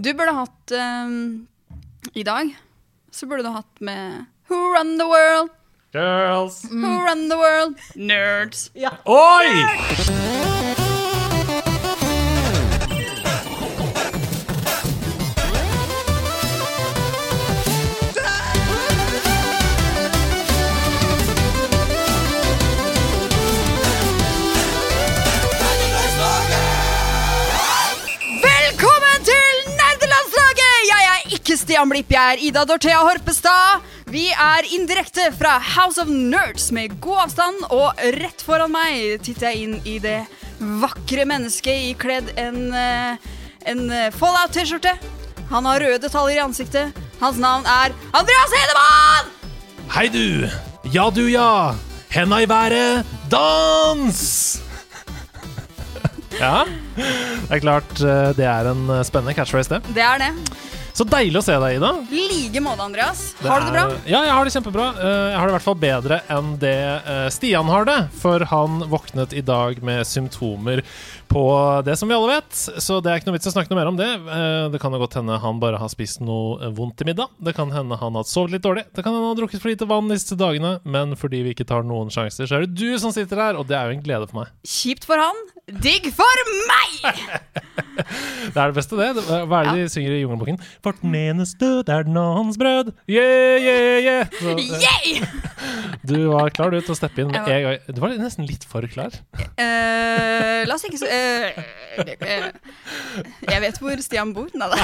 Du 0.00 0.14
burde 0.14 0.30
hatt 0.30 0.72
um, 0.72 1.46
I 2.14 2.22
dag 2.22 2.56
så 3.10 3.26
burde 3.26 3.42
du 3.42 3.48
hatt 3.48 3.80
med 3.80 4.24
Who 4.48 4.54
run 4.54 4.98
the 4.98 5.04
world? 5.04 5.50
Girls. 5.92 6.62
Who 6.70 6.86
run 7.04 7.28
the 7.28 7.36
world? 7.36 7.74
Nerds. 7.94 8.70
Ja. 8.74 8.90
Oi! 9.04 9.46
Velkommen 9.46 10.47
Stian 31.78 31.92
Blipp, 31.92 32.10
jeg 32.10 32.34
er 32.34 32.40
Ida 32.42 32.62
Dorthea 32.66 33.04
Horpestad. 33.06 33.84
Vi 34.10 34.24
er 34.34 34.66
indirekte 34.74 35.28
fra 35.38 35.52
House 35.62 36.02
of 36.02 36.08
Nerds 36.10 36.72
med 36.74 36.96
god 36.98 37.20
avstand, 37.28 37.60
og 37.70 38.00
rett 38.16 38.40
foran 38.42 38.72
meg 38.74 39.20
titter 39.22 39.52
jeg 39.52 39.60
inn 39.62 39.76
i 39.86 40.00
det 40.02 40.16
vakre 40.82 41.22
mennesket 41.30 41.92
ikledd 41.92 42.32
en, 42.34 42.56
eh, 42.74 43.28
en 43.70 43.84
eh, 43.94 44.08
Fallout-T-skjorte. 44.10 44.96
Han 45.52 45.68
har 45.70 45.78
røde 45.84 46.00
detaljer 46.02 46.40
i 46.40 46.42
ansiktet. 46.48 46.98
Hans 47.20 47.38
navn 47.38 47.62
er 47.62 47.94
Andreas 48.10 48.56
Hedemann! 48.58 49.30
Hei, 49.94 50.08
du. 50.10 50.48
Ja, 50.90 51.06
du, 51.14 51.28
ja. 51.30 51.76
Henda 52.10 52.40
i 52.42 52.50
været. 52.50 53.06
Dans! 53.30 54.24
Ja, 56.38 56.62
det 56.98 57.54
er 57.56 57.62
klart 57.62 58.02
eh, 58.02 58.28
det 58.38 58.46
er 58.46 58.66
en 58.70 58.90
spennende 59.06 59.34
catchphrase, 59.38 59.78
det. 59.78 59.94
Det 59.94 60.02
er 60.06 60.26
det. 60.26 60.34
Så 60.98 61.04
deilig 61.06 61.38
å 61.38 61.44
se 61.46 61.54
deg, 61.62 61.76
Ida. 61.78 61.92
Like 62.10 62.60
måte, 62.64 62.82
Andreas. 62.82 63.20
Har 63.44 63.60
du 63.62 63.66
det 63.68 63.74
bra? 63.76 63.84
er- 63.86 64.00
Ja, 64.10 64.22
jeg 64.26 64.32
har 64.34 64.44
det 64.48 64.52
kjempebra. 64.56 64.86
Eh, 64.98 65.28
Jeg 65.30 65.36
har 65.38 65.46
det 65.46 65.52
i 65.52 65.56
hvert 65.58 65.66
fall 65.68 65.78
bedre 65.78 66.20
enn 66.28 66.48
det 66.58 66.74
eh, 67.06 67.28
Stian 67.30 67.66
har 67.70 67.84
det. 67.86 67.98
For 68.18 68.40
han 68.50 68.80
våknet 68.90 69.32
i 69.32 69.40
dag 69.46 69.78
med 69.82 70.02
symptomer 70.10 70.82
på 71.30 71.42
det 71.86 71.94
som 72.00 72.08
vi 72.10 72.16
alle 72.16 72.38
vet. 72.38 72.54
Så 72.82 72.98
det 73.04 73.10
er 73.12 73.20
ikke 73.20 73.28
noe 73.30 73.36
vits 73.38 73.50
å 73.50 73.54
snakke 73.54 73.72
noe 73.72 73.78
mer 73.80 73.90
om 73.92 73.98
det. 73.98 74.08
Eh, 74.08 74.68
Det 74.72 74.80
kan 74.82 74.94
jo 74.94 75.00
godt 75.02 75.18
hende 75.20 75.38
han 75.42 75.60
bare 75.62 75.80
har 75.80 75.90
spist 75.92 76.20
noe 76.24 76.58
eh, 76.64 76.72
vondt 76.74 76.96
til 77.00 77.08
middag. 77.10 77.30
Det 77.40 77.54
kan 77.56 77.70
hende 77.74 77.98
han 78.00 78.18
har 78.18 78.26
sovet 78.28 78.56
litt 78.56 78.64
dårlig. 78.66 78.86
Det 78.94 79.04
kan 79.04 79.12
hende 79.14 79.26
han 79.28 79.34
har 79.36 79.40
drukket 79.42 79.62
for 79.62 79.72
lite 79.72 79.88
vann 79.88 80.08
disse 80.12 80.36
dagene. 80.38 80.76
Men 80.88 81.14
fordi 81.18 81.42
vi 81.46 81.54
ikke 81.56 81.68
tar 81.68 81.86
noen 81.86 82.10
sjanser, 82.14 82.48
så 82.48 82.58
er 82.58 82.66
det 82.66 82.74
du 82.80 82.98
som 83.02 83.14
sitter 83.14 83.40
her, 83.44 83.60
og 83.60 83.68
det 83.70 83.76
er 83.78 83.88
jo 83.92 83.98
en 83.98 84.04
glede 84.04 84.28
for 84.30 84.42
meg. 84.42 84.52
Kjipt 84.66 85.06
for 85.08 85.20
han, 85.20 85.44
digg 85.84 86.10
for 86.16 86.44
meg! 86.72 86.98
Det 87.98 88.54
er 88.54 88.70
det 88.70 88.76
beste, 88.76 88.94
det. 88.94 89.22
Hva 89.50 89.58
er 89.58 89.68
det 89.74 89.82
de 89.82 89.90
synger 89.90 90.12
i 90.14 90.20
Jungelboken? 90.22 90.58
Vårt 90.86 91.00
menes 91.02 91.50
død 91.58 91.88
er 91.90 92.04
den 92.06 92.16
annens 92.20 92.54
brød. 92.60 92.92
Yeah, 93.10 93.58
yeah, 93.58 93.98
yeah. 94.04 94.30
Så, 94.38 94.54
yeah! 94.54 95.26
Du 96.06 96.14
var 96.30 96.52
klar 96.54 96.70
du 96.72 96.78
til 96.78 96.94
å 96.94 96.96
steppe 96.98 97.24
inn 97.24 97.32
med 97.34 97.42
en 97.42 97.64
gang. 97.66 97.80
Du 97.90 97.98
var 98.00 98.14
nesten 98.14 98.46
litt 98.48 98.62
for 98.70 98.86
klar. 98.90 99.18
Uh, 99.58 100.62
la 100.68 100.76
oss 100.78 100.86
ikke 100.86 101.00
så 101.02 101.10
Jeg 103.48 103.60
vet 103.64 103.78
hvor 103.82 103.98
Stian 104.04 104.30
bor. 104.36 104.46
Nei 104.54 104.68
da. 104.70 104.78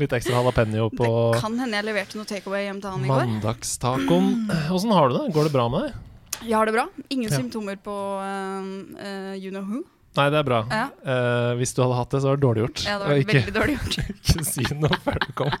Litt 0.00 0.12
ekstra 0.16 0.34
jalapeño 0.38 0.86
på 0.96 1.06
Det 1.34 1.40
kan 1.42 1.58
hende 1.60 1.76
jeg 1.80 1.86
leverte 1.90 2.16
noe 2.18 2.26
takeaway 2.28 2.62
hjem 2.68 2.80
til 2.82 2.90
han 2.94 3.04
i 3.04 3.06
går. 3.10 3.24
mandagstacoen. 3.26 4.26
Åssen 4.72 4.92
har 4.94 5.04
du 5.10 5.14
det? 5.18 5.26
Går 5.36 5.44
det 5.48 5.54
bra 5.56 5.66
med 5.72 5.80
deg? 5.88 5.92
Jeg 6.46 6.56
har 6.56 6.66
det 6.70 6.74
bra. 6.78 6.86
Ingen 7.12 7.28
Ja. 7.30 7.36
symptomer 7.36 7.76
på 7.84 7.92
uh, 7.92 8.62
uh, 8.96 9.34
you 9.36 9.50
know 9.52 9.64
who. 9.66 9.78
Nei, 10.18 10.24
det 10.34 10.40
er 10.40 10.46
bra. 10.46 10.58
Ja. 10.66 10.86
Uh, 11.06 11.52
hvis 11.60 11.70
du 11.76 11.84
hadde 11.84 11.94
hatt 11.94 12.10
det, 12.10 12.20
så 12.22 12.32
var 12.32 12.38
det 12.38 12.42
dårlig 12.42 12.62
gjort. 12.64 12.80
Ja, 12.82 12.96
det 12.98 13.06
var 13.06 13.20
ikke, 13.22 13.34
veldig 13.36 13.52
dårlig 13.54 13.74
gjort. 13.76 13.98
ikke 14.18 14.44
si 14.48 14.64
noe 14.74 14.98
før 15.04 15.18
du 15.22 15.28
kom. 15.38 15.52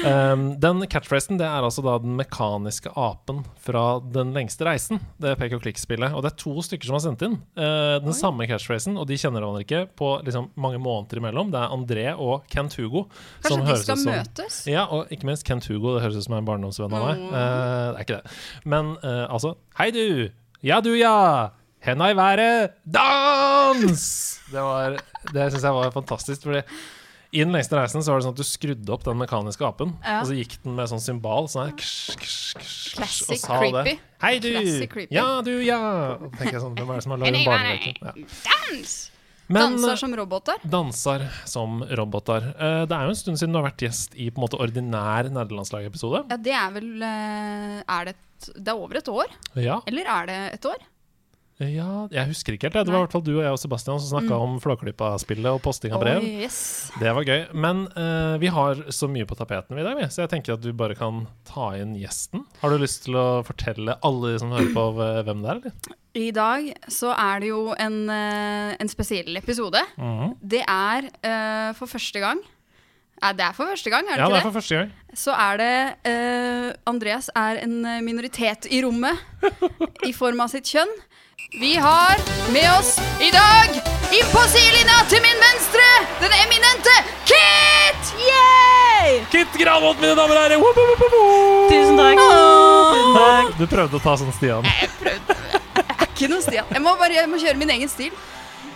Um, 0.00 0.42
den 0.60 0.84
catchphrasen 0.92 1.40
det 1.40 1.46
er 1.48 1.64
altså 1.64 1.84
da 1.84 1.94
den 2.00 2.14
mekaniske 2.16 2.88
apen 2.96 3.42
fra 3.60 3.82
Den 4.00 4.34
lengste 4.36 4.64
reisen. 4.68 5.00
Det 5.20 5.32
pek 5.40 5.56
og 5.56 5.64
klikk-spillet. 5.64 6.12
Og 6.12 6.24
det 6.24 6.32
er 6.34 6.38
to 6.40 6.52
stykker 6.64 6.90
som 6.90 6.98
har 6.98 7.04
sendt 7.06 7.24
inn 7.24 7.38
uh, 7.56 7.96
den 8.04 8.16
samme 8.16 8.44
catchphrasen, 8.50 8.98
og 9.00 9.08
de 9.08 9.16
kjenner 9.20 9.40
hverandre 9.40 9.64
ikke 9.64 9.82
på 9.96 10.10
liksom, 10.28 10.50
mange 10.60 10.80
måneder 10.82 11.22
imellom. 11.22 11.52
Det 11.54 11.62
er 11.62 11.76
André 11.78 12.06
og 12.16 12.44
Kent 12.52 12.76
Hugo. 12.76 13.06
Kanskje 13.46 13.64
de 13.64 13.78
skal 13.86 14.02
som- 14.02 14.12
møtes? 14.12 14.60
Ja, 14.68 14.84
og 14.92 15.08
ikke 15.08 15.28
minst 15.30 15.48
Kent 15.48 15.70
Hugo. 15.72 15.96
Det 15.96 16.04
høres 16.04 16.20
ut 16.20 16.28
som 16.28 16.36
en 16.36 16.48
barndomsvenn 16.48 16.98
av 17.00 17.06
meg. 17.08 17.24
Eh, 17.30 17.32
det 17.32 17.96
er 17.96 18.04
ikke 18.04 18.20
det. 18.20 18.36
Men 18.68 18.92
altså 19.00 19.54
Hei, 19.80 19.88
du! 19.94 20.28
Ja, 20.60 20.82
du, 20.84 20.92
ja! 20.92 21.48
Henda 21.80 22.10
i 22.12 22.16
været! 22.16 22.74
Dans! 22.84 24.02
Det, 24.52 24.60
var- 24.60 24.98
det 25.32 25.46
syns 25.52 25.62
jeg 25.64 25.72
var 25.76 25.90
fantastisk. 25.94 26.42
Fordi 26.44 26.60
i 27.32 27.44
den 27.44 27.52
lengste 27.54 27.78
reisen 27.78 28.02
så 28.02 28.10
var 28.12 28.20
det 28.20 28.26
sånn 28.26 28.34
at 28.34 28.40
du 28.42 28.46
skrudde 28.48 28.90
opp 28.92 29.04
den 29.06 29.16
mekaniske 29.20 29.62
apen, 29.64 29.92
Ja. 30.02 30.16
og 30.20 30.26
så 30.28 30.34
gikk 30.34 30.56
den 30.64 30.74
med 30.76 30.90
sånn 30.90 31.00
symbal 31.00 31.46
sånn 31.48 31.68
her, 31.68 31.76
ksh, 31.78 32.16
ksh, 32.18 32.58
ksh, 32.58 32.96
Classic 32.98 33.30
og 33.30 33.38
sa 33.44 33.60
creepy. 33.60 33.84
Det. 33.86 33.94
Hei, 34.24 34.32
du! 34.42 34.48
Classic. 34.56 34.96
Ja, 35.14 35.28
du, 35.46 35.52
ja! 35.62 35.78
Og 36.18 36.34
tenker 36.34 36.56
jeg 36.58 36.64
sånn, 36.64 36.74
Hvem 36.74 36.90
er 36.90 36.98
det 36.98 37.04
som 37.06 37.14
har 37.14 37.22
lagd 37.22 37.38
en 37.38 37.46
barneleke? 37.46 37.94
Ja. 38.02 38.12
Dans! 38.50 38.96
Men 39.50 39.62
Danser 39.74 39.92
eh, 39.94 39.98
som 39.98 40.12
roboter. 40.14 40.60
danser 40.70 41.24
som 41.50 41.80
roboter. 41.98 42.44
Uh, 42.54 42.84
det 42.86 42.94
er 42.94 43.08
jo 43.08 43.14
en 43.14 43.18
stund 43.18 43.38
siden 43.40 43.54
du 43.54 43.58
har 43.58 43.66
vært 43.70 43.82
gjest 43.82 44.12
i 44.14 44.28
på 44.30 44.38
en 44.38 44.44
måte 44.44 44.60
ordinær 44.62 45.26
nerdelandslag-episode. 45.34 46.20
Ja, 46.30 46.36
det 46.38 46.54
er 46.54 46.70
vel 46.76 46.92
uh, 47.02 47.80
Er 47.82 48.04
det 48.10 48.14
et, 48.14 48.50
Det 48.54 48.70
er 48.70 48.78
over 48.78 49.00
et 49.00 49.08
år? 49.10 49.32
Ja. 49.58 49.80
Eller 49.90 50.06
er 50.06 50.30
det 50.30 50.38
et 50.54 50.68
år? 50.70 50.78
Ja, 51.60 52.06
jeg 52.08 52.30
husker 52.30 52.56
ikke 52.56 52.68
helt. 52.68 52.78
det. 52.78 52.86
Det 52.88 52.94
var 52.94 53.02
i 53.02 53.04
hvert 53.04 53.14
fall 53.14 53.24
du 53.26 53.34
og 53.34 53.42
jeg 53.44 53.52
og 53.52 53.60
Sebastian 53.60 54.00
som 54.00 54.14
snakka 54.14 54.38
om 54.40 54.56
Flåklypa-spillet 54.64 55.50
og 55.52 55.60
posting 55.64 55.92
av 55.92 56.00
brev. 56.00 56.24
Oi, 56.24 56.46
yes. 56.46 56.60
Det 57.00 57.12
var 57.16 57.26
gøy. 57.26 57.42
Men 57.52 57.84
uh, 57.96 58.40
vi 58.40 58.48
har 58.52 58.80
så 58.94 59.10
mye 59.12 59.28
på 59.28 59.36
tapeten 59.36 59.80
i 59.80 59.84
dag, 59.84 60.00
så 60.08 60.24
jeg 60.24 60.32
tenker 60.32 60.56
at 60.56 60.64
du 60.64 60.70
bare 60.76 60.96
kan 60.98 61.26
ta 61.48 61.72
inn 61.76 61.92
gjesten. 62.00 62.46
Har 62.62 62.72
du 62.72 62.80
lyst 62.80 63.04
til 63.04 63.18
å 63.20 63.26
fortelle 63.46 63.98
alle 64.06 64.32
de 64.32 64.40
som 64.40 64.54
hører 64.56 64.72
på, 64.76 64.86
hvem 65.00 65.44
det 65.44 65.52
er? 65.52 65.60
eller? 65.60 65.98
I 66.20 66.30
dag 66.34 66.70
så 66.90 67.12
er 67.14 67.42
det 67.44 67.52
jo 67.52 67.60
en, 67.78 67.98
eh, 68.10 68.72
en 68.80 68.90
spesiell 68.90 69.36
episode. 69.38 69.82
Mm. 70.00 70.32
Det 70.40 70.64
er 70.64 71.06
uh, 71.22 71.76
for 71.78 71.90
første 71.90 72.22
gang 72.24 72.40
Nei, 73.20 73.34
det 73.36 73.44
er 73.44 73.52
for 73.52 73.68
første 73.68 73.90
gang, 73.92 74.06
er 74.08 74.16
det 74.16 74.22
Ja, 74.22 74.28
det 74.28 74.38
ikke 74.38 74.40
er 74.40 74.48
for 74.48 74.56
første 74.56 74.76
gang. 74.78 74.92
Så 75.20 75.32
er 75.36 75.58
det 75.60 75.74
uh, 76.08 76.68
Andreas 76.88 77.28
er 77.36 77.60
en 77.60 77.84
eh, 77.84 78.00
minoritet 78.04 78.68
i 78.72 78.80
rommet 78.80 79.20
i 80.08 80.12
form 80.16 80.40
av 80.40 80.48
sitt 80.54 80.70
kjønn. 80.70 80.92
Vi 81.48 81.76
har 81.76 82.16
med 82.52 82.68
oss 82.78 82.98
i 83.20 83.30
dag 83.30 83.68
inn 84.12 84.26
på 84.32 84.42
sidelinja 84.52 84.98
til 85.08 85.22
min 85.24 85.40
venstre 85.40 85.86
den 86.20 86.34
eminente 86.44 86.94
Kit! 87.30 88.10
Yay! 88.20 89.22
Kit 89.32 89.56
Granholt, 89.62 90.00
mine 90.02 90.12
damer 90.18 90.36
og 90.36 90.42
herrer! 90.44 90.60
Woop, 90.60 90.76
woop, 90.76 91.00
woop, 91.00 91.14
woop. 91.16 91.72
Tusen 91.72 91.96
takk. 91.96 92.20
Oh. 92.20 93.48
Du 93.58 93.64
prøvde 93.70 93.96
å 93.96 94.02
ta 94.04 94.18
sånn 94.20 94.34
Stian. 94.36 94.68
Jeg 94.68 94.92
prøvde. 95.00 95.38
Jeg 95.80 95.96
er 95.96 96.06
ikke 96.10 96.30
noe 96.34 96.44
Stian. 96.44 96.68
Jeg 96.76 96.84
må 96.84 96.94
bare 97.00 97.16
jeg 97.16 97.32
må 97.32 97.40
kjøre 97.40 97.62
min 97.62 97.72
egen 97.78 97.90
stil. 97.92 98.12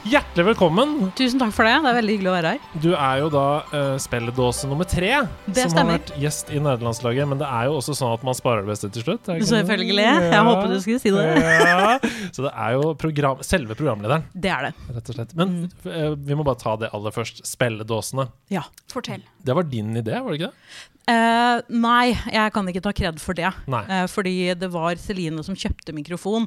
Hjertelig 0.04 0.44
velkommen. 0.50 0.90
Tusen 1.16 1.40
takk 1.40 1.54
for 1.56 1.64
det. 1.64 1.78
Det 1.80 1.88
er 1.88 1.96
veldig 1.96 2.14
hyggelig 2.18 2.28
å 2.28 2.34
være 2.34 2.50
her. 2.52 2.64
Du 2.82 2.90
er 2.92 3.20
jo 3.22 3.30
da 3.32 3.44
uh, 3.70 3.94
spilledåse 4.02 4.68
nummer 4.68 4.84
tre 4.84 5.08
Det 5.46 5.62
som 5.64 5.72
stemmer. 5.72 5.94
har 5.96 6.02
vært 6.02 6.12
gjest 6.20 6.52
i 6.52 6.60
nederlandslaget. 6.60 7.30
Men 7.30 7.40
det 7.40 7.48
er 7.48 7.70
jo 7.70 7.78
også 7.78 7.96
sånn 7.96 8.12
at 8.12 8.26
man 8.28 8.36
sparer 8.36 8.66
det 8.66 8.74
beste 8.74 8.90
til 8.92 9.06
slutt. 9.06 9.32
Selvfølgelig. 9.48 10.04
Ja. 10.04 10.18
Jeg 10.28 10.44
håpet 10.50 10.74
du 10.74 10.78
skulle 10.84 11.00
si 11.00 11.14
det. 11.14 11.24
Ja. 11.64 11.96
Så 12.36 12.44
det 12.44 12.52
er 12.52 12.76
jo 12.76 12.92
program, 13.00 13.40
selve 13.46 13.78
programlederen, 13.78 14.28
Det 14.36 14.52
er 14.52 14.68
det. 14.68 14.74
rett 14.92 15.08
og 15.08 15.16
slett. 15.16 15.32
Men 15.40 15.56
uh, 15.88 16.12
vi 16.20 16.36
må 16.36 16.44
bare 16.44 16.60
ta 16.60 16.76
det 16.84 16.92
aller 16.92 17.14
først. 17.14 17.40
Spilledåsene. 17.48 18.28
Ja. 18.52 18.66
Fortell. 18.92 19.24
Det 19.40 19.56
var 19.56 19.64
din 19.72 19.96
idé, 19.96 20.20
var 20.20 20.34
det 20.34 20.42
ikke 20.42 20.52
det? 20.52 20.92
Uh, 21.04 21.60
nei, 21.68 22.14
jeg 22.32 22.52
kan 22.54 22.68
ikke 22.70 22.80
ta 22.84 22.92
kred 22.96 23.18
for 23.20 23.36
det. 23.36 23.50
Eh, 23.68 24.06
fordi 24.08 24.54
det 24.56 24.70
var 24.72 24.96
Celine 25.00 25.42
som 25.44 25.56
kjøpte 25.56 25.92
mikrofon 25.92 26.46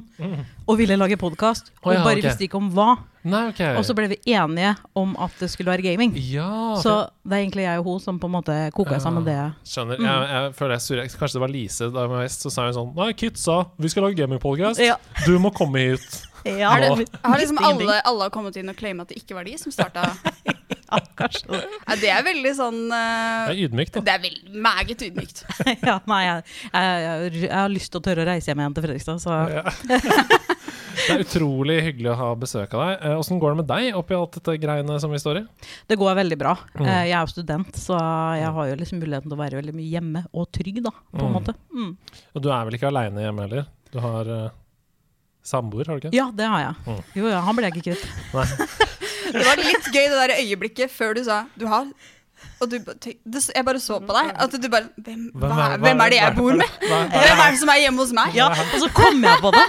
og 0.66 0.80
ville 0.80 0.96
lage 0.98 1.18
podkast, 1.20 1.70
og 1.84 1.94
ja, 1.94 2.02
bare 2.02 2.18
okay. 2.18 2.26
visste 2.26 2.46
ikke 2.48 2.58
om 2.58 2.72
hva. 2.74 2.96
Nei, 3.24 3.48
okay. 3.50 3.74
Og 3.76 3.82
så 3.84 3.94
ble 3.98 4.06
vi 4.12 4.16
enige 4.30 4.76
om 4.96 5.16
at 5.18 5.32
det 5.40 5.48
skulle 5.50 5.72
være 5.72 5.82
gaming. 5.82 6.12
Ja, 6.16 6.76
Så 6.80 7.10
det 7.26 7.34
er 7.34 7.42
egentlig 7.42 7.64
jeg 7.66 7.78
og 7.82 7.84
hun 7.84 8.00
som 8.00 8.18
på 8.22 8.26
en 8.30 8.36
måte 8.36 8.54
koka 8.72 8.94
Ja. 8.94 8.98
sammen 9.02 9.24
det. 9.26 9.36
Skjønner. 9.66 9.98
Jeg, 9.98 10.28
jeg 10.30 10.54
føler 10.54 10.74
jeg 10.78 10.80
surrer. 10.86 11.08
Kanskje 11.18 11.32
det 11.38 11.40
var 11.42 11.48
Lise 11.52 11.90
da 11.90 12.00
jeg 12.06 12.08
var 12.14 12.22
gjest, 12.24 12.46
så 12.46 12.50
sa 12.54 12.64
hun 12.68 12.74
sånn 12.78 12.94
Nei, 12.96 13.12
kidsa, 13.18 13.58
vi 13.78 13.88
skal 13.88 14.02
lage 14.06 14.16
gamingpodcast. 14.22 14.78
Ja. 14.80 14.96
Du 15.26 15.38
må 15.38 15.50
komme 15.54 15.78
hit. 15.90 16.24
Ja, 16.46 16.70
Har, 16.70 16.80
det- 16.80 17.04
det, 17.10 17.18
Har 17.24 17.36
liksom 17.42 17.58
alle, 17.58 17.96
alle 18.06 18.28
kommet 18.30 18.56
inn 18.56 18.68
og 18.70 18.76
claima 18.78 19.02
at 19.02 19.08
det 19.10 19.18
ikke 19.18 19.34
var 19.34 19.44
de 19.44 19.56
som 19.58 19.72
starta 19.74 20.12
ja, 20.92 20.98
kanskje 21.18 21.50
det. 21.52 21.60
ja, 21.88 21.96
Det 22.02 22.10
er 22.14 22.22
veldig 22.26 22.52
sånn 22.58 22.78
uh, 22.88 23.48
Det 23.48 23.54
er 23.54 23.62
ydmykt, 23.68 23.92
da. 23.98 24.00
Det 24.08 24.14
er 24.14 24.22
veldig 24.26 24.62
meget 24.68 25.06
ydmykt. 25.08 25.44
Ja, 25.88 25.98
nei, 26.08 26.22
jeg, 26.24 26.44
jeg, 26.72 27.02
jeg, 27.04 27.42
jeg 27.46 27.54
har 27.54 27.68
lyst 27.72 27.92
til 27.92 28.00
å 28.00 28.04
tørre 28.08 28.24
å 28.24 28.28
reise 28.30 28.50
hjem 28.50 28.62
igjen 28.64 28.76
til 28.78 28.86
Fredrikstad, 28.88 29.22
så 29.24 29.38
Ja. 29.58 29.64
Det 30.98 31.14
er 31.14 31.20
utrolig 31.22 31.76
hyggelig 31.86 32.08
å 32.10 32.14
ha 32.18 32.26
besøk 32.36 32.72
av 32.74 32.80
deg. 32.82 32.94
Eh, 33.06 33.12
Åssen 33.20 33.38
går 33.40 33.52
det 33.54 33.58
med 33.60 33.68
deg 33.70 33.94
oppi 33.96 34.16
alt 34.16 34.34
dette 34.34 34.56
greiene 34.60 34.96
som 35.00 35.12
vi 35.14 35.20
står 35.22 35.38
i? 35.40 35.42
det 35.88 35.96
går 35.96 36.16
veldig 36.18 36.36
bra. 36.40 36.56
Mm. 36.74 36.82
Eh, 36.90 37.04
Jeg 37.06 37.14
er 37.14 37.22
jo 37.22 37.30
student, 37.32 37.78
så 37.78 37.96
jeg 38.36 38.50
har 38.56 38.66
jo 38.72 38.74
liksom 38.80 38.98
muligheten 39.00 39.30
til 39.30 39.36
å 39.38 39.40
være 39.40 39.60
veldig 39.60 39.76
mye 39.78 39.92
hjemme 39.94 40.24
og 40.34 40.48
trygg, 40.52 40.82
da, 40.84 40.90
på 41.14 41.22
en 41.22 41.30
Mm. 41.30 41.36
måte. 41.38 41.54
Mm. 41.72 41.92
Og 42.34 42.42
du 42.44 42.50
er 42.50 42.66
vel 42.66 42.76
ikke 42.80 42.90
aleine 42.90 43.22
hjemme 43.24 43.46
heller? 43.46 43.68
Du 43.94 44.00
har 44.04 44.28
uh, 44.28 44.50
samboer, 45.46 45.86
har 45.88 46.00
du 46.02 46.08
ikke? 46.08 46.16
Ja, 46.18 46.26
det 46.34 46.50
har 46.50 46.66
jeg. 46.66 46.74
Mm. 46.90 47.00
Jo, 47.22 47.30
ja, 47.30 47.40
han 47.46 47.56
ble 47.56 47.70
jeg 47.70 47.78
ikke 47.78 47.94
kvitt. 47.94 48.97
Det 49.32 49.44
var 49.46 49.60
litt 49.60 49.90
gøy 49.94 50.06
det 50.08 50.18
der 50.22 50.34
øyeblikket 50.38 50.90
før 50.94 51.14
du 51.18 51.24
sa 51.26 51.42
du 51.58 51.66
har 51.70 51.88
og 52.62 52.70
du, 52.70 52.76
jeg 52.78 53.64
bare 53.66 53.80
så 53.82 53.96
på 54.02 54.14
deg. 54.14 54.28
At 54.38 54.52
du 54.62 54.66
bare 54.70 54.86
Hvem, 55.02 55.24
hva, 55.34 55.48
hva- 55.58 55.78
hvem 55.82 56.00
er 56.04 56.10
det 56.12 56.18
jeg 56.20 56.34
bor 56.36 56.54
med? 56.58 56.66
hva- 56.86 57.00
hva- 57.10 57.22
Hvem 57.24 57.40
er 57.42 57.50
det 57.54 57.58
som 57.58 57.70
er 57.72 57.80
hjemme 57.82 58.02
hos 58.02 58.12
meg? 58.14 58.34
Ja, 58.38 58.46
og 58.54 58.76
så 58.82 58.88
kom 58.94 59.22
jeg 59.26 59.40
på 59.42 59.50
det. 59.54 59.64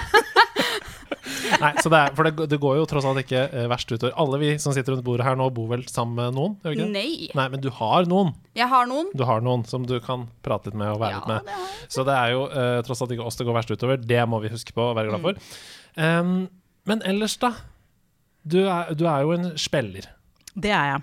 Nei, 1.60 1.70
så 1.82 1.90
det, 1.92 1.98
er, 1.98 2.14
for 2.16 2.26
det, 2.26 2.46
det 2.50 2.58
går 2.62 2.76
jo 2.78 2.84
tross 2.88 3.06
alt 3.06 3.20
ikke 3.22 3.40
eh, 3.50 3.66
verst 3.70 3.90
utover. 3.90 4.12
Alle 4.22 4.38
vi 4.40 4.50
som 4.62 4.74
sitter 4.74 4.94
rundt 4.94 5.04
bordet 5.06 5.26
her 5.26 5.36
nå, 5.38 5.48
bor 5.54 5.66
vel 5.70 5.82
sammen 5.90 6.16
med 6.18 6.36
noen? 6.38 6.54
Gjør 6.64 6.76
ikke? 6.76 6.86
Nei. 6.94 7.28
Nei, 7.36 7.46
men 7.52 7.62
du 7.64 7.68
har 7.76 8.06
noen. 8.10 8.30
Jeg 8.58 8.70
har 8.70 8.86
noen. 8.90 9.10
Du 9.18 9.24
har 9.28 9.42
noen 9.44 9.64
som 9.68 9.84
du 9.86 9.96
kan 10.04 10.28
prate 10.46 10.70
litt 10.70 10.78
med 10.80 10.92
og 10.94 11.02
være 11.02 11.16
Ja, 11.16 11.18
litt 11.20 11.30
med. 11.34 11.50
det. 11.50 11.90
Så 11.92 12.06
det 12.08 12.16
er 12.16 12.34
jo 12.36 12.46
uh, 12.50 12.78
tross 12.86 13.02
alt 13.04 13.14
ikke 13.16 13.26
oss 13.28 13.38
det 13.40 13.46
går 13.50 13.58
verst 13.58 13.74
utover. 13.74 14.00
Det 14.14 14.22
må 14.30 14.40
vi 14.46 14.52
huske 14.54 14.74
på 14.76 14.88
og 14.92 14.96
være 14.98 15.10
glad 15.12 15.26
for. 15.26 15.42
Um, 15.98 16.34
men 16.88 17.02
ellers, 17.06 17.36
da? 17.42 17.52
Du 18.44 18.60
er, 18.64 18.92
du 18.96 19.06
er 19.08 19.24
jo 19.26 19.32
en 19.36 19.50
spiller. 19.60 20.06
Det 20.54 20.72
er 20.72 20.94
jeg. 20.94 21.02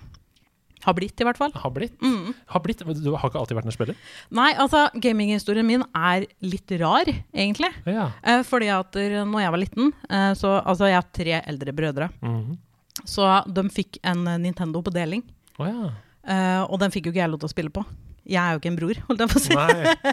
Har 0.84 0.94
blitt, 0.94 1.18
i 1.20 1.26
hvert 1.26 1.38
fall. 1.40 1.52
Har 1.58 1.72
blitt. 1.74 1.96
Mm. 2.00 2.32
Har 2.52 2.62
blitt. 2.62 2.84
Du 3.02 3.10
har 3.10 3.28
ikke 3.28 3.40
alltid 3.40 3.58
vært 3.58 3.68
en 3.68 3.74
spiller? 3.74 3.98
Nei, 4.34 4.52
altså, 4.62 4.84
gaminghistorien 5.02 5.66
min 5.66 5.82
er 5.96 6.28
litt 6.44 6.70
rar, 6.80 7.10
egentlig. 7.34 7.70
Ja. 7.88 8.08
Eh, 8.22 8.44
fordi 8.46 8.70
at 8.72 8.96
eh, 9.00 9.18
når 9.26 9.42
jeg 9.42 9.54
var 9.54 9.62
liten, 9.64 9.92
eh, 10.08 10.30
så 10.38 10.58
Altså, 10.62 10.88
jeg 10.88 11.00
har 11.00 11.08
tre 11.14 11.40
eldre 11.42 11.74
brødre. 11.74 12.10
Mm. 12.22 12.56
Så 13.04 13.26
de 13.54 13.66
fikk 13.74 13.98
en 14.06 14.26
eh, 14.30 14.38
Nintendo 14.46 14.82
på 14.84 14.94
deling. 14.94 15.24
Oh, 15.58 15.66
ja. 15.66 15.90
Eh, 16.28 16.62
og 16.68 16.78
den 16.82 16.94
fikk 16.94 17.08
jo 17.08 17.14
ikke 17.14 17.24
jeg 17.24 17.34
lov 17.34 17.42
til 17.42 17.50
å 17.50 17.54
spille 17.56 17.74
på. 17.74 17.84
Jeg 18.28 18.42
er 18.42 18.52
jo 18.52 18.60
ikke 18.60 18.68
en 18.72 18.76
bror, 18.76 18.98
holdt 19.08 19.22
jeg 19.24 19.30
på 19.32 19.40
å 19.40 19.44
si. 19.46 19.56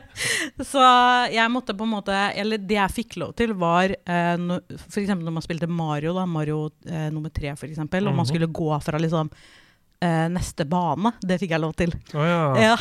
Så 0.72 0.84
jeg 1.36 1.52
måtte 1.52 1.76
på 1.76 1.84
en 1.84 1.92
måte 1.98 2.16
Eller 2.40 2.62
det 2.64 2.78
jeg 2.78 2.94
fikk 2.96 3.18
lov 3.20 3.34
til, 3.36 3.52
var 3.60 3.92
eh, 3.92 4.36
no, 4.40 4.62
eksempel 4.72 5.26
når 5.28 5.36
man 5.36 5.44
spilte 5.46 5.68
Mario, 5.68 6.14
da, 6.16 6.24
Mario 6.30 6.70
eh, 6.88 7.10
nummer 7.12 7.30
tre, 7.36 7.52
for 7.60 7.68
eksempel, 7.68 8.08
og 8.08 8.16
man 8.16 8.24
Mhm. 8.26 8.32
skulle 8.34 8.48
gå 8.64 8.72
fra 8.84 8.98
liksom 9.04 9.32
Uh, 10.04 10.28
neste 10.30 10.66
bane. 10.68 11.14
Det 11.24 11.38
fikk 11.40 11.54
jeg 11.56 11.62
lov 11.64 11.72
til. 11.80 11.94
Oh, 12.14 12.22
ja. 12.28 12.40
Ja, 12.60 12.74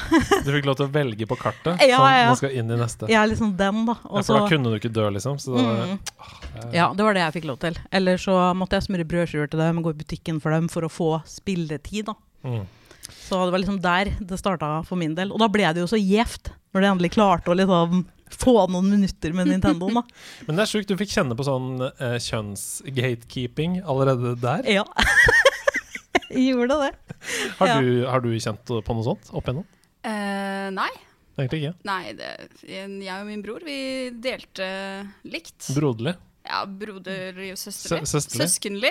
Du 0.44 0.48
fikk 0.50 0.66
lov 0.66 0.75
til 0.81 0.88
å 0.88 0.92
velge 0.92 1.28
på 1.31 1.36
kartet. 1.38 1.78
Ja, 1.86 2.00
sånn, 2.00 2.10
ja, 2.10 2.16
ja. 2.19 2.26
Man 2.32 2.38
skal 2.40 2.56
inn 2.58 2.72
i 2.75 2.78
neste. 2.81 3.06
jeg 3.08 3.16
er 3.16 3.28
liksom 3.31 3.52
den, 3.56 3.84
da. 3.86 3.94
Ja, 4.02 4.22
for 4.26 4.40
da 4.40 4.48
kunne 4.50 4.72
du 4.72 4.76
ikke 4.81 4.90
dø, 4.92 5.06
liksom. 5.14 5.38
Så 5.40 5.54
da, 5.54 5.62
Mm. 5.94 6.72
Ja, 6.75 6.88
det 6.92 7.06
var 7.06 7.14
det 7.14 7.22
jeg 7.22 7.36
fikk 7.38 7.46
lov 7.52 7.60
til. 7.62 7.78
Eller 7.94 8.19
så 8.20 8.34
måtte 8.58 8.76
jeg 8.76 8.88
smøre 8.88 9.06
brødskiver 9.08 9.48
til 9.48 9.62
dem, 9.62 9.81
gå 9.86 9.94
i 9.94 9.98
butikken 10.02 10.42
for 10.42 10.50
dem 10.58 10.66
for 10.69 10.82
å 10.82 10.90
få 10.90 11.08
spilletid. 11.25 12.10
da. 12.10 12.14
mm. 12.44 12.66
Så 13.11 13.39
det 13.45 13.53
var 13.55 13.61
liksom 13.62 13.81
der 13.85 14.11
det 14.21 14.39
starta 14.41 14.79
for 14.89 14.97
min 15.01 15.15
del. 15.17 15.33
Og 15.35 15.41
da 15.43 15.49
ble 15.53 15.67
det 15.77 15.83
jo 15.85 15.89
så 15.91 15.99
gjevt, 16.01 16.53
når 16.75 16.81
de 16.85 16.91
endelig 16.93 17.12
klarte 17.17 17.53
å 17.53 17.56
liksom 17.59 18.05
få 18.35 18.55
noen 18.73 18.89
minutter 18.91 19.35
med 19.37 19.47
Nintendoen. 19.51 20.01
da. 20.01 20.03
Men 20.49 20.56
det 20.59 20.65
er 20.65 20.71
sjukt, 20.73 20.89
du 20.91 20.97
fikk 20.99 21.12
kjenne 21.12 21.37
på 21.39 21.45
sånn 21.47 21.85
eh, 21.87 22.17
kjønnsgatekeeping 22.25 23.81
allerede 23.85 24.35
der. 24.43 24.65
Ja. 24.81 24.85
Gjorde 26.35 26.79
det. 26.81 26.93
Har, 27.61 27.69
Ja. 27.69 27.81
du, 27.81 28.05
har 28.11 28.21
du 28.25 28.31
kjent 28.41 28.65
på 28.67 28.97
noe 28.97 29.06
sånt 29.06 29.31
opp 29.31 29.47
igjennom? 29.47 29.67
Uh, 30.05 30.69
nei. 30.75 30.91
Egentlig 31.39 31.61
ikke. 31.65 31.75
Nei, 31.89 32.12
det, 32.19 32.33
jeg 32.67 33.15
og 33.15 33.27
min 33.29 33.43
bror, 33.43 33.62
vi 33.67 34.11
delte 34.23 34.67
likt. 35.27 35.69
Broderlig. 35.77 36.17
Ja, 36.44 36.58
broderlig 36.69 37.55
og 37.55 37.56
søsterlig. 37.56 38.05
Sø- 38.11 38.20
Søskenlig. 38.37 38.91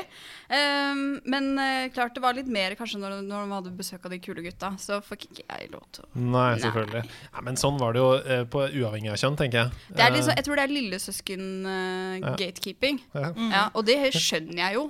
Um, 0.49 1.19
men 1.29 1.51
uh, 1.59 1.85
klart 1.93 2.15
det 2.17 2.21
var 2.23 2.33
litt 2.33 2.47
mer 2.49 2.73
kanskje 2.79 2.97
når, 2.97 3.19
når 3.27 3.43
de 3.45 3.51
hadde 3.53 3.73
besøk 3.77 4.01
av 4.09 4.13
de 4.15 4.19
kule 4.25 4.41
gutta. 4.41 4.71
Så 4.81 4.97
fikk 5.05 5.27
ikke 5.29 5.45
jeg 5.45 5.69
lov 5.75 5.83
til 5.93 6.01
å 6.03 6.07
Nei, 6.17 6.55
Nei. 6.55 6.63
selvfølgelig. 6.63 7.03
Ja, 7.29 7.39
men 7.45 7.53
sånn 7.61 7.77
var 7.77 7.93
det 7.93 8.01
jo 8.01 8.09
uh, 8.17 8.41
på 8.49 8.57
uavhengig 8.71 9.13
av 9.13 9.21
kjønn, 9.21 9.37
tenker 9.37 9.57
jeg. 9.61 9.69
det 9.99 10.09
liksom, 10.17 10.33
Jeg 10.39 10.45
tror 10.49 10.57
det 10.57 10.65
er 10.65 10.73
lillesøsken-gatekeeping. 10.79 12.97
ja. 13.13 13.29
ja, 13.53 13.63
og 13.73 13.85
det 13.87 13.99
skjønner 14.17 14.57
jeg 14.65 14.73
jo 14.79 14.85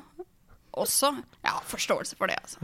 også. 0.74 1.12
Jeg 1.44 1.51
har 1.54 1.62
forståelse 1.69 2.15
for 2.18 2.25
det, 2.31 2.38
altså. 2.42 2.60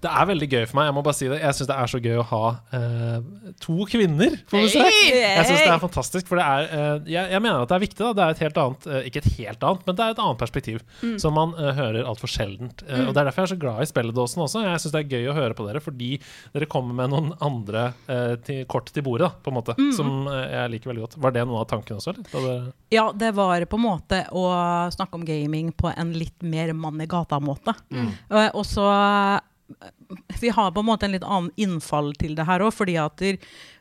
Det 0.00 0.10
er 0.10 0.28
veldig 0.30 0.48
gøy 0.52 0.64
for 0.70 0.78
meg, 0.80 0.88
jeg 0.90 0.94
må 0.96 1.02
bare 1.06 1.16
si 1.18 1.28
det. 1.30 1.38
Jeg 1.42 1.56
syns 1.58 1.68
det 1.70 1.76
er 1.76 1.90
så 1.92 2.00
gøy 2.04 2.16
å 2.20 2.26
ha 2.30 2.42
eh, 2.78 3.18
to 3.64 3.76
kvinner 3.90 4.36
på 4.50 4.62
besøk. 4.64 4.88
Jeg 5.10 5.44
synes 5.48 5.62
det 5.64 5.72
er 5.74 5.82
fantastisk, 5.82 6.28
for 6.30 6.40
det 6.40 6.46
er 6.46 6.68
eh, 6.70 7.10
jeg, 7.14 7.30
jeg 7.34 7.42
mener 7.44 7.64
at 7.64 7.70
det 7.72 7.76
er 7.78 7.84
viktig. 7.86 8.00
da 8.04 8.12
Det 8.18 8.24
er 8.26 8.34
et 8.36 8.42
helt 8.44 8.60
annet 8.64 8.86
eh, 8.90 9.06
Ikke 9.10 9.22
et 9.24 9.30
helt 9.38 9.66
annet, 9.70 9.86
men 9.88 9.98
det 9.98 10.04
er 10.06 10.14
et 10.16 10.22
annet 10.24 10.40
perspektiv 10.40 10.82
som 11.22 11.36
man 11.36 11.54
eh, 11.58 11.72
hører 11.78 12.08
altfor 12.08 12.30
sjeldent. 12.30 12.84
Mm. 12.88 13.06
Og 13.08 13.12
Det 13.14 13.20
er 13.22 13.28
derfor 13.30 13.42
jeg 13.44 13.48
er 13.50 13.54
så 13.54 13.60
glad 13.64 13.82
i 13.84 13.90
spilledåsen 13.90 14.44
også. 14.46 14.64
Jeg 14.66 14.82
syns 14.84 14.94
det 14.96 15.02
er 15.04 15.14
gøy 15.18 15.30
å 15.32 15.36
høre 15.36 15.56
på 15.58 15.66
dere, 15.68 15.82
fordi 15.84 16.10
dere 16.54 16.68
kommer 16.70 16.96
med 17.02 17.12
noen 17.14 17.32
andre 17.44 17.86
eh, 18.10 18.34
til, 18.46 18.62
kort 18.70 18.90
til 18.94 19.04
bordet, 19.06 19.28
da, 19.28 19.42
på 19.44 19.52
en 19.52 19.58
måte. 19.60 19.76
Som 19.96 20.26
eh, 20.30 20.46
jeg 20.54 20.74
liker 20.76 20.92
veldig 20.92 21.04
godt. 21.06 21.18
Var 21.24 21.36
det 21.36 21.44
noen 21.48 21.62
av 21.62 21.68
tankene 21.70 22.00
også, 22.00 22.14
eller? 22.38 22.70
Ja, 22.94 23.08
det 23.16 23.32
var 23.36 23.64
på 23.70 23.78
en 23.80 23.84
måte 23.86 24.22
å 24.36 24.44
snakke 24.94 25.18
om 25.20 25.24
gaming 25.28 25.70
på 25.76 25.90
en 25.92 26.12
litt 26.18 26.42
mer 26.46 26.72
mann 26.76 27.00
i 27.02 27.06
gata-måte. 27.10 27.74
Eh, 27.94 28.48
Og 28.54 28.64
så 28.66 28.86
eh, 28.90 29.38
Vi 30.40 30.48
har 30.48 30.70
på 30.72 30.82
en 30.82 30.88
måte 30.88 31.06
en 31.06 31.14
litt 31.14 31.24
annen 31.26 31.50
innfall 31.60 32.12
til 32.18 32.34
det 32.38 32.46
her 32.48 32.62
òg, 32.64 32.72
fordi 32.74 32.96
at 33.00 33.22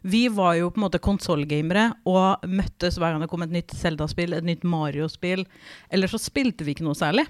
vi 0.02 0.22
var 0.34 0.56
jo 0.60 0.70
på 0.72 0.80
en 0.80 0.86
måte 0.86 1.02
konsollgamere 1.04 1.86
og 2.10 2.46
møttes 2.48 3.00
hver 3.00 3.16
gang 3.16 3.24
det 3.24 3.30
kom 3.32 3.46
et 3.46 3.54
nytt 3.54 3.74
Zelda-spill, 3.76 4.36
et 4.38 4.48
nytt 4.48 4.66
Mario-spill. 4.68 5.46
Eller 5.90 6.12
så 6.12 6.20
spilte 6.22 6.68
vi 6.68 6.76
ikke 6.76 6.86
noe 6.88 6.98
særlig. 6.98 7.26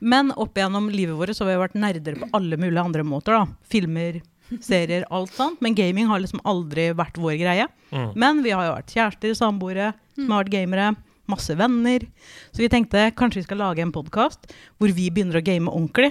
Men 0.00 0.32
opp 0.36 0.58
gjennom 0.58 0.90
livet 0.92 1.18
vårt 1.18 1.36
så 1.36 1.46
har 1.46 1.54
vi 1.54 1.62
vært 1.62 1.78
nerder 1.80 2.18
på 2.20 2.30
alle 2.36 2.58
mulige 2.60 2.84
andre 2.84 3.06
måter. 3.06 3.38
da. 3.38 3.46
Filmer, 3.70 4.20
serier, 4.70 5.06
alt 5.10 5.34
sånt. 5.36 5.60
Men 5.64 5.76
gaming 5.78 6.10
har 6.10 6.22
liksom 6.22 6.42
aldri 6.48 6.90
vært 6.98 7.20
vår 7.20 7.38
greie. 7.40 7.68
Mm. 7.94 8.10
Men 8.18 8.42
vi 8.46 8.54
har 8.56 8.66
jo 8.66 8.74
vært 8.78 8.96
kjærester, 8.96 9.36
samboere, 9.38 9.92
smart 10.18 10.50
gamere, 10.52 10.94
masse 11.30 11.54
venner. 11.54 12.04
Så 12.50 12.64
vi 12.64 12.70
tenkte 12.72 13.10
kanskje 13.18 13.42
vi 13.42 13.46
skal 13.46 13.62
lage 13.62 13.84
en 13.84 13.94
podkast 13.94 14.50
hvor 14.80 14.92
vi 14.96 15.10
begynner 15.14 15.38
å 15.38 15.44
game 15.46 15.70
ordentlig. 15.70 16.10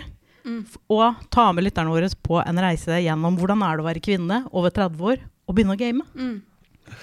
F- 0.66 0.78
Og 0.90 1.16
ta 1.34 1.48
med 1.54 1.64
lytterne 1.68 1.92
våre 1.94 2.10
på 2.26 2.40
en 2.44 2.62
reise 2.64 3.00
gjennom 3.04 3.38
hvordan 3.40 3.62
er 3.66 3.78
det 3.80 3.84
å 3.86 3.90
være 3.90 4.04
kvinne 4.06 4.42
over 4.52 4.74
30 4.76 5.04
år 5.14 5.24
og 5.50 5.56
begynne 5.58 5.76
å 5.76 5.80
game. 5.80 6.06
Mm. 6.16 6.38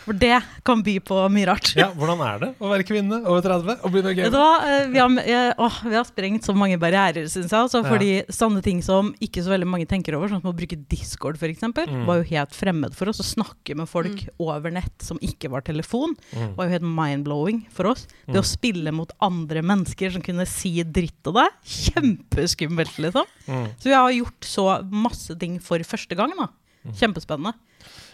For 0.05 0.13
det 0.13 0.43
kan 0.65 0.83
by 0.83 0.99
på 1.01 1.19
mye 1.33 1.47
rart. 1.47 1.75
Ja, 1.77 1.91
hvordan 1.93 2.21
er 2.27 2.39
det 2.43 2.51
å 2.59 2.71
være 2.71 2.87
kvinne 2.87 3.21
over 3.27 3.41
30 3.43 3.81
og 3.85 3.93
begynne 3.93 4.13
å 4.13 4.17
game? 4.17 4.27
Eh, 4.35 4.87
Vi 4.91 4.99
har, 4.99 5.11
eh, 5.19 5.81
vi 5.91 5.95
har 5.95 6.05
sprengt 6.05 6.45
så 6.45 6.55
mange 6.57 6.79
barrierer, 6.79 7.25
syns 7.29 7.51
jeg. 7.51 7.61
Altså, 7.61 7.83
Ja. 7.85 7.91
fordi 7.91 8.27
sånne 8.29 8.63
ting 8.63 8.83
som 8.83 9.15
ikke 9.21 9.43
så 9.43 9.51
veldig 9.55 9.67
mange 9.67 9.87
tenker 9.87 10.15
over, 10.17 10.29
sånn 10.29 10.43
som 10.43 10.53
å 10.53 10.57
bruke 10.57 10.77
Discord 10.89 11.37
f.eks., 11.37 11.61
Mm. 11.63 12.05
var 12.07 12.23
jo 12.23 12.25
helt 12.25 12.51
fremmed 12.51 12.95
for 12.95 13.09
oss. 13.09 13.19
Å 13.21 13.25
snakke 13.37 13.77
med 13.77 13.89
folk 13.89 14.29
over 14.39 14.71
nett 14.71 15.01
som 15.03 15.19
ikke 15.19 15.51
var 15.51 15.61
telefon, 15.63 16.17
Mm. 16.35 16.55
var 16.57 16.67
jo 16.67 16.73
helt 16.79 16.83
mind-blowing 16.83 17.67
for 17.71 17.87
oss. 17.87 18.07
Det 18.27 18.37
å 18.37 18.45
spille 18.45 18.93
mot 18.93 19.11
andre 19.21 19.63
mennesker 19.63 20.11
som 20.13 20.23
kunne 20.23 20.47
si 20.47 20.83
dritt 20.83 21.23
til 21.23 21.33
deg, 21.33 21.49
kjempeskummelt, 21.65 22.97
liksom. 22.99 23.25
Mm. 23.49 23.67
Så 23.79 23.85
vi 23.85 23.93
har 23.97 24.11
gjort 24.13 24.41
så 24.41 24.67
masse 24.91 25.39
ting 25.39 25.59
for 25.63 25.79
første 25.87 26.17
gang, 26.17 26.33
da. 26.37 26.49
Kjempespennende. 26.93 27.55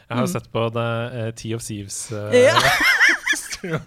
Jeg 0.08 0.16
har 0.18 0.26
jo 0.26 0.32
sett 0.32 0.48
på 0.52 0.66
det 0.74 0.88
uh, 1.14 1.30
Tea 1.38 1.54
of 1.56 1.62
Thieves. 1.66 2.00
Uh, 2.12 2.32
Ja. 3.62 3.68
det 3.72 3.78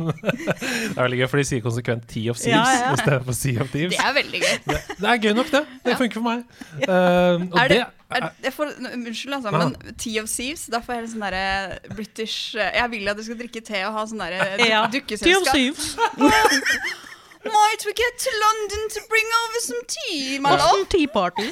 er 0.95 1.01
veldig 1.01 1.17
gøy, 1.19 1.25
for 1.27 1.37
de 1.41 1.43
sier 1.49 1.61
konsekvent 1.65 2.05
Tea 2.07 2.31
of 2.31 2.37
Thieves 2.39 2.55
Ja, 2.55 2.85
ja. 2.85 2.93
istedenfor 2.95 3.35
Sea 3.35 3.59
of 3.65 3.73
Thieves. 3.73 3.91
Det 3.97 4.05
er 4.07 4.13
veldig 4.15 4.39
gøy. 4.39 4.53
Det, 4.69 4.77
det 5.01 5.09
er 5.11 5.19
gøy 5.25 5.33
nok, 5.35 5.49
det. 5.51 5.61
Det 5.83 5.97
funker 5.99 6.21
for 6.21 6.27
meg. 6.29 6.45
Uh, 6.85 7.43
og 7.51 7.59
Er 7.59 7.67
det, 7.73 7.79
det, 7.81 8.21
er, 8.21 8.29
jeg 8.47 8.53
får, 8.55 8.71
unnskyld, 8.93 9.33
altså, 9.39 9.51
men 9.51 9.75
Tea 9.99 10.23
of 10.23 10.29
Thieves, 10.31 10.63
da 10.71 10.79
får 10.85 10.95
jeg 10.95 11.05
litt 11.05 11.13
sånn 11.15 11.25
derre 11.27 11.95
British 11.97 12.55
eh, 12.55 12.71
Jeg 12.79 12.91
vil 12.93 13.11
at 13.11 13.19
du 13.19 13.23
skal 13.27 13.39
drikke 13.43 13.63
te 13.67 13.81
og 13.89 13.97
ha 13.99 14.05
sånn 14.07 14.23
derre 14.23 14.69
Ja. 14.69 14.85
dukkeselskap. 14.95 15.83
Might 17.45 17.83
we 17.85 17.93
get 17.93 18.17
to 18.25 18.31
London 18.41 18.81
to 18.89 18.99
bring 19.07 19.27
over 19.41 19.59
some 19.61 19.81
tea, 19.87 20.39
my 20.39 20.49
love? 20.49 20.59
Boston 20.59 20.85
Tea 20.89 21.07
Party. 21.07 21.45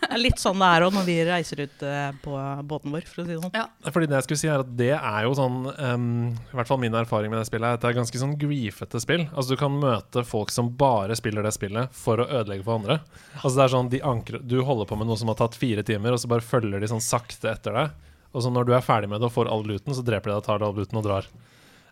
Det 0.00 0.08
er 0.16 0.22
litt 0.22 0.40
sånn 0.40 0.58
det 0.62 0.68
er 0.72 0.84
òg 0.86 0.94
når 0.96 1.04
vi 1.06 1.16
reiser 1.28 1.60
ut 1.60 1.82
eh, 1.86 2.06
på 2.24 2.38
båten 2.70 2.94
vår, 2.94 3.04
for 3.04 3.22
å 3.22 3.26
si 3.26 3.34
det 3.34 3.40
sånn. 3.42 3.52
Ja. 3.54 3.66
fordi 3.92 4.08
det 4.08 4.16
jeg 4.16 4.26
skulle 4.26 4.40
si 4.40 4.48
er 4.50 4.64
at 4.64 4.72
det 4.78 4.90
er 4.96 5.26
jo 5.26 5.34
sånn 5.36 5.58
um, 5.68 6.06
I 6.32 6.56
hvert 6.58 6.70
fall 6.70 6.80
min 6.82 6.96
erfaring 6.96 7.32
med 7.32 7.42
det 7.42 7.50
spillet 7.50 7.68
er 7.68 7.76
at 7.78 7.84
det 7.84 7.90
er 7.92 7.98
ganske 8.00 8.22
sånn 8.22 8.34
griefete 8.40 9.02
spill. 9.04 9.26
Altså 9.34 9.54
Du 9.54 9.60
kan 9.60 9.76
møte 9.82 10.24
folk 10.26 10.52
som 10.54 10.72
bare 10.80 11.16
spiller 11.20 11.44
det 11.46 11.52
spillet 11.56 11.92
for 11.96 12.24
å 12.24 12.28
ødelegge 12.40 12.64
for 12.66 12.80
andre. 12.80 13.00
Altså 13.42 13.54
det 13.58 13.66
er 13.66 13.74
sånn 13.76 13.92
de 13.92 14.02
ankrer, 14.14 14.40
Du 14.40 14.58
holder 14.64 14.88
på 14.88 14.98
med 15.00 15.10
noe 15.10 15.20
som 15.20 15.28
har 15.32 15.38
tatt 15.42 15.58
fire 15.60 15.84
timer, 15.86 16.16
og 16.16 16.24
så 16.24 16.32
bare 16.32 16.44
følger 16.44 16.80
de 16.80 16.90
sånn 16.90 17.04
sakte 17.04 17.52
etter 17.52 17.76
deg. 17.76 18.10
Og 18.32 18.44
så 18.44 18.50
når 18.52 18.68
du 18.68 18.74
er 18.76 18.84
ferdig 18.84 19.10
med 19.10 19.20
det 19.20 19.28
og 19.28 19.36
får 19.36 19.52
all 19.52 19.64
luten, 19.66 19.92
så 19.96 20.04
dreper 20.06 20.30
de 20.30 20.36
deg 20.36 20.42
og 20.42 20.48
tar 20.48 20.64
all 20.64 20.76
luten 20.76 21.00
og 21.00 21.06
drar. 21.06 21.28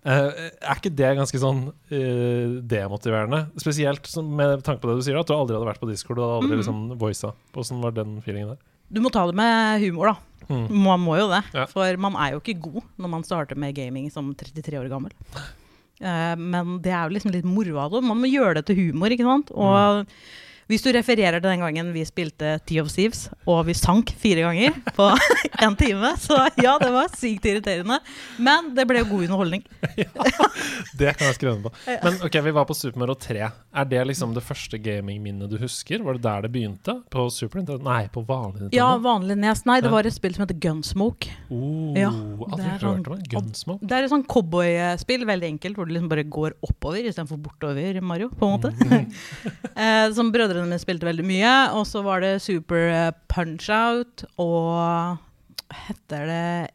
Eh, 0.06 0.48
er 0.62 0.78
ikke 0.78 0.94
det 0.94 1.10
ganske 1.18 1.40
sånn 1.42 1.64
uh, 1.68 2.60
demotiverende? 2.70 3.48
Spesielt 3.58 4.06
som- 4.06 4.28
med 4.36 4.62
tanke 4.64 4.80
på 4.80 4.88
det 4.90 5.00
du 5.00 5.02
sier, 5.02 5.18
at 5.18 5.26
du 5.26 5.34
aldri 5.34 5.56
hadde 5.58 5.66
vært 5.68 5.82
på 5.82 5.90
Discord 5.90 6.20
og 6.22 6.42
aldri 6.42 6.60
liksom 6.60 6.98
voisa. 7.00 7.32
Hvordan 7.52 7.82
var 7.82 7.96
den 7.96 8.20
feelingen 8.22 8.54
der? 8.54 8.58
Du 8.90 9.02
må 9.04 9.10
ta 9.12 9.26
det 9.26 9.34
med 9.36 9.82
humor, 9.82 10.14
da. 10.14 10.44
Mm. 10.48 10.68
Man 10.70 11.00
må 11.04 11.18
jo 11.18 11.26
det. 11.28 11.42
Ja. 11.52 11.66
For 11.68 11.96
man 12.00 12.14
er 12.16 12.32
jo 12.32 12.40
ikke 12.40 12.60
god 12.62 12.82
når 12.96 13.10
man 13.16 13.24
starter 13.26 13.58
med 13.58 13.74
gaming 13.76 14.08
som 14.10 14.30
33 14.34 14.78
år 14.80 14.88
gammel. 14.88 15.12
Uh, 16.00 16.36
men 16.38 16.78
det 16.80 16.92
er 16.94 17.08
jo 17.08 17.16
liksom 17.18 17.34
litt 17.34 17.44
moro 17.44 17.76
av 17.82 17.90
det. 17.92 18.04
Man 18.06 18.22
må 18.22 18.30
gjøre 18.30 18.60
det 18.60 18.66
til 18.70 18.78
humor, 18.78 19.10
ikke 19.12 19.26
sant. 19.26 19.50
Og 19.50 20.06
Hvis 20.68 20.82
du 20.84 20.90
refererer 20.92 21.40
til 21.40 21.48
den 21.48 21.62
gangen 21.64 21.92
vi 21.94 22.02
spilte 22.04 22.58
Tea 22.68 22.82
of 22.82 22.90
Thieves, 22.92 23.26
og 23.48 23.62
vi 23.68 23.74
sank 23.78 24.10
fire 24.20 24.44
ganger 24.44 24.74
på 24.96 25.06
en 25.64 25.76
time, 25.80 26.10
så 26.20 26.42
ja, 26.60 26.74
det 26.82 26.90
var 26.92 27.08
sykt 27.16 27.46
irriterende. 27.48 27.96
Men 28.36 28.72
det 28.76 28.84
ble 28.90 29.00
jo 29.00 29.08
god 29.14 29.24
underholdning. 29.28 29.64
Det 30.98 31.12
kan 31.14 31.28
jeg 31.28 31.36
skrive 31.36 31.52
under 31.54 31.70
på. 31.70 31.94
Men 32.02 32.16
ok, 32.26 32.36
vi 32.44 32.52
var 32.54 32.66
på 32.68 32.74
Super 32.76 33.00
Mario 33.00 33.14
3. 33.20 33.38
Er 33.78 33.86
det 33.88 34.00
liksom 34.08 34.32
det 34.34 34.42
første 34.44 34.78
gamingminnet 34.82 35.50
du 35.50 35.56
husker? 35.60 36.02
Var 36.04 36.18
det 36.18 36.22
der 36.24 36.44
det 36.46 36.50
begynte? 36.54 36.94
På 37.12 37.28
Super 37.32 37.60
Nintendo? 37.60 37.84
Nei, 37.86 38.08
på 38.12 38.22
vanlig 38.26 38.64
Nintendo? 38.64 38.76
Ja, 38.76 38.88
vanlig 39.02 39.36
nes. 39.38 39.62
Nei, 39.68 39.78
det 39.84 39.92
var 39.92 40.08
et 40.08 40.16
spill 40.16 40.34
som 40.36 40.44
heter 40.44 40.58
Gunsmoke. 40.62 41.30
Oh, 41.54 41.94
Ja, 41.98 42.10
det 42.10 42.66
er 42.74 42.82
sånn-. 42.82 43.04
Gunsmoke? 43.30 43.86
Det 43.88 43.98
er 43.98 44.08
et 44.08 44.12
sånn 44.12 44.26
cowboyspill, 44.28 45.24
veldig 45.28 45.52
enkelt, 45.54 45.78
hvor 45.78 45.88
du 45.88 45.94
liksom 45.94 46.10
bare 46.12 46.26
går 46.28 46.58
oppover 46.66 47.06
istedenfor 47.08 47.40
bortover 47.46 48.00
Mario, 48.04 48.30
på 48.34 48.48
en 48.48 48.56
måte. 48.56 48.74
Mm. 48.82 49.08
eh, 49.84 50.04
som 50.18 50.32
brødrene 50.58 50.72
mine 50.74 50.82
spilte 50.82 51.06
veldig 51.08 51.24
mye. 51.26 51.52
Og 51.78 51.86
så 51.88 52.02
var 52.04 52.20
det 52.24 52.34
Super 52.42 52.88
eh, 52.90 53.12
Punch-Out 53.30 54.24
og 54.42 55.18
Heter 55.86 56.26
det 56.26 56.70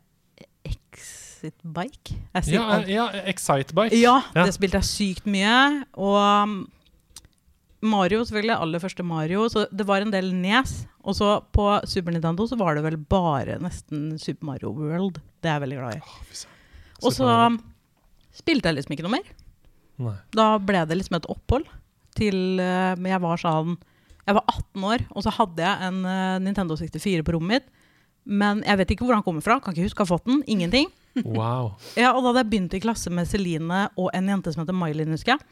Exit 0.70 1.56
Bike? 1.75 2.16
Ja, 2.48 2.80
Ja, 2.88 3.08
Excite 3.28 3.74
Bike. 3.75 3.96
Ja, 4.00 4.22
Ja. 4.36 4.46
det 4.46 4.54
spilte 4.56 4.80
jeg 4.80 4.88
sykt 4.90 5.25
mye. 5.28 5.84
Og 5.98 6.16
um, 6.16 6.56
Mario, 7.84 8.24
selvfølgelig. 8.24 8.56
Aller 8.62 8.80
første 8.80 9.04
Mario. 9.04 9.48
Så 9.50 9.66
det 9.72 9.86
var 9.88 10.02
en 10.02 10.12
del 10.13 10.32
Nes. 10.34 10.86
Og 11.04 11.16
så 11.18 11.42
på 11.52 11.68
Super 11.90 12.13
Nintendo 12.16 12.48
så 12.48 12.56
var 12.58 12.75
det 12.75 12.84
vel 12.86 12.98
bare 12.98 13.60
nesten 13.60 14.18
Super 14.18 14.46
Mario 14.54 14.72
World. 14.72 15.20
Det 15.44 15.50
er 15.52 15.58
jeg 15.60 15.66
veldig 15.68 15.80
glad 15.82 15.98
i. 16.00 16.46
Og 17.04 17.12
så 17.12 17.28
spilte 18.34 18.70
jeg 18.70 18.78
liksom 18.80 18.94
ikke 18.96 19.04
noe 19.04 19.18
mer. 19.18 19.34
Nei. 20.00 20.16
Da 20.34 20.58
ble 20.58 20.86
det 20.88 20.96
liksom 20.98 21.18
et 21.20 21.28
opphold 21.30 21.68
til 22.17 22.62
eh, 22.62 22.96
jeg 22.96 23.22
var 23.24 23.41
sånn 23.41 23.77
Jeg 24.24 24.38
var 24.38 24.43
18 24.48 24.88
år, 24.88 25.05
og 25.12 25.25
så 25.25 25.34
hadde 25.36 25.65
jeg 25.65 25.88
en 25.89 26.03
eh, 26.08 26.41
Nintendo 26.46 26.77
64 26.79 27.25
på 27.27 27.36
rommet 27.36 27.58
mitt. 27.58 27.72
Men 28.24 28.62
jeg 28.63 28.79
vet 28.79 28.93
ikke 28.96 29.08
hvor 29.08 29.17
han 29.17 29.25
kommer 29.25 29.43
fra. 29.43 29.60
Kan 29.60 29.75
ikke 29.75 29.89
huske 29.89 30.03
å 30.03 30.08
ha 30.08 30.13
fått 30.13 30.29
den. 30.29 30.43
Ingenting. 30.48 30.88
Wow. 31.25 31.74
Ja, 32.00 32.13
og 32.15 32.24
da 32.24 32.32
hadde 32.32 32.46
jeg 32.46 32.51
begynt 32.53 32.75
i 32.77 32.82
klasse 32.82 33.12
med 33.13 33.27
Celine 33.29 33.88
og 34.00 34.13
en 34.15 34.29
jente 34.32 34.53
som 34.53 34.63
heter 34.63 34.77
Mailin, 34.77 35.12
husker 35.13 35.36
jeg. 35.36 35.43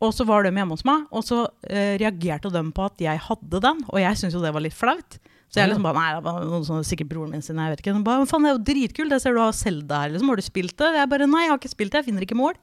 Og 0.00 0.14
så 0.16 0.24
var 0.24 0.46
de 0.46 0.50
hjemme 0.56 0.72
hos 0.72 0.86
meg, 0.88 1.04
og 1.12 1.26
så 1.26 1.42
eh, 1.68 1.98
reagerte 2.00 2.48
de 2.54 2.62
på 2.72 2.86
at 2.88 3.02
jeg 3.04 3.20
hadde 3.20 3.60
den. 3.60 3.82
Og 3.92 4.00
jeg 4.00 4.16
syntes 4.16 4.38
jo 4.38 4.40
det 4.42 4.54
var 4.56 4.64
litt 4.64 4.76
flaut. 4.76 5.18
Så 5.50 5.58
jeg 5.58 5.68
liksom 5.72 5.84
bare 5.84 5.98
Nei, 5.98 6.10
det 6.14 6.24
var 6.24 6.44
noen 6.46 6.64
sånne, 6.66 6.86
sikkert 6.86 7.10
broren 7.10 7.34
min 7.34 7.42
sin. 7.44 7.58
Jeg 7.58 7.74
vet 7.74 7.82
ikke. 7.82 7.96
Bare, 8.06 8.26
faen, 8.30 8.46
det 8.46 8.52
er 8.52 8.56
jo 8.56 8.66
dritkult. 8.70 9.12
Jeg 9.12 9.22
ser 9.24 9.34
du 9.36 9.42
har 9.42 9.56
Selda 9.56 10.04
her, 10.04 10.12
liksom. 10.14 10.30
Har 10.30 10.40
du 10.40 10.46
spilt 10.46 10.76
det? 10.78 10.90
Jeg 10.96 11.10
bare 11.10 11.26
Nei, 11.28 11.42
jeg 11.44 11.52
har 11.52 11.60
ikke 11.60 11.72
spilt 11.74 11.92
det. 11.92 12.00
Jeg 12.00 12.08
finner 12.08 12.26
ikke 12.26 12.38
mål. 12.38 12.56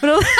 For 0.00 0.12
at, 0.12 0.30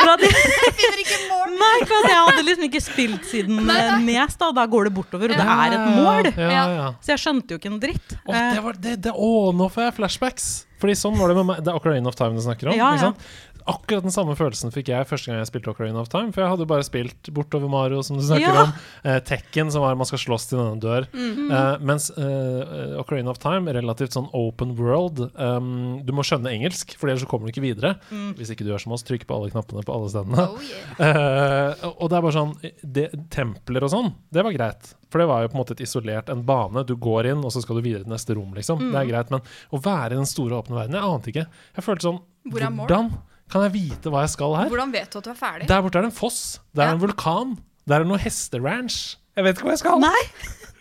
for 0.00 0.12
at 0.12 0.22
jeg, 0.26 0.32
Finner 0.78 1.02
ikke 1.04 1.18
mål! 1.30 1.52
nei, 1.58 1.74
for 1.86 2.08
jeg 2.10 2.20
hadde 2.28 2.44
liksom 2.48 2.66
ikke 2.68 2.82
spilt 2.82 3.28
siden 3.30 3.72
eh, 3.72 3.92
Nes, 4.04 4.38
da. 4.40 4.50
Da 4.56 4.64
går 4.70 4.88
det 4.88 4.94
bortover, 4.96 5.34
og 5.34 5.38
det 5.38 5.58
er 5.58 5.76
et 5.76 5.90
mål. 5.98 6.30
Ja, 6.34 6.62
ja. 6.74 6.88
Så 7.04 7.14
jeg 7.14 7.22
skjønte 7.24 7.54
jo 7.54 7.60
ikke 7.62 7.72
en 7.74 7.82
dritt. 7.82 8.16
Å, 8.24 8.32
Eh, 8.38 8.54
det 8.54 8.64
var, 8.64 8.78
det, 8.82 8.96
det, 9.06 9.12
å, 9.14 9.30
nå 9.56 9.68
får 9.72 9.88
jeg 9.88 9.96
flashbacks! 10.00 10.48
Fordi 10.78 10.94
sånn 10.94 11.16
var 11.18 11.32
det 11.32 11.38
med 11.40 11.46
meg. 11.48 11.62
Det 11.66 11.72
er 11.72 11.78
Ocarina 11.80 12.06
of 12.10 12.14
Time 12.18 12.38
du 12.38 12.42
snakker 12.44 12.70
om. 12.70 12.76
Ja, 12.78 12.92
ikke 12.94 13.08
ja. 13.10 13.30
Akkurat 13.68 14.04
den 14.06 14.14
samme 14.14 14.32
følelsen 14.38 14.72
fikk 14.72 14.88
jeg 14.88 15.06
første 15.10 15.28
gang 15.28 15.42
jeg 15.42 15.48
spilte 15.50 15.68
Ocarina 15.72 16.00
of 16.00 16.08
Time. 16.08 16.32
For 16.32 16.40
jeg 16.40 16.48
hadde 16.54 16.64
jo 16.64 16.68
bare 16.70 16.86
spilt 16.86 17.28
bortover 17.36 17.68
Mario, 17.68 18.00
som 18.06 18.16
du 18.16 18.22
snakker 18.24 18.48
Ja. 18.48 18.62
om. 18.64 18.72
Eh, 19.04 19.18
Tekken, 19.28 19.70
som 19.74 19.82
var 19.84 19.94
man 20.00 20.08
skal 20.08 20.22
slåss 20.22 20.48
til 20.48 20.58
denne 20.62 20.80
dør. 20.80 21.04
Mm. 21.12 21.50
Eh, 21.52 21.78
mens 21.84 22.08
eh, 22.16 22.96
Ocarina 23.02 23.30
of 23.34 23.38
Time, 23.42 23.68
relativt 23.76 24.16
sånn 24.16 24.30
open 24.32 24.72
world 24.78 25.20
um, 25.36 26.00
Du 26.06 26.14
må 26.16 26.24
skjønne 26.24 26.48
engelsk, 26.54 26.96
for 26.96 27.08
ellers 27.10 27.26
så 27.26 27.28
kommer 27.28 27.46
du 27.48 27.52
ikke 27.52 27.66
videre. 27.66 27.96
Mm. 28.10 28.34
Hvis 28.40 28.54
ikke 28.54 28.64
du 28.64 28.72
gjør 28.72 28.84
som 28.86 28.96
oss, 28.96 29.04
trykk 29.04 29.26
på 29.28 29.36
alle 29.36 29.52
knappene 29.52 29.84
på 29.84 29.94
alle 29.98 30.08
stedene. 30.14 30.48
Oh, 30.48 30.58
yeah. 30.64 30.94
Eh, 31.08 31.84
og 31.88 32.08
det 32.10 32.16
er 32.18 32.22
bare 32.24 32.34
sånn 32.34 32.54
det, 32.82 33.04
Templer 33.32 33.84
og 33.86 33.90
sånn, 33.92 34.08
det 34.34 34.42
var 34.44 34.54
greit. 34.56 34.90
For 35.12 35.20
det 35.22 35.28
var 35.30 35.42
jo 35.44 35.50
på 35.52 35.56
en 35.56 35.60
måte 35.62 35.74
et 35.76 35.82
isolert 35.84 36.28
en 36.32 36.42
bane. 36.48 36.82
Du 36.88 36.94
går 37.00 37.30
inn, 37.30 37.44
og 37.44 37.52
så 37.54 37.62
skal 37.64 37.78
du 37.78 37.84
videre 37.84 38.04
til 38.04 38.12
neste 38.12 38.36
rom, 38.36 38.50
liksom. 38.56 38.90
Det 38.92 38.98
er 39.00 39.08
greit. 39.08 39.30
Men 39.32 39.44
å 39.72 39.80
være 39.84 40.16
i 40.16 40.20
den 40.20 40.28
store, 40.28 40.58
åpne 40.60 40.76
verden, 40.76 40.96
jeg 40.98 41.12
ante 41.14 41.32
ikke. 41.32 41.46
Jeg 41.78 41.86
følte 41.86 42.08
sånn 42.10 42.20
er? 42.20 42.68
Hvordan 42.68 43.10
kan 43.50 43.62
jeg 43.66 43.72
vite 43.74 44.10
hva 44.12 44.20
jeg 44.26 44.30
skal 44.34 44.56
her? 44.58 44.68
Hvordan 44.72 44.92
vet 44.92 45.10
du 45.12 45.18
at 45.18 45.24
du 45.24 45.30
er 45.30 45.38
ferdig? 45.38 45.68
Der 45.68 45.80
borte 45.84 45.98
er 45.98 46.02
det 46.06 46.10
en 46.12 46.16
foss. 46.18 46.60
Der 46.76 46.82
er 46.82 46.86
Ja. 46.92 46.94
en 46.94 47.00
vulkan. 47.00 47.56
Der 47.88 47.94
er 47.94 47.98
det 48.04 48.08
noe 48.08 48.18
hesteranch. 48.20 49.16
Jeg 49.36 49.44
vet 49.44 49.56
ikke 49.56 49.62
hvor 49.68 49.72
jeg 49.72 49.78
skal. 49.78 50.00
Nei! 50.02 50.22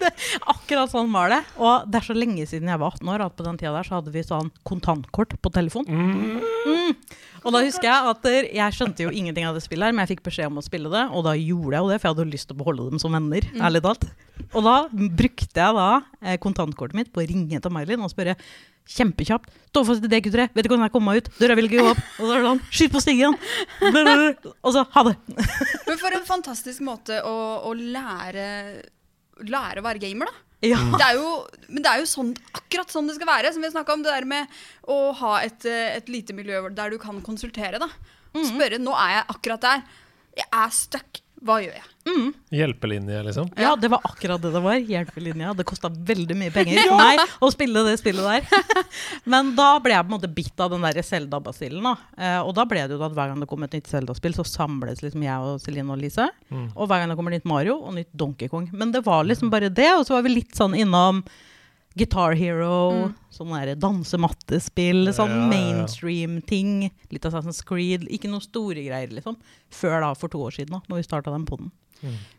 Det, 0.01 0.11
akkurat 0.53 0.91
sånn 0.91 1.11
var 1.13 1.31
det. 1.33 1.41
Og 1.61 1.87
det 1.89 2.01
er 2.01 2.07
så 2.07 2.15
lenge 2.17 2.45
siden 2.49 2.71
jeg 2.71 2.81
var 2.81 2.95
18 2.97 3.13
år 3.13 3.25
at 3.27 3.37
på 3.37 3.47
den 3.47 3.59
tida 3.59 3.73
der 3.75 3.87
så 3.87 3.97
hadde 3.99 4.13
vi 4.13 4.25
sånn 4.25 4.51
kontantkort 4.67 5.35
på 5.41 5.53
telefon. 5.55 5.87
Mm. 5.87 6.93
Og 7.45 7.53
da 7.55 7.63
husker 7.63 7.87
jeg 7.87 8.13
at 8.13 8.29
jeg 8.59 8.75
skjønte 8.75 9.05
jo 9.05 9.11
ingenting 9.13 9.47
av 9.47 9.57
det 9.57 9.63
spillet 9.63 9.87
her, 9.87 9.95
men 9.95 10.03
jeg 10.03 10.17
fikk 10.17 10.25
beskjed 10.27 10.51
om 10.51 10.59
å 10.59 10.65
spille 10.65 10.91
det, 10.91 11.03
og 11.15 11.27
da 11.27 11.35
gjorde 11.37 11.77
jeg 11.77 11.85
jo 11.85 11.91
det, 11.91 11.99
for 11.99 12.09
jeg 12.09 12.15
hadde 12.15 12.25
jo 12.25 12.33
lyst 12.33 12.49
til 12.49 12.57
å 12.57 12.61
beholde 12.61 12.87
dem 12.91 13.03
som 13.03 13.13
venner. 13.15 13.51
ærlig 13.61 13.83
talt. 13.85 14.07
Og 14.53 14.65
da 14.65 14.77
brukte 14.91 15.61
jeg 15.61 15.77
da 15.77 15.91
eh, 16.21 16.39
kontantkortet 16.41 16.97
mitt 16.97 17.13
på 17.13 17.23
å 17.23 17.29
ringe 17.29 17.61
til 17.61 17.73
Mailin 17.73 18.03
og 18.03 18.11
spørre 18.11 18.35
kjempekjapt. 18.87 19.51
Stå 19.71 19.83
fast 19.87 20.05
i 20.05 20.09
DQ3, 20.11 20.47
vet 20.55 20.65
du 20.65 20.71
hvordan 20.71 20.87
jeg 20.87 20.93
kom 20.95 21.05
meg 21.07 21.21
ut? 21.21 21.31
Døra 21.37 21.57
vil 21.59 21.67
ikke 21.69 21.83
gå 21.83 21.91
opp. 21.91 22.03
Og 22.17 22.23
så 22.23 22.29
er 22.33 22.37
det 22.39 22.47
sånn, 22.47 22.61
skyt 22.79 22.93
på 22.93 23.01
stigen! 23.03 23.35
Og 24.63 24.69
så 24.75 24.85
ha 24.93 25.03
det. 25.09 25.15
Men 25.87 25.99
for 25.99 26.17
en 26.17 26.27
fantastisk 26.27 26.83
måte 26.87 27.19
å, 27.27 27.35
å 27.67 27.73
lære, 27.77 28.47
lære 29.46 29.82
å 29.82 29.86
være 29.86 30.01
gamer, 30.01 30.29
da. 30.32 30.44
Ja. 30.65 30.79
Det 30.98 31.06
er 31.06 31.20
jo, 31.20 31.32
men 31.70 31.84
det 31.86 31.91
er 31.91 32.01
jo 32.01 32.10
sånn, 32.10 32.32
akkurat 32.58 32.89
sånn 32.89 33.10
det 33.10 33.17
skal 33.20 33.29
være. 33.29 33.51
Som 33.53 33.65
vi 33.65 33.70
snakka 33.70 33.94
om, 33.94 34.03
det 34.06 34.13
der 34.13 34.25
med 34.25 34.56
å 34.89 35.12
ha 35.20 35.36
et, 35.46 35.65
eh, 35.70 35.98
et 36.00 36.10
lite 36.10 36.34
miljø 36.34 36.63
der 36.74 36.89
du 36.94 36.98
kan 37.01 37.22
konsultere. 37.22 37.77
da 37.79 37.89
Spørre. 38.38 38.77
Nå 38.82 38.94
er 38.98 39.13
jeg 39.17 39.27
akkurat 39.34 39.62
der. 39.62 39.84
Jeg 40.38 40.50
er 40.53 40.74
stuck. 40.74 41.22
Hva 41.46 41.60
gjør 41.62 41.77
jeg? 41.77 41.86
Hjelpelinje, 42.53 43.23
liksom. 43.27 43.49
Ja, 43.59 43.75
det 43.75 43.89
var 43.91 44.05
akkurat 44.07 44.41
det 44.41 44.51
det 44.53 44.61
var. 44.63 44.77
Hjelpelinja. 44.77 45.53
Det 45.57 45.65
kosta 45.67 45.89
veldig 45.89 46.37
mye 46.39 46.53
penger 46.55 46.79
for 46.87 47.01
meg 47.01 47.21
å 47.43 47.49
spille 47.53 47.83
det 47.87 47.97
spillet 48.01 48.27
der. 48.27 48.85
Men 49.33 49.53
da 49.57 49.73
ble 49.83 49.95
jeg 49.95 50.05
på 50.05 50.11
en 50.11 50.15
måte 50.17 50.31
bitt 50.39 50.63
av 50.63 50.71
den 50.73 50.85
der 50.87 51.01
Zelda-basillen. 51.03 51.89
da. 51.89 51.95
Eh, 52.17 52.39
og 52.43 52.53
da 52.57 52.67
ble 52.69 52.85
det 52.85 52.97
jo 52.97 53.03
at 53.07 53.17
hver 53.17 53.33
gang 53.33 53.43
det 53.43 53.49
kom 53.51 53.67
et 53.67 53.75
nytt 53.77 53.91
Zelda-spill, 53.91 54.37
så 54.37 54.47
samles 54.47 55.03
liksom 55.05 55.27
jeg 55.27 55.51
og 55.51 55.59
Celine 55.63 55.93
og 55.93 56.01
Lise. 56.01 56.29
Og 56.73 56.87
hver 56.87 57.01
gang 57.01 57.11
det 57.11 57.19
kommer 57.19 57.35
nytt 57.35 57.49
Mario 57.49 57.79
og 57.81 57.97
nytt 57.97 58.13
Donkey 58.17 58.51
Kong. 58.51 58.71
Men 58.73 58.95
det 58.95 59.03
var 59.07 59.27
liksom 59.27 59.53
bare 59.53 59.73
det. 59.73 59.91
Og 59.97 60.07
så 60.07 60.17
var 60.17 60.25
vi 60.27 60.37
litt 60.37 60.57
sånn 60.57 60.77
innom 60.77 61.23
Guitar 61.97 62.35
Hero, 62.37 63.09
mm. 63.09 63.53
der 63.53 63.73
dansemattespill, 63.81 65.07
sånn 65.15 65.31
Ja, 65.31 65.37
ja, 65.37 65.41
ja. 65.41 65.49
mainstream-ting. 65.49 66.91
Litt 67.13 67.25
Assassin's 67.25 67.63
Creed. 67.65 68.05
Ikke 68.13 68.29
noe 68.29 68.43
store 68.43 68.83
greier, 68.85 69.09
liksom. 69.13 69.37
Før 69.73 70.01
da, 70.05 70.13
for 70.13 70.31
to 70.31 70.43
år 70.45 70.53
siden, 70.59 70.77
da 70.77 70.81
når 70.85 71.01
vi 71.01 71.07
starta 71.07 71.33
den 71.33 71.47
poden. 71.49 71.71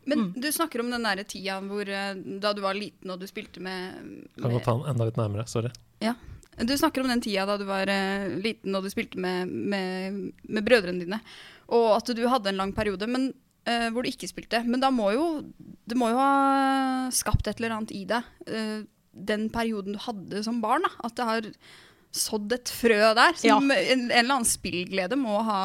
Men 0.08 0.32
du 0.36 0.48
snakker 0.52 0.82
om 0.82 0.90
den 0.92 1.06
der 1.06 1.22
tida 1.28 1.58
hvor 1.64 1.88
eh, 1.88 2.14
da 2.42 2.52
du 2.56 2.62
var 2.64 2.78
liten 2.78 3.12
og 3.12 3.20
du 3.20 3.26
spilte 3.30 3.62
med, 3.64 4.02
Kan 4.38 4.54
godt 4.54 4.66
ta 4.68 4.76
den 4.78 4.90
enda 4.92 5.08
litt 5.08 5.20
nærmere. 5.20 5.46
Sorry. 5.50 5.72
Ja. 6.04 6.14
Du 6.58 6.74
snakker 6.78 7.04
om 7.04 7.10
den 7.10 7.22
tida 7.22 7.44
da 7.46 7.54
du 7.58 7.66
var 7.68 7.86
uh, 7.86 8.38
liten 8.42 8.74
og 8.74 8.82
du 8.82 8.90
spilte 8.90 9.20
med, 9.22 9.46
med, 9.46 10.16
med 10.42 10.66
brødrene 10.66 11.04
dine, 11.04 11.20
og 11.70 11.92
at 12.00 12.10
du 12.16 12.24
hadde 12.26 12.50
en 12.50 12.58
lang 12.58 12.72
periode 12.74 13.06
men, 13.06 13.28
uh, 13.68 13.88
hvor 13.94 14.02
du 14.02 14.10
ikke 14.10 14.30
spilte. 14.30 14.64
Men 14.66 14.82
da 14.82 14.90
må 14.90 15.12
jo 15.14 15.26
Det 15.88 15.96
må 15.96 16.10
jo 16.10 16.18
ha 16.18 17.10
skapt 17.14 17.46
et 17.46 17.60
eller 17.60 17.76
annet 17.76 17.94
i 17.94 18.02
deg, 18.10 18.26
uh, 18.50 18.80
den 19.12 19.46
perioden 19.54 19.94
du 19.94 20.02
hadde 20.02 20.42
som 20.46 20.58
barn. 20.62 20.86
Da. 20.86 20.90
At 21.06 21.16
det 21.18 21.28
har 21.28 21.52
sådd 22.14 22.52
et 22.56 22.70
frø 22.72 22.98
der. 23.16 23.38
Som 23.38 23.70
en, 23.70 23.78
en 23.78 24.10
eller 24.10 24.40
annen 24.40 24.48
spillglede 24.48 25.18
må 25.20 25.40
ha 25.46 25.62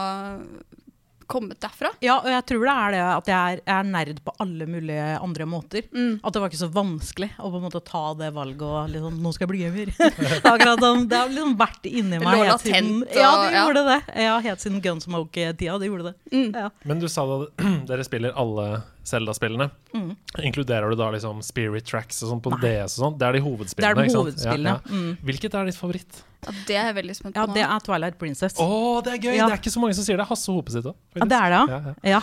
kommet 1.33 1.59
derfra. 1.63 1.91
Ja, 2.03 2.19
og 2.21 2.29
jeg 2.31 2.45
tror 2.49 2.63
det 2.67 2.73
er 2.73 2.95
det 2.95 3.01
at 3.03 3.31
jeg 3.31 3.37
er, 3.57 3.61
jeg 3.63 3.75
er 3.75 3.89
nerd 3.89 4.21
på 4.25 4.35
alle 4.43 4.67
mulige 4.69 5.07
andre 5.17 5.47
måter. 5.49 5.87
Mm. 5.93 6.19
At 6.21 6.35
det 6.35 6.43
var 6.43 6.51
ikke 6.51 6.61
så 6.61 6.69
vanskelig 6.73 7.31
å 7.39 7.49
på 7.49 7.59
en 7.59 7.65
måte 7.67 7.83
ta 7.87 8.03
det 8.19 8.29
valget 8.35 8.63
og 8.67 8.93
liksom 8.93 9.19
Nå 9.23 9.33
skal 9.35 9.45
jeg 9.47 9.51
bli 9.53 9.63
gamer. 9.65 9.91
det, 9.99 10.39
er 10.39 10.49
akkurat 10.53 10.83
som 10.83 11.05
det 11.09 11.19
har 11.19 11.31
liksom 11.33 11.55
vært 11.59 11.89
inni 11.89 12.19
meg 12.21 12.27
Lå 12.29 12.39
helt 12.39 12.51
latent, 12.53 12.69
siden 12.69 13.03
og- 13.03 13.17
Ja, 13.17 13.31
det 13.43 13.51
ja. 13.51 13.59
gjorde 13.65 13.85
det. 13.89 13.99
Ja, 14.27 14.37
helt 14.47 14.63
siden 14.63 14.81
Gunsmoke-tida. 14.83 15.77
Det 15.81 15.89
gjorde 15.91 16.11
det. 16.11 16.15
Mm. 16.33 16.49
Ja. 16.53 16.69
Men 16.89 17.03
du 17.03 17.07
sa 17.11 17.25
da 17.29 17.39
dere 17.89 18.07
spiller 18.07 18.35
alle 18.39 18.67
Zelda-spillene. 19.03 19.69
Mm. 19.93 20.15
Inkluderer 20.47 20.89
du 20.89 20.95
da 20.95 21.09
liksom 21.11 21.41
Spirit 21.43 21.85
Tracks 21.85 22.21
og 22.23 22.29
sånn 22.31 22.41
på 22.43 22.53
Nei. 22.55 22.59
DS 22.63 22.97
og 22.97 23.03
sånn? 23.03 23.17
Det 23.19 23.27
er 23.27 23.33
de 23.33 23.39
Det 23.41 23.45
hovedspillene? 23.47 23.89
er 23.89 23.95
det 23.95 24.03
ikke 24.07 24.13
sant? 24.15 24.23
hovedspillene. 24.23 24.75
Ja, 24.75 24.79
ja. 24.79 25.01
Mm. 25.01 25.17
Hvilket 25.27 25.57
er 25.59 25.65
ditt 25.65 25.79
favoritt? 25.79 26.21
Ja, 26.43 26.51
det 26.67 26.75
er 26.75 26.87
jeg 26.91 26.95
veldig 27.01 27.15
spent 27.15 27.35
på 27.35 27.39
Ja, 27.41 27.45
det 27.53 27.63
er 27.67 27.79
Twilight 27.87 28.17
Princess. 28.19 28.55
Å, 28.59 29.03
det 29.03 29.13
er 29.13 29.19
gøy! 29.23 29.35
Ja. 29.37 29.47
Det 29.47 29.53
er 29.57 29.61
ikke 29.63 29.73
så 29.75 29.79
mange 29.83 29.95
som 29.95 30.03
sier 30.07 30.17
det. 30.17 30.27
Hasse 30.27 30.51
Hope 30.51 30.71
sitt 30.71 30.85
òg. 30.85 30.95
Ja, 31.15 31.25
det 31.25 31.39
er 31.39 31.49
det, 31.49 31.61
Ja, 31.61 31.79
ja. 31.79 31.93
ja. 32.03 32.09
Ja. 32.09 32.21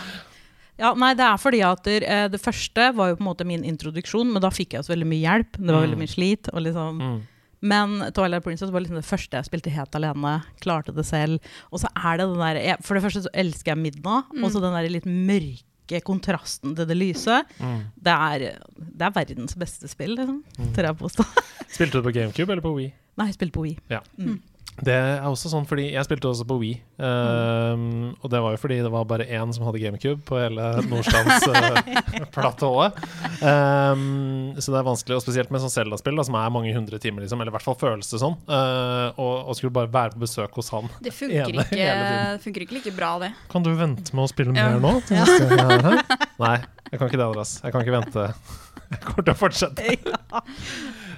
ja. 0.81 0.93
Nei, 0.93 1.13
det 1.13 1.25
er 1.25 1.37
fordi 1.37 1.61
at 1.65 1.87
eh, 1.87 2.27
det 2.33 2.41
første 2.41 2.91
var 2.97 3.09
jo 3.13 3.15
på 3.17 3.21
en 3.25 3.29
måte 3.29 3.45
min 3.45 3.63
introduksjon, 3.63 4.31
men 4.33 4.41
da 4.41 4.49
fikk 4.49 4.73
jeg 4.73 4.81
også 4.83 4.93
veldig 4.95 5.07
mye 5.09 5.21
hjelp. 5.25 5.51
Det 5.57 5.69
var 5.73 5.85
veldig 5.85 5.97
Mm. 5.99 6.05
mye 6.05 6.15
slit. 6.17 6.49
Og 6.53 6.61
liksom 6.65 6.97
Mm. 7.01 7.21
Men 7.63 8.11
Twilight 8.11 8.41
Princess 8.43 8.71
var 8.73 8.81
liksom 8.81 8.95
det 8.97 9.05
første 9.05 9.37
jeg 9.37 9.45
spilte 9.45 9.69
helt 9.69 9.93
alene. 9.93 10.43
Klarte 10.61 10.95
det 10.95 11.05
selv. 11.05 11.37
Og 11.71 11.77
så 11.79 11.87
er 11.95 12.17
det 12.17 12.25
den 12.25 12.39
der 12.41 12.55
jeg, 12.57 12.77
For 12.81 12.95
det 12.97 13.03
første 13.03 13.21
så 13.21 13.29
elsker 13.35 13.75
jeg 13.75 13.77
Midna, 13.77 14.23
Mm. 14.33 14.43
og 14.43 14.49
så 14.51 14.61
den 14.61 14.73
der 14.73 14.89
litt 14.89 15.05
mørke 15.05 15.61
kontrasten 15.99 16.75
til 16.77 16.87
det 16.87 16.95
lyse. 16.95 17.41
Mm. 17.59 17.81
Det 18.07 18.13
er, 18.13 18.45
det 18.79 19.07
er 19.07 19.15
verdens 19.17 19.57
beste 19.59 19.89
spill, 19.91 20.15
liksom. 20.15 20.39
Mm. 20.57 20.71
Tør 20.77 20.87
jeg 20.89 20.97
påstå. 21.01 21.25
Spilte 21.67 21.99
du 21.99 22.07
på 22.07 22.13
GameCube 22.15 22.51
eller 22.55 22.63
på 22.63 22.73
Wii? 22.77 22.87
Nei, 23.19 23.27
jeg 23.27 23.35
spilte 23.35 23.57
på 23.57 23.65
Wii. 23.65 23.77
Ja. 23.91 23.99
Mm. 24.17 24.39
Det 24.81 24.93
er 24.95 25.25
også 25.27 25.49
sånn 25.51 25.65
fordi 25.69 25.89
jeg 25.91 26.05
spilte 26.07 26.29
også 26.29 26.45
på 26.47 26.55
Wii. 26.61 26.75
Um, 26.97 28.13
og 28.23 28.27
det 28.33 28.39
var 28.41 28.51
jo 28.55 28.59
fordi 28.61 28.77
det 28.81 28.89
var 28.93 29.03
bare 29.09 29.25
én 29.27 29.51
som 29.53 29.65
hadde 29.67 29.81
GameCube 29.83 30.21
på 30.25 30.37
hele 30.39 30.63
Nordstrands-platået. 30.89 32.91
um, 33.51 34.55
så 34.57 34.67
det 34.73 34.79
er 34.79 34.87
vanskelig, 34.87 35.15
og 35.19 35.23
spesielt 35.25 35.51
med 35.53 35.61
sånn 35.61 35.73
Zelda-spill 35.75 36.17
som 36.25 36.35
er 36.39 36.49
mange 36.55 36.71
hundre 36.73 36.97
timer, 37.03 37.21
liksom, 37.25 37.39
eller 37.43 37.51
i 37.53 37.55
hvert 37.57 37.67
fall 37.67 37.77
føles 37.81 38.09
det 38.13 38.19
sånn. 38.23 38.37
Uh, 38.49 39.09
og, 39.21 39.33
og 39.51 39.55
skulle 39.59 39.75
bare 39.75 39.91
være 39.93 40.11
på 40.15 40.23
besøk 40.23 40.51
hos 40.57 40.69
han. 40.73 40.85
Det 41.03 41.13
funker, 41.13 41.51
Ene 41.51 41.63
ikke, 41.67 41.91
funker 42.47 42.61
ikke 42.65 42.75
like 42.79 42.93
bra, 42.97 43.11
det. 43.21 43.31
Kan 43.53 43.61
du 43.67 43.71
vente 43.77 44.09
med 44.17 44.23
å 44.25 44.29
spille 44.31 44.51
Ja. 44.57 44.63
mer 44.71 44.79
nå? 44.81 44.91
jeg 45.11 45.21
er 45.51 45.85
her? 45.85 45.97
Nei, 46.41 46.57
jeg 46.89 46.97
kan 46.97 47.05
ikke 47.07 47.19
det, 47.21 47.27
Andreas. 47.27 47.53
Jeg 47.61 47.71
kan 47.75 47.81
ikke 47.85 47.97
vente. 47.99 48.23
Jeg 48.91 48.99
kommer 49.05 49.23
til 49.29 49.33
å 49.35 49.39
fortsette. 49.39 49.83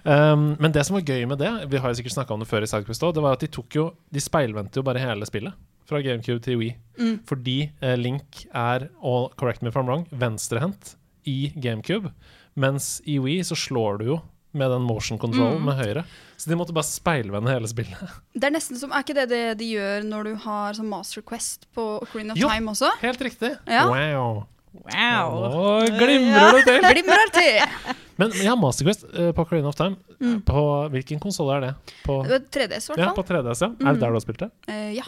Um, 0.03 0.57
men 0.59 0.73
det 0.75 0.83
som 0.85 0.97
var 0.97 1.05
gøy 1.07 1.23
med 1.31 1.39
det, 1.39 1.51
vi 1.71 1.79
har 1.79 1.89
jo 1.93 1.95
sikkert 1.95 2.15
snakka 2.17 2.35
om 2.35 2.41
det 2.43 2.49
før 2.49 2.65
i 2.65 2.67
også, 2.67 3.13
det 3.15 3.23
var 3.23 3.37
at 3.37 3.39
de 3.45 3.47
tok 3.47 3.75
jo 3.77 3.85
De 4.11 4.19
speilvendte 4.19 4.81
jo 4.81 4.83
bare 4.83 4.99
hele 4.99 5.25
spillet. 5.25 5.53
Fra 5.87 5.99
GameCube 6.03 6.39
til 6.43 6.57
Wii. 6.59 6.75
Mm. 6.99 7.15
Fordi 7.27 7.57
eh, 7.81 7.95
Link 7.99 8.45
er, 8.55 8.89
og 9.03 9.33
correct 9.39 9.61
me 9.61 9.69
if 9.69 9.75
I'm 9.75 9.87
wrong, 9.87 10.05
venstrehendt 10.11 10.95
i 11.27 11.51
GameCube. 11.55 12.11
Mens 12.55 13.01
i 13.05 13.17
Wii 13.19 13.43
så 13.43 13.55
slår 13.55 13.99
du 13.99 14.05
jo 14.13 14.21
med 14.53 14.69
den 14.69 14.83
motion 14.85 15.17
control 15.17 15.55
Mm. 15.57 15.65
med 15.65 15.75
høyre. 15.79 16.03
Så 16.37 16.49
de 16.51 16.55
måtte 16.55 16.73
bare 16.75 16.85
speilvende 16.85 17.49
hele 17.51 17.67
spillet. 17.67 17.97
Det 18.37 18.43
er 18.47 18.53
nesten 18.53 18.77
som, 18.77 18.91
er 18.91 19.01
ikke 19.03 19.15
det 19.17 19.29
det 19.31 19.57
de 19.59 19.71
gjør 19.73 20.03
når 20.07 20.23
du 20.29 20.35
har 20.45 20.73
sånn 20.77 20.89
Master 20.91 21.21
Quest 21.25 21.65
på 21.73 21.81
Ocarina 22.03 22.33
of 22.35 22.39
Jo. 22.39 22.49
Time 22.51 22.71
også? 22.71 22.91
Helt 23.01 23.21
riktig. 23.21 23.53
Ja. 23.67 23.87
Wow. 23.89 24.43
Wow. 24.73 25.35
Nå 25.53 25.97
glimrer 25.99 26.57
det 26.57 26.63
til! 26.67 26.79
Glimrer 26.95 27.29
til! 27.35 27.97
Men 28.19 28.33
ja, 28.41 28.55
Masterquest 28.57 29.05
uh, 29.13 29.29
på 29.37 29.45
Carina 29.49 29.69
of 29.69 29.77
Time, 29.79 29.97
Mm. 30.23 30.37
på 30.47 30.61
hvilken 30.93 31.19
konsoll 31.19 31.49
er 31.51 31.59
det? 31.65 31.69
På, 32.05 32.21
3DS, 32.23 32.85
i 32.93 32.99
ja, 33.01 33.09
på 33.17 33.25
3DS, 33.27 33.59
ja. 33.65 33.67
Er 33.83 33.97
det 33.97 33.99
der 33.99 34.13
du 34.13 34.15
har 34.15 34.23
spilt 34.23 34.39
det? 34.39 34.47
Uh, 34.69 34.93
ja. 34.95 35.03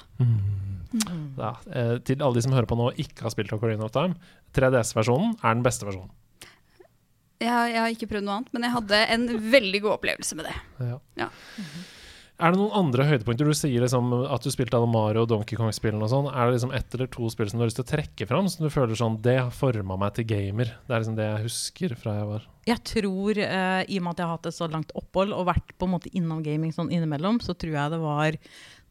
Ja, 1.39 1.53
uh, 1.71 1.95
til 2.03 2.19
alle 2.23 2.35
de 2.35 2.43
som 2.43 2.51
hører 2.55 2.67
på 2.67 2.75
nå 2.79 2.89
og 2.91 2.99
ikke 2.99 3.23
har 3.23 3.31
spilt 3.33 3.53
Ocarina 3.55 3.87
of 3.87 3.93
Time, 3.95 4.17
3DS-versjonen 4.57 5.37
er 5.41 5.55
den 5.55 5.63
beste 5.63 5.87
versjonen. 5.87 6.11
Jeg, 7.39 7.49
har- 7.51 7.67
jeg 7.71 7.79
har 7.85 7.93
ikke 7.95 8.07
prøvd 8.11 8.27
noe 8.27 8.37
annet, 8.41 8.51
men 8.55 8.63
jeg 8.67 8.73
hadde 8.75 8.99
en 9.15 9.25
veldig 9.55 9.81
god 9.85 9.95
opplevelse 9.97 10.35
med 10.39 10.49
det. 10.49 10.55
Ja. 10.91 10.99
Ja. 11.19 11.29
Er 12.35 12.51
det 12.51 12.59
noen 12.59 12.73
andre 12.75 13.05
høydepunkter? 13.07 13.47
Du 13.47 13.55
sier 13.55 13.83
liksom 13.83 14.09
at 14.27 14.43
du 14.43 14.51
spilte 14.51 14.75
alle 14.75 14.89
Mario 14.91 15.23
og 15.23 15.29
Donkey 15.31 15.55
Kong-spillene 15.55 16.03
og 16.03 16.11
sånn. 16.11 16.27
Er 16.27 16.49
det 16.49 16.57
liksom 16.57 16.73
ett 16.75 16.97
eller 16.97 17.07
to 17.11 17.29
spill 17.31 17.47
som 17.47 17.61
du 17.61 17.63
har 17.63 17.69
lyst 17.69 17.79
til 17.79 17.85
å 17.85 17.91
trekke 17.93 18.27
fram, 18.27 18.49
som 18.51 18.65
du 18.65 18.73
føler 18.73 18.99
sånn 18.99 19.21
Det 19.23 19.37
har 19.39 19.53
forma 19.55 19.95
meg 20.01 20.17
til 20.17 20.27
gamer. 20.27 20.73
Det 20.83 20.91
er 20.91 21.03
liksom 21.03 21.15
det 21.15 21.29
jeg 21.29 21.45
husker 21.45 21.95
fra 21.99 22.17
jeg 22.17 22.29
var 22.33 22.47
Jeg 22.67 22.83
tror, 22.91 23.39
uh, 23.39 23.81
i 23.87 24.01
og 24.01 24.03
med 24.03 24.11
at 24.11 24.19
jeg 24.19 24.27
har 24.27 24.33
hatt 24.35 24.49
et 24.51 24.57
så 24.57 24.67
langt 24.71 24.91
opphold 24.99 25.31
og 25.37 25.47
vært 25.47 25.75
på 25.79 25.87
en 25.87 25.95
måte 25.95 26.11
innom 26.11 26.43
gaming 26.43 26.75
sånn 26.75 26.91
innimellom, 26.91 27.39
så 27.39 27.55
tror 27.55 27.79
jeg 27.79 27.95
det 27.95 28.01
var 28.03 28.39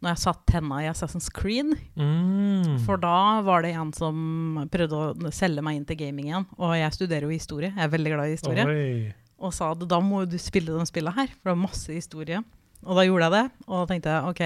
når 0.00 0.10
jeg 0.12 0.22
satt 0.24 0.42
tenna 0.48 0.80
i 0.80 0.88
Assassin's 0.88 1.28
Creed. 1.32 1.76
mm. 2.00 2.80
For 2.88 3.00
da 3.00 3.44
var 3.44 3.64
det 3.64 3.74
en 3.76 3.92
som 3.96 4.64
prøvde 4.72 5.04
å 5.12 5.32
selge 5.32 5.64
meg 5.64 5.78
inn 5.78 5.86
til 5.88 6.00
gaming 6.00 6.32
igjen. 6.32 6.48
Og 6.56 6.76
jeg 6.76 6.96
studerer 6.96 7.28
jo 7.28 7.36
historie, 7.36 7.72
jeg 7.72 7.84
er 7.84 7.92
veldig 7.92 8.16
glad 8.16 8.28
i 8.28 8.36
historie. 8.36 8.66
Oi. 8.68 9.14
Og 9.44 9.52
sa 9.52 9.72
at 9.72 9.88
da 9.88 10.00
må 10.00 10.24
du 10.28 10.36
spille 10.40 10.72
den 10.72 10.88
spillet 10.88 11.16
her, 11.16 11.32
for 11.36 11.50
det 11.50 11.58
er 11.58 11.64
masse 11.68 11.92
historie. 11.92 12.44
Og 12.84 12.98
da 12.98 13.06
gjorde 13.06 13.28
jeg 13.28 13.34
det, 13.34 13.44
og 13.66 13.74
da 13.80 13.84
tenkte 13.90 14.14
jeg 14.14 14.30
OK. 14.30 14.44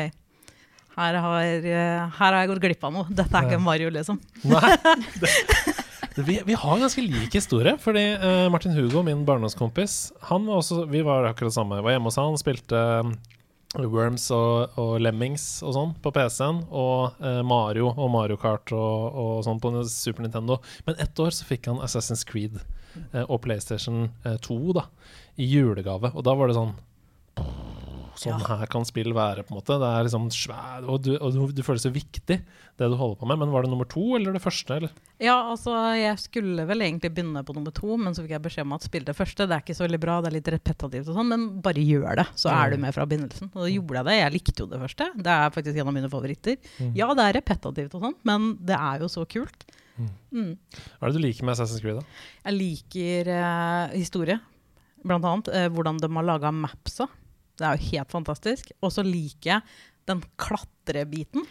Her 0.98 1.20
har, 1.22 1.42
eh, 1.42 2.16
her 2.18 2.32
har 2.32 2.40
jeg 2.40 2.50
gått 2.50 2.64
glipp 2.64 2.88
av 2.88 2.94
noe. 2.94 3.06
Dette 3.10 3.34
er 3.38 3.46
ikke 3.46 3.62
Mario, 3.62 3.90
liksom. 3.94 4.18
Nei. 4.50 4.72
Det, 6.18 6.24
vi, 6.26 6.40
vi 6.42 6.54
har 6.58 6.78
ganske 6.78 7.02
lik 7.04 7.34
historie. 7.34 7.76
Fordi 7.78 8.02
uh, 8.18 8.48
Martin 8.50 8.72
Hugo, 8.74 9.04
min 9.06 9.20
barndomskompis, 9.24 10.12
han 10.26 10.48
var 10.48 10.58
også, 10.58 10.80
vi 10.90 11.04
var 11.06 11.28
akkurat 11.28 11.54
samme. 11.54 11.78
Var 11.78 11.94
hjemme 11.94 12.10
hos 12.10 12.18
han, 12.18 12.38
spilte 12.40 12.80
um, 13.06 13.12
Worms 13.76 14.24
og, 14.34 14.74
og 14.80 14.96
Lemmings 14.98 15.44
og 15.62 15.76
sånn 15.76 15.94
på 16.02 16.10
PC-en. 16.16 16.64
Og 16.74 17.20
uh, 17.22 17.38
Mario 17.46 17.92
og 17.92 18.10
Mario 18.10 18.38
Kart 18.40 18.74
og, 18.74 19.20
og 19.22 19.46
sånn 19.46 19.62
på 19.62 19.70
Super 19.86 20.26
Nintendo. 20.26 20.58
Men 20.88 20.98
ett 20.98 21.22
år 21.22 21.30
så 21.38 21.46
fikk 21.46 21.70
han 21.70 21.78
Assassin's 21.86 22.26
Creed 22.26 22.58
uh, 22.58 23.22
og 23.28 23.38
PlayStation 23.46 24.08
eh, 24.24 24.40
2 24.42 24.58
da, 24.74 24.88
i 25.38 25.46
julegave. 25.46 26.10
Og 26.16 26.26
da 26.26 26.34
var 26.34 26.50
det 26.50 26.58
sånn 26.58 26.74
Sånn 28.18 28.42
her 28.42 28.70
kan 28.70 28.86
spill 28.88 29.12
være, 29.16 29.44
på 29.46 29.54
en 29.54 29.58
måte. 29.60 29.76
Det 29.80 29.88
er 29.88 30.06
liksom 30.06 30.28
svær, 30.34 30.86
og 30.88 31.04
du, 31.06 31.12
og 31.16 31.34
du, 31.34 31.40
du 31.54 31.62
føler 31.66 31.82
så 31.82 31.92
viktig, 31.94 32.38
det 32.78 32.88
du 32.90 32.96
holder 32.98 33.18
på 33.20 33.28
med. 33.30 33.40
Men 33.42 33.52
var 33.54 33.64
det 33.64 33.70
nummer 33.72 33.88
to, 33.90 34.04
eller 34.18 34.34
det 34.34 34.42
første? 34.42 34.78
Eller? 34.78 34.92
Ja, 35.22 35.36
altså, 35.52 35.74
jeg 35.98 36.18
skulle 36.22 36.66
vel 36.68 36.84
egentlig 36.86 37.12
begynne 37.14 37.44
på 37.46 37.56
nummer 37.56 37.74
to, 37.74 37.96
men 38.00 38.16
så 38.16 38.24
fikk 38.24 38.36
jeg 38.36 38.44
beskjed 38.44 38.68
om 38.68 38.76
at 38.78 38.86
spill 38.86 39.06
det 39.06 39.16
første. 39.18 39.46
Det 39.48 39.56
er 39.56 39.64
ikke 39.64 39.78
så 39.78 39.86
veldig 39.86 40.02
bra, 40.02 40.18
det 40.22 40.32
er 40.32 40.36
litt 40.38 40.52
repetitivt 40.56 41.10
og 41.10 41.18
sånn, 41.18 41.32
men 41.32 41.48
bare 41.64 41.84
gjør 41.84 42.22
det, 42.22 42.28
så 42.38 42.52
er 42.54 42.74
du 42.74 42.82
med 42.84 42.96
fra 42.96 43.06
begynnelsen. 43.08 43.52
Og 43.54 43.64
da 43.64 43.72
gjorde 43.72 44.00
jeg 44.00 44.10
det. 44.10 44.18
Jeg 44.18 44.36
likte 44.36 44.64
jo 44.64 44.70
det 44.70 44.82
første. 44.84 45.10
Det 45.18 45.34
er 45.34 45.56
faktisk 45.58 45.82
en 45.82 45.92
av 45.92 45.98
mine 45.98 46.12
favoritter. 46.12 46.58
Mm. 46.78 46.94
Ja, 46.98 47.10
det 47.18 47.26
er 47.26 47.38
repetitivt 47.40 47.98
og 47.98 48.08
sånn, 48.08 48.18
men 48.28 48.50
det 48.66 48.78
er 48.78 49.04
jo 49.06 49.10
så 49.12 49.26
kult. 49.30 49.68
Mm. 49.98 50.10
Mm. 50.32 50.52
Hva 50.98 51.08
er 51.08 51.10
det 51.10 51.18
du 51.18 51.24
liker 51.24 51.46
med 51.46 51.56
Assassin's 51.56 51.82
Creed? 51.82 51.98
da? 51.98 52.20
Jeg 52.46 52.56
liker 52.58 53.30
eh, 53.34 53.96
historie, 53.98 54.38
blant 55.06 55.26
annet. 55.26 55.50
Eh, 55.54 55.66
hvordan 55.74 55.98
de 56.02 56.10
har 56.14 56.26
laga 56.26 56.52
mapsa. 56.54 57.08
Det 57.58 57.66
er 57.66 57.76
jo 57.78 57.90
helt 57.92 58.12
fantastisk. 58.14 58.70
Og 58.82 58.92
så 58.94 59.02
liker 59.06 59.56
jeg 59.58 59.62
den 60.08 60.22
klatrebiten. 60.40 61.42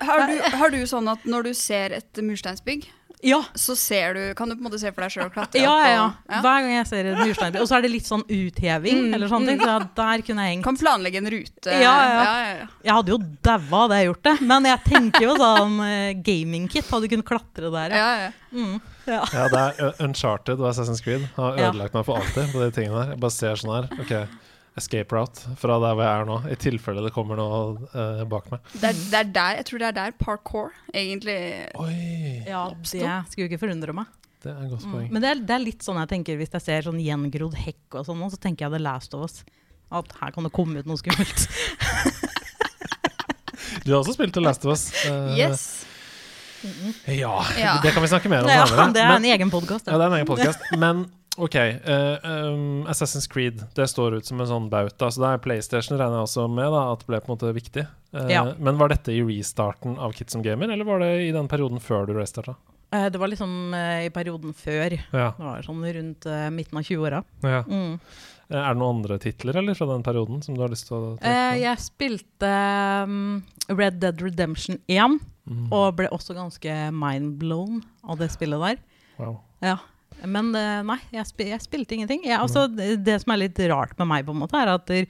Har 0.00 0.28
du, 0.30 0.36
har 0.54 0.70
du 0.70 0.82
sånn 0.86 1.08
at 1.10 1.24
når 1.26 1.48
du 1.50 1.54
ser 1.58 1.96
et 1.96 2.20
mursteinsbygg, 2.22 2.84
Ja, 3.24 3.38
så 3.56 3.72
ser 3.78 4.12
du, 4.14 4.20
kan 4.36 4.50
du 4.50 4.54
på 4.54 4.60
en 4.60 4.66
måte 4.66 4.76
se 4.82 4.90
for 4.92 5.00
deg 5.00 5.12
sjøl 5.14 5.30
klatre 5.32 5.56
ja, 5.62 5.70
opp? 5.72 5.80
ja, 5.80 5.92
ja. 5.94 6.02
ja? 6.28 6.40
Hver 6.44 6.58
gang 6.66 6.72
jeg 6.74 6.86
ser 6.90 7.06
et 7.08 7.16
mursteinbygg. 7.22 7.62
Og 7.64 7.68
så 7.70 7.76
er 7.78 7.84
det 7.86 7.90
litt 7.94 8.04
sånn 8.10 8.24
utheving, 8.28 8.98
Mm, 9.06 9.14
eller 9.16 9.30
sånne 9.32 9.48
ting. 9.48 9.62
mm. 9.62 9.64
Så 9.64 9.88
der 9.96 10.24
kunne 10.26 10.44
jeg 10.44 10.52
hengt. 10.52 10.64
Kan 10.66 10.76
planlegge 10.76 11.22
en 11.22 11.30
rute. 11.32 11.72
Ja, 11.72 11.80
ja, 11.80 12.10
ja. 12.12 12.24
ja, 12.26 12.50
ja. 12.60 12.66
Jeg 12.84 12.96
hadde 12.98 13.14
jo 13.14 13.18
daua 13.48 13.80
hadde 13.86 13.98
jeg 14.02 14.10
gjort 14.10 14.22
det, 14.28 14.34
men 14.52 14.68
jeg 14.68 14.82
tenker 14.90 15.24
jo 15.24 15.36
sånn 15.40 15.80
eh, 15.88 16.12
gaming-kit 16.28 16.90
hadde 16.92 17.10
kunnet 17.14 17.30
klatre 17.32 17.72
der, 17.78 17.96
ja. 17.96 18.04
ja, 18.04 18.28
ja. 18.28 18.30
Mm. 18.52 18.76
ja. 19.08 19.22
Ja, 19.32 19.48
det 19.56 19.62
er 19.88 20.04
Uncharted 20.04 20.60
og 20.60 20.68
Assassin's 20.74 21.00
Creed. 21.02 21.24
Har 21.38 21.56
Ja. 21.58 21.70
ødelagt 21.72 21.96
meg 21.96 22.04
for 22.04 22.20
alltid 22.20 22.52
på 22.52 22.60
de 22.60 22.70
tingene 22.76 23.00
der. 23.06 23.14
Jeg 23.16 23.20
bare 23.24 23.38
ser 23.40 23.56
sånn 23.64 23.72
her. 23.78 23.88
Ok, 24.04 24.14
escape 24.76 25.12
route 25.14 25.54
fra 25.60 25.76
der 25.78 25.94
hvor 25.94 26.02
jeg 26.02 26.20
er 26.20 26.24
nå, 26.26 26.36
i 26.50 26.56
tilfelle 26.58 27.02
det 27.04 27.12
kommer 27.14 27.38
noe 27.38 27.88
uh, 27.94 28.24
bak 28.26 28.48
meg. 28.50 28.60
Det, 28.74 28.88
er, 28.90 28.92
det 29.12 29.18
er 29.20 29.28
der, 29.36 29.56
jeg 29.60 29.66
tror 29.68 29.78
det 29.84 29.88
er 29.92 29.96
der 30.00 30.16
parkour 30.18 30.72
egentlig 30.92 31.36
Oi, 31.78 32.42
ja, 32.48 32.64
det 32.74 33.04
skulle 33.30 33.46
ikke 33.50 33.60
forundre 33.62 33.94
meg. 33.94 34.06
det 34.42 34.50
er 34.52 34.64
et 34.66 34.70
godt 34.74 34.84
Mm. 34.84 34.92
poeng. 34.92 35.06
Men 35.14 35.22
det 35.22 35.30
er, 35.30 35.38
det 35.46 35.54
er 35.54 35.62
litt 35.62 35.82
sånn 35.86 36.00
jeg 36.02 36.08
tenker 36.10 36.36
hvis 36.36 36.50
jeg 36.52 36.60
ser 36.66 36.82
sånn 36.90 36.98
gjengrodd 37.00 37.54
hekk 37.54 38.00
og 38.00 38.04
sånn, 38.10 38.26
så 38.34 38.36
tenker 38.42 38.66
jeg 38.66 38.74
The 38.74 38.82
Last 38.82 39.14
of 39.14 39.22
Us. 39.28 39.44
At 39.94 40.10
her 40.20 40.32
kan 40.34 40.42
det 40.48 40.52
komme 40.52 40.80
ut 40.82 40.86
noe 40.90 40.98
skummelt. 40.98 41.46
Du 43.84 43.92
har 43.92 44.00
også 44.02 44.14
spilt 44.16 44.32
The 44.34 44.42
Last 44.44 44.64
of 44.66 44.72
Us. 44.74 44.88
Uh, 45.06 45.34
Yes. 45.38 45.84
Ja, 47.06 47.44
Ja. 47.60 47.74
det 47.84 47.90
kan 47.92 48.00
vi 48.02 48.08
snakke 48.08 48.28
mer 48.32 48.42
om 48.42 48.48
Ja, 48.48 48.64
senere. 48.66 48.92
det 48.94 49.02
er 49.02 49.16
en 49.18 49.24
egen 49.28 49.50
podkast. 49.52 49.86
Ja, 49.86 49.98
det 49.98 50.04
er 50.06 50.06
en 50.08 50.14
egen 50.16 50.26
podkast. 50.30 50.60
Men 50.80 51.02
OK. 51.36 51.54
Uh, 51.56 52.16
um, 52.22 52.84
Assassin's 52.86 53.26
Creed 53.30 53.64
det 53.74 53.88
står 53.90 54.14
ut 54.20 54.26
som 54.28 54.38
en 54.40 54.46
sånn 54.46 54.68
bauta. 54.70 55.08
Så 55.10 55.18
det 55.22 55.30
er 55.32 55.40
PlayStation 55.42 55.98
regner 55.98 56.20
jeg 56.20 56.28
også 56.28 56.44
med 56.50 56.70
da, 56.70 56.82
at 56.92 57.00
det 57.02 57.08
ble 57.10 57.20
på 57.24 57.30
en 57.32 57.34
måte 57.36 57.54
viktig. 57.56 57.86
Uh, 58.14 58.28
Ja. 58.30 58.44
Men 58.58 58.78
var 58.78 58.88
dette 58.94 59.10
i 59.12 59.18
restarten 59.26 59.96
av 59.98 60.12
Kids 60.14 60.32
som 60.36 60.42
gamer, 60.46 60.70
eller 60.70 60.84
var 60.86 61.02
det 61.02 61.10
i 61.26 61.32
den 61.34 61.48
perioden 61.50 61.80
før 61.82 62.06
du 62.06 62.14
restarta? 62.14 62.54
Uh, 62.94 63.08
Det 63.10 63.18
var 63.18 63.28
liksom 63.32 63.74
eh, 63.74 64.04
i 64.06 64.10
perioden 64.14 64.54
før. 64.54 64.94
Ja. 65.10 65.32
Det 65.34 65.42
var 65.48 65.62
sånn 65.66 65.82
rundt 65.96 66.26
eh, 66.30 66.50
midten 66.54 66.78
av 66.78 66.84
20-åra. 66.86 67.24
ja. 67.42 67.64
Mm. 67.66 67.98
Eh, 68.50 68.60
Er 68.60 68.74
det 68.74 68.78
noen 68.78 68.98
andre 69.00 69.18
titler 69.18 69.56
eller 69.56 69.74
fra 69.74 69.86
den 69.90 70.02
perioden 70.04 70.42
som 70.44 70.54
du 70.54 70.60
har 70.62 70.68
lyst 70.70 70.86
til 70.86 70.96
å 71.00 71.16
trekke 71.16 71.32
Eh, 71.32 71.62
jeg 71.64 71.78
spilte 71.80 72.50
um, 73.08 73.42
Red 73.72 73.98
Dead 74.04 74.20
Redemption 74.22 74.78
1, 74.86 75.18
Mm. 75.44 75.66
og 75.76 75.96
ble 75.98 76.06
også 76.08 76.32
ganske 76.32 76.74
mindblown 76.96 77.82
av 78.08 78.16
det 78.16 78.30
spillet 78.32 78.62
der. 78.62 78.78
Wow. 79.18 79.40
Ja. 79.60 79.74
Men 80.24 80.54
eh, 80.54 80.82
nei, 80.86 80.98
jeg, 81.12 81.26
spi 81.26 81.48
jeg 81.50 81.60
spilte 81.64 81.96
ingenting. 81.98 82.22
Jeg, 82.24 82.38
altså, 82.40 82.66
det, 82.70 83.20
som 83.22 83.32
er 83.34 83.42
litt 83.48 83.58
rart 83.70 83.96
med 83.98 84.06
meg, 84.08 84.24
på 84.26 84.32
en 84.36 84.44
måte, 84.44 84.60
er 84.60 84.74
at 84.76 84.86
der, 84.86 85.06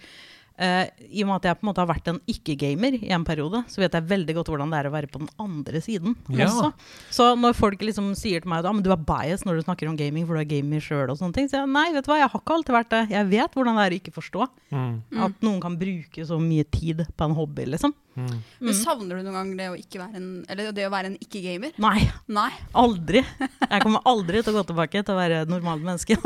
Uh, 0.55 0.87
i 1.11 1.25
og 1.25 1.27
med 1.27 1.41
at 1.41 1.47
jeg 1.49 1.57
på 1.59 1.65
en 1.65 1.69
måte 1.73 1.83
har 1.83 1.89
vært 1.91 2.09
en 2.13 2.21
ikke-gamer 2.31 2.95
i 3.03 3.09
en 3.11 3.25
periode, 3.27 3.65
så 3.67 3.81
vet 3.83 3.97
jeg 3.99 4.07
veldig 4.07 4.37
godt 4.37 4.53
hvordan 4.53 4.71
det 4.71 4.79
er 4.79 4.87
å 4.87 4.93
være 4.95 5.09
på 5.11 5.19
den 5.19 5.31
andre 5.43 5.81
siden 5.83 6.13
Ja. 6.31 6.47
også. 6.47 6.69
Så 7.11 7.27
når 7.35 7.57
folk 7.59 7.83
liksom 7.83 8.13
sier 8.15 8.39
til 8.45 8.53
meg 8.53 8.61
at 8.63 8.69
ah, 8.71 8.73
men 8.77 8.85
du 8.87 8.93
er 8.95 9.03
bias 9.03 9.43
når 9.43 9.59
du 9.59 9.65
snakker 9.67 9.91
om 9.91 9.97
gaming, 9.99 10.29
for 10.29 10.39
du 10.39 10.45
er 10.45 10.47
gamer 10.53 10.79
sjøl, 10.79 11.11
og 11.11 11.19
sånne 11.19 11.35
ting, 11.35 11.49
så 11.51 11.59
jeg 11.65 11.73
nei, 11.75 11.89
vet 11.97 12.07
du 12.07 12.13
hva, 12.13 12.21
jeg 12.23 12.31
har 12.31 12.39
ikke 12.45 12.55
alltid 12.55 12.77
vært 12.79 12.93
det. 12.95 13.03
Jeg 13.17 13.31
vet 13.35 13.59
hvordan 13.59 13.81
det 13.81 13.83
er 13.89 13.97
å 13.97 13.99
ikke 13.99 14.15
forstå 14.15 14.47
Mm. 14.71 14.95
at 15.27 15.43
noen 15.43 15.61
kan 15.67 15.75
bruke 15.83 16.23
så 16.31 16.39
mye 16.39 16.63
tid 16.71 17.03
på 17.19 17.27
en 17.27 17.35
hobby, 17.35 17.67
liksom. 17.75 17.91
Mm. 18.15 18.35
Men 18.63 18.77
savner 18.79 19.19
du 19.19 19.25
noen 19.27 19.35
gang 19.35 19.49
det 19.59 19.69
å, 19.73 19.77
ikke 19.79 19.99
være 19.99 20.21
en, 20.21 20.29
eller 20.51 20.71
det 20.77 20.87
å 20.87 20.93
være 20.93 21.11
en 21.11 21.17
ikke-gamer? 21.19 21.75
Nei, 21.83 22.05
Nei. 22.31 22.51
aldri. 22.79 23.25
Jeg 23.41 23.83
kommer 23.83 24.05
aldri 24.07 24.43
til 24.45 24.55
å 24.55 24.61
gå 24.61 24.67
tilbake 24.71 25.03
til 25.03 25.17
å 25.17 25.19
være 25.19 25.43
et 25.45 25.51
normalt 25.51 25.83
menneske. 25.85 26.19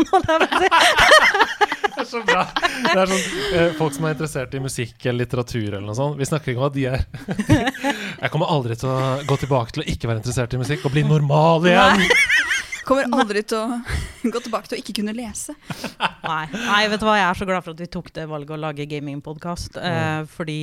Det 1.98 2.05
er 2.05 2.11
så 2.12 2.20
bra. 2.22 2.44
Det 2.55 2.92
er 2.94 3.11
sånn, 3.11 3.22
eh, 3.59 3.72
folk 3.74 3.94
som 3.96 4.05
er 4.07 4.12
interessert 4.14 4.53
i 4.55 4.61
musikk 4.62 5.03
eller 5.03 5.24
litteratur 5.24 5.64
eller 5.66 5.83
noe 5.83 5.96
sånt. 5.98 6.14
Vi 6.20 6.29
snakker 6.29 6.53
ikke 6.53 6.61
om 6.62 6.68
at 6.68 6.77
de 6.77 6.85
er 6.87 7.01
Jeg 8.22 8.31
kommer 8.31 8.53
aldri 8.55 8.77
til 8.79 8.92
å 8.92 9.16
gå 9.27 9.38
tilbake 9.42 9.74
til 9.74 9.83
å 9.83 9.88
ikke 9.90 10.07
være 10.11 10.22
interessert 10.22 10.55
i 10.55 10.61
musikk 10.61 10.87
og 10.87 10.94
bli 10.94 11.03
normal 11.09 11.66
igjen. 11.66 12.05
Kommer 12.88 13.11
aldri 13.18 13.42
til 13.44 13.59
å 13.59 13.81
gå 14.31 14.40
tilbake 14.44 14.70
til 14.70 14.79
å 14.79 14.81
ikke 14.81 14.94
kunne 15.01 15.12
lese. 15.12 15.53
Nei. 16.22 16.44
Nei, 16.55 16.79
vet 16.88 17.03
du 17.03 17.05
hva, 17.05 17.18
jeg 17.18 17.27
er 17.27 17.40
så 17.42 17.48
glad 17.51 17.66
for 17.66 17.74
at 17.74 17.83
vi 17.83 17.90
tok 17.98 18.09
det 18.16 18.24
valget 18.31 18.55
å 18.55 18.61
lage 18.62 18.87
gamingpodkast. 18.88 19.77
Eh, 19.83 20.22
fordi 20.33 20.61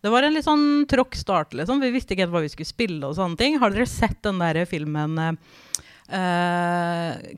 Det 0.00 0.10
var 0.14 0.22
en 0.22 0.34
litt 0.36 0.46
sånn 0.46 0.86
tråkk 0.90 1.16
start, 1.18 1.54
liksom. 1.58 1.80
Vi 1.82 1.90
visste 1.94 2.14
ikke 2.14 2.26
helt 2.26 2.34
hva 2.34 2.44
vi 2.44 2.52
skulle 2.52 2.70
spille 2.70 3.08
og 3.08 3.16
sånne 3.18 3.38
ting. 3.40 3.58
Har 3.58 3.74
dere 3.74 3.86
sett 3.90 4.20
den 4.22 4.38
der 4.38 4.60
filmen 4.70 5.18
eh, 5.18 5.34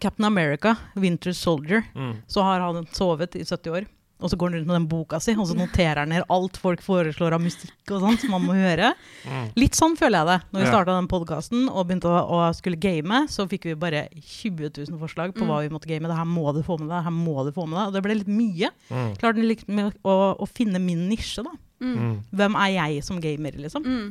Captain 0.01 0.29
America, 0.29 0.77
Winter 0.95 1.33
Soldier? 1.37 1.87
Mm. 1.95 2.21
Så 2.29 2.45
har 2.45 2.61
han 2.61 2.85
sovet 2.93 3.37
i 3.41 3.47
70 3.47 3.79
år. 3.79 3.89
Og 4.21 4.31
så 4.33 4.37
går 4.37 4.51
han 4.51 4.59
rundt 4.59 4.69
med 4.69 4.77
den 4.77 4.89
boka 4.91 5.21
si, 5.21 5.33
og 5.35 5.47
så 5.49 5.57
noterer 5.57 6.03
han 6.03 6.11
ned 6.13 6.25
alt 6.31 6.57
folk 6.61 6.83
foreslår 6.85 7.33
av 7.37 7.41
musikk 7.45 7.93
og 7.95 8.03
sånt 8.05 8.21
som 8.21 8.35
man 8.35 8.45
må 8.45 8.57
høre. 8.59 8.93
Mm. 9.25 9.47
Litt 9.57 9.79
sånn 9.79 9.97
føler 9.97 10.21
jeg 10.21 10.29
det. 10.31 10.39
Når 10.53 10.61
vi 10.65 10.69
starta 10.71 10.97
den 10.99 11.09
podkasten 11.11 11.69
og 11.71 11.87
begynte 11.89 12.11
å, 12.13 12.21
å 12.37 12.41
skulle 12.57 12.77
game, 12.81 13.23
så 13.33 13.47
fikk 13.51 13.71
vi 13.71 13.75
bare 13.81 14.05
20 14.19 14.71
000 14.91 15.01
forslag 15.01 15.33
på 15.37 15.41
Mm. 15.45 15.49
hva 15.51 15.63
vi 15.65 15.73
måtte 15.73 15.89
game. 15.89 16.07
Det 16.11 16.17
her 16.21 16.29
må 16.29 16.53
du 16.53 16.61
få 16.67 16.77
med 16.79 16.89
deg, 16.91 16.99
det 16.99 17.05
her 17.09 17.17
må 17.17 17.45
du 17.47 17.53
få 17.57 17.65
med 17.67 17.79
deg. 17.81 17.87
Og 17.89 17.97
det 17.97 18.03
ble 18.05 18.19
litt 18.21 18.29
mye. 18.31 18.71
Mm. 18.91 19.11
Klarte 19.21 19.47
litt 19.47 19.65
med 19.69 19.95
å, 20.05 20.17
å 20.37 20.47
finne 20.51 20.79
min 20.83 21.07
nisje, 21.09 21.43
da. 21.47 21.55
Mm. 21.81 21.95
Mm. 21.97 22.17
Hvem 22.37 22.57
er 22.61 22.71
jeg 22.75 23.05
som 23.07 23.21
gamer, 23.25 23.57
liksom? 23.57 23.87
Mm. 23.89 24.11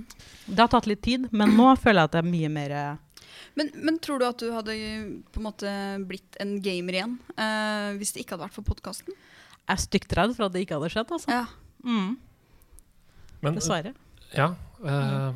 Det 0.49 0.57
har 0.63 0.71
tatt 0.73 0.87
litt 0.89 1.03
tid, 1.05 1.27
men 1.31 1.53
nå 1.53 1.69
føler 1.77 2.01
jeg 2.01 2.09
at 2.09 2.15
det 2.17 2.23
er 2.23 2.29
mye 2.31 2.49
mer 2.49 2.71
eh, 2.73 2.95
Men, 3.59 3.69
men 3.75 3.99
tror 4.01 4.19
du 4.21 4.25
at 4.25 4.39
du 4.41 4.47
hadde 4.55 4.73
på 5.33 5.37
en 5.41 5.45
måte 5.45 5.71
blitt 6.09 6.37
en 6.41 6.55
gamer 6.63 6.97
igjen 6.97 7.13
eh, 7.37 7.89
hvis 7.99 8.13
det 8.15 8.23
ikke 8.23 8.37
hadde 8.37 8.47
vært 8.47 8.57
for 8.57 8.65
podkasten? 8.71 9.13
Jeg 9.69 9.75
er 9.77 9.81
stygt 9.83 10.13
redd 10.17 10.31
for 10.33 10.47
at 10.49 10.55
det 10.55 10.63
ikke 10.65 10.79
hadde 10.79 10.89
skjedd, 10.89 11.11
altså. 11.13 11.29
Ja. 11.29 11.43
Mm, 11.85 12.15
Men 13.45 13.55
dessverre. 13.55 13.93
ja 14.33 14.47
eh, 14.83 15.29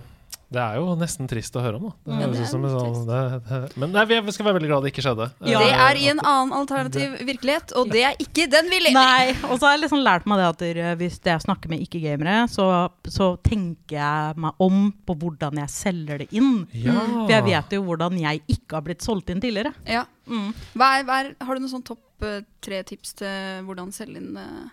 Det 0.53 0.61
er 0.61 0.77
jo 0.77 0.93
nesten 0.99 1.27
trist 1.29 1.55
å 1.57 1.63
høre 1.63 1.79
om, 1.79 1.87
da. 1.89 1.93
Det 2.05 2.13
Ja, 2.13 2.27
høres 2.27 2.37
det 2.37 2.43
ut 2.45 2.51
som 2.51 2.65
en 2.67 2.73
sånn 2.73 3.07
det, 3.09 3.21
det, 3.47 3.59
Men 3.81 3.91
nei, 3.95 4.03
vi 4.11 4.35
skal 4.35 4.45
være 4.47 4.57
veldig 4.59 4.69
glad 4.69 4.85
det 4.85 4.91
ikke 4.93 5.05
skjedde. 5.07 5.27
Ja. 5.49 5.59
Det 5.63 5.71
Eh, 5.73 5.81
er 5.87 5.99
i 6.03 6.07
en 6.11 6.21
annen 6.21 6.53
alternativ 6.57 7.15
virkelighet, 7.25 7.73
og 7.79 7.89
det 7.93 8.03
er 8.11 8.19
ikke 8.21 8.45
den 8.51 8.69
vi 8.69 8.79
lever 8.85 9.23
i. 9.31 9.33
Og 9.49 9.55
så 9.57 9.65
har 9.67 9.75
jeg 9.77 9.83
liksom 9.87 10.03
lært 10.05 10.27
meg 10.29 10.41
det 10.43 10.49
at 10.51 10.97
hvis 11.01 11.17
jeg 11.25 11.43
snakker 11.47 11.73
med 11.73 11.81
ikke-gamere, 11.87 12.35
så, 12.53 12.67
så 13.09 13.31
tenker 13.43 13.97
jeg 13.97 14.37
meg 14.45 14.61
om 14.63 14.91
på 15.07 15.15
hvordan 15.23 15.57
jeg 15.63 15.73
selger 15.73 16.23
det 16.23 16.29
inn. 16.37 16.67
Ja. 16.77 16.93
For 17.01 17.33
jeg 17.33 17.47
vet 17.49 17.75
jo 17.77 17.81
hvordan 17.89 18.19
jeg 18.21 18.43
ikke 18.47 18.77
har 18.77 18.85
blitt 18.85 19.01
solgt 19.05 19.33
inn 19.33 19.41
tidligere. 19.43 19.73
Ja. 19.89 20.05
Mm. 20.29 20.53
Hver, 20.77 21.03
hver, 21.09 21.33
er, 21.33 21.35
har 21.43 21.55
du 21.57 21.63
noen 21.65 21.73
sånn 21.73 21.83
topp 21.87 22.23
eh, 22.23 22.43
tre 22.63 22.83
tips 22.87 23.17
til 23.19 23.65
hvordan 23.67 23.91
selge 23.91 24.21
inn 24.21 24.37
eh, 24.39 24.69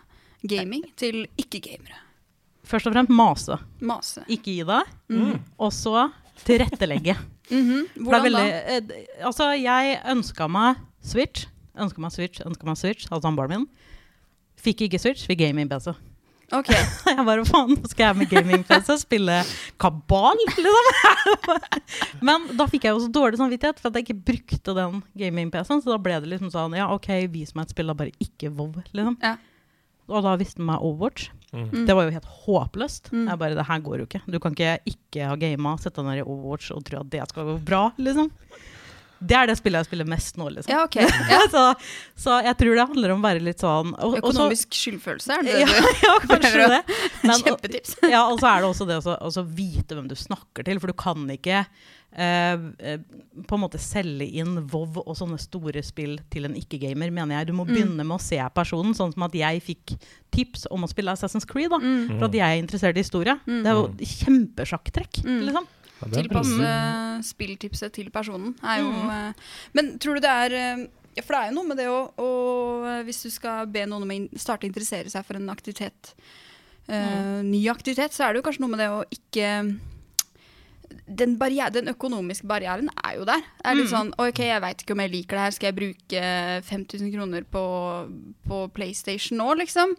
gaming 0.46 0.84
til 1.00 1.24
ikke-gamere? 1.40 1.98
Først 2.70 2.86
og 2.86 2.94
fremst 2.94 3.14
mase. 3.14 3.58
Mase. 3.82 4.24
Ikke 4.30 4.54
gi 4.54 4.66
deg. 4.66 4.90
Mm. 5.10 5.38
Og 5.58 5.72
så 5.74 6.08
tilrettelegge. 6.44 7.16
mm 7.50 7.64
-hmm. 7.70 8.02
Hvordan 8.02 8.22
veldig, 8.22 8.40
da? 8.40 8.76
eh, 8.76 9.26
altså, 9.26 9.50
jeg 9.50 10.00
ønska 10.10 10.46
meg 10.46 10.76
Switch. 11.02 11.48
Ønska 11.78 12.00
meg 12.00 12.12
Switch, 12.12 12.40
ønska 12.46 12.66
meg 12.66 12.76
Switch 12.76 13.12
av 13.12 13.22
samboeren 13.22 13.50
min. 13.50 13.68
Fikk 14.60 14.80
ikke 14.80 14.98
Switch, 14.98 15.26
fikk 15.26 15.38
gaming-PC. 15.38 15.94
Ok. 16.52 16.70
Jeg 17.06 17.24
bare, 17.26 17.44
faen, 17.46 17.76
nå 17.78 17.88
skal 17.88 18.08
jeg 18.08 18.16
med 18.18 18.30
gaming-PC 18.30 18.96
spille 19.04 19.36
kabal, 19.78 20.40
liksom. 20.56 20.88
Men 22.26 22.48
da 22.58 22.66
fikk 22.66 22.84
jeg 22.84 22.96
jo 22.96 23.04
så 23.04 23.10
dårlig 23.14 23.38
samvittighet 23.38 23.78
for 23.78 23.88
at 23.88 23.94
jeg 23.94 24.08
ikke 24.08 24.24
brukte 24.32 24.74
den 24.74 25.02
gaming-PC-en. 25.14 25.82
Så 25.82 25.92
da 25.92 25.98
ble 26.02 26.18
det 26.20 26.32
liksom 26.32 26.50
sånn, 26.50 26.74
ja 26.74 26.88
ok, 26.90 27.08
vis 27.30 27.54
meg 27.54 27.68
et 27.68 27.70
spill, 27.70 27.86
da 27.86 27.94
bare 27.94 28.10
ikke 28.18 28.50
Vov, 28.50 28.80
liksom. 28.90 29.16
Ja. 29.22 29.36
Og 30.10 30.26
da 30.26 30.34
visste 30.40 30.66
meg 30.66 30.82
Overwatch. 30.82 31.30
Mm. 31.50 31.86
Det 31.86 31.96
var 31.96 32.06
jo 32.06 32.14
helt 32.14 32.28
håpløst. 32.44 33.10
Mm. 33.12 33.24
Jeg 33.26 33.40
bare, 33.42 33.56
det 33.58 33.66
her 33.66 33.80
går 33.86 34.02
jo 34.02 34.08
ikke. 34.08 34.22
Du 34.30 34.38
kan 34.42 34.54
ikke 34.54 34.74
ikke 34.92 35.30
ha 35.30 35.38
gama, 35.40 35.76
sette 35.82 36.02
deg 36.02 36.10
ned 36.10 36.22
i 36.22 36.26
Overwatch 36.26 36.74
og 36.76 36.84
tro 36.86 37.00
at 37.02 37.10
det 37.10 37.24
skal 37.30 37.48
gå 37.48 37.56
bra, 37.66 37.82
liksom. 37.98 38.30
Det 39.20 39.36
er 39.36 39.46
det 39.50 39.56
spillet 39.58 39.82
jeg 39.84 39.88
spiller 39.90 40.08
mest 40.08 40.36
nå, 40.40 40.48
liksom. 40.54 40.72
Ja, 40.72 40.84
ok. 40.86 40.96
Ja. 40.96 41.40
så, 41.54 41.64
så 42.16 42.38
jeg 42.46 42.56
tror 42.56 42.74
det 42.78 42.86
handler 42.94 43.12
om 43.14 43.20
å 43.20 43.28
være 43.28 43.42
litt 43.44 43.60
sånn 43.60 43.92
og, 44.00 44.16
Økonomisk 44.22 44.72
skyldfølelse 44.72 45.36
er 45.36 45.44
det 45.44 45.58
ja, 45.60 45.68
du 45.68 46.02
ja, 46.08 46.14
kanskje 46.30 46.68
det. 46.72 46.82
Men, 47.22 47.34
og, 47.36 47.44
Kjempetips. 47.50 47.96
ja, 48.08 48.24
og 48.32 48.40
så 48.40 48.48
er 48.54 48.60
det 48.64 48.70
også 48.72 48.88
det 48.88 49.00
å 49.04 49.46
vite 49.54 49.96
hvem 49.98 50.08
du 50.08 50.16
snakker 50.16 50.64
til, 50.70 50.80
for 50.80 50.88
du 50.92 50.96
kan 50.96 51.26
ikke 51.36 51.60
eh, 51.60 52.54
eh, 52.80 53.02
på 53.46 53.58
en 53.58 53.62
måte 53.62 53.78
selge 53.82 54.26
inn 54.40 54.56
Vov 54.72 54.96
og 55.04 55.12
sånne 55.18 55.36
store 55.40 55.82
spill 55.86 56.16
til 56.32 56.48
en 56.48 56.56
ikke-gamer, 56.58 57.12
mener 57.14 57.38
jeg. 57.42 57.50
Du 57.50 57.54
må 57.58 57.66
Mm. 57.68 57.74
begynne 57.74 58.04
med 58.08 58.16
å 58.16 58.22
se 58.24 58.40
personen, 58.56 58.96
sånn 58.96 59.12
som 59.14 59.22
at 59.28 59.36
jeg 59.36 59.60
fikk 59.62 59.94
tips 60.34 60.64
om 60.72 60.82
å 60.86 60.88
spille 60.90 61.12
Assassin's 61.12 61.46
Creed, 61.46 61.70
da. 61.70 61.78
Mm. 61.78 62.16
For 62.18 62.26
at 62.30 62.34
jeg 62.40 62.46
er 62.56 62.62
interessert 62.64 62.96
i 62.98 63.04
historie. 63.04 63.36
Mm. 63.46 63.60
Det 63.62 63.70
er 63.70 63.78
jo 63.78 63.86
kjempesjakktrekk, 64.24 65.22
Mm. 65.24 65.40
liksom. 65.46 65.66
Ja, 66.00 66.08
det. 66.08 66.22
Tilpasse 66.24 66.70
spilltipset 67.28 67.92
til 67.92 68.10
personen 68.10 68.54
er 68.64 68.80
jo 68.80 68.90
Mm. 68.90 69.10
eh, 69.10 69.32
Men 69.74 69.98
tror 69.98 70.14
du 70.14 70.20
det 70.20 70.30
er 70.30 70.52
eh, 70.52 70.86
ja, 71.16 71.22
For 71.22 71.34
det 71.34 71.40
er 71.42 71.48
jo 71.50 71.56
noe 71.58 71.68
med 71.68 71.76
det 71.76 71.86
å, 71.90 72.00
eh, 72.86 73.02
Hvis 73.04 73.22
du 73.24 73.30
skal 73.30 73.66
be 73.66 73.84
noen 73.86 74.02
om 74.02 74.10
å 74.10 74.38
starte 74.38 74.64
å 74.66 74.70
interessere 74.70 75.10
seg 75.10 75.24
for 75.26 75.36
en 75.36 75.48
aktivitet, 75.50 76.14
eh, 76.88 77.42
ny 77.42 77.66
aktivitet, 77.68 78.12
så 78.12 78.24
er 78.28 78.32
det 78.32 78.42
jo 78.42 78.48
kanskje 78.50 78.60
noe 78.60 78.70
med 78.76 78.78
det 78.78 78.88
å 78.88 79.04
ikke 79.10 79.80
den, 81.06 81.36
barriere, 81.38 81.70
den 81.74 81.86
økonomiske 81.92 82.46
barrieren 82.50 82.88
er 83.04 83.16
jo 83.18 83.24
der. 83.28 83.40
Det 83.40 83.66
er 83.70 83.74
litt 83.78 83.90
Mm. 83.90 83.94
sånn 83.94 84.12
OK, 84.18 84.38
jeg 84.42 84.60
veit 84.62 84.82
ikke 84.82 84.92
om 84.92 84.98
jeg 85.04 85.10
liker 85.12 85.36
det 85.36 85.44
her, 85.44 85.50
skal 85.50 85.72
jeg 85.72 85.76
bruke 85.76 86.62
5000 86.66 87.12
kroner 87.14 87.42
på, 87.44 87.62
på 88.48 88.72
PlayStation 88.74 89.38
nå, 89.38 89.54
liksom? 89.58 89.94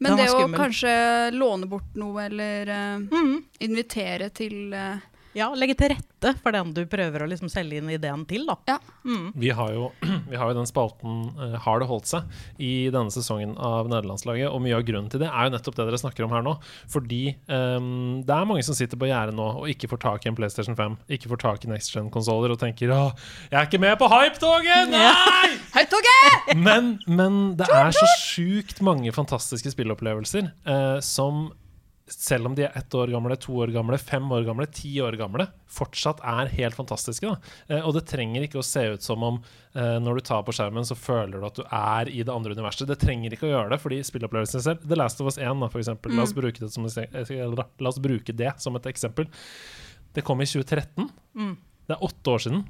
Men 0.00 0.12
er 0.12 0.16
det 0.26 0.30
å 0.30 0.46
kanskje 0.54 1.32
låne 1.34 1.66
bort 1.68 1.94
noe, 1.98 2.26
eller 2.26 2.68
uh, 2.70 2.98
Mm. 3.10 3.44
invitere 3.60 4.30
til 4.32 4.72
eh, 4.72 4.98
Ja, 5.36 5.48
legge 5.56 5.76
til 5.78 5.92
rette 5.92 6.32
for 6.42 6.54
den 6.54 6.72
du 6.76 6.82
prøver 6.88 7.22
å 7.22 7.28
liksom 7.28 7.50
selge 7.52 7.78
inn 7.78 7.90
ideen 7.92 8.24
til, 8.28 8.46
da. 8.48 8.56
Ja. 8.68 8.78
Mm. 9.04 9.28
Vi 9.38 9.50
har 9.54 9.72
jo, 9.74 9.90
vi 10.30 10.38
har 10.40 10.50
jo 10.50 10.56
den 10.58 10.68
spalten 10.68 11.28
uh, 11.38 11.56
Har 11.64 11.82
det 11.82 11.88
holdt 11.90 12.08
seg 12.10 12.28
i 12.60 12.88
denne 12.92 13.12
sesongen 13.12 13.54
av 13.54 13.90
nederlandslaget. 13.90 14.48
Og 14.50 14.62
mye 14.64 14.78
av 14.78 14.86
grunnen 14.88 15.10
til 15.12 15.22
det 15.22 15.28
er 15.30 15.48
jo 15.48 15.54
nettopp 15.54 15.78
det 15.78 15.88
dere 15.90 16.00
snakker 16.00 16.26
om 16.26 16.34
her 16.34 16.44
nå. 16.46 16.54
Fordi 16.90 17.22
um, 17.46 18.24
det 18.26 18.34
er 18.34 18.48
mange 18.48 18.64
som 18.66 18.76
sitter 18.78 19.00
på 19.00 19.10
gjerdet 19.10 19.36
nå 19.36 19.48
og 19.60 19.68
ikke 19.70 19.90
får 19.92 20.02
tak 20.04 20.26
i 20.26 20.32
en 20.32 20.38
PlayStation 20.38 20.76
5, 20.78 20.98
ikke 21.18 21.32
får 21.32 21.42
tak 21.44 21.64
i 21.66 21.72
next 21.72 21.94
gen-konsoller 21.94 22.54
og 22.54 22.60
tenker 22.60 22.92
'Å, 22.92 23.12
jeg 23.50 23.58
er 23.60 23.68
ikke 23.68 23.82
med 23.82 23.96
på 24.00 24.08
hypetoget! 24.10 24.92
Nei! 24.92 25.54
Høytoget! 25.76 26.54
Men, 26.56 26.96
men 27.06 27.38
det 27.58 27.68
er 27.68 27.92
så 27.94 28.08
sjukt 28.16 28.80
mange 28.84 29.12
fantastiske 29.14 29.72
spillopplevelser 29.74 30.50
uh, 30.68 30.98
som 31.04 31.48
selv 32.12 32.48
om 32.48 32.54
de 32.56 32.64
er 32.66 32.76
ett 32.78 32.94
år 32.94 33.10
gamle, 33.12 33.36
to 33.40 33.56
år 33.62 33.72
gamle, 33.74 33.98
fem 34.00 34.24
år 34.32 34.46
gamle, 34.46 34.66
ti 34.72 34.90
år 35.04 35.16
gamle, 35.20 35.46
fortsatt 35.72 36.22
er 36.26 36.50
helt 36.54 36.76
fantastiske. 36.78 37.28
Da. 37.28 37.52
Eh, 37.68 37.84
og 37.84 37.94
det 37.96 38.06
trenger 38.10 38.46
ikke 38.46 38.60
å 38.62 38.66
se 38.66 38.84
ut 38.94 39.04
som 39.04 39.24
om 39.26 39.40
eh, 39.74 39.98
når 40.02 40.20
du 40.20 40.26
tar 40.30 40.46
på 40.46 40.54
skjermen, 40.56 40.86
så 40.88 40.96
føler 40.98 41.38
du 41.38 41.48
at 41.48 41.60
du 41.60 41.64
er 41.66 42.12
i 42.12 42.24
det 42.24 42.34
andre 42.34 42.56
universet. 42.56 42.88
Det 42.90 42.98
trenger 43.02 43.34
ikke 43.34 43.48
å 43.50 43.52
gjøre 43.52 43.74
det, 43.74 43.80
fordi 43.84 44.00
spillopplevelsen 44.06 44.64
selv 44.64 44.88
The 44.88 44.98
Last 44.98 45.22
of 45.22 45.30
Us 45.30 45.40
1, 45.40 45.62
da, 45.64 45.70
for 45.72 45.82
eksempel. 45.82 46.16
La, 46.16 46.24
oss 46.26 46.36
bruke 46.36 46.64
det 46.64 46.72
som, 46.74 46.88
la 46.88 47.92
oss 47.92 48.02
bruke 48.02 48.36
det 48.36 48.56
som 48.62 48.78
et 48.78 48.90
eksempel. 48.90 49.28
Det 50.16 50.24
kom 50.26 50.40
i 50.42 50.48
2013. 50.48 51.08
Mm. 51.38 51.54
Det 51.88 51.96
er 51.96 52.04
åtte 52.04 52.34
år 52.34 52.44
siden. 52.44 52.66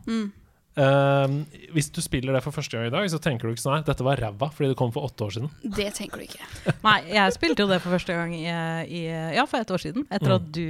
Mm. 0.78 1.40
Eh, 1.42 1.68
hvis 1.74 1.90
du 1.92 2.00
spiller 2.04 2.32
det 2.38 2.42
for 2.44 2.54
første 2.54 2.78
gang 2.78 2.86
i 2.88 2.94
dag, 2.94 3.08
så 3.10 3.18
tenker 3.22 3.48
du 3.48 3.54
ikke 3.56 3.64
sånn 3.66 3.78
Nei, 3.80 3.86
dette 3.88 4.06
var 4.06 4.20
ræva 4.22 4.50
fordi 4.54 4.70
det 4.72 4.78
kom 4.78 4.92
for 4.94 5.08
åtte 5.08 5.26
år 5.26 5.34
siden. 5.38 5.50
Det 5.64 5.88
tenker 5.98 6.22
du 6.22 6.28
ikke. 6.28 6.44
Nei, 6.88 7.00
jeg 7.16 7.34
spilte 7.36 7.64
jo 7.66 7.72
det 7.72 7.80
for 7.82 7.94
første 7.96 8.14
gang 8.14 8.36
i, 8.36 8.46
i, 8.46 9.02
ja, 9.36 9.44
for 9.50 9.58
et 9.60 9.74
år 9.74 9.82
siden. 9.88 10.06
Etter 10.08 10.28
Mm. 10.28 10.36
at 10.38 10.48
du 10.54 10.66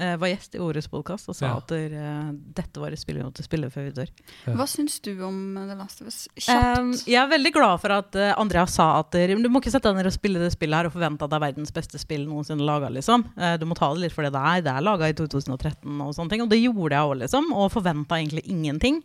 uh, 0.00 0.16
var 0.22 0.30
gjest 0.30 0.54
i 0.56 0.60
Årets 0.62 0.86
podkast 0.88 1.28
og 1.28 1.34
sa 1.36 1.46
Ja. 1.50 1.56
at 1.58 1.66
der, 1.68 1.92
eh, 1.98 2.28
dette 2.56 2.80
var 2.80 2.94
et 2.94 3.00
spill 3.02 3.18
vi 3.18 3.24
måtte 3.26 3.42
spille 3.44 3.68
før 3.74 3.88
vi 3.88 3.94
dør. 3.98 4.08
Ja. 4.46 4.54
Hva 4.56 4.64
syns 4.70 4.94
du 5.04 5.10
om 5.26 5.40
The 5.58 5.74
Last 5.76 6.00
of 6.00 6.06
Us? 6.08 6.22
Kjapt. 6.40 6.78
Um, 6.78 6.92
jeg 7.04 7.18
er 7.20 7.28
veldig 7.28 7.52
glad 7.52 7.80
for 7.82 7.92
at 7.98 8.16
uh, 8.16 8.30
Andrea 8.40 8.64
sa 8.70 8.86
at 9.02 9.12
uh, 9.18 9.34
du 9.42 9.48
må 9.52 9.60
ikke 9.60 9.72
sette 9.74 9.90
deg 9.90 9.98
ned 9.98 10.08
og 10.08 10.14
spille 10.16 10.40
det 10.40 10.52
spillet 10.54 10.78
her 10.78 10.88
og 10.88 10.94
forvente 10.94 11.26
at 11.26 11.30
det 11.34 11.36
er 11.40 11.44
verdens 11.50 11.74
beste 11.76 12.00
spill 12.00 12.24
noensinne 12.30 12.64
laga. 12.64 12.88
Liksom. 12.96 13.26
Uh, 13.36 13.56
du 13.60 13.66
må 13.68 13.76
ta 13.76 13.90
det 13.92 14.06
litt 14.06 14.14
for 14.16 14.24
det 14.24 14.32
det 14.32 14.40
er. 14.54 14.62
Det 14.64 14.72
er 14.72 14.86
laga 14.86 15.10
i 15.10 15.18
2013, 15.18 16.00
og 16.00 16.14
sånne 16.16 16.30
ting. 16.32 16.46
Og 16.46 16.48
det 16.54 16.62
gjorde 16.62 16.96
jeg 16.96 17.10
òg, 17.10 17.18
liksom. 17.26 17.52
Og 17.52 17.68
forventa 17.74 18.16
egentlig 18.22 18.46
ingenting. 18.48 19.02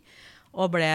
Og 0.56 0.70
ble 0.72 0.88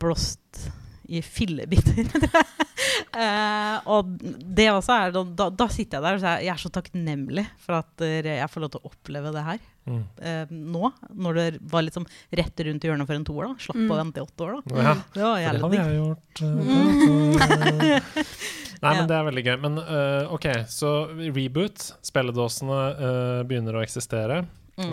blåst 0.00 0.68
i 1.08 1.22
fillebiter. 1.24 2.04
uh, 3.16 3.78
og 3.88 4.10
det 4.20 4.66
også 4.68 4.92
er 4.92 5.14
da, 5.16 5.46
da, 5.48 5.66
sitter 5.72 5.96
jeg 5.98 6.04
der 6.04 6.18
og 6.18 6.20
så 6.20 6.28
er 6.34 6.42
jeg 6.44 6.52
er 6.52 6.60
så 6.60 6.70
takknemlig 6.74 7.46
for 7.64 7.78
at 7.78 8.04
uh, 8.04 8.28
jeg 8.28 8.50
får 8.52 8.64
lov 8.66 8.72
til 8.74 8.82
å 8.82 8.90
oppleve 8.90 9.32
det 9.32 9.44
her. 9.46 9.62
Mm. 9.88 10.02
uh, 10.20 10.50
nå, 10.52 10.90
når 11.16 11.38
det 11.40 11.46
var 11.72 11.86
liksom 11.86 12.04
rett 12.36 12.60
rundt 12.68 12.84
hjørnet 12.84 13.08
for 13.08 13.16
en 13.16 13.24
toer. 13.24 13.48
da 13.48 13.64
Slapp 13.64 13.78
Mm. 13.80 13.88
å 13.88 13.98
vente 14.02 14.20
i 14.20 14.26
åtte 14.26 14.44
år. 14.44 14.58
da 14.58 14.82
Ja. 14.84 14.94
Det 15.14 15.24
var 15.24 15.40
For 15.40 15.56
det 15.56 15.62
hadde 15.64 15.80
jeg 15.80 15.98
gjort. 16.02 16.42
eh, 16.44 18.00
Nei, 18.82 18.92
Ja. 18.92 19.00
men 19.00 19.08
det 19.10 19.16
er 19.16 19.24
veldig 19.26 19.44
gøy. 19.48 19.56
Men 19.64 19.78
eh, 19.82 20.32
OK, 20.36 20.46
så 20.70 20.92
reboot. 21.32 21.88
Spilledåsene 22.06 22.78
eh, 22.92 23.40
begynner 23.48 23.80
å 23.80 23.82
eksistere. 23.82 24.42
Mm. 24.78 24.92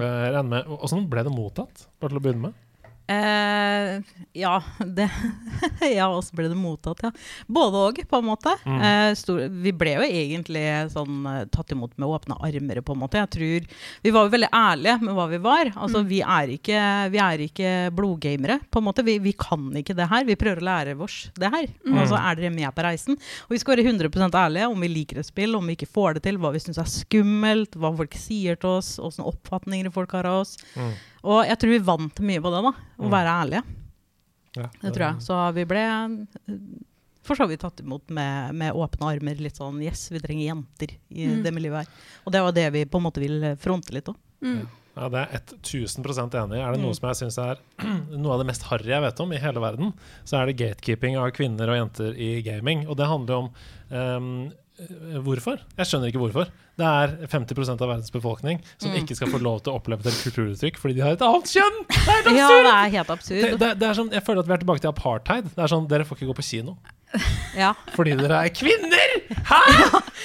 Åssen 0.80 1.04
ble 1.12 1.22
det 1.28 1.34
mottatt, 1.36 1.84
bare 2.02 2.10
til 2.16 2.18
å 2.18 2.24
begynne 2.24 2.48
med? 2.48 2.56
Eh, 3.08 4.02
ja, 4.34 4.64
det 4.86 5.10
Ja, 5.94 6.08
oss 6.10 6.32
ble 6.34 6.48
det 6.50 6.58
mottatt, 6.58 7.04
ja. 7.06 7.12
Både 7.48 7.84
òg, 7.90 8.02
på 8.10 8.20
en 8.20 8.26
måte. 8.26 8.56
Mm. 8.66 8.80
Eh, 8.82 9.10
stor, 9.18 9.44
vi 9.62 9.74
ble 9.78 9.94
jo 10.00 10.08
egentlig 10.08 10.66
sånn 10.94 11.20
eh, 11.30 11.44
tatt 11.54 11.76
imot 11.76 11.94
med 12.02 12.10
åpne 12.10 12.40
armer, 12.48 12.82
på 12.82 12.96
en 12.96 13.04
måte. 13.04 13.22
Jeg 13.22 13.32
tror 13.36 13.68
Vi 14.06 14.14
var 14.16 14.26
jo 14.26 14.34
veldig 14.34 14.50
ærlige 14.50 14.98
med 15.04 15.18
hva 15.18 15.28
vi 15.30 15.42
var. 15.44 15.72
Altså, 15.76 16.02
vi, 16.08 16.22
er 16.26 16.56
ikke, 16.58 16.82
vi 17.14 17.22
er 17.22 17.46
ikke 17.46 17.74
blodgamere, 17.96 18.60
på 18.70 18.82
en 18.82 18.90
måte. 18.90 19.06
Vi, 19.06 19.20
vi 19.22 19.36
kan 19.38 19.70
ikke 19.78 19.98
det 19.98 20.10
her. 20.10 20.26
Vi 20.26 20.40
prøver 20.40 20.64
å 20.64 20.70
lære 20.72 20.98
oss 21.06 21.28
det 21.38 21.52
her. 21.54 21.70
Og 21.92 22.04
så 22.10 22.20
er 22.20 22.40
dere 22.40 22.54
med 22.56 22.74
på 22.76 22.86
reisen. 22.86 23.20
Og 23.46 23.56
vi 23.56 23.62
skal 23.62 23.76
være 23.76 23.90
100% 23.92 24.40
ærlige 24.42 24.70
om 24.72 24.82
vi 24.82 24.90
liker 24.92 25.22
et 25.22 25.30
spill, 25.30 25.58
om 25.58 25.68
vi 25.70 25.78
ikke 25.78 25.92
får 25.94 26.18
det 26.18 26.26
til, 26.26 26.40
hva 26.42 26.54
vi 26.56 26.64
syns 26.64 26.82
er 26.82 26.90
skummelt, 26.90 27.78
hva 27.78 27.94
folk 27.96 28.18
sier 28.18 28.58
til 28.60 28.80
oss, 28.80 28.96
åssen 28.98 29.28
oppfatninger 29.28 29.94
folk 29.94 30.16
har 30.18 30.30
av 30.30 30.42
oss. 30.42 30.56
Mm. 30.74 30.96
Og 31.26 31.42
jeg 31.50 31.58
tror 31.62 31.74
vi 31.74 31.80
vant 31.92 32.20
mye 32.22 32.42
på 32.44 32.52
det, 32.54 32.62
da. 32.68 32.72
Å 33.02 33.06
Mm. 33.06 33.12
være 33.16 33.36
ærlige. 33.42 33.64
Ja, 34.56 34.70
Det 34.82 34.94
tror 34.96 35.06
jeg. 35.10 35.16
Så 35.26 35.40
vi 35.58 35.66
ble 35.68 35.82
eh, 35.84 36.54
for 37.26 37.36
så 37.36 37.48
vidt 37.50 37.60
tatt 37.66 37.82
imot 37.82 38.08
med, 38.14 38.54
med 38.56 38.74
åpne 38.78 39.10
armer. 39.16 39.36
Litt 39.42 39.58
sånn 39.58 39.82
Yes, 39.84 40.08
vi 40.14 40.20
trenger 40.22 40.46
jenter 40.54 40.94
i 41.10 41.26
Mm. 41.28 41.44
det 41.44 41.54
miljøet 41.54 41.84
her. 41.84 41.88
Og 42.26 42.32
det 42.32 42.42
var 42.46 42.52
det 42.56 42.72
vi 42.74 42.86
på 42.86 42.98
en 43.02 43.04
måte 43.10 43.20
vil 43.24 43.42
fronte 43.58 43.92
litt 43.92 44.06
òg. 44.06 44.16
Mm. 44.46 44.68
Ja, 44.96 45.10
det 45.10 45.20
er 45.28 45.42
1000 45.60 46.06
enig 46.06 46.56
i. 46.56 46.62
Er 46.62 46.72
det 46.72 46.80
noe 46.82 46.94
Mm. 46.94 46.96
som 46.96 47.10
jeg 47.10 47.18
syns 47.20 47.38
er 47.38 47.58
noe 48.18 48.32
av 48.32 48.40
det 48.40 48.48
mest 48.48 48.64
harry 48.70 48.86
jeg 48.94 49.02
vet 49.02 49.20
om 49.20 49.34
i 49.34 49.38
hele 49.42 49.60
verden, 49.60 49.94
så 50.24 50.38
er 50.40 50.46
det 50.54 50.58
gatekeeping 50.62 51.18
av 51.18 51.32
kvinner 51.36 51.68
og 51.68 51.76
jenter 51.90 52.14
i 52.16 52.42
gaming. 52.42 52.88
Og 52.88 52.96
det 52.96 53.08
handler 53.08 53.34
jo 53.34 53.40
om 53.42 53.52
ehm, 53.92 54.52
eh, 54.80 55.20
hvorfor. 55.20 55.60
Jeg 55.78 55.86
skjønner 55.90 56.12
ikke 56.14 56.22
hvorfor. 56.24 56.48
Det 56.76 56.84
er 56.86 57.14
50% 57.32 57.82
av 57.82 57.88
verdens 57.88 58.12
befolkning 58.12 58.60
som 58.78 58.92
Mm. 58.92 58.98
ikke 59.04 59.16
skal 59.16 59.30
få 59.32 59.40
lov 59.42 59.62
til 59.64 59.72
å 59.72 59.78
oppleve 59.80 60.06
et 60.12 60.18
kulturuttrykk 60.26 60.76
fordi 60.82 60.96
de 60.98 61.02
har 61.06 61.14
et 61.16 61.22
annet 61.24 61.48
kjønn! 61.48 61.78
Det 61.88 61.96
er 61.96 62.24
helt 62.26 62.38
Ja, 62.38 62.50
det 62.50 62.74
er 62.74 62.90
helt 62.98 63.08
Det, 63.08 63.16
absurd. 63.16 63.60
det, 63.60 63.70
det 63.80 63.88
er 63.90 63.94
sånn, 63.94 64.12
jeg 64.12 64.24
føler 64.28 64.40
at 64.44 64.48
vi 64.48 64.54
er 64.54 64.58
tilbake 64.66 64.82
til 64.84 64.92
apartheid. 64.92 65.44
Det 65.56 65.64
er 65.64 65.72
sånn, 65.72 65.88
Dere 65.88 66.04
får 66.04 66.18
ikke 66.20 66.28
gå 66.34 66.36
på 66.42 66.44
kino 66.52 66.76
Ja. 67.56 67.74
fordi 67.96 68.16
dere 68.20 68.42
er 68.46 68.50
kvinner! 68.52 69.12
Hæ?! 69.48 69.60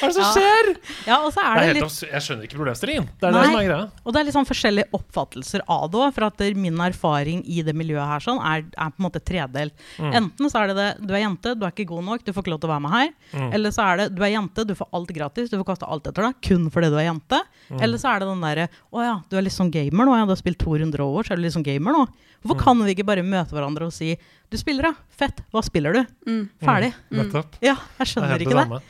Hva 0.01 0.09
er 0.09 0.09
det 0.09 0.15
som 0.17 0.25
Ja. 0.25 0.31
skjer? 0.33 0.69
ja, 1.07 1.17
og 1.21 1.33
så 1.35 1.41
Det 1.41 1.45
er 1.45 1.51
er 1.51 1.61
det 1.61 1.67
helt 1.71 1.85
litt. 1.85 2.11
Jeg 2.11 2.23
skjønner 2.25 2.47
ikke 2.49 2.57
problemstillingen. 2.59 3.09
Det 3.21 3.29
er 3.29 3.33
Nei. 3.35 3.41
det 3.43 3.51
som 3.51 3.59
er 3.61 3.67
greia. 3.69 3.91
Og 4.05 4.13
det 4.15 4.21
er 4.21 4.25
litt 4.29 4.35
sånn 4.37 4.49
forskjellige 4.49 4.89
oppfattelser 4.97 5.61
av 5.69 5.91
det 5.93 5.99
òg. 6.01 6.15
For 6.17 6.25
at 6.27 6.41
min 6.57 6.79
erfaring 6.81 7.43
i 7.47 7.61
det 7.63 7.75
miljøet 7.77 8.09
her 8.09 8.25
sånn 8.25 8.41
er, 8.41 8.65
er 8.73 8.91
på 8.91 8.99
en 8.99 9.07
måte 9.07 9.21
tredelt. 9.23 9.73
Mm. 9.99 10.13
Enten 10.23 10.51
så 10.51 10.63
er 10.63 10.73
det 10.73 10.77
det 10.81 10.89
du 11.07 11.15
er 11.15 11.21
jente, 11.27 11.55
du 11.59 11.67
er 11.67 11.71
ikke 11.75 11.87
god 11.93 12.05
nok, 12.09 12.25
du 12.25 12.33
får 12.33 12.43
ikke 12.47 12.55
lov 12.55 12.61
til 12.65 12.71
å 12.71 12.73
være 12.75 12.85
med 12.87 12.95
her. 12.97 13.13
Mm. 13.37 13.53
Eller 13.59 13.71
så 13.77 13.85
er 13.87 13.97
det 14.03 14.09
du 14.17 14.23
er 14.25 14.33
jente, 14.35 14.67
du 14.67 14.75
får 14.75 14.89
alt 14.97 15.13
gratis, 15.21 15.51
du 15.53 15.59
får 15.61 15.69
kaste 15.75 15.87
alt 15.91 16.09
etter 16.11 16.23
deg 16.31 16.41
kun 16.49 16.71
fordi 16.73 16.91
du 16.91 16.97
er 16.97 17.07
jente. 17.11 17.43
Mm. 17.71 17.83
Eller 17.85 17.99
så 18.03 18.15
er 18.17 18.19
det 18.25 18.29
den 18.33 18.41
derre 18.41 18.69
Å 18.91 19.05
ja, 19.05 19.15
du 19.31 19.37
er 19.39 19.43
litt 19.47 19.53
sånn 19.55 19.71
gamer 19.71 20.07
nå, 20.09 20.17
ja, 20.17 20.25
du 20.27 20.33
har 20.35 20.41
spilt 20.41 20.59
200 20.59 20.99
år, 21.05 21.23
så 21.29 21.33
er 21.33 21.37
du 21.37 21.43
litt 21.45 21.55
sånn 21.55 21.67
gamer 21.67 21.93
nå. 21.95 22.07
Hvorfor 22.41 22.57
Mm. 22.57 22.65
kan 22.65 22.79
vi 22.87 22.95
ikke 22.95 23.05
bare 23.05 23.23
møte 23.23 23.53
hverandre 23.53 23.85
og 23.85 23.93
si 23.93 24.17
Du 24.51 24.59
spiller, 24.59 24.91
ja. 24.91 24.95
Fett. 25.15 25.43
Hva 25.55 25.63
spiller 25.63 25.95
du? 25.95 26.01
Mm. 26.27 26.45
Ferdig. 26.63 26.93
Mm. 27.11 27.21
Nettopp. 27.21 27.57
Ja, 27.63 27.77
jeg 27.99 28.03
er 28.07 28.09
skjønner 28.11 28.33
jeg 28.35 28.47
ikke 28.49 28.57
det. 28.57 28.65
samme. 28.65 28.81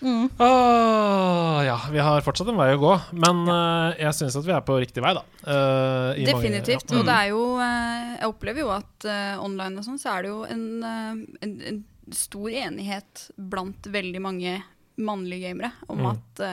Mm. 0.00 0.26
Åh, 0.40 1.58
ja, 1.66 1.74
vi 1.92 1.98
har 2.00 2.22
fortsatt 2.24 2.48
en 2.48 2.56
vei 2.56 2.70
å 2.72 2.78
gå, 2.80 2.92
men 3.20 3.40
uh, 3.48 3.90
jeg 4.00 4.14
syns 4.16 4.36
at 4.40 4.46
vi 4.46 4.52
er 4.56 4.62
på 4.64 4.78
riktig 4.80 5.02
vei, 5.04 5.12
da. 5.16 5.22
Uh, 5.44 6.16
i 6.16 6.24
mange- 6.24 6.30
Definitivt. 6.30 6.86
ja. 6.92 6.98
Og 7.00 7.04
det 7.08 7.16
er 7.18 7.28
jo 7.34 7.42
uh, 7.60 8.14
Jeg 8.16 8.30
opplever 8.32 8.62
jo 8.64 8.70
at 8.72 9.08
online 9.44 9.76
og 9.80 9.84
sånn, 9.88 9.98
så 10.00 10.14
er 10.18 10.24
det 10.24 10.30
jo 10.32 10.38
en, 10.48 10.64
en, 11.44 11.52
en 11.72 11.82
stor 12.16 12.48
enighet 12.48 13.26
blant 13.36 13.88
veldig 13.92 14.22
mange 14.24 14.54
mannlige 15.00 15.48
gamere 15.50 15.72
om 15.88 16.00
Mm. 16.00 16.08
at 16.12 16.44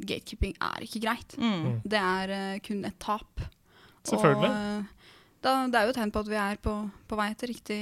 gatekeeping 0.00 0.54
er 0.64 0.82
ikke 0.86 1.00
greit. 1.04 1.34
Mm. 1.38 1.80
Det 1.84 1.98
er 2.00 2.58
kun 2.66 2.80
et 2.88 2.96
tap. 3.02 3.42
Selvfølgelig. 4.06 4.48
Og 4.50 4.95
da, 5.46 5.54
det 5.70 5.78
er 5.80 5.86
jo 5.88 5.94
et 5.94 5.98
tegn 6.02 6.12
på 6.14 6.22
at 6.26 6.30
vi 6.34 6.38
er 6.42 6.58
på, 6.62 6.76
på 7.08 7.18
vei 7.18 7.30
til 7.38 7.52
riktig 7.54 7.80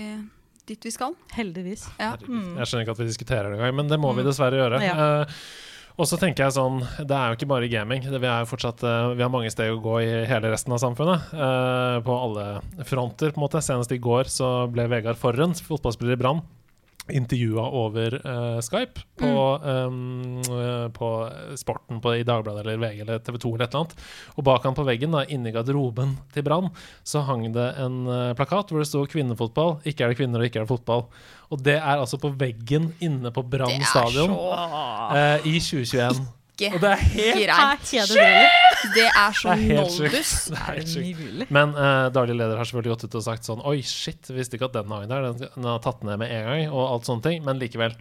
dit 0.68 0.85
vi 0.87 0.92
skal. 0.94 1.12
Heldigvis. 1.37 1.87
Ja. 2.00 2.14
Mm. 2.24 2.55
Jeg 2.61 2.68
skjønner 2.70 2.87
ikke 2.87 2.94
at 2.96 3.00
vi 3.03 3.11
diskuterer 3.11 3.50
det 3.53 3.59
engang, 3.59 3.74
men 3.83 3.90
det 3.90 3.98
må 4.00 4.12
vi 4.16 4.22
Mm. 4.22 4.29
dessverre 4.31 4.61
gjøre. 4.62 4.81
Ja. 4.85 4.94
Uh, 4.96 5.35
og 6.00 6.09
så 6.11 6.16
tenker 6.18 6.42
jeg 6.46 6.55
sånn, 6.57 6.81
Det 7.07 7.14
er 7.14 7.29
jo 7.31 7.37
ikke 7.37 7.46
bare 7.53 7.68
gaming. 7.70 8.00
Det, 8.03 8.18
vi, 8.18 8.27
er 8.27 8.40
jo 8.42 8.48
fortsatt, 8.50 8.81
uh, 8.83 9.12
vi 9.14 9.22
har 9.22 9.31
mange 9.31 9.53
steg 9.53 9.70
å 9.70 9.83
gå 9.85 9.98
i 10.03 10.24
hele 10.27 10.50
resten 10.50 10.72
av 10.74 10.81
samfunnet. 10.83 11.29
Uh, 11.37 12.00
på 12.03 12.16
alle 12.16 12.46
fronter. 12.88 13.31
på 13.31 13.38
en 13.38 13.44
måte. 13.44 13.62
Senest 13.62 13.92
i 13.94 14.00
går 14.03 14.24
så 14.33 14.66
ble 14.72 14.88
Vegard 14.90 15.20
Forren, 15.20 15.53
fotballspiller 15.55 16.16
i 16.16 16.20
Brann, 16.24 16.40
intervjua 17.12 17.62
over 17.68 18.14
uh, 18.24 18.60
Skype 18.64 19.02
på, 19.20 19.30
Mm. 19.64 19.84
um, 19.86 20.90
på 20.92 21.08
Sporten 21.56 22.00
på, 22.00 22.14
i 22.16 22.22
Dagbladet 22.24 22.64
eller 22.64 22.78
VG 22.80 23.00
eller 23.04 23.18
TV 23.18 23.38
2 23.38 23.54
eller 23.54 23.64
et 23.64 23.74
eller 23.74 23.84
annet. 23.84 24.04
Og 24.36 24.44
bak 24.44 24.64
han 24.64 24.74
på 24.74 24.86
veggen, 24.86 25.12
da, 25.12 25.24
inni 25.28 25.52
garderoben 25.52 26.16
til 26.32 26.42
Brann, 26.46 26.70
så 27.04 27.24
hang 27.28 27.52
det 27.52 27.66
en 27.82 28.06
uh, 28.08 28.32
plakat 28.34 28.70
hvor 28.72 28.80
det 28.80 28.88
sto 28.88 29.04
'kvinnefotball'. 29.04 29.80
Ikke 29.84 30.04
er 30.04 30.08
det 30.08 30.16
kvinner, 30.16 30.40
og 30.40 30.46
ikke 30.48 30.62
er 30.62 30.64
det 30.64 30.72
fotball. 30.72 31.04
Og 31.50 31.62
det 31.62 31.76
er 31.76 32.00
altså 32.00 32.16
på 32.16 32.32
veggen 32.38 32.94
inne 33.00 33.30
på 33.30 33.42
Brann 33.42 33.84
stadion 33.84 34.32
så 34.32 34.54
uh, 35.12 35.46
i 35.46 35.60
2021. 35.60 36.26
ikke 36.58 36.74
Og 36.74 36.80
det 36.80 36.90
er 36.90 36.96
helt 36.96 37.46
greit. 37.50 38.63
Det 38.94 39.06
er 39.08 39.32
så 39.38 39.54
noldus. 39.56 40.32
Det 40.52 40.58
er 40.60 40.78
helt 40.78 40.90
sjukt. 40.92 41.50
Men 41.54 41.72
uh, 41.78 42.10
daglig 42.14 42.36
leder 42.36 42.58
har 42.60 42.68
selvfølgelig 42.68 42.94
gått 42.96 43.06
ut 43.08 43.18
og 43.20 43.26
sagt 43.26 43.48
sånn 43.48 43.62
Oi, 43.64 43.78
shit, 43.86 44.28
visste 44.34 44.58
ikke 44.58 44.68
at 44.70 44.76
den 44.80 44.92
hang 44.94 45.08
der. 45.10 45.30
Den, 45.32 45.48
den 45.56 45.68
har 45.70 45.80
tatt 45.84 46.04
ned 46.06 46.20
med 46.20 46.30
en 46.34 46.48
gang, 46.50 46.66
og 46.72 46.84
alt 46.90 47.08
sånne 47.08 47.24
ting. 47.28 47.42
Men 47.46 47.60
likevel. 47.62 47.96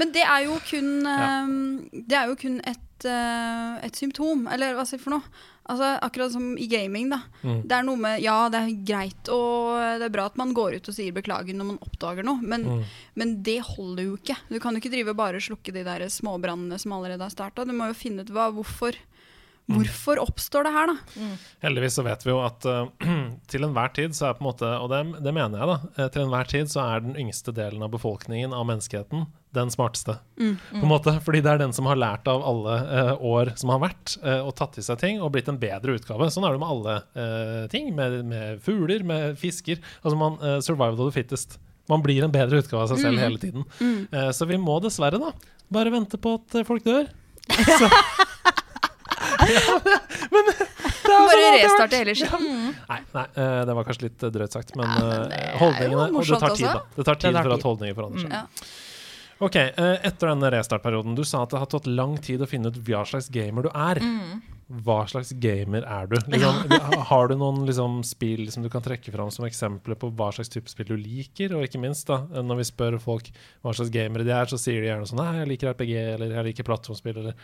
Men 0.00 0.14
det 0.16 0.24
er 0.26 0.46
jo 0.48 0.58
kun, 0.66 0.90
ehm, 1.06 1.58
det 1.94 2.18
er 2.18 2.30
jo 2.32 2.38
kun 2.40 2.58
et, 2.66 3.08
uh, 3.08 3.78
et 3.86 3.94
symptom, 3.98 4.46
eller 4.50 4.74
hva 4.74 4.86
sier 4.88 4.98
jeg 4.98 5.04
for 5.06 5.16
noe? 5.18 5.42
Altså, 5.64 5.94
akkurat 6.04 6.28
som 6.34 6.50
i 6.60 6.66
gaming, 6.68 7.06
da. 7.08 7.22
Mm. 7.40 7.62
Det 7.64 7.72
er 7.78 7.84
noe 7.86 7.96
med 7.96 8.18
Ja, 8.20 8.34
det 8.52 8.58
er 8.60 8.74
greit 8.84 9.30
og 9.32 9.78
det 9.96 10.10
er 10.10 10.12
bra 10.12 10.26
at 10.28 10.36
man 10.36 10.50
går 10.52 10.74
ut 10.76 10.90
og 10.92 10.96
sier 10.96 11.14
beklager 11.16 11.56
når 11.56 11.70
man 11.70 11.78
oppdager 11.86 12.26
noe, 12.26 12.36
men, 12.44 12.66
Mm. 12.68 12.82
men 13.16 13.32
det 13.46 13.62
holder 13.70 14.04
jo 14.10 14.18
ikke. 14.18 14.36
Du 14.50 14.58
kan 14.60 14.76
jo 14.76 14.82
ikke 14.82 14.92
drive 14.92 15.14
bare 15.16 15.40
slukke 15.40 15.72
de 15.72 15.84
der 15.86 16.04
småbrannene 16.12 16.76
som 16.78 16.92
allerede 16.92 17.24
har 17.24 17.32
starta. 17.32 17.64
Du 17.64 17.72
må 17.72 17.88
jo 17.88 17.96
finne 17.96 18.26
ut 18.26 18.32
hva, 18.34 18.50
hvorfor. 18.52 18.92
Mm. 19.64 19.78
Hvorfor 19.78 20.18
oppstår 20.20 20.66
det 20.66 20.72
her, 20.74 20.90
da? 20.90 21.26
Heldigvis 21.64 21.94
så 21.96 22.02
vet 22.04 22.24
vi 22.26 22.32
jo 22.34 22.40
at 22.44 22.66
uh, 22.68 22.82
til 23.50 23.64
enhver 23.64 23.94
tid 23.96 24.12
så 24.16 24.26
er 24.28 24.36
på 24.36 24.44
en 24.44 24.48
måte, 24.50 24.68
og 24.76 24.90
det, 24.92 24.98
det 25.24 25.32
mener 25.32 25.62
jeg 25.62 25.70
da, 25.70 25.76
eh, 25.96 26.10
til 26.12 26.24
enhver 26.26 26.50
tid 26.50 26.68
så 26.68 26.82
er 26.84 27.00
den 27.06 27.16
yngste 27.22 27.54
delen 27.56 27.80
av 27.86 27.94
befolkningen 27.94 28.52
av 28.52 28.66
menneskeheten 28.68 29.24
den 29.54 29.70
smarteste. 29.70 30.18
Mm. 30.36 30.56
På 30.68 30.82
en 30.82 30.90
måte, 30.90 31.14
fordi 31.24 31.40
det 31.46 31.52
er 31.54 31.62
den 31.62 31.72
som 31.72 31.86
har 31.88 31.96
lært 31.96 32.28
av 32.28 32.42
alle 32.44 32.76
uh, 32.90 33.12
år 33.24 33.54
som 33.56 33.70
har 33.72 33.80
vært, 33.86 34.16
uh, 34.26 34.42
og 34.44 34.52
tatt 34.58 34.76
i 34.82 34.84
seg 34.84 34.98
ting 35.00 35.22
og 35.22 35.30
blitt 35.36 35.48
en 35.48 35.60
bedre 35.62 35.94
utgave. 35.96 36.28
Sånn 36.34 36.44
er 36.44 36.56
det 36.56 36.60
med 36.64 36.74
alle 36.74 37.68
ting, 37.72 37.92
med, 37.96 38.18
med 38.28 38.60
fugler, 38.66 39.04
med 39.06 39.38
fisker. 39.40 39.78
Altså 40.02 40.18
man, 40.18 40.40
survival 40.66 41.06
of 41.06 41.12
the 41.14 41.22
fittest. 41.22 41.56
Man 41.88 42.02
blir 42.04 42.24
en 42.24 42.32
bedre 42.32 42.60
utgave 42.62 42.82
av 42.84 42.92
seg 42.92 43.00
selv 43.02 43.18
Mm. 43.18 43.22
hele 43.24 43.38
tiden. 43.38 43.64
Mm. 43.80 44.08
Eh, 44.12 44.30
så 44.32 44.46
vi 44.48 44.56
må 44.60 44.78
dessverre 44.82 45.20
da 45.20 45.32
bare 45.72 45.92
vente 45.92 46.16
på 46.20 46.36
at 46.40 46.66
folk 46.66 46.84
dør. 46.84 47.08
Så. 47.78 47.88
Ja, 49.50 49.74
men 50.32 50.48
det 50.48 50.54
er 50.60 50.70
Bare 51.04 51.34
sånn 51.34 51.58
restarte 51.58 52.00
hele 52.00 52.14
skitten. 52.18 52.46
Nei, 52.88 53.00
nei 53.14 53.26
eh, 53.28 53.60
det 53.68 53.76
var 53.76 53.86
kanskje 53.88 54.08
litt 54.08 54.24
eh, 54.24 54.32
drøyt 54.34 54.56
sagt, 54.56 54.74
men, 54.78 54.88
Ja, 54.88 55.04
men 55.04 55.36
eh, 55.36 55.52
holdningene 55.60 56.08
Og 56.10 56.24
det 56.24 56.40
tar 56.40 56.56
tid, 56.56 56.70
da. 56.70 56.82
Det 56.96 57.06
tar 57.06 57.20
tid 57.20 57.30
Det 57.30 57.36
tar 57.36 57.48
for 57.48 57.58
at 57.58 57.68
holdninger 57.68 57.98
forandrer 57.98 58.24
seg. 58.24 58.32
Mm. 58.32 58.40
Ja. 58.40 58.72
Ok, 59.42 59.56
eh, 59.56 60.06
Etter 60.06 60.30
denne 60.30 60.50
restartperioden, 60.54 61.16
du 61.18 61.24
sa 61.26 61.42
at 61.44 61.52
det 61.52 61.60
har 61.60 61.70
tatt 61.70 61.88
lang 61.90 62.16
tid 62.22 62.42
å 62.42 62.48
finne 62.48 62.70
ut 62.70 62.78
hva 62.86 63.02
slags 63.08 63.28
gamer 63.34 63.66
du 63.66 63.70
er. 63.72 64.00
Mm. 64.00 64.42
Hva 64.84 65.02
slags 65.10 65.34
gamer 65.42 65.84
er 65.84 66.08
du? 66.08 66.16
Liksom, 66.32 66.62
har 67.10 67.28
du 67.28 67.34
noen 67.36 67.66
liksom, 67.68 67.98
spill 68.06 68.46
som 68.54 68.64
du 68.64 68.70
kan 68.72 68.84
trekke 68.84 69.12
fram 69.12 69.28
som 69.34 69.44
eksempler 69.44 69.98
på 70.00 70.08
hva 70.16 70.30
slags 70.32 70.52
type 70.54 70.72
spill 70.72 70.88
du 70.94 70.96
liker? 70.96 71.52
Og 71.58 71.66
ikke 71.66 71.82
minst, 71.82 72.08
da, 72.08 72.22
når 72.40 72.62
vi 72.62 72.70
spør 72.70 72.98
folk 73.02 73.28
hva 73.60 73.74
slags 73.76 73.92
gamere 73.94 74.26
de 74.26 74.32
er, 74.32 74.48
så 74.48 74.60
sier 74.60 74.80
de 74.80 74.88
gjerne 74.92 75.10
sånn 75.10 75.20
Nei, 75.20 75.30
jeg 75.42 75.52
liker 75.52 75.74
RPG, 75.74 75.94
eller 76.14 76.36
jeg 76.38 76.48
liker 76.50 76.70
plattformspill, 76.70 77.22
eller 77.24 77.38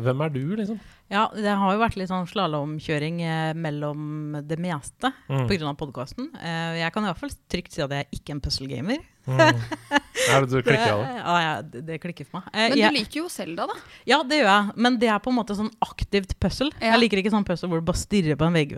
Hvem 0.00 0.22
er 0.24 0.30
du, 0.32 0.44
liksom? 0.56 0.78
Ja, 1.10 1.24
det 1.34 1.50
har 1.58 1.72
jo 1.74 1.80
vært 1.82 1.96
litt 1.98 2.08
sånn 2.10 2.28
slalåmkjøring 2.30 3.16
eh, 3.26 3.52
mellom 3.58 4.36
det 4.46 4.58
meste 4.62 5.10
Mm. 5.28 5.48
pga. 5.50 5.72
podkasten. 5.76 6.28
Eh, 6.38 6.78
jeg 6.84 6.92
kan 6.94 7.02
i 7.02 7.08
hvert 7.10 7.18
fall 7.18 7.32
trygt 7.50 7.72
si 7.74 7.82
at 7.82 7.90
jeg 7.90 8.06
er 8.06 8.14
ikke 8.14 8.30
en 8.36 8.40
puzzle-gamer. 8.40 8.98
Mm. 9.26 9.40
Er 10.30 10.40
det 10.40 10.48
du 10.50 10.62
klikker 10.66 10.92
av 10.94 11.00
det? 11.02 11.10
Ja, 11.18 11.34
ja, 11.42 11.50
det, 11.62 11.82
det 11.86 11.98
klikker 12.02 12.26
for 12.26 12.40
meg. 12.40 12.46
Eh, 12.54 12.68
Men 12.70 12.72
du 12.72 12.80
jeg, 12.80 12.92
liker 12.94 13.18
jo 13.20 13.28
Selda, 13.28 13.66
da. 13.68 13.74
ja, 14.08 14.20
det 14.22 14.38
gjør 14.40 14.48
jeg, 14.50 14.72
men 14.86 14.96
det 15.02 15.10
er 15.12 15.18
på 15.22 15.30
en 15.32 15.36
måte 15.40 15.56
sånn 15.58 15.68
aktivt 15.84 16.32
puzzle. 16.40 16.70
Ja. 16.80 16.94
Jeg 16.94 17.02
liker 17.04 17.20
ikke 17.24 17.34
sånn 17.34 17.44
puzzle 17.46 17.68
hvor 17.68 17.82
du 17.82 17.86
bare 17.90 18.00
stirrer 18.00 18.38
på 18.40 18.46
en 18.48 18.54
vegg. 18.56 18.72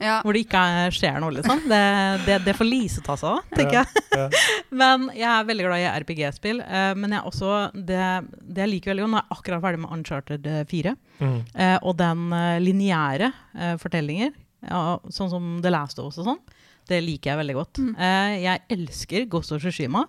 Ja. 0.00 0.20
Hvor 0.22 0.32
det 0.36 0.44
ikke 0.46 0.60
er- 0.84 0.94
skjer 0.94 1.18
noe, 1.24 1.32
liksom. 1.40 1.64
Det, 1.72 1.82
det, 2.28 2.38
det 2.46 2.54
får 2.56 2.68
Lise 2.68 3.02
ta 3.04 3.16
seg 3.16 3.32
av, 3.32 3.42
tenker 3.56 3.80
Ja, 3.80 3.84
jeg. 3.84 4.04
ja. 4.12 4.28
Men 4.84 5.08
jeg 5.16 5.28
er 5.32 5.48
veldig 5.48 5.66
glad 5.66 5.82
i 5.82 5.90
RPG-spill. 6.04 6.60
eh, 6.62 6.92
men 6.94 7.10
jeg 7.16 7.24
også, 7.32 7.72
det, 7.74 8.04
det 8.44 8.64
jeg 8.66 8.74
liker 8.76 8.92
veldig 8.92 9.04
godt 9.08 9.14
Nå 9.16 9.18
er 9.18 9.24
jeg 9.24 9.38
akkurat 9.38 9.62
ferdig 9.64 9.80
med 9.86 9.92
Uncharted 9.98 10.46
eh, 10.46 10.64
4. 10.68 10.94
Mm. 11.20 11.38
Eh, 11.54 11.78
og 11.82 11.96
den 11.98 12.28
eh, 12.32 12.58
lineære 12.62 13.32
eh, 13.56 13.74
fortellinger, 13.82 14.32
ja, 14.68 14.82
sånn 15.14 15.30
som 15.32 15.50
The 15.62 15.70
Last 15.70 15.98
of 16.02 16.10
Us 16.12 16.18
og 16.22 16.26
sånn, 16.32 16.40
det 16.88 17.02
liker 17.04 17.32
jeg 17.34 17.40
veldig 17.42 17.56
godt. 17.58 17.80
Mm. 17.84 17.90
Eh, 17.98 18.36
jeg 18.46 18.62
elsker 18.78 19.26
Ghost 19.30 19.52
of 19.52 19.60
Tsushima. 19.62 20.06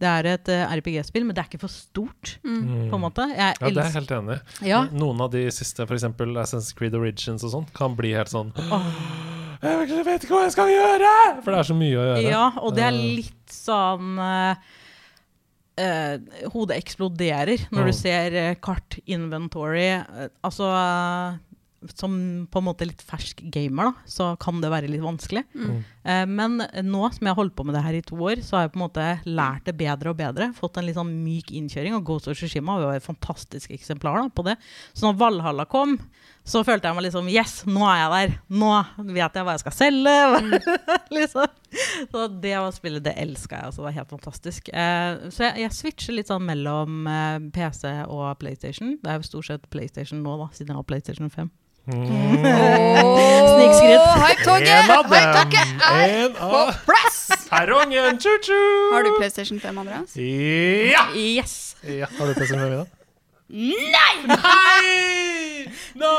Det 0.00 0.08
er 0.08 0.26
et 0.30 0.48
eh, 0.48 0.62
RPG-spill, 0.80 1.26
men 1.28 1.36
det 1.36 1.42
er 1.42 1.48
ikke 1.50 1.60
for 1.60 1.72
stort, 1.72 2.38
Mm. 2.44 2.88
på 2.90 2.96
en 2.96 3.02
måte. 3.02 3.26
Jeg 3.28 3.56
Ja, 3.60 3.68
det 3.68 3.76
er 3.76 3.88
jeg 3.90 3.96
helt 3.98 4.12
enig 4.16 4.36
i. 4.38 4.68
Ja. 4.70 4.84
Noen 4.92 5.20
av 5.20 5.30
de 5.34 5.42
siste, 5.52 5.84
f.eks. 5.84 6.04
Assassin's 6.04 6.74
Creed 6.74 6.94
Origins 6.96 7.44
og 7.44 7.50
sånn, 7.52 7.66
kan 7.76 7.94
bli 7.98 8.14
helt 8.16 8.32
sånn 8.32 8.52
Jeg 9.60 10.04
vet 10.06 10.24
ikke 10.24 10.32
hva 10.38 10.44
jeg 10.46 10.52
skal 10.54 10.70
gjøre! 10.72 11.10
For 11.44 11.52
det 11.52 11.58
er 11.60 11.66
så 11.68 11.74
mye 11.76 11.96
å 12.00 12.04
gjøre. 12.06 12.30
Ja, 12.32 12.44
og 12.64 12.74
det 12.78 12.84
er 12.86 12.96
litt 12.96 13.52
sånn 13.52 14.14
eh, 14.24 14.54
eh, 15.78 16.18
Hodet 16.52 16.76
eksploderer 16.82 17.68
når 17.70 17.82
Mm. 17.84 17.86
du 17.86 17.92
ser 17.92 18.34
eh, 18.34 18.54
kart, 18.62 18.98
inventory 19.06 19.86
eh, 20.00 20.28
Altså 20.44 20.66
eh, 20.72 21.38
Som 21.96 22.46
på 22.52 22.60
en 22.60 22.66
måte 22.66 22.84
litt 22.84 23.00
fersk 23.00 23.40
gamer, 23.50 23.88
da, 23.88 23.92
så 24.04 24.36
kan 24.38 24.58
det 24.60 24.68
være 24.68 24.88
litt 24.92 25.00
vanskelig. 25.00 25.46
Mm. 25.56 25.78
Eh, 26.04 26.26
men 26.28 26.58
nå 26.84 27.06
som 27.08 27.24
jeg 27.24 27.30
har 27.32 27.38
holdt 27.38 27.54
på 27.56 27.64
med 27.64 27.72
det 27.74 27.80
her 27.86 27.94
i 27.96 28.02
to 28.04 28.18
år, 28.20 28.42
så 28.44 28.58
har 28.58 28.66
jeg 28.66 28.72
på 28.74 28.80
en 28.82 28.84
måte 28.84 29.06
lært 29.24 29.64
det 29.64 29.78
bedre 29.80 30.10
og 30.12 30.18
bedre. 30.18 30.50
Fått 30.52 30.76
en 30.76 30.84
litt 30.84 30.98
sånn 30.98 31.14
myk 31.24 31.48
innkjøring. 31.56 31.96
Og 31.96 32.04
Ghost 32.04 32.28
of 32.28 32.36
Tsushima 32.36 32.76
var 32.82 32.98
et 32.98 33.06
fantastisk 33.06 33.72
eksemplar 33.72 34.20
da, 34.20 34.26
på 34.28 34.44
det. 34.44 34.58
Så 34.92 35.08
når 35.08 35.16
Valhalla 35.22 35.64
kom, 35.72 35.96
så 36.50 36.62
følte 36.66 36.90
jeg 36.90 36.98
meg 36.98 37.06
liksom 37.06 37.28
Yes, 37.30 37.60
nå 37.70 37.84
er 37.86 38.00
jeg 38.00 38.10
der! 38.14 38.34
Nå 38.60 38.70
vet 39.14 39.38
jeg 39.38 39.46
hva 39.46 39.54
jeg 39.54 39.62
skal 39.62 39.76
selge! 39.76 40.16
liksom. 41.16 41.56
Så 42.10 42.26
det 42.42 42.56
var 42.58 42.74
spillet, 42.74 43.04
det 43.06 43.14
elska 43.22 43.60
jeg. 43.60 43.70
Altså, 43.70 43.82
det 43.82 43.86
var 43.86 43.96
helt 44.00 44.14
fantastisk. 44.16 44.70
Eh, 44.74 45.30
så 45.30 45.46
jeg, 45.46 45.64
jeg 45.64 45.76
switcher 45.78 46.18
litt 46.18 46.30
sånn 46.32 46.46
mellom 46.48 47.06
eh, 47.06 47.38
PC 47.54 47.86
og 48.08 48.26
PlayStation. 48.42 48.96
Det 49.02 49.12
er 49.12 49.20
jo 49.20 49.30
stort 49.30 49.50
sett 49.52 49.70
PlayStation 49.72 50.24
nå, 50.26 50.36
da, 50.42 50.50
siden 50.56 50.74
jeg 50.74 50.80
har 50.80 50.88
PlayStation 50.90 51.30
5. 51.30 51.50
Mm. 51.90 52.04
Snikskritt. 53.54 54.04
Hypetoget 54.20 54.68
er 54.74 56.34
på 56.36 56.62
plass! 56.86 57.20
perrongen! 57.50 58.18
chu-chu! 58.20 58.60
Har 58.92 59.06
du 59.06 59.14
PlayStation 59.18 59.60
5, 59.60 59.78
Andreas? 59.78 60.16
Ja! 60.16 61.08
Yes! 61.14 61.76
ja! 61.86 62.10
Har 62.18 62.26
du 62.26 62.34
PlayStation 62.34 62.58
5 62.58 62.72
i 62.72 62.80
dag? 62.82 62.99
Nei! 63.50 64.14
Nei! 64.30 65.66
No! 65.98 66.14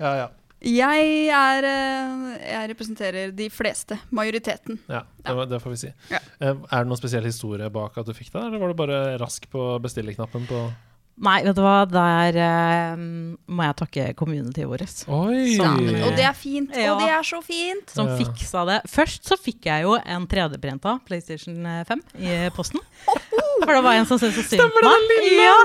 Ja, 0.00 0.12
ja. 0.22 0.28
Jeg 0.62 1.06
er 1.34 1.64
eh, 1.66 2.34
Jeg 2.52 2.68
representerer 2.70 3.32
de 3.34 3.48
fleste. 3.50 3.96
Majoriteten. 4.14 4.76
ja 4.92 5.00
det, 5.26 5.48
det 5.50 5.58
får 5.64 5.72
vi 5.74 5.80
si. 5.80 5.90
Ja. 6.12 6.20
Eh, 6.38 6.52
Er 6.54 6.84
det 6.84 6.90
noen 6.92 7.00
spesiell 7.00 7.26
historie 7.26 7.66
bak 7.74 7.96
at 7.98 8.06
du 8.06 8.14
fikk 8.14 8.30
det, 8.34 8.44
eller 8.44 8.62
var 8.62 8.70
du 8.70 8.78
bare 8.78 9.00
rask 9.22 9.48
på 9.50 9.64
bestilleknappen 9.82 10.46
på 10.46 10.60
Nei, 11.22 11.42
vet 11.44 11.56
du 11.58 11.60
hva, 11.60 11.82
der 11.86 12.36
eh, 12.40 13.02
må 13.52 13.66
jeg 13.66 13.76
takke 13.82 14.06
communityet 14.18 14.68
vårt. 14.68 15.02
Oi! 15.12 15.58
Og 15.60 16.14
det 16.16 16.24
er 16.24 16.36
fint. 16.36 16.72
Ja. 16.72 16.94
Og 16.94 17.02
det 17.04 17.10
er 17.12 17.26
så 17.26 17.42
fint. 17.44 17.92
Som 17.92 18.08
fiksa 18.16 18.64
det. 18.68 18.78
Først 18.90 19.28
så 19.28 19.36
fikk 19.38 19.68
jeg 19.68 19.84
jo 19.84 19.98
en 20.00 20.24
3D-prenta 20.30 20.96
PlayStation 21.06 21.60
5 21.88 22.02
i 22.16 22.38
posten. 22.56 22.80
For 23.62 23.74
det 23.76 23.82
var 23.84 23.98
en 24.00 24.08
som 24.08 24.18
syntes 24.18 24.40
så 24.40 24.56
synd 24.56 24.72
på 24.74 24.82
meg. 24.86 25.12
Ja, 25.36 25.56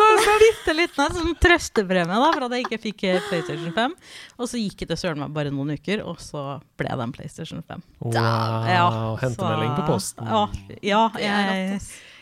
bitte 0.43 0.75
liten 0.77 1.05
en 1.05 1.15
sånn 1.15 1.37
trøstepremie 1.41 2.19
da, 2.19 2.27
for 2.35 2.45
at 2.47 2.57
jeg 2.57 2.67
ikke 2.67 2.81
fikk 2.83 3.05
eh, 3.07 3.23
PlayStation 3.29 3.73
5. 3.73 3.95
Og 4.37 4.51
så 4.51 4.61
gikk 4.61 4.83
det 4.91 4.99
søren 4.99 5.23
meg 5.23 5.33
bare 5.33 5.53
noen 5.53 5.73
uker, 5.77 6.03
og 6.05 6.19
så 6.21 6.59
ble 6.77 6.91
det 6.91 7.07
en 7.07 7.15
PlayStation 7.15 7.63
5. 7.65 7.87
Wow! 8.03 8.67
Ja, 8.69 8.85
Hentemelding 9.23 9.73
på 9.79 9.87
posten. 9.89 10.29
Ja, 10.29 10.43
ja 10.85 11.07
Det 11.15 11.25
jeg. 11.25 11.81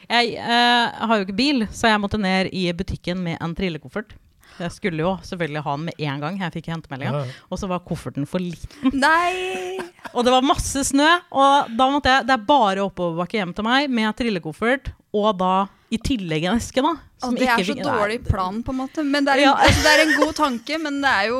Jeg 0.09 0.35
eh, 0.37 1.01
har 1.09 1.17
jo 1.17 1.25
ikke 1.25 1.37
bil, 1.37 1.65
så 1.73 1.91
jeg 1.91 2.01
måtte 2.03 2.21
ned 2.21 2.51
i 2.55 2.67
butikken 2.75 3.21
med 3.25 3.41
en 3.43 3.55
trillekoffert. 3.57 4.15
Jeg 4.55 4.71
skulle 4.71 5.03
jo 5.03 5.15
selvfølgelig 5.25 5.63
ha 5.65 5.73
den 5.75 5.87
med 5.89 6.03
en 6.07 6.21
gang 6.23 6.37
jeg 6.39 6.53
fikk 6.53 6.69
hentemeldinga, 6.71 7.25
og 7.51 7.59
så 7.59 7.67
var 7.67 7.83
kofferten 7.87 8.27
for 8.29 8.43
liten. 8.43 8.93
Nei! 9.05 9.81
Og 10.13 10.23
det 10.23 10.31
var 10.31 10.45
masse 10.47 10.85
snø, 10.87 11.09
og 11.35 11.73
da 11.75 11.87
måtte 11.91 12.11
jeg 12.13 12.27
Det 12.27 12.35
er 12.37 12.45
bare 12.47 12.85
oppoverbakke 12.85 13.41
hjem 13.41 13.51
til 13.57 13.67
meg 13.67 13.89
med 13.91 14.15
trillekoffert, 14.15 14.93
og 15.15 15.33
da 15.41 15.55
i 15.95 15.99
tillegg 16.03 16.43
en 16.49 16.58
eske, 16.60 16.84
da. 16.84 16.91
Som 17.23 17.34
det 17.39 17.47
er 17.47 17.58
så 17.63 17.73
fikk- 17.73 17.81
dårlig 17.86 18.17
Nei, 18.21 18.29
plan, 18.29 18.58
på 18.62 18.73
en 18.73 18.77
måte. 18.81 19.03
Men 19.08 19.25
det 19.25 19.34
er 19.34 19.38
en, 19.39 19.43
Ja. 19.47 19.53
altså, 19.55 19.81
det 19.86 19.91
er 19.95 20.01
en 20.03 20.13
god 20.19 20.34
tanke, 20.36 20.77
men 20.84 20.99
det 21.01 21.10
er 21.10 21.27
jo 21.31 21.39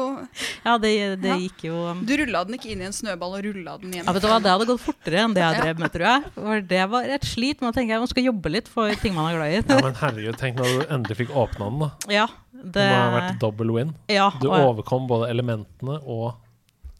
Ja, 0.66 0.78
det, 0.78 0.92
det 1.22 1.30
Ja. 1.30 1.36
gikk 1.38 1.64
jo 1.68 1.94
Du 2.06 2.14
rulla 2.18 2.44
den 2.46 2.56
ikke 2.58 2.72
inn 2.72 2.82
i 2.82 2.86
en 2.86 2.96
snøball 2.96 3.36
og 3.38 3.44
rulla 3.44 3.78
den 3.82 3.92
hjem. 3.94 4.06
ja, 4.06 4.12
vet 4.16 4.22
du 4.24 4.28
hva, 4.28 4.40
Det 4.42 4.52
hadde 4.56 4.66
gått 4.72 4.82
fortere 4.82 5.20
enn 5.26 5.34
det 5.36 5.44
jeg 5.44 5.62
drev 5.62 5.80
med, 5.80 5.92
tror 5.94 6.08
jeg. 6.08 6.24
For 6.34 6.62
det 6.62 6.90
var 6.90 7.04
et 7.04 7.22
slit. 7.28 7.62
Men 7.62 7.72
da 7.72 7.80
tenker 7.80 7.90
jeg 7.94 8.00
man 8.00 8.08
skal 8.08 8.24
jobbe 8.24 8.50
litt 8.52 8.68
for 8.68 8.90
ting 8.96 9.14
man 9.14 9.34
er 9.34 9.38
glad 9.38 9.52
i. 9.52 9.74
Ja, 9.76 9.82
men 9.82 9.94
herregud, 9.94 10.38
tenk 10.38 10.56
når 10.58 10.66
du 10.80 10.86
endelig 10.96 11.18
fikk 11.22 11.36
åpna 11.36 11.70
den, 11.70 11.80
da. 11.80 11.92
Ja, 12.10 12.28
Det 12.56 12.72
det, 12.74 12.90
må 12.90 12.96
ha 13.12 13.20
vært 13.20 13.40
double 13.40 13.74
win. 13.74 13.96
ja, 14.10 14.30
Du 14.42 14.50
og- 14.50 14.78
overkom 14.78 15.08
både 15.08 15.30
elementene 15.30 16.00
og 16.08 16.36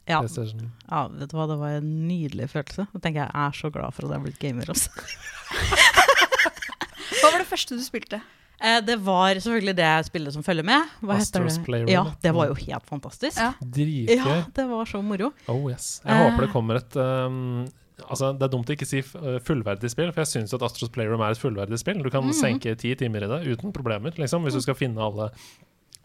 ja, 0.08 0.22
ja, 0.22 0.22
vet 0.22 1.30
du 1.32 1.36
hva, 1.36 1.48
det 1.50 1.58
var 1.58 1.70
en 1.80 2.08
nydelig 2.08 2.48
følelse. 2.52 2.86
Jeg 2.94 3.02
tenker 3.02 3.26
jeg 3.26 3.32
er 3.34 3.52
så 3.52 3.72
glad 3.72 3.92
for 3.92 4.06
at 4.06 4.12
jeg 4.12 4.20
er 4.20 4.24
blitt 4.24 4.40
gamer. 4.40 4.66
Også. 4.70 4.90
Hva 7.22 7.32
var 7.32 7.40
det 7.44 7.48
første 7.50 7.78
du 7.78 7.84
spilte? 7.86 8.22
Eh, 8.62 8.80
det 8.88 8.96
var 9.04 9.36
selvfølgelig 9.36 9.76
det 9.76 9.90
spillet 10.08 10.34
som 10.34 10.44
følger 10.46 10.64
med. 10.64 10.86
Hva 11.04 11.18
heter 11.20 11.44
Astros 11.44 11.58
det? 11.60 11.66
Playroom, 11.66 11.90
Ja, 11.92 12.04
det 12.24 12.32
var 12.34 12.48
jo 12.48 12.54
helt 12.56 12.86
fantastisk. 12.88 13.38
Ja. 13.38 13.50
Dritgøy. 13.60 14.16
Ja, 14.16 14.38
det 14.56 14.66
var 14.70 14.86
så 14.86 15.02
moro. 15.04 15.34
Oh 15.52 15.66
yes. 15.70 16.02
Jeg 16.06 16.14
Eh. 16.16 16.30
håper 16.30 16.46
det 16.48 16.52
kommer 16.54 16.76
et 16.80 16.96
um, 16.96 17.66
Altså, 18.10 18.34
Det 18.38 18.44
er 18.44 18.52
dumt 18.52 18.68
å 18.68 18.74
ikke 18.76 18.86
si 18.88 19.00
uh, 19.00 19.40
fullverdig 19.40 19.88
spill, 19.90 20.10
for 20.12 20.20
jeg 20.26 20.28
syns 20.44 20.54
at 20.54 20.62
Astros 20.68 20.90
Playroom 20.92 21.22
er 21.24 21.32
et 21.32 21.40
fullverdig 21.40 21.78
spill. 21.80 22.02
Du 22.04 22.10
kan 22.10 22.24
Mhm. 22.24 22.34
senke 22.36 22.76
ti 22.78 22.94
timer 22.96 23.24
i 23.24 23.28
det 23.28 23.58
uten 23.58 23.72
problemer, 23.72 24.12
liksom, 24.18 24.44
hvis 24.44 24.54
du 24.54 24.60
skal 24.62 24.76
finne 24.76 25.00
alle 25.00 25.30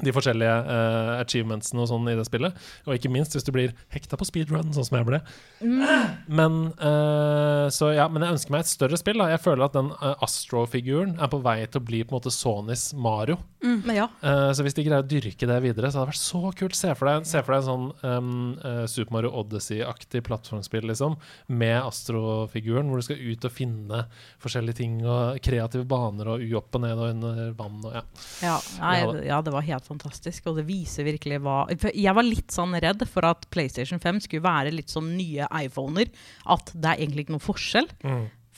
de 0.05 0.15
forskjellige 0.15 0.57
uh, 0.67 1.17
achievementsene 1.21 1.85
og 1.85 1.91
sånn 1.91 2.11
i 2.13 2.17
det 2.19 2.27
spillet. 2.29 2.57
Og 2.87 2.97
ikke 2.97 3.13
minst 3.13 3.37
hvis 3.37 3.47
du 3.47 3.53
blir 3.55 3.75
hekta 3.95 4.19
på 4.21 4.29
speedrun, 4.29 4.73
sånn 4.75 4.89
som 4.89 5.01
jeg 5.01 5.09
ble. 5.09 5.23
Men 5.61 6.61
uh, 6.81 7.67
så 7.73 7.93
ja, 7.97 8.09
men 8.13 8.25
jeg 8.25 8.39
ønsker 8.39 8.55
meg 8.55 8.65
et 8.65 8.73
større 8.73 9.01
spill. 9.01 9.21
da 9.23 9.31
Jeg 9.33 9.45
føler 9.45 9.67
at 9.67 9.77
den 9.77 9.93
uh, 9.99 10.15
Astro-figuren 10.25 11.17
er 11.21 11.33
på 11.33 11.43
vei 11.45 11.59
til 11.67 11.83
å 11.83 11.87
bli 11.91 12.05
på 12.05 12.15
en 12.15 12.21
måte 12.21 12.35
Sonys 12.35 12.91
Mario. 12.97 13.41
Men 13.61 13.97
ja, 13.97 14.09
Eh, 14.31 14.53
så 14.55 14.65
hvis 14.65 14.77
de 14.77 14.85
greier 14.85 15.05
å 15.05 15.09
dyrke 15.09 15.49
det 15.49 15.59
videre, 15.65 15.91
så 15.91 16.01
hadde 16.01 16.11
det 16.11 16.15
vært 16.15 16.23
så 16.23 16.53
kult. 16.61 16.77
Se 16.79 16.93
for 16.97 17.11
deg, 17.11 17.27
se 17.29 17.43
for 17.45 17.55
deg 17.55 17.63
en 17.63 17.69
sånn 17.69 17.87
um, 18.05 18.85
Super 18.91 19.15
Mario 19.17 19.33
Odyssey-aktig 19.41 20.23
plattformspill 20.27 20.87
liksom, 20.91 21.17
med 21.61 21.77
Astro-figuren, 21.81 22.91
hvor 22.91 23.01
du 23.01 23.07
skal 23.07 23.21
ut 23.21 23.47
og 23.49 23.55
finne 23.55 24.05
forskjellige 24.43 24.81
ting 24.83 25.01
og 25.05 25.41
kreative 25.45 25.87
baner 25.89 26.35
og 26.35 26.45
u 26.45 26.57
opp 26.61 26.79
og 26.79 26.85
ned 26.85 27.01
og 27.01 27.15
under 27.15 27.55
vann 27.59 27.81
og 27.85 27.97
ja. 27.97 28.05
ja, 28.45 28.57
nei, 28.81 28.97
ja, 29.27 29.41
det 29.45 29.55
var 29.55 29.67
helt 29.67 29.89
fantastisk. 29.91 30.47
Og 30.51 30.59
det 30.61 30.67
viser 30.71 31.05
virkelig 31.07 31.41
hva 31.45 31.59
Jeg 31.93 32.15
var 32.17 32.27
litt 32.27 32.55
sånn 32.55 32.73
redd 32.81 33.05
for 33.11 33.27
at 33.29 33.45
PlayStation 33.53 34.01
5 34.03 34.23
skulle 34.27 34.47
være 34.47 34.73
litt 34.75 34.91
som 34.93 35.11
nye 35.13 35.47
iPhoner. 35.65 36.09
At 36.47 36.73
det 36.75 36.95
er 36.95 37.03
egentlig 37.05 37.27
ikke 37.27 37.37
noe 37.37 37.45
forskjell. 37.51 37.91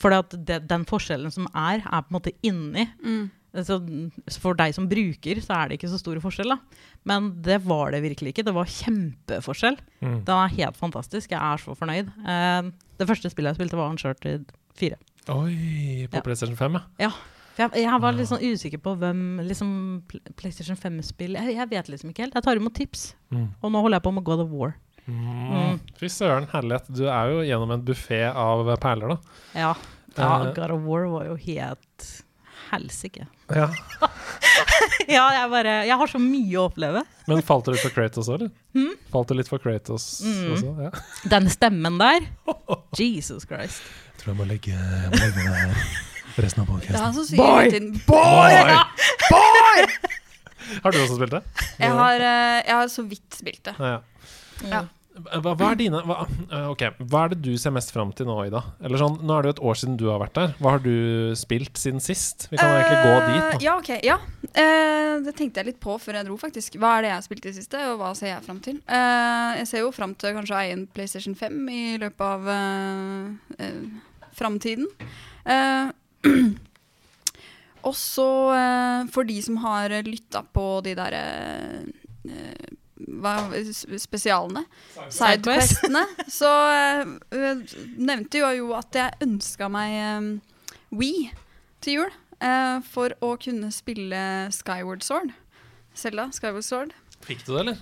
For 0.03 0.15
at 0.17 0.35
den 0.47 0.85
forskjellen 0.89 1.31
som 1.35 1.47
er, 1.53 1.83
er 1.85 2.03
på 2.05 2.11
en 2.13 2.17
måte 2.21 2.33
inni. 2.47 2.87
Mm. 3.05 3.31
Så 3.53 3.77
for 4.41 4.57
deg 4.57 4.73
som 4.73 4.87
bruker, 4.89 5.37
så 5.45 5.59
er 5.59 5.69
det 5.69 5.77
ikke 5.77 5.91
så 5.93 5.99
stor 6.01 6.17
forskjell. 6.25 6.55
da. 6.55 6.87
Men 7.05 7.29
det 7.45 7.59
var 7.67 7.93
det 7.93 8.01
virkelig 8.03 8.33
ikke. 8.33 8.47
Det 8.49 8.55
var 8.57 8.71
kjempeforskjell. 8.73 9.77
Mm. 10.01 10.23
Den 10.25 10.35
er 10.39 10.55
helt 10.57 10.77
fantastisk. 10.81 11.35
Jeg 11.35 11.39
er 11.41 11.61
så 11.61 11.77
fornøyd. 11.77 12.09
Uh, 12.25 12.73
det 12.99 13.09
første 13.11 13.29
spillet 13.31 13.53
jeg 13.53 13.61
spilte, 13.61 13.77
var 13.77 13.93
Uncharted 13.93 14.49
4. 14.81 14.97
Oi, 15.29 16.09
på 16.11 16.17
Ja. 16.17 16.23
PlayStation 16.25 16.57
5, 16.57 16.81
ja. 16.99 17.11
For 17.13 17.32
jeg, 17.59 17.69
jeg 17.83 18.01
var 18.01 18.17
litt 18.17 18.29
sånn 18.31 18.43
usikker 18.43 18.81
på 18.83 18.95
hvem 19.01 19.43
liksom, 19.45 19.73
PlayStation 20.41 20.79
5-spill 20.79 21.37
jeg, 21.37 21.57
jeg 21.59 21.69
vet 21.73 21.91
liksom 21.93 22.13
ikke 22.13 22.25
helt. 22.27 22.35
Jeg 22.39 22.47
tar 22.47 22.61
imot 22.61 22.75
tips. 22.79 23.11
Mm. 23.35 23.49
Og 23.61 23.73
nå 23.75 23.83
holder 23.85 23.99
jeg 24.01 24.07
på 24.07 24.15
med 24.17 24.25
God 24.29 24.45
of 24.47 24.53
War. 24.57 24.75
Mm. 25.07 25.81
Fy 25.99 26.09
søren, 26.13 26.47
herlighet. 26.53 26.87
Du 26.95 27.05
er 27.11 27.33
jo 27.33 27.41
gjennom 27.47 27.73
en 27.75 27.83
buffé 27.87 28.23
av 28.31 28.69
perler, 28.83 29.17
da. 29.17 29.41
Ja, 29.59 29.73
ja 30.17 30.31
Eh. 30.45 30.53
God 30.55 30.71
of 30.77 30.83
War 30.85 31.07
var 31.09 31.25
jo 31.31 31.37
helt 31.41 32.09
helsike. 32.71 33.27
Ja. 33.53 33.67
ja, 35.09 35.25
jeg 35.37 35.49
bare 35.53 35.73
Jeg 35.89 35.97
har 36.01 36.09
så 36.11 36.21
mye 36.21 36.57
å 36.61 36.67
oppleve. 36.71 37.03
Men 37.29 37.43
falt 37.45 37.67
du 37.67 37.73
litt 37.75 37.83
for 37.85 37.93
Kratos 37.95 38.29
òg, 38.33 38.41
eller? 38.43 38.53
Mm. 38.77 38.95
Falt 39.13 39.29
du 39.33 39.37
litt 39.39 39.51
for 39.51 39.61
Kratos 39.63 40.07
Mm. 40.25 40.53
også? 40.55 40.73
Ja. 40.87 40.93
Den 41.33 41.49
stemmen 41.53 41.99
der 42.01 42.29
Jesus 43.01 43.45
Christ. 43.49 43.83
Jeg 44.13 44.23
tror 44.23 44.33
jeg 44.35 44.41
må 44.41 44.49
legge, 44.49 44.77
jeg 44.77 45.13
må 45.13 45.21
legge 45.21 45.45
meg 45.49 45.61
her 45.61 46.01
resten 46.39 46.63
av 46.63 46.67
Det 46.67 46.73
er 46.73 46.79
podkasten. 46.79 47.05
han 47.05 47.15
som 47.15 47.27
sier 47.29 47.39
Boy! 47.39 47.67
Boy! 48.07 48.57
Boy! 49.29 49.87
Har 50.83 50.95
du 50.95 51.03
også 51.03 51.19
spilt 51.19 51.35
det? 51.35 51.43
Jeg 51.83 51.91
har, 51.99 52.23
eh, 52.23 52.59
jeg 52.65 52.75
har 52.79 52.89
så 52.89 53.03
vidt 53.05 53.37
spilt 53.37 53.65
det. 53.67 53.75
Ja, 53.79 53.93
ja. 53.93 54.01
Ja. 54.71 54.83
Hva, 55.13 55.53
hva 55.53 55.67
er 55.75 55.77
dine 55.77 55.99
hva, 56.09 56.23
okay. 56.25 56.95
ok, 56.97 57.03
hva 57.13 57.27
er 57.27 57.35
det 57.35 57.43
du 57.45 57.51
ser 57.61 57.75
mest 57.77 57.93
fram 57.93 58.15
til 58.17 58.25
nå, 58.31 58.37
Ida? 58.49 58.63
Eller 58.81 58.97
sånn, 59.03 59.19
Nå 59.21 59.35
er 59.37 59.45
det 59.45 59.51
jo 59.51 59.55
et 59.59 59.63
år 59.69 59.79
siden 59.83 59.99
du 60.01 60.07
har 60.09 60.23
vært 60.23 60.39
der. 60.39 60.55
Hva 60.63 60.73
har 60.79 60.85
du 60.85 61.35
spilt 61.37 61.77
siden 61.77 62.01
sist? 62.01 62.47
Vi 62.49 62.57
kan 62.57 62.71
jo 62.71 62.79
egentlig 62.79 63.03
gå 63.03 63.19
dit. 63.27 63.43
Eh, 63.43 63.51
Da. 63.53 63.59
Ja, 63.61 63.75
ok. 63.77 63.91
Ja. 64.07 64.17
Uh, 64.57 65.21
det 65.27 65.35
tenkte 65.37 65.61
jeg 65.61 65.69
litt 65.69 65.81
på 65.85 65.99
før 66.01 66.17
jeg 66.17 66.29
dro, 66.31 66.39
faktisk. 66.41 66.79
Hva 66.81 66.95
er 66.97 67.05
det 67.05 67.11
jeg 67.13 67.19
har 67.19 67.27
spilt 67.27 67.45
i 67.45 67.51
det 67.51 67.59
siste, 67.59 67.83
og 67.91 68.01
hva 68.01 68.15
ser 68.17 68.33
jeg 68.33 68.47
fram 68.47 68.63
til? 68.65 68.81
Uh, 68.89 69.53
jeg 69.61 69.69
ser 69.69 69.85
jo 69.85 69.93
fram 69.93 70.17
til 70.17 70.33
kanskje 70.39 70.57
å 70.57 70.61
eie 70.63 70.77
en 70.79 70.87
PlayStation 70.97 71.37
5 71.37 71.61
i 71.69 71.83
løpet 72.01 72.25
av 72.31 72.49
uh, 72.49 73.69
framtiden. 74.39 74.89
Eh, 76.25 76.53
og 77.89 77.95
så, 77.99 78.29
eh, 78.55 79.09
for 79.15 79.27
de 79.29 79.41
som 79.43 79.57
har 79.65 79.95
lytta 80.07 80.45
på 80.55 80.67
de 80.87 80.95
derre 80.99 81.23
eh, 82.29 82.71
hva, 83.03 83.35
spesialene, 83.99 84.63
Sidequest. 85.11 85.19
sidequestene, 85.19 86.05
så 86.39 86.51
eh, 86.71 87.63
nevnte 87.99 88.43
jeg 88.43 88.61
jo 88.61 88.73
at 88.79 88.95
jeg 88.99 89.27
ønska 89.27 89.69
meg 89.73 89.97
eh, 89.99 90.29
Wii 90.95 91.31
til 91.83 92.03
jul. 92.03 92.13
eh, 92.39 92.79
for 92.93 93.15
å 93.25 93.35
kunne 93.43 93.73
spille 93.75 94.23
Skyward 94.55 95.03
Sword. 95.07 95.33
Selda 95.99 96.29
Skyward 96.33 96.65
Sword. 96.65 96.93
Fikk 97.27 97.43
du 97.47 97.53
det, 97.57 97.61
eller? 97.67 97.81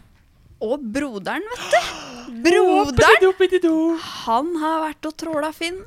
Og 0.60 0.82
broderen, 0.92 1.44
vet 1.52 1.72
du. 1.72 1.78
Broderen, 2.44 3.98
han 4.24 4.50
har 4.60 4.82
vært 4.84 5.06
og 5.08 5.14
tråla 5.18 5.48
Finn, 5.56 5.80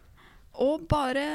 og 0.62 0.84
bare 0.92 1.26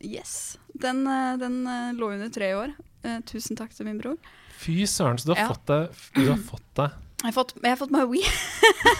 Yes. 0.00 0.58
Den, 0.74 1.06
eh, 1.06 1.36
den 1.40 1.66
eh, 1.66 1.92
lå 1.96 2.12
under 2.12 2.28
tre 2.28 2.52
år. 2.54 2.74
Eh, 3.02 3.20
tusen 3.28 3.56
takk 3.56 3.72
til 3.74 3.88
min 3.88 3.98
bror. 4.00 4.16
Fy 4.60 4.84
søren, 4.88 5.18
så 5.18 5.30
du 5.30 5.34
har 5.34 5.42
Ja. 5.42 5.48
fått 5.52 5.66
deg 5.66 5.88
Du 6.14 6.30
har 6.30 6.38
fått 6.40 6.74
deg 6.74 6.90
Jeg 7.22 7.28
har 7.28 7.32
fått, 7.32 7.52
jeg 7.62 7.70
har 7.70 7.76
fått 7.76 7.90
meg 7.90 8.08
Wii. 8.08 8.24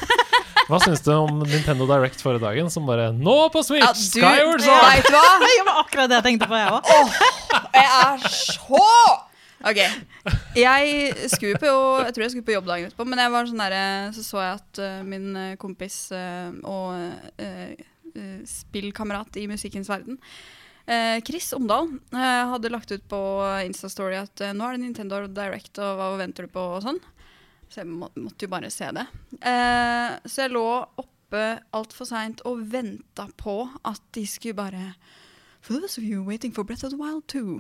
Hva 0.69 0.81
syns 0.83 1.01
du 1.01 1.13
om 1.15 1.39
Nintendo 1.47 1.87
Direct 1.87 2.21
forrige 2.21 2.43
dagen, 2.43 2.71
som 2.71 2.87
bare 2.87 3.13
Nå 3.13 3.37
på 3.55 3.63
Switch! 3.65 3.85
Ja, 3.85 3.93
du, 3.93 4.01
Skyward 4.01 4.61
Sword! 4.61 4.85
Vet 4.91 5.11
hva? 5.15 5.25
Det 5.45 5.65
var 5.69 5.81
akkurat 5.85 6.11
det 6.11 6.19
jeg 6.19 6.27
tenkte 6.31 6.49
på, 6.51 6.59
jeg 6.59 6.73
òg. 6.75 6.83
Jeg 7.77 7.89
er 8.03 8.29
så 8.29 8.85
OK. 9.67 9.81
Jeg 10.57 11.29
skulle 11.33 11.59
på 11.59 11.73
Jeg 12.05 12.15
tror 12.15 12.25
jeg 12.25 12.31
skulle 12.35 12.47
på 12.47 12.57
jobb 12.57 12.69
dagen 12.69 12.91
etterpå, 12.91 13.07
men 13.09 13.23
jeg 13.23 13.33
var 13.33 13.49
sånn 13.49 13.63
der, 13.63 13.77
så 14.13 14.25
så 14.27 14.43
jeg 14.43 14.59
at 14.59 14.83
uh, 14.83 15.07
min 15.07 15.57
kompis 15.61 15.97
uh, 16.13 16.53
og 16.67 16.93
uh, 17.41 17.87
eh, 18.17 18.43
spillkamerat 18.49 19.37
i 19.41 19.47
musikkens 19.51 19.91
verden 19.91 20.19
eh, 20.87 21.19
Chris 21.27 21.53
Omdal 21.57 21.91
eh, 22.13 22.45
hadde 22.53 22.71
lagt 22.73 22.93
ut 22.93 23.05
på 23.11 23.21
Instastory 23.67 24.17
at 24.21 24.41
eh, 24.41 24.55
nå 24.57 24.67
er 24.67 24.77
det 24.77 24.85
Nintendo 24.85 25.23
Direct, 25.27 25.79
og 25.83 25.99
hva 25.99 26.09
venter 26.21 26.47
du 26.47 26.55
på, 26.55 26.65
og 26.77 26.83
sånn. 26.87 27.01
Så 27.69 27.83
jeg 27.83 27.91
må, 27.91 28.09
måtte 28.15 28.47
jo 28.47 28.53
bare 28.53 28.71
se 28.71 28.89
det. 28.95 29.07
Eh, 29.41 30.17
så 30.27 30.47
jeg 30.47 30.55
lå 30.55 30.67
oppe 31.03 31.47
altfor 31.75 32.07
seint 32.09 32.43
og 32.47 32.63
venta 32.71 33.27
på 33.37 33.65
at 33.85 34.03
de 34.15 34.27
skulle 34.31 34.59
bare 34.59 34.93
For 35.67 35.73
those 35.75 35.99
of 35.99 36.05
you 36.05 36.23
waiting 36.23 36.53
for 36.53 36.63
Breath 36.63 36.85
of 36.85 36.93
the 36.93 36.97
Wild 36.97 37.27
2, 37.27 37.59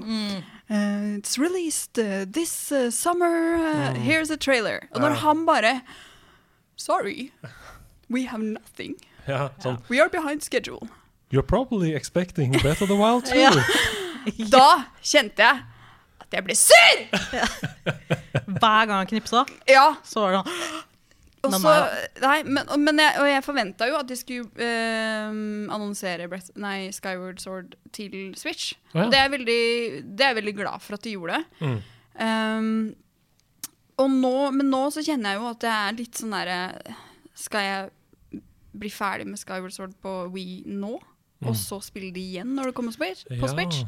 uh, 0.70 1.18
it's 1.18 1.36
released 1.38 1.98
uh, 1.98 2.24
this 2.24 2.70
uh, 2.70 2.88
summer. 2.88 3.56
Uh, 3.56 3.94
Here's 3.94 4.30
a 4.30 4.36
trailer. 4.36 4.86
Og 4.94 5.00
når 5.00 5.16
han 5.24 5.44
bare 5.44 5.80
Sorry, 6.76 7.32
we 8.08 8.26
have 8.26 8.40
nothing. 8.40 8.94
Ja, 9.26 9.48
sånn 9.58 9.80
We 9.90 9.98
are 9.98 10.08
behind 10.08 10.44
schedule. 10.46 10.86
You're 11.30 11.46
probably 11.46 11.94
expecting 11.94 12.52
Breath 12.62 12.82
of 12.82 12.88
the 12.88 12.96
Wild 12.96 13.24
too. 13.30 13.38
Ja. 13.38 13.52
Da 14.50 14.90
kjente 15.06 15.38
jeg 15.38 15.62
at 16.18 16.34
jeg 16.34 16.42
ble 16.42 16.54
sur! 16.58 17.02
Hver 18.58 18.88
gang 18.88 18.96
han 18.98 19.06
knipsa, 19.06 19.44
Ja, 19.70 19.92
så 20.02 20.24
var 20.24 20.34
det 20.34 20.40
sånn 20.42 20.82
også, 21.46 21.72
nei 22.24 22.36
men, 22.42 22.70
men 22.82 23.00
jeg, 23.02 23.14
og 23.20 23.28
jeg 23.30 23.44
forventa 23.46 23.86
jo 23.86 23.98
at 24.00 24.08
de 24.10 24.16
skulle 24.18 24.66
eh, 24.66 25.36
annonsere 25.76 26.28
Breath, 26.30 26.50
nei, 26.58 26.88
Skyward 26.94 27.38
Sword 27.42 27.76
til 27.94 28.32
Switch. 28.38 28.72
Oh, 28.94 29.04
ja. 29.04 29.08
Det 29.12 29.18
er, 29.18 29.26
jeg 29.26 29.34
veldig, 29.36 29.60
det 30.02 30.24
er 30.26 30.32
jeg 30.32 30.38
veldig 30.40 30.54
glad 30.58 30.84
for 30.84 30.98
at 30.98 31.06
de 31.06 31.14
gjorde. 31.14 31.42
Mm. 31.60 31.76
Um, 32.16 32.70
og 34.02 34.10
nå, 34.12 34.36
men 34.56 34.70
nå 34.72 34.82
så 34.92 35.04
kjenner 35.04 35.34
jeg 35.36 35.40
jo 35.40 35.50
at 35.50 35.66
jeg 35.68 35.74
er 35.76 35.96
litt 36.00 36.18
sånn 36.18 36.32
derre 36.32 36.58
Skal 37.36 37.64
jeg 37.64 38.40
bli 38.76 38.90
ferdig 38.92 39.26
med 39.28 39.40
Skyward 39.40 39.74
Sword 39.76 39.94
på 40.04 40.14
Wii 40.32 40.62
nå? 40.68 40.96
Og 41.44 41.56
så 41.58 41.80
spille 41.84 42.12
det 42.14 42.22
igjen 42.22 42.54
når 42.56 42.70
det 42.70 42.74
kommer 42.78 42.94
på 42.94 43.02
Switch? 43.04 43.26
På 43.28 43.44
Ja. 43.44 43.52
Switch? 43.52 43.82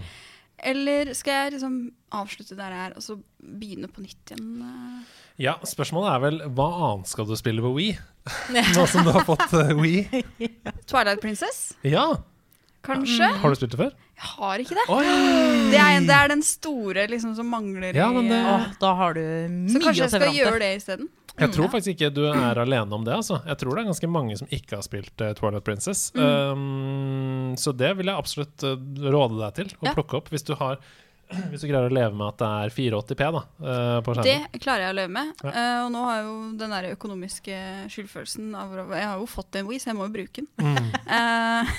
Eller 0.59 1.13
skal 1.15 1.33
jeg 1.45 1.53
liksom 1.55 1.75
avslutte 2.11 2.57
der 2.59 2.73
jeg 2.75 2.87
er, 2.91 2.95
og 2.99 3.03
så 3.05 3.15
begynne 3.39 3.87
på 3.89 4.03
nytt 4.03 4.33
igjen? 4.35 4.49
eh? 4.67 5.21
Ja, 5.39 5.55
spørsmålet 5.63 6.11
er 6.17 6.19
vel 6.25 6.41
hva 6.51 6.67
annet 6.91 7.07
skal 7.13 7.29
du 7.31 7.37
spille 7.39 7.63
på 7.63 7.71
Wii? 7.77 7.93
Nå 8.75 8.87
som 8.91 9.07
du 9.07 9.13
har 9.15 9.23
fått 9.25 9.47
uh, 9.55 9.71
Wii. 9.79 10.03
Twilight 10.91 11.23
Princess? 11.23 11.77
Ja, 11.87 12.09
Kanskje? 12.83 13.27
har 13.39 13.51
du 13.55 13.55
spilt 13.59 13.71
det 13.77 13.79
før? 13.85 13.95
Jeg 14.19 14.33
har 14.35 14.59
ikke 14.65 14.75
det. 14.75 14.85
Det 15.73 15.79
er, 15.79 16.01
det 16.09 16.15
er 16.17 16.29
den 16.33 16.43
store 16.43 17.07
liksom, 17.11 17.35
som 17.39 17.47
mangler 17.53 17.95
Ja, 17.95 18.09
men 18.11 18.27
det- 18.27 18.39
i 18.43 18.51
oh, 18.51 18.67
Da 18.81 18.95
har 18.99 19.15
du 19.15 19.21
mye 19.21 19.71
Så 19.71 19.81
kanskje 19.83 20.03
jeg 20.09 20.11
skal 20.17 20.35
gjøre 20.35 20.59
det 20.63 20.71
isteden. 20.81 21.09
Jeg 21.39 21.53
tror 21.55 21.69
faktisk 21.71 21.93
ikke 21.95 22.09
du 22.11 22.25
er 22.27 22.59
alene 22.59 22.91
om 22.97 23.05
det. 23.07 23.13
Altså. 23.15 23.37
Jeg 23.47 23.61
tror 23.61 23.77
det 23.77 23.83
er 23.85 23.87
ganske 23.93 24.09
mange 24.11 24.35
som 24.41 24.49
ikke 24.51 24.75
har 24.75 24.83
spilt 24.83 25.23
uh, 25.23 25.29
Twilight 25.39 25.63
Princess. 25.63 26.09
Um, 26.19 27.38
så 27.61 27.75
det 27.77 27.93
vil 27.99 28.11
jeg 28.11 28.21
absolutt 28.21 28.65
uh, 28.67 28.79
råde 29.13 29.39
deg 29.43 29.61
til 29.61 29.77
å 29.79 29.93
plukke 29.97 30.19
opp 30.21 30.33
hvis 30.33 30.47
du, 30.49 30.55
har, 30.61 30.81
hvis 31.51 31.65
du 31.65 31.69
greier 31.69 31.89
å 31.89 31.95
leve 31.95 32.15
med 32.15 32.27
at 32.31 32.41
det 32.43 32.49
er 32.63 32.75
480P 32.77 33.31
da, 33.37 33.45
uh, 33.45 33.99
på 34.05 34.17
skjermen. 34.17 34.49
Det 34.55 34.63
klarer 34.65 34.87
jeg 34.87 34.95
å 34.95 34.99
leve 35.01 35.15
med. 35.19 35.33
Ja. 35.45 35.53
Uh, 35.53 35.79
og 35.85 35.93
nå 35.95 36.05
har 36.07 36.19
jeg 36.19 36.27
jo 36.29 36.35
den 36.63 36.75
der 36.77 36.91
økonomiske 36.95 37.61
skyldfølelsen 37.95 38.51
av 38.59 38.77
Jeg 38.83 39.07
har 39.11 39.23
jo 39.23 39.31
fått 39.31 39.61
en 39.61 39.71
Wii, 39.71 39.81
så 39.83 39.93
jeg 39.93 40.01
må 40.01 40.09
jo 40.09 40.17
bruke 40.19 40.45
den. 40.45 40.51
Mm. 40.63 40.93
Eh, 41.19 41.71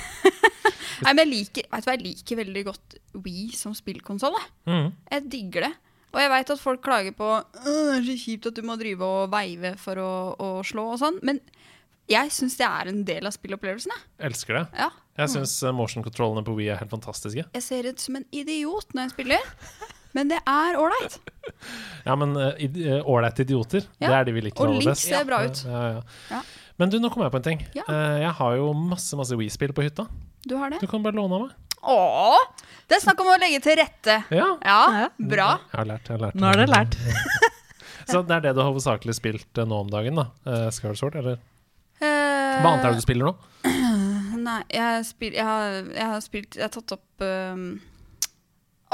Nei, 1.05 1.11
men 1.13 1.21
jeg 1.21 1.29
liker, 1.29 1.67
vet 1.71 1.85
du 1.85 1.87
hva, 1.87 1.93
jeg 1.93 2.01
liker 2.03 2.39
veldig 2.41 2.63
godt 2.65 2.95
Wii 3.23 3.45
som 3.55 3.75
spillkonsoll. 3.77 4.35
Mm. 4.67 4.89
Jeg 5.13 5.23
digger 5.31 5.67
det. 5.69 5.71
Og 6.09 6.19
jeg 6.23 6.31
veit 6.33 6.51
at 6.51 6.61
folk 6.61 6.81
klager 6.83 7.13
på 7.15 7.29
det 7.61 7.75
er 7.93 8.05
så 8.07 8.15
kjipt 8.17 8.49
at 8.49 8.57
du 8.57 8.65
må 8.65 8.75
drive 8.81 9.05
og 9.05 9.29
veive 9.31 9.75
for 9.79 10.01
å, 10.01 10.11
å 10.41 10.49
slå 10.65 10.87
og 10.95 11.01
sånn, 11.01 11.19
men 11.25 11.41
jeg 12.09 12.31
syns 12.33 12.57
det 12.57 12.65
er 12.65 12.89
en 12.89 13.03
del 13.05 13.29
av 13.29 13.35
spillopplevelsen. 13.35 13.93
jeg. 13.93 14.05
Elsker 14.31 14.57
det. 14.57 14.63
Ja. 14.81 14.89
Jeg 15.19 15.31
syns 15.35 15.53
uh, 15.65 15.71
motion 15.75 16.03
controllene 16.05 16.43
på 16.47 16.53
Wii 16.57 16.69
er 16.73 16.79
helt 16.81 16.91
fantastiske. 16.93 17.43
Jeg 17.55 17.63
ser 17.65 17.87
ut 17.89 17.99
som 17.99 18.15
en 18.19 18.25
idiot 18.31 18.93
når 18.95 19.07
jeg 19.09 19.13
spiller, 19.17 19.49
men 20.17 20.31
det 20.31 20.39
er 20.47 20.79
ålreit. 20.79 21.19
Ja, 22.05 22.13
men 22.15 22.35
uh, 22.37 22.53
uh, 22.55 23.09
ålreite 23.09 23.41
idioter, 23.43 23.83
Ja, 23.99 24.07
det 24.11 24.17
er 24.19 24.27
de 24.29 24.33
vi 24.35 24.41
liker 24.45 24.63
Og 24.69 24.77
Link 24.79 24.97
ser 24.99 25.25
bra 25.27 25.41
ut. 25.47 25.59
Ja, 25.65 25.79
ja. 25.97 26.01
Ja. 26.29 26.41
Men 26.79 26.91
du, 26.93 26.99
nå 27.03 27.09
kom 27.11 27.23
jeg 27.25 27.33
på 27.33 27.39
en 27.41 27.45
ting. 27.47 27.63
Ja. 27.75 27.83
Uh, 27.89 28.19
jeg 28.21 28.31
har 28.37 28.55
jo 28.59 28.69
masse 28.77 29.17
masse 29.19 29.35
Wii-spill 29.35 29.73
på 29.75 29.83
hytta. 29.83 30.05
Du 30.47 30.55
har 30.61 30.71
det? 30.71 30.79
Du 30.79 30.87
kan 30.87 31.03
bare 31.03 31.17
låne 31.17 31.35
av 31.35 31.47
meg. 31.47 31.55
Åh, 31.79 32.37
det 32.91 32.97
er 32.97 33.03
snakk 33.03 33.19
om 33.23 33.31
å 33.33 33.37
legge 33.41 33.59
til 33.65 33.75
rette. 33.79 34.15
Ja. 34.35 34.47
Ja, 34.63 34.79
Ja. 35.01 35.07
bra. 35.17 35.49
Jeg 35.71 35.79
har 35.81 35.89
lært. 35.91 36.07
jeg 36.07 36.15
har 36.17 36.23
lært 36.27 36.39
Nå 36.39 36.47
har 36.51 36.59
du 36.59 36.65
lært. 36.71 36.97
Så 38.09 38.21
det 38.25 38.37
er 38.39 38.45
det 38.47 38.53
du 38.57 38.61
har 38.63 38.69
hovedsakelig 38.71 39.15
spilt 39.19 39.59
uh, 39.61 39.65
nå 39.69 39.83
om 39.83 39.91
dagen, 39.91 40.17
da? 40.21 40.29
Uh, 40.47 40.69
Skyward 40.73 40.97
Sword, 41.01 41.19
eller? 41.19 41.41
Uh, 41.99 42.07
Hva 42.07 42.71
annet 42.71 42.85
er 42.85 42.93
det 42.95 43.01
du 43.01 43.05
spiller 43.05 43.31
nå? 43.31 43.35
Nei, 44.39 44.61
jeg, 44.71 45.05
spil, 45.07 45.35
jeg, 45.35 45.45
har, 45.45 45.79
jeg 45.93 46.07
har 46.13 46.23
spilt 46.23 46.55
Jeg 46.57 46.67
har 46.67 46.73
tatt 46.73 46.95
opp 46.95 47.25
um, 47.25 47.65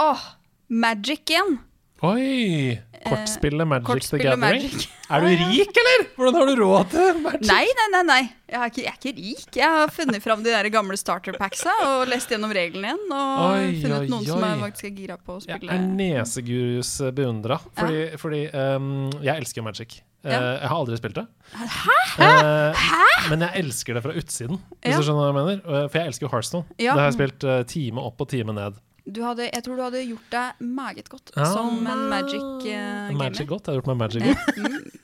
Åh, 0.02 0.24
Magic 0.68 1.30
igjen. 1.32 1.60
Oi! 2.04 2.76
Kortspillet 3.06 3.68
Magic 3.70 4.04
the 4.10 4.18
Gathering. 4.18 4.40
Magic. 4.64 4.90
Er 5.14 5.22
du 5.22 5.28
rik, 5.30 5.70
eller? 5.78 6.02
Hvordan 6.18 6.36
har 6.40 6.48
du 6.50 6.56
råd 6.64 6.88
til 6.90 7.20
Magic? 7.22 7.44
Nei, 7.48 7.66
nei, 7.78 7.86
nei. 7.94 8.02
nei. 8.08 8.22
Jeg, 8.50 8.58
er 8.58 8.72
ikke, 8.72 8.82
jeg 8.82 8.90
er 8.90 8.98
ikke 8.98 9.12
rik. 9.20 9.58
Jeg 9.60 9.70
har 9.76 9.92
funnet 9.94 10.24
fram 10.24 10.42
de 10.44 10.50
der 10.50 10.68
gamle 10.74 10.98
starter 10.98 11.38
packsa 11.38 11.72
og 11.86 12.08
lest 12.10 12.34
gjennom 12.34 12.50
reglene 12.58 12.90
igjen. 12.90 13.04
Og 13.14 13.44
Oi, 13.46 13.70
funnet 13.84 14.00
oi, 14.00 14.10
noen 14.10 14.26
som 14.26 14.42
er 14.44 14.56
oi. 14.58 14.64
faktisk 14.66 14.98
gira 14.98 15.20
på 15.22 15.38
å 15.38 15.44
spille. 15.46 15.70
Jeg 15.70 15.78
er 15.78 15.86
nesegurus 16.02 16.92
beundra, 17.16 17.60
fordi, 17.78 18.02
fordi 18.22 18.42
um, 18.58 18.90
jeg 19.22 19.36
elsker 19.46 19.62
jo 19.64 19.68
Magic. 19.70 20.00
Uh, 20.02 20.04
Ja. 20.26 20.40
Jeg 20.42 20.70
har 20.72 20.80
aldri 20.82 20.98
spilt 20.98 21.18
det. 21.20 21.24
Hæ? 21.54 23.02
Men 23.30 23.44
jeg 23.46 23.62
elsker 23.62 23.94
det 23.94 24.02
fra 24.02 24.16
utsiden, 24.18 24.58
hvis 24.82 24.96
Ja. 24.96 24.98
du 24.98 25.06
skjønner 25.06 25.22
hva 25.22 25.30
jeg 25.30 25.38
mener. 25.38 25.60
Uh, 25.70 25.84
For 25.86 26.00
jeg 26.02 26.10
elsker 26.10 26.26
jo 26.26 26.32
Hearthstone. 26.34 26.66
Ja. 26.82 26.96
Det 26.98 27.04
har 27.04 27.12
jeg 27.12 27.18
spilt 27.20 27.46
time 27.70 28.02
opp 28.10 28.26
og 28.26 28.32
time 28.34 28.58
ned. 28.58 28.82
Du 29.06 29.20
hadde, 29.22 29.46
jeg 29.54 29.62
tror 29.64 29.76
du 29.78 29.82
hadde 29.86 30.00
gjort 30.02 30.30
deg 30.34 30.62
meget 30.66 31.10
godt 31.12 31.30
Ah. 31.38 31.46
som 31.54 31.76
en 31.86 32.00
Magic-gamer. 32.10 33.14
Magic 33.20 33.48
godt. 33.48 33.68
Jeg 33.68 33.76
har 33.76 33.82
gjort 33.82 33.90
meg 33.92 33.98
Magic 33.98 34.24
godt. 34.26 34.96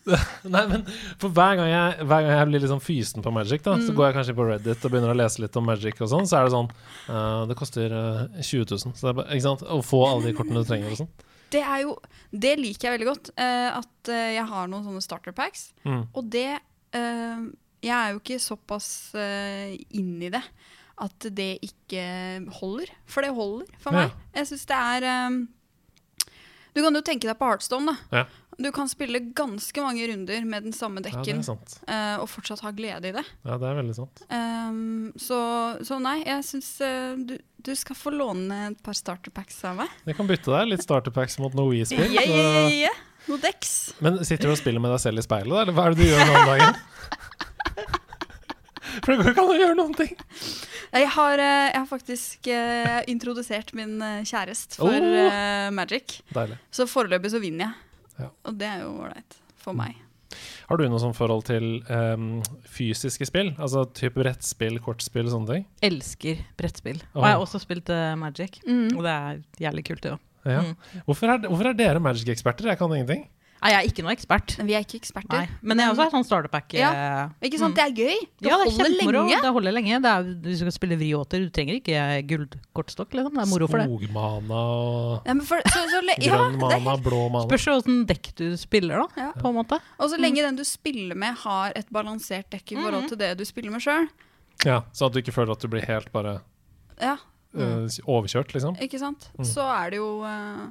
Nei, 0.55 0.63
men 0.71 0.85
for 1.21 1.29
hver 1.29 1.55
gang 1.59 1.69
jeg, 1.69 2.07
hver 2.09 2.23
gang 2.25 2.31
jeg 2.39 2.47
blir 2.49 2.65
sånn 2.71 2.81
fysen 2.81 3.21
på 3.25 3.33
Magic, 3.35 3.61
da, 3.63 3.75
Mm. 3.77 3.85
så 3.85 3.93
går 3.93 4.07
jeg 4.09 4.15
kanskje 4.17 4.35
på 4.39 4.47
Reddit 4.49 4.85
og 4.85 4.91
begynner 4.95 5.13
å 5.13 5.17
lese 5.19 5.43
litt 5.43 5.55
om 5.61 5.65
Magic 5.69 6.01
og 6.01 6.09
sånn, 6.09 6.25
så 6.25 6.39
er 6.39 6.47
det 6.49 6.53
sånn 6.55 6.71
uh, 7.09 7.45
Det 7.45 7.55
koster 7.59 7.93
uh, 7.93 8.41
20 8.41 8.65
000. 8.73 8.95
Så 8.97 9.01
det 9.05 9.09
er 9.13 9.19
bare, 9.21 9.29
ikke 9.37 9.45
sant? 9.49 9.61
Å 9.69 9.79
få 9.85 10.01
alle 10.09 10.25
de 10.31 10.33
kortene 10.39 10.63
du 10.63 10.67
trenger 10.71 10.91
og 10.95 11.01
sånn. 11.03 11.11
Det 11.51 11.61
er 11.61 11.81
jo 11.85 11.97
Det 12.31 12.55
liker 12.59 12.87
jeg 12.89 12.97
veldig 12.99 13.09
godt. 13.11 13.29
eh, 13.37 13.69
at 13.77 14.09
eh, 14.09 14.33
jeg 14.37 14.45
har 14.47 14.67
noen 14.71 14.85
sånne 14.87 15.01
starter 15.03 15.33
packs. 15.35 15.73
Mm. 15.85 16.07
Og 16.15 16.29
det 16.31 16.47
eh, 16.95 17.41
Jeg 17.83 17.91
er 17.97 18.11
jo 18.13 18.19
ikke 18.21 18.37
såpass 18.39 18.87
uh, 19.17 19.73
inn 19.91 20.21
i 20.23 20.29
det 20.29 20.41
at 21.01 21.25
det 21.33 21.55
ikke 21.65 22.03
holder. 22.59 22.91
For 23.09 23.25
det 23.25 23.31
holder 23.33 23.65
for 23.81 23.95
Ja. 23.95 24.03
meg. 24.05 24.11
Jeg 24.37 24.51
syns 24.51 24.67
det 24.69 24.77
er 24.77 25.07
um, 25.27 25.39
Du 26.75 26.79
kan 26.85 26.93
jo 26.95 27.01
tenke 27.03 27.25
deg 27.27 27.35
på 27.39 27.47
Heartstone. 27.49 27.95
da. 28.11 28.21
Ja. 28.21 28.27
Du 28.61 28.67
kan 28.75 28.85
spille 28.87 29.17
ganske 29.33 29.81
mange 29.81 30.05
runder 30.11 30.43
med 30.45 30.67
den 30.67 30.75
samme 30.75 31.01
dekken 31.01 31.39
ja, 31.41 31.45
sant. 31.47 31.79
eh, 31.89 32.19
og 32.21 32.27
fortsatt 32.29 32.61
ha 32.61 32.69
glede 32.77 33.09
i 33.09 33.13
det. 33.15 33.23
Ja, 33.47 33.55
det 33.57 33.65
er 33.71 33.79
veldig 33.79 33.95
sant. 33.97 34.21
Um, 34.29 35.07
så, 35.17 35.39
så 35.87 35.97
nei, 36.03 36.19
jeg 36.27 36.45
syns 36.45 36.69
uh, 36.85 37.15
du, 37.17 37.33
du 37.65 37.71
skal 37.79 37.97
få 37.97 38.13
låne 38.13 38.59
et 38.69 38.83
par 38.85 38.93
starter 38.93 39.33
packs 39.33 39.57
av 39.65 39.79
meg. 39.81 39.89
Jeg 40.05 40.19
kan 40.19 40.29
bytte 40.29 40.53
deg 40.53 40.69
litt 40.75 40.85
starterpacks 40.85 41.39
mot 41.41 41.55
noe 41.57 41.71
Wii-spill. 41.73 42.05
Yeah, 42.11 42.29
yeah, 42.29 42.69
yeah. 42.85 43.01
Noe 43.31 43.41
Dex. 43.41 43.73
Men 44.03 44.21
sitter 44.27 44.51
du 44.51 44.53
og 44.53 44.61
spiller 44.61 44.83
med 44.83 44.93
deg 44.93 45.01
selv 45.07 45.23
i 45.23 45.25
speilet. 45.25 45.57
Eller 45.63 45.73
hva 45.75 45.89
er 45.89 45.97
det 45.97 46.05
du 46.05 46.11
gjør 46.11 46.27
nå 46.27 46.37
om 46.37 46.53
dagen? 46.53 46.79
For 49.01 49.13
det 49.15 49.23
går 49.23 49.31
ikke 49.31 49.43
an 49.47 49.51
å 49.55 49.59
gjøre 49.59 49.77
noen 49.79 49.95
ting. 49.97 50.13
Jeg 50.91 51.07
har, 51.15 51.39
eh, 51.39 51.69
jeg 51.71 51.79
har 51.79 51.87
faktisk 51.87 52.47
uh, 52.51 52.99
introdusert 53.07 53.73
min 53.77 53.97
kjæreste 54.27 54.31
kjærest 54.31 54.75
for 54.79 54.91
Oh. 54.91 55.17
eh, 55.31 55.69
Magic. 55.71 56.19
Deilig. 56.35 56.57
Så 56.71 56.87
foreløpig 56.89 57.31
så 57.31 57.39
vinner 57.39 57.65
jeg. 57.69 57.73
Ja. 58.25 58.29
Og 58.45 58.57
det 58.59 58.67
er 58.67 58.81
jo 58.83 58.89
ålreit 59.01 59.37
for 59.61 59.73
meg. 59.77 59.95
Har 60.69 60.77
du 60.79 60.85
noe 60.87 60.99
sånn 61.03 61.15
forhold 61.15 61.43
til 61.49 61.65
um, 61.91 62.41
fysiske 62.71 63.25
spill? 63.27 63.53
Altså 63.59 63.83
type 63.97 64.15
brettspill, 64.15 64.79
kortspill 64.83 65.27
og 65.27 65.33
sånne 65.33 65.55
ting? 65.57 65.65
Elsker 65.83 66.39
brettspill. 66.59 67.01
Og 67.15 67.25
jeg 67.25 67.35
har 67.35 67.43
også 67.43 67.59
spilt 67.59 67.89
uh, 67.91 68.13
Magic. 68.19 68.61
Mm. 68.67 68.93
Og 68.95 69.03
det 69.03 69.11
er 69.11 69.41
jævlig 69.65 69.83
kult, 69.89 70.03
det 70.05 70.13
òg. 70.15 70.21
Ja. 70.47 70.61
Mm. 70.63 71.03
Hvorfor, 71.05 71.33
hvorfor 71.47 71.67
er 71.71 71.75
dere 71.77 71.99
Magic-eksperter? 72.03 72.71
Jeg 72.71 72.79
kan 72.79 72.93
ingenting. 72.95 73.27
Nei, 73.61 73.69
jeg 73.75 73.77
er 73.77 73.87
ikke 73.91 74.03
noe 74.05 74.13
ekspert. 74.15 74.53
Vi 74.65 74.73
er 74.73 74.81
ikke 74.81 74.97
eksperter. 74.97 75.43
Nei. 75.43 75.57
Men 75.61 75.77
jeg 75.83 75.91
også 75.91 76.05
en 76.07 76.13
sånn 76.15 76.23
starterpack. 76.25 76.73
Ja. 76.73 76.87
eh, 76.97 77.45
Ikke 77.45 77.59
sant? 77.61 77.75
Det 77.77 77.83
er 77.83 77.91
gøy. 77.93 78.15
Det 78.41 78.49
ja, 78.49 78.55
det 78.57 78.71
er 78.71 78.71
holder 78.73 78.95
lenge. 79.13 79.37
Det 79.43 79.51
holder 79.53 79.75
lenge. 79.75 79.99
Det 80.01 80.09
er, 80.11 80.29
hvis 80.47 80.57
du 80.57 80.63
skal 80.65 80.73
spille 80.79 80.97
vriåter, 80.97 81.43
du 81.45 81.51
trenger 81.53 81.77
ikke 81.77 81.99
gullkortstokk. 82.31 83.13
Liksom. 83.19 83.37
Det 83.37 83.43
er 83.45 83.51
moro 83.51 83.67
for 83.69 83.83
det. 83.83 83.85
Skogmana 83.85 84.63
og 84.65 85.29
Ja, 85.29 85.35
men 85.37 85.45
for, 85.45 85.61
så, 85.69 85.83
så, 85.93 86.01
ja, 86.09 86.17
grønn 86.25 86.57
det 86.57 86.71
er 86.81 87.05
blå 87.05 87.21
mana. 87.29 87.45
Spørs 87.45 87.67
åssen 87.75 88.01
dekk 88.09 88.31
du 88.41 88.45
spiller, 88.57 89.05
da. 89.05 89.27
Ja. 89.27 89.29
På 89.37 89.53
en 89.53 89.59
måte. 89.61 89.77
Og 90.01 90.09
så 90.09 90.17
lenge 90.17 90.41
den 90.41 90.57
du 90.57 90.65
spiller 90.65 91.13
med, 91.21 91.37
har 91.45 91.77
et 91.77 91.93
balansert 91.93 92.49
dekk 92.49 92.73
i 92.73 92.81
forhold 92.81 93.09
til 93.13 93.21
det 93.21 93.35
du 93.37 93.45
spiller 93.45 93.77
med 93.77 93.85
sjøl. 93.85 94.09
Ja, 94.65 94.81
så 94.93 95.05
at 95.05 95.13
du 95.13 95.21
ikke 95.21 95.37
føler 95.37 95.53
at 95.53 95.61
du 95.61 95.69
blir 95.69 95.85
helt 95.85 96.09
bare 96.13 96.39
Ja, 96.97 97.13
eh, 97.53 97.85
overkjørt, 98.09 98.51
liksom. 98.57 98.75
ikke 98.81 98.97
sant? 99.01 99.29
Mm. 99.37 99.45
Så 99.53 99.69
er 99.69 99.93
det 99.93 100.01
jo 100.01 100.09
Ja. 100.25 100.69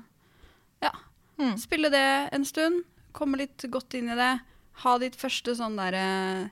Mm. 1.40 1.54
Spille 1.58 1.90
det 1.92 2.04
en 2.36 2.44
stund. 2.44 2.82
Komme 3.16 3.40
litt 3.40 3.64
godt 3.72 3.94
inn 3.98 4.10
i 4.12 4.16
det. 4.18 4.32
Ha 4.84 4.98
ditt 5.02 5.16
første 5.20 5.56
sånn 5.58 5.78
derre 5.80 6.50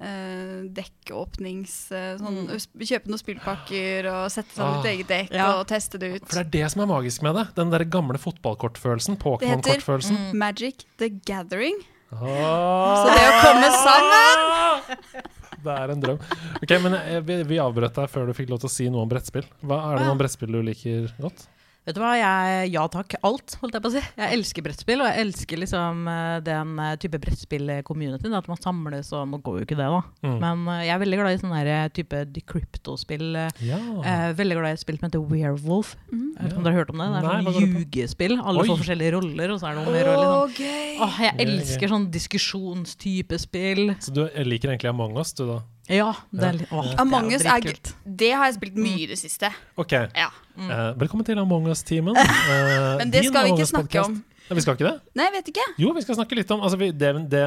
Uh, 0.00 0.62
dekkåpnings 0.72 1.72
Uh, 1.92 2.14
sånn, 2.16 2.36
mm. 2.46 2.62
Kjøpe 2.88 3.10
noen 3.10 3.20
spillpakker 3.20 4.06
og 4.08 4.30
sette 4.32 4.54
sammen 4.56 4.78
Ah. 4.78 4.82
ditt 4.86 4.92
eget 4.94 5.08
dekk 5.10 5.34
Ja. 5.36 5.48
og 5.58 5.66
teste 5.68 5.98
det 6.00 6.08
ut. 6.14 6.24
For 6.24 6.38
det 6.40 6.46
er 6.46 6.50
det 6.64 6.70
som 6.72 6.80
er 6.80 6.86
magisk 6.88 7.20
med 7.26 7.34
det. 7.36 7.44
Den 7.54 7.68
der 7.68 7.84
gamle 7.84 8.16
fotballkortfølelsen. 8.16 9.18
Det 9.18 9.20
heter- 9.20 9.76
Pokémon-kortfølelsen. 9.76 10.32
Magic 10.34 10.86
the 10.96 11.10
Gathering. 11.10 11.76
Så 12.08 12.16
Så 12.16 13.08
det 13.12 13.26
å 13.28 13.40
komme 13.44 13.68
sammen 13.84 14.80
Det 15.64 15.76
er 15.76 15.90
en 15.92 16.00
drøm. 16.00 16.18
Ok, 16.62 16.70
men 16.80 17.24
vi, 17.26 17.42
vi 17.44 17.56
avbrøt 17.60 17.92
deg 17.94 18.08
før 18.08 18.26
du 18.26 18.32
fikk 18.32 18.48
lov 18.48 18.60
til 18.60 18.68
å 18.68 18.72
si 18.72 18.88
noe 18.88 19.02
om 19.02 19.08
brettspill. 19.10 19.44
Hva 19.62 19.92
Er 19.92 19.98
det 19.98 20.06
noen 20.06 20.16
brettspill 20.18 20.50
du 20.50 20.62
liker 20.62 21.12
godt? 21.20 21.44
Vet 21.88 21.96
du 21.96 22.00
hva, 22.02 22.10
jeg, 22.20 22.66
ja 22.74 22.82
takk, 22.92 23.14
alt, 23.24 23.54
holdt 23.62 23.72
jeg 23.78 23.82
på 23.82 23.88
å 23.88 23.92
si. 23.94 24.00
Jeg 24.20 24.36
elsker 24.36 24.64
brettspill, 24.66 25.00
og 25.00 25.08
jeg 25.08 25.24
elsker 25.24 25.60
liksom 25.62 26.02
eh, 26.12 26.34
den 26.44 26.74
eh, 26.84 26.90
type 27.00 27.18
brettspill-communityen. 27.22 28.34
At 28.36 28.50
man 28.50 28.60
samles 28.60 29.08
og 29.16 29.24
Nå 29.30 29.40
går 29.42 29.56
jo 29.62 29.64
ikke 29.64 29.78
det, 29.78 29.86
da. 29.88 30.02
Mm. 30.26 30.36
Men 30.42 30.62
eh, 30.74 30.82
jeg 30.86 30.94
er 30.94 31.00
veldig 31.02 31.18
glad 31.22 31.32
i 31.32 31.40
sånne 31.40 31.62
der, 31.66 31.88
type 31.96 32.20
decrypto-spill. 32.36 33.24
eh, 33.46 33.64
Ja. 33.64 33.78
eh, 34.04 34.26
veldig 34.38 34.58
glad 34.60 34.68
i 34.74 34.76
et 34.76 34.84
spill 34.84 35.00
som 35.00 35.08
heter 35.08 35.24
Werewolf. 35.32 35.94
Mm. 36.12 36.28
Jeg 36.36 36.44
vet 36.44 36.52
ikke 36.52 36.60
om 36.60 36.68
dere 36.68 36.74
har 36.76 36.80
hørt 36.84 36.92
om 36.94 37.00
det? 37.02 37.08
Det 37.10 37.18
er 37.18 37.26
Nei, 37.30 37.56
sånn 37.56 37.74
ljugespill. 37.80 38.36
Alle 38.44 38.60
Oi. 38.62 38.68
får 38.68 38.80
forskjellige 38.84 39.14
roller, 39.16 39.56
og 39.56 39.60
så 39.64 39.70
er 39.70 39.74
det 39.74 39.82
noe 39.88 39.96
mer 39.96 40.12
å 40.12 40.14
liksom! 40.20 41.02
Åh, 41.08 41.18
jeg 41.24 41.48
elsker 41.48 41.94
sånn 41.96 42.08
diskusjonstype 42.12 43.40
spill. 43.40 43.94
Så 44.04 44.12
du 44.14 44.22
liker 44.44 44.74
egentlig 44.74 44.92
Among 44.92 45.16
us, 45.20 45.32
du 45.32 45.46
da? 45.48 45.62
Ja, 45.90 46.12
det 46.30 46.44
er, 46.46 46.52
litt- 46.60 46.70
åh, 46.72 46.86
det 46.92 47.00
Among 47.02 47.32
Us 47.34 47.42
er 47.44 47.60
kult. 47.64 47.92
Det 48.06 48.30
har 48.32 48.46
jeg 48.46 48.58
spilt 48.60 48.76
mye 48.78 49.02
i 49.04 49.06
det 49.10 49.18
siste. 49.18 49.50
Ok, 49.76 49.92
Ja. 50.14 50.30
eh, 50.56 50.94
velkommen 50.94 51.24
til 51.26 51.38
Among 51.42 51.66
us-teamen. 51.72 52.14
Eh, 52.50 52.98
Men 52.98 53.10
det 53.10 53.22
din 53.24 53.30
skal 53.32 53.44
vi 53.44 53.50
Among 53.50 53.58
ikke 53.58 53.70
snakke 53.74 54.04
om. 54.04 54.24
Nei, 54.50 54.56
vi 54.58 54.62
skal 54.64 54.74
ikke 54.74 54.86
det? 54.90 55.00
Nei, 55.14 55.24
jeg 55.28 55.32
vet 55.36 55.48
ikke. 55.52 55.64
Jo, 55.78 55.92
vi 55.94 56.00
skal 56.02 56.16
snakke 56.18 56.34
litt 56.34 56.50
om 56.50 56.60
altså 56.66 56.76
vi, 56.80 56.88
det, 56.90 57.10
det 57.30 57.42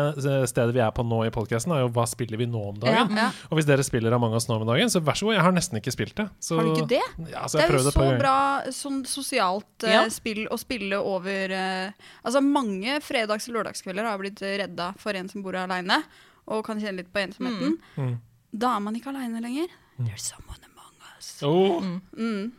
stedet 0.47 0.71
vi 0.71 0.79
er 0.79 0.91
på 0.95 1.03
nå 1.03 1.17
i 1.27 1.31
podkasten, 1.35 1.73
er 1.75 1.81
jo 1.83 1.89
hva 1.91 2.05
spiller 2.07 2.39
vi 2.39 2.45
nå 2.47 2.61
om 2.69 2.77
Ja, 2.79 3.03
dagen. 3.03 3.17
ja. 3.19 3.25
Og 3.51 3.57
hvis 3.59 3.67
dere 3.67 3.83
spiller 3.83 4.15
Among 4.15 4.35
us 4.39 4.47
nå 4.47 4.55
om 4.55 4.63
dagen, 4.69 4.87
så 4.87 5.01
vær 5.03 5.17
så 5.19 5.27
god. 5.27 5.33
Jeg 5.35 5.43
har 5.43 5.51
nesten 5.51 5.79
ikke 5.81 5.91
spilt 5.91 6.15
det. 6.15 6.29
Så, 6.39 6.55
Har 6.59 6.63
du 6.63 6.71
ikke 6.77 6.87
det? 6.93 7.01
Ja, 7.33 7.43
så 7.51 7.59
Det 7.59 7.65
jeg 7.65 7.67
er 7.67 7.67
jo 7.67 7.75
prøvde 7.75 7.87
et 7.87 7.93
så 7.93 7.99
par 7.99 8.07
ganger. 8.07 8.19
bra 8.23 8.71
sånn 8.71 9.01
sosialt 9.05 9.83
eh, 9.83 9.91
Ja. 9.97 10.03
spill 10.09 10.47
å 10.47 10.57
spille 10.59 10.95
over 11.03 11.51
eh, 11.51 11.91
Altså 12.23 12.39
mange 12.41 12.99
fredags- 13.03 13.49
og 13.51 13.55
lørdagskvelder 13.59 14.03
har 14.07 14.17
blitt 14.23 14.39
redda 14.39 14.93
for 14.97 15.11
en 15.11 15.27
som 15.27 15.43
bor 15.43 15.55
aleine 15.59 16.03
og 16.47 16.63
kan 16.65 16.79
kjenne 16.79 16.97
litt 17.03 17.11
på 17.11 17.19
ensomheten. 17.19 17.77
Mm. 17.97 18.15
Da 18.53 18.75
er 18.77 18.83
man 18.85 18.95
ikke 18.95 19.09
aleine 19.09 19.41
lenger. 19.41 19.67
There's 19.99 20.25
someone 20.29 20.61
among 20.69 20.93
us. 21.17 21.31
Oh, 21.43 21.81
Mm. 22.17 22.51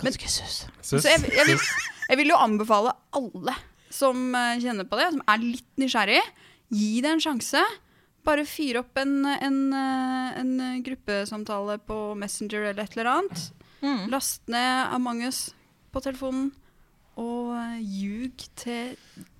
Ganske 0.00 0.28
sus. 0.32 0.66
sus, 0.80 1.02
Så 1.02 1.08
jeg, 1.10 1.26
jeg, 1.36 1.46
vil, 1.50 1.58
jeg 2.08 2.16
vil 2.16 2.30
jo 2.32 2.36
anbefale 2.40 2.94
alle 3.12 3.54
som 3.92 4.30
eh, 4.34 4.56
kjenner 4.62 4.86
på 4.88 4.96
det, 4.96 5.10
som 5.12 5.22
er 5.28 5.42
litt 5.42 5.66
nysgjerrig, 5.82 6.20
gi 6.72 7.00
det 7.04 7.10
en 7.10 7.20
sjanse. 7.20 7.60
Bare 8.24 8.44
fyr 8.48 8.78
opp 8.80 8.96
en, 9.00 9.26
en, 9.26 9.58
eh, 9.76 10.38
en 10.40 10.54
gruppesamtale 10.86 11.76
på 11.84 11.98
Messenger 12.16 12.70
eller 12.70 12.84
et 12.86 12.96
eller 12.96 13.10
annet. 13.16 13.44
Mm. 13.82 14.08
Last 14.12 14.46
ned 14.52 14.94
Among 14.94 15.22
us 15.26 15.50
på 15.92 16.00
telefonen, 16.04 16.52
og 17.18 17.50
eh, 17.56 17.80
ljug 17.82 18.44
til 18.60 18.94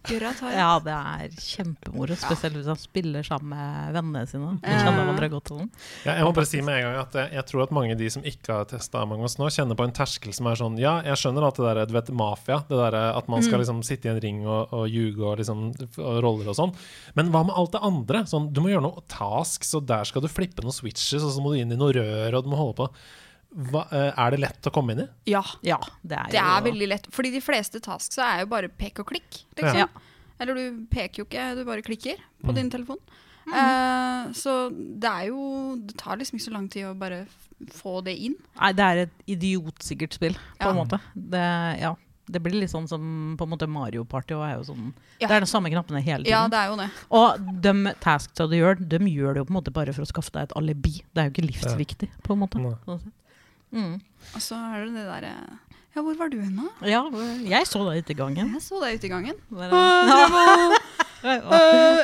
gørra 0.09 0.31
Ja, 0.49 0.79
det 0.81 0.93
er 0.97 1.33
kjempemoro. 1.37 2.17
Spesielt 2.17 2.55
hvis 2.57 2.69
han 2.71 2.79
spiller 2.81 3.23
sammen 3.27 3.51
med 3.53 3.93
vennene 3.93 4.23
sine. 4.29 4.55
Kjenner 4.65 4.97
hverandre 5.05 5.29
godt 5.35 5.51
og 5.53 5.59
sånn. 5.61 5.69
Ja, 6.07 6.15
jeg 6.17 6.25
må 6.25 6.31
bare 6.39 6.49
si 6.49 6.63
med 6.65 6.79
en 6.79 6.87
gang 6.87 6.97
at 7.03 7.19
jeg, 7.21 7.31
jeg 7.37 7.47
tror 7.51 7.63
at 7.67 7.75
mange 7.77 7.93
av 7.93 8.01
de 8.01 8.09
som 8.15 8.25
ikke 8.25 8.57
har 8.57 8.65
testa 8.71 9.03
Among 9.05 9.27
us 9.29 9.37
nå, 9.41 9.51
kjenner 9.53 9.77
på 9.77 9.85
en 9.85 9.93
terskel 9.97 10.33
som 10.37 10.49
er 10.49 10.57
sånn 10.57 10.79
Ja, 10.81 10.95
jeg 11.05 11.21
skjønner 11.21 11.47
at 11.51 11.61
det 11.61 11.69
der, 11.69 11.83
du 11.91 11.95
vet, 11.99 12.11
mafia, 12.17 12.63
det 12.71 12.81
der 12.81 12.97
at 13.13 13.29
man 13.29 13.41
Mm. 13.41 13.47
skal 13.51 13.61
liksom 13.63 13.83
sitte 13.87 14.09
i 14.09 14.13
en 14.15 14.21
ring 14.25 14.41
og, 14.49 14.73
og 14.77 14.89
ljuge 14.89 15.21
og 15.25 15.39
liksom 15.41 15.67
og 16.01 16.19
roller 16.25 16.49
og 16.53 16.57
sånn. 16.59 16.75
Men 17.17 17.31
hva 17.33 17.45
med 17.47 17.57
alt 17.61 17.73
det 17.77 17.85
andre? 17.85 18.25
Sånn, 18.29 18.49
du 18.53 18.61
må 18.65 18.73
gjøre 18.73 18.85
noe 18.89 19.05
tasks, 19.09 19.75
og 19.77 19.85
der 19.89 20.05
skal 20.09 20.25
du 20.25 20.29
flippe 20.33 20.65
noen 20.65 20.75
switches, 20.77 21.23
og 21.25 21.33
så 21.37 21.41
må 21.45 21.53
du 21.55 21.61
inn 21.61 21.73
i 21.73 21.79
noe 21.81 21.93
rør, 21.97 22.37
og 22.41 22.45
du 22.45 22.51
må 22.53 22.59
holde 22.61 22.77
på. 22.83 22.89
Hva, 23.51 23.83
eh, 23.91 24.13
er 24.17 24.31
det 24.31 24.41
lett 24.41 24.63
å 24.63 24.73
komme 24.73 24.93
inn 24.95 25.01
i? 25.01 25.09
Ja, 25.33 25.43
Ja, 25.67 25.79
det 26.07 26.17
er, 26.19 26.29
det 26.31 26.39
er 26.41 26.61
jo 26.61 26.67
veldig 26.71 26.89
lett. 26.89 27.07
Fordi 27.11 27.33
de 27.35 27.41
fleste 27.41 27.81
tasks 27.83 28.19
er 28.19 28.41
jo 28.45 28.47
bare 28.53 28.69
pek 28.69 29.01
og 29.01 29.07
klikk. 29.11 29.45
Liksom. 29.59 29.77
Ja. 29.79 29.89
Eller 30.41 30.55
du 30.55 30.87
peker 30.91 31.23
jo 31.23 31.25
ikke, 31.27 31.55
du 31.59 31.65
bare 31.65 31.83
klikker 31.83 32.17
på 32.45 32.51
Mm. 32.53 32.55
din 32.55 32.71
telefon. 32.71 32.99
Eh, 33.51 34.31
så 34.37 34.71
det 34.71 35.09
er 35.11 35.27
jo 35.29 35.77
Det 35.87 35.97
tar 35.99 36.17
liksom 36.17 36.39
ikke 36.39 36.49
så 36.51 36.53
lang 36.53 36.69
tid 36.69 36.85
å 36.87 36.95
bare 36.99 37.27
få 37.75 38.03
det 38.05 38.15
inn. 38.17 38.37
Nei, 38.61 38.73
det 38.73 38.85
er 38.85 38.97
et 39.03 39.11
idiotsikkert 39.27 40.13
spill, 40.15 40.35
på 40.35 40.65
Ja. 40.65 40.71
en 40.71 40.77
måte. 40.77 41.01
Det, 41.15 41.81
ja. 41.81 41.95
det 42.31 42.41
blir 42.43 42.53
litt 42.61 42.71
sånn 42.71 42.87
som 42.89 43.35
på 43.37 43.43
en 43.43 43.51
måte 43.51 43.69
Mario 43.69 44.05
Party. 44.05 44.35
Og 44.35 44.45
er 44.47 44.55
jo 44.59 44.73
sånn, 44.73 44.93
Ja. 45.21 45.27
Det 45.29 45.37
er 45.37 45.41
de 45.41 45.47
samme 45.47 45.69
knappene 45.69 46.01
hele 46.03 46.25
tiden. 46.25 46.31
Ja, 46.31 46.47
det 46.49 46.57
er 46.57 46.69
jo 46.71 46.77
det. 46.77 46.91
Og 47.11 47.61
de 47.61 47.95
tasksa 48.01 48.49
du 48.49 48.55
gjør, 48.57 48.79
de 48.89 48.99
gjør 48.99 49.35
det 49.35 49.37
jo 49.43 49.45
på 49.45 49.51
en 49.51 49.59
måte 49.63 49.73
bare 49.73 49.93
for 49.93 50.03
å 50.03 50.07
skaffe 50.07 50.31
deg 50.33 50.43
et 50.45 50.53
alibi. 50.57 51.03
Det 51.13 51.19
er 51.19 51.29
jo 51.29 51.35
ikke 51.35 51.51
livsviktig, 51.51 52.09
på 52.23 52.33
en 52.33 52.39
måte. 52.39 52.57
Nei. 52.61 52.99
Mm. 53.73 54.01
Og 54.35 54.41
så 54.43 54.57
er 54.59 54.85
det 54.87 54.95
det 54.99 55.05
derre 55.07 55.35
Ja, 55.95 56.03
hvor 56.07 56.15
var 56.19 56.29
du 56.31 56.39
hen, 56.41 56.55
da? 56.57 56.87
Ja, 56.87 57.01
jeg 57.51 57.67
så 57.67 57.81
deg 57.89 58.05
ute 58.05 58.15
i 58.15 58.19
gangen. 58.19 58.53
Jeg 58.55 58.63
så 58.63 58.79
deg 58.83 58.99
ute 58.99 59.07
i 59.09 59.11
gangen. 59.11 59.37
Bare- 59.51 60.79
Uh, 61.21 62.01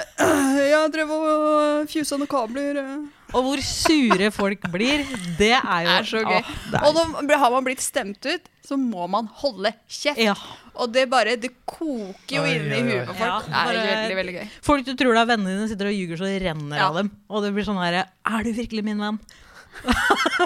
jeg 0.68 0.90
drev 0.92 1.08
og 1.14 1.86
fjusa 1.92 2.18
noen 2.20 2.28
kabler. 2.28 2.76
eh. 2.76 2.98
Og 3.32 3.46
hvor 3.46 3.62
sure 3.64 4.28
folk 4.34 4.66
blir, 4.72 5.06
det 5.38 5.54
er 5.56 5.86
jo 5.86 5.94
er 5.94 6.04
så 6.10 6.20
gøy. 6.20 6.36
Er- 6.42 6.84
Og 6.84 6.98
nå 7.24 7.38
har 7.40 7.50
man 7.54 7.64
blitt 7.64 7.80
stemt 7.80 8.20
ut, 8.28 8.44
så 8.66 8.76
må 8.76 9.06
man 9.08 9.30
holde 9.40 9.72
kjeft. 9.88 10.20
ja. 10.20 10.34
Og 10.76 10.90
det 10.92 11.06
bare 11.08 11.38
Det 11.40 11.48
koker 11.64 12.36
jo 12.36 12.42
inni 12.44 12.82
huet 12.84 13.06
på 13.08 13.14
folk. 13.16 13.48
Ja, 13.48 13.64
det 13.72 13.80
er 13.80 13.88
veldig, 13.88 14.16
veldig 14.20 14.34
gøy. 14.36 14.48
Folk 14.60 14.84
du 14.84 14.92
tror 14.92 15.14
det 15.16 15.22
er 15.22 15.30
vennene 15.32 15.54
dine, 15.54 15.68
sitter 15.72 15.88
og 15.88 15.96
ljuger 15.96 16.20
så 16.20 16.28
det 16.28 16.42
renner 16.44 16.76
Ja. 16.76 16.88
av 16.90 16.98
dem. 17.00 17.10
Og 17.30 17.42
det 17.42 17.54
blir 17.56 17.64
sånn 17.64 17.80
herre 17.80 18.04
Er 18.28 18.44
du 18.44 18.52
virkelig 18.52 18.84
min 18.84 18.98
venn? 19.00 19.18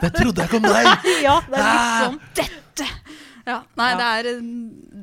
Det 0.01 0.11
trodde 0.17 0.41
jeg 0.43 0.49
ikke 0.49 0.61
om 0.61 0.67
deg! 0.69 0.87
Ja, 1.27 1.37
det 1.47 1.59
er 1.61 1.65
litt 1.75 2.01
sånn. 2.05 2.19
Ja, 3.51 3.57
nei, 3.75 3.87
Ja. 3.91 3.97
det, 3.99 4.05
er, 4.07 4.25
eh, 4.31 4.41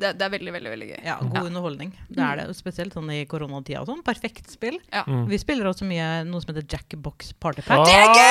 det, 0.01 0.09
det 0.19 0.23
er 0.27 0.31
veldig, 0.31 0.51
veldig 0.55 0.71
veldig 0.71 0.87
gøy. 0.91 0.99
Ja, 1.03 1.15
god 1.23 1.45
underholdning. 1.49 1.89
Det 2.07 2.21
er 2.23 2.35
det, 2.39 2.45
spesielt 2.55 2.93
sånn 2.95 3.09
i 3.11 3.25
koronatida 3.29 3.81
sånn. 3.87 4.01
Perfekt 4.05 4.51
spill. 4.53 4.77
Ja. 4.93 5.03
Mm. 5.09 5.25
Vi 5.31 5.37
spiller 5.41 5.65
også 5.71 5.85
mye 5.89 6.07
noe 6.29 6.41
som 6.43 6.51
heter 6.53 6.65
Jackbox 6.69 7.33
Party 7.41 7.61
Pack. 7.65 7.81
Det 7.89 7.95
er 7.97 8.07
gøy! 8.13 8.23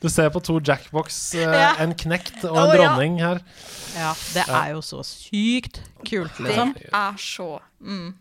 Du 0.00 0.08
ser 0.08 0.30
på 0.32 0.40
to 0.42 0.56
Jackbox, 0.64 1.34
eh, 1.36 1.44
Ja. 1.44 1.74
en 1.84 1.92
knekt 1.94 2.40
og 2.48 2.56
en 2.56 2.64
oh, 2.64 2.72
dronning 2.72 3.18
her. 3.20 3.40
Ja, 3.94 4.14
det 4.34 4.44
er 4.48 4.70
jo 4.72 4.80
så 4.80 5.02
sykt 5.04 5.82
kult, 6.06 6.32
Det 6.38 6.44
liksom. 6.48 6.74
er 6.92 7.12
så 7.20 7.60
Mm. 7.80 8.12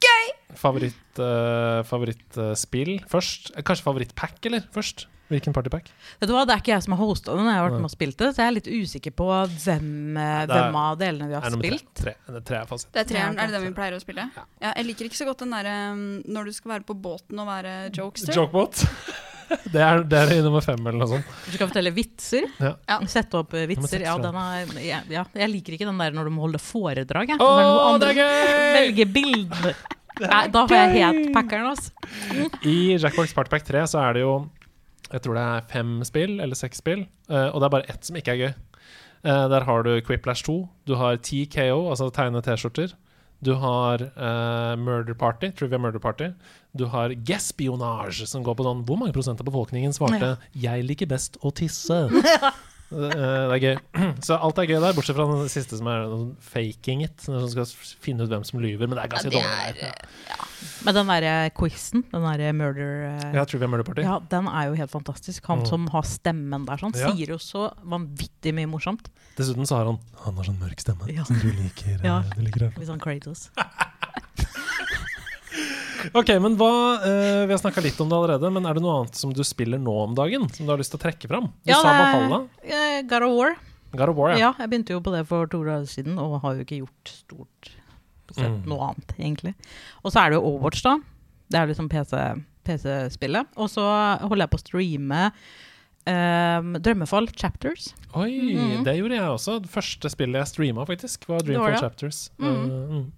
Favoritt, 0.56 1.20
uh, 1.20 1.84
favorittspill 1.84 3.02
først? 3.12 3.52
Eh, 3.58 3.62
Kanskje 3.62 3.84
favorittpack, 3.84 4.40
eller? 4.46 4.62
Først? 4.74 5.06
Hvilken 5.30 5.54
partypack? 5.54 5.92
Vet 6.20 6.30
du 6.30 6.34
hva, 6.34 6.42
Det 6.50 6.56
er 6.56 6.62
ikke 6.64 6.74
jeg 6.74 6.84
som 6.88 6.96
har 6.98 7.02
hosta 7.06 7.36
den, 7.38 7.46
jeg 7.46 7.60
har 7.60 7.68
vært 7.70 7.78
med 7.84 7.90
og 7.90 7.94
spilt 7.94 8.18
det. 8.18 8.30
Så 8.34 8.42
jeg 8.42 8.48
er 8.50 8.56
litt 8.58 8.70
usikker 8.70 9.14
på 9.14 9.28
hvem, 9.30 9.90
eh, 10.18 10.42
er- 10.42 10.48
hvem 10.50 10.76
av 10.82 10.98
delene 10.98 11.28
vi 11.30 11.38
har 11.38 11.46
tre. 11.46 11.60
spilt. 11.60 11.94
Tre. 12.02 12.14
Det 12.28 12.36
er 12.42 12.46
tre 12.50 12.58
er 12.64 12.66
fasit. 12.66 12.92
Det 12.92 13.04
er 13.04 13.10
treeren. 13.14 13.38
Er 13.40 13.46
det 13.48 13.54
den 13.60 13.68
vi 13.68 13.74
pleier 13.78 13.94
å 13.94 14.02
spille? 14.02 14.26
Ja, 14.62 14.74
jeg 14.76 14.86
liker 14.90 15.06
ikke 15.06 15.20
så 15.22 15.26
godt 15.30 15.44
den 15.46 15.52
derre 15.54 15.76
um, 15.94 16.24
når 16.26 16.46
du 16.46 16.52
skal 16.58 16.72
være 16.80 16.86
på 16.90 16.98
båten 17.00 17.40
og 17.40 17.48
være 17.48 17.92
jokester. 17.94 18.34
Jokebot. 18.34 18.86
Det 19.50 19.82
er, 19.82 20.04
det 20.06 20.14
er 20.14 20.32
i 20.36 20.42
nummer 20.46 20.62
fem, 20.62 20.78
eller 20.86 21.00
noe 21.02 21.08
sånt. 21.10 21.26
Du 21.48 21.56
skal 21.56 21.70
fortelle 21.72 21.90
vitser. 21.90 22.46
Ja. 22.62 22.76
Ja. 22.88 23.00
Sette 23.10 23.40
opp 23.40 23.56
eh, 23.58 23.66
vitser. 23.66 24.04
Ja, 24.06 24.14
er, 24.22 24.74
ja, 24.86 25.00
ja, 25.10 25.24
jeg 25.34 25.50
liker 25.50 25.74
ikke 25.74 25.88
den 25.90 25.98
der 25.98 26.14
når 26.14 26.30
du 26.30 26.34
må 26.36 26.44
holde 26.46 26.62
foredrag. 26.62 27.32
Jeg. 27.34 27.40
Å, 27.42 27.48
Når 27.50 27.64
noen 27.66 28.04
det 28.04 28.10
andre 28.10 28.12
er 28.12 28.20
gøy! 28.20 28.74
velger 28.78 29.14
bilder. 29.18 29.80
Da 30.20 30.66
får 30.68 30.76
jeg 30.76 30.96
helt 31.00 31.34
packeren, 31.34 31.70
altså. 31.72 31.92
I 32.68 32.98
Jackbox 33.00 33.32
Partypack 33.34 33.64
3 33.64 33.86
så 33.88 34.02
er 34.04 34.18
det 34.18 34.24
jo 34.26 34.34
Jeg 35.10 35.26
tror 35.26 35.38
det 35.38 35.44
er 35.44 35.68
fem 35.72 36.00
spill, 36.06 36.40
eller 36.40 36.58
seks 36.58 36.84
spill, 36.84 37.06
eh, 37.30 37.48
og 37.50 37.60
det 37.60 37.68
er 37.68 37.76
bare 37.78 37.90
ett 37.90 38.06
som 38.06 38.18
ikke 38.20 38.36
er 38.36 38.42
gøy. 38.44 38.52
Eh, 39.26 39.46
der 39.52 39.66
har 39.68 39.84
du 39.84 39.94
Quiplash 40.06 40.46
2, 40.46 40.58
du 40.88 40.96
har 41.00 41.18
TKO, 41.18 41.90
altså 41.90 42.10
tegne 42.14 42.44
T-skjorter. 42.46 42.94
Du 43.40 43.54
har 43.56 44.02
uh, 44.04 44.76
Murder 44.76 45.16
Party, 45.16 45.48
Trivia 45.56 45.78
Murder 45.80 46.00
Party. 46.00 46.28
Du 46.76 46.86
har 46.92 47.14
Gespionage, 47.24 48.28
som 48.28 48.44
går 48.44 48.58
på 48.60 48.66
sånn 48.68 48.82
Hvor 48.84 49.00
mange 49.00 49.16
prosent 49.16 49.40
av 49.40 49.48
befolkningen 49.48 49.96
svarte 49.96 50.34
'Jeg 50.52 50.84
liker 50.84 51.08
best 51.08 51.40
å 51.40 51.54
tisse'? 51.56 52.02
Det, 52.90 53.10
eh, 53.14 53.44
det 53.50 53.54
er 53.54 53.62
gøy. 53.62 53.78
Så 54.26 54.34
alt 54.42 54.58
er 54.58 54.66
gøy 54.66 54.80
der, 54.82 54.94
bortsett 54.98 55.16
fra 55.16 55.26
den 55.30 55.50
siste 55.54 55.78
som 55.78 55.88
er 55.92 56.06
faking 56.42 57.04
it. 57.06 57.22
Som 57.22 57.46
skal 57.52 57.66
finne 58.02 58.26
ut 58.26 58.32
hvem 58.32 58.44
som 58.48 58.60
lyver, 58.64 58.88
men 58.90 58.98
det 58.98 59.04
er 59.06 59.12
ganske 59.14 59.30
det 59.30 59.38
dårlig. 59.38 59.84
er, 59.86 59.94
Ja. 60.30 60.46
Men 60.84 60.96
den 60.96 61.08
derre 61.12 61.34
quizen, 61.56 62.04
den 62.12 62.24
derre 62.26 62.50
murder 62.56 62.92
eh, 63.12 63.34
Ja, 63.36 63.44
Trivia 63.48 63.68
Murder 63.68 63.84
Party. 63.88 64.02
ja, 64.04 64.18
den 64.32 64.48
er 64.48 64.68
jo 64.70 64.74
helt 64.80 64.92
fantastisk. 64.92 65.46
Han 65.48 65.60
Mm. 65.64 65.68
som 65.70 65.88
har 65.94 66.04
stemmen 66.04 66.66
der, 66.66 66.78
sånn, 66.82 66.96
Ja. 66.98 67.12
sier 67.12 67.28
jo 67.36 67.38
så 67.38 67.70
vanvittig 67.86 68.54
mye 68.56 68.68
morsomt. 68.68 69.08
Dessuten 69.38 69.66
så 69.70 69.76
har 69.78 69.86
han 69.86 70.00
Han 70.26 70.36
har 70.36 70.44
sånn 70.50 70.60
mørk 70.60 70.80
stemme 70.82 71.08
Ja. 71.14 71.24
som 71.24 71.38
du 71.40 71.52
liker. 71.52 71.96
eh, 72.00 72.04
Ja. 72.04 72.24
Du 72.36 72.42
liker 72.42 72.60
det. 72.60 72.78
Litt 72.78 72.88
sånn 72.90 73.00
Kratos. 73.00 73.50
Ok, 76.16 76.30
men 76.42 76.56
hva 76.60 76.70
uh, 77.02 77.46
Vi 77.48 77.52
har 77.54 77.60
snakka 77.62 77.82
litt 77.84 78.00
om 78.02 78.10
det 78.12 78.16
allerede, 78.18 78.52
men 78.56 78.66
er 78.70 78.74
det 78.78 78.84
noe 78.84 79.02
annet 79.02 79.16
som 79.20 79.34
du 79.36 79.42
spiller 79.48 79.82
nå 79.82 79.94
om 80.06 80.16
dagen? 80.18 80.48
Som 80.56 80.66
du 80.68 80.72
har 80.74 80.80
lyst 80.82 80.94
til 80.96 81.00
å 81.00 81.04
trekke 81.04 81.28
fram? 81.32 81.50
Du 81.66 81.72
Ja, 81.74 81.82
sa 81.82 81.92
Valhalla. 81.98 82.40
Eh, 82.64 83.02
God 83.10 83.24
of 83.28 83.36
War. 83.38 83.56
God 83.96 84.10
of 84.14 84.16
War, 84.16 84.32
ja. 84.32 84.38
Ja, 84.38 84.52
jeg 84.60 84.70
begynte 84.70 84.96
jo 84.96 85.02
på 85.02 85.12
det 85.16 85.26
for 85.28 85.48
to 85.50 85.64
år 85.66 85.86
siden, 85.90 86.18
og 86.22 86.42
har 86.44 86.56
jo 86.56 86.66
ikke 86.66 86.82
gjort 86.84 87.14
stort 87.14 87.72
sett 88.32 88.46
Mm. 88.46 88.66
noe 88.70 88.92
annet, 88.92 89.14
egentlig. 89.18 89.56
Og 90.06 90.12
så 90.14 90.22
er 90.22 90.30
det 90.30 90.38
jo 90.38 90.46
Overwatch, 90.46 90.84
da. 90.86 91.00
Det 91.50 91.58
er 91.60 91.68
liksom 91.72 91.90
PC 91.90 92.14
PC-spillet. 92.64 93.48
og 93.58 93.68
så 93.70 93.82
holder 94.22 94.44
jeg 94.46 94.50
på 94.52 94.60
å 94.60 94.66
streame 94.68 95.32
Um, 96.08 96.74
Drømmefall 96.82 97.28
Chapters. 97.36 97.94
Oi, 98.16 98.32
Mhm. 98.56 98.84
det 98.84 98.96
gjorde 98.98 99.14
jeg 99.20 99.30
også. 99.30 99.62
Det 99.62 99.70
første 99.70 100.10
spillet 100.10 100.40
jeg 100.40 100.48
streama, 100.48 100.86
faktisk, 100.88 101.28
var 101.28 101.40
Det 101.44 101.56
var 101.58 101.70
Dreamfall 101.70 101.72
det. 101.74 101.80
Chapters. 101.82 102.30
Mm. 102.40 102.48
Uh, 102.48 102.88
mm. 102.90 103.12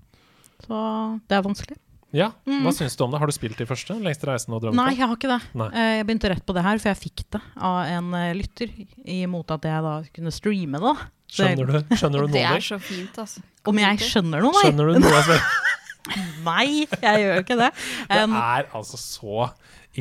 Så 0.66 1.22
det 1.30 1.38
er 1.38 1.42
vanskelig. 1.46 1.78
Ja, 2.12 2.28
Hva 2.44 2.58
Hva 2.66 2.74
syns 2.76 2.98
du 3.00 3.06
om 3.06 3.14
det? 3.14 3.22
Har 3.22 3.30
du 3.30 3.36
spilt 3.36 3.60
de 3.62 3.68
første? 3.70 3.96
Lengste 4.04 4.28
reisen 4.28 4.56
og 4.56 4.66
Nei, 4.76 4.90
jeg 4.98 5.08
har 5.08 5.16
ikke 5.16 5.32
det. 5.32 5.40
Nei. 5.58 5.70
Eh, 5.72 5.92
jeg 6.02 6.08
begynte 6.10 6.32
rett 6.34 6.46
på 6.48 6.56
det 6.58 6.64
her, 6.66 6.82
for 6.84 6.92
jeg 6.92 7.00
fikk 7.00 7.24
det 7.38 7.42
av 7.56 7.80
en 7.88 8.14
eh, 8.20 8.34
lytter. 8.36 8.74
Imot 9.16 9.54
at 9.56 9.68
jeg 9.70 9.86
da 9.88 9.94
kunne 10.12 10.34
streame 10.36 10.82
det. 10.84 10.96
Skjønner 11.32 11.70
du, 11.70 11.96
skjønner 11.96 12.26
du 12.26 12.28
det 12.28 12.32
noe 12.34 12.36
Det 12.36 12.44
er 12.50 12.66
så 12.66 12.78
fint, 12.84 13.20
altså. 13.24 13.44
Om 13.72 13.80
jeg 13.80 14.02
skjønner 14.04 14.44
noe, 14.44 14.52
nei? 14.58 14.64
Skjønner 14.66 14.92
du 14.92 15.00
noe? 15.06 15.38
Nei, 16.42 16.88
jeg 16.90 17.22
gjør 17.22 17.36
jo 17.38 17.42
ikke 17.46 17.58
det. 17.60 17.70
Det 18.10 18.20
Um, 18.26 18.34
er 18.36 18.68
altså 18.76 18.98
så 19.00 19.44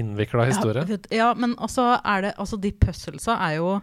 innvikla 0.01 0.47
historie. 0.49 0.83
Ja, 0.89 0.99
ja, 1.13 1.29
men 1.39 1.55
altså 1.61 1.85
er 1.99 2.25
det 2.25 2.33
Altså, 2.41 2.57
de 2.61 2.73
puzzlesa 2.73 3.37
er 3.47 3.59
jo 3.59 3.75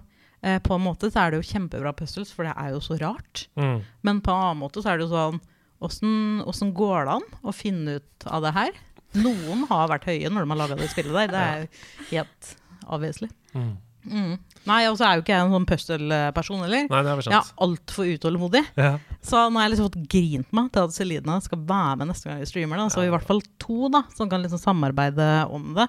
eh, 0.41 0.57
På 0.63 0.75
en 0.75 0.84
måte 0.84 1.11
så 1.13 1.25
er 1.25 1.32
det 1.32 1.39
jo 1.41 1.47
kjempebra 1.51 1.93
puzzles, 1.95 2.32
for 2.34 2.47
det 2.47 2.55
er 2.57 2.73
jo 2.73 2.82
så 2.84 2.97
rart. 2.99 3.45
Mm. 3.55 3.80
Men 4.03 4.21
på 4.25 4.34
en 4.34 4.43
annen 4.49 4.63
måte 4.65 4.84
så 4.84 4.91
er 4.91 4.99
det 4.99 5.07
jo 5.07 5.13
sånn 5.13 5.39
Åssen 5.84 6.73
går 6.78 7.07
det 7.07 7.17
an 7.19 7.28
å 7.45 7.53
finne 7.55 7.99
ut 7.99 8.28
av 8.30 8.45
det 8.45 8.53
her? 8.55 8.78
Noen 9.17 9.65
har 9.69 9.91
vært 9.91 10.07
høye 10.09 10.30
når 10.32 10.45
de 10.45 10.53
har 10.53 10.61
laga 10.63 10.78
det 10.80 10.89
spillet 10.91 11.13
der. 11.15 11.34
Det 11.34 11.43
er 11.43 11.67
helt 12.11 12.55
avveselig. 12.88 13.30
Mm. 13.53 13.75
Mm. 14.07 14.36
Nei, 14.67 14.82
og 14.88 14.97
så 14.99 15.07
er 15.07 15.17
jo 15.17 15.23
ikke 15.23 15.34
jeg 15.34 15.45
en 15.45 15.53
sånn 15.53 15.67
puzzle-person 15.67 16.61
heller. 16.63 16.86
Nei, 16.91 16.99
det 17.03 17.13
er 17.13 17.21
Jeg 17.28 17.38
er 17.39 17.53
altfor 17.65 18.11
utålmodig. 18.17 18.63
Ja. 18.80 18.91
Så 19.25 19.47
nå 19.47 19.59
har 19.59 19.67
jeg 19.67 19.75
liksom 19.75 19.89
fått 19.89 20.11
grint 20.11 20.53
meg 20.55 20.69
til 20.75 20.88
at 20.88 20.95
Celine 20.95 21.39
skal 21.43 21.63
være 21.69 21.97
med 22.01 22.11
neste 22.11 22.30
gang 22.30 22.41
vi 22.41 22.49
streamer. 22.49 22.82
Da. 22.82 22.91
Så 22.93 23.03
i 23.05 23.11
hvert 23.11 23.28
fall 23.28 23.43
to 23.61 23.91
da, 23.93 24.03
som 24.15 24.32
kan 24.32 24.43
liksom 24.43 24.61
samarbeide 24.61 25.28
om 25.53 25.73
det. 25.78 25.88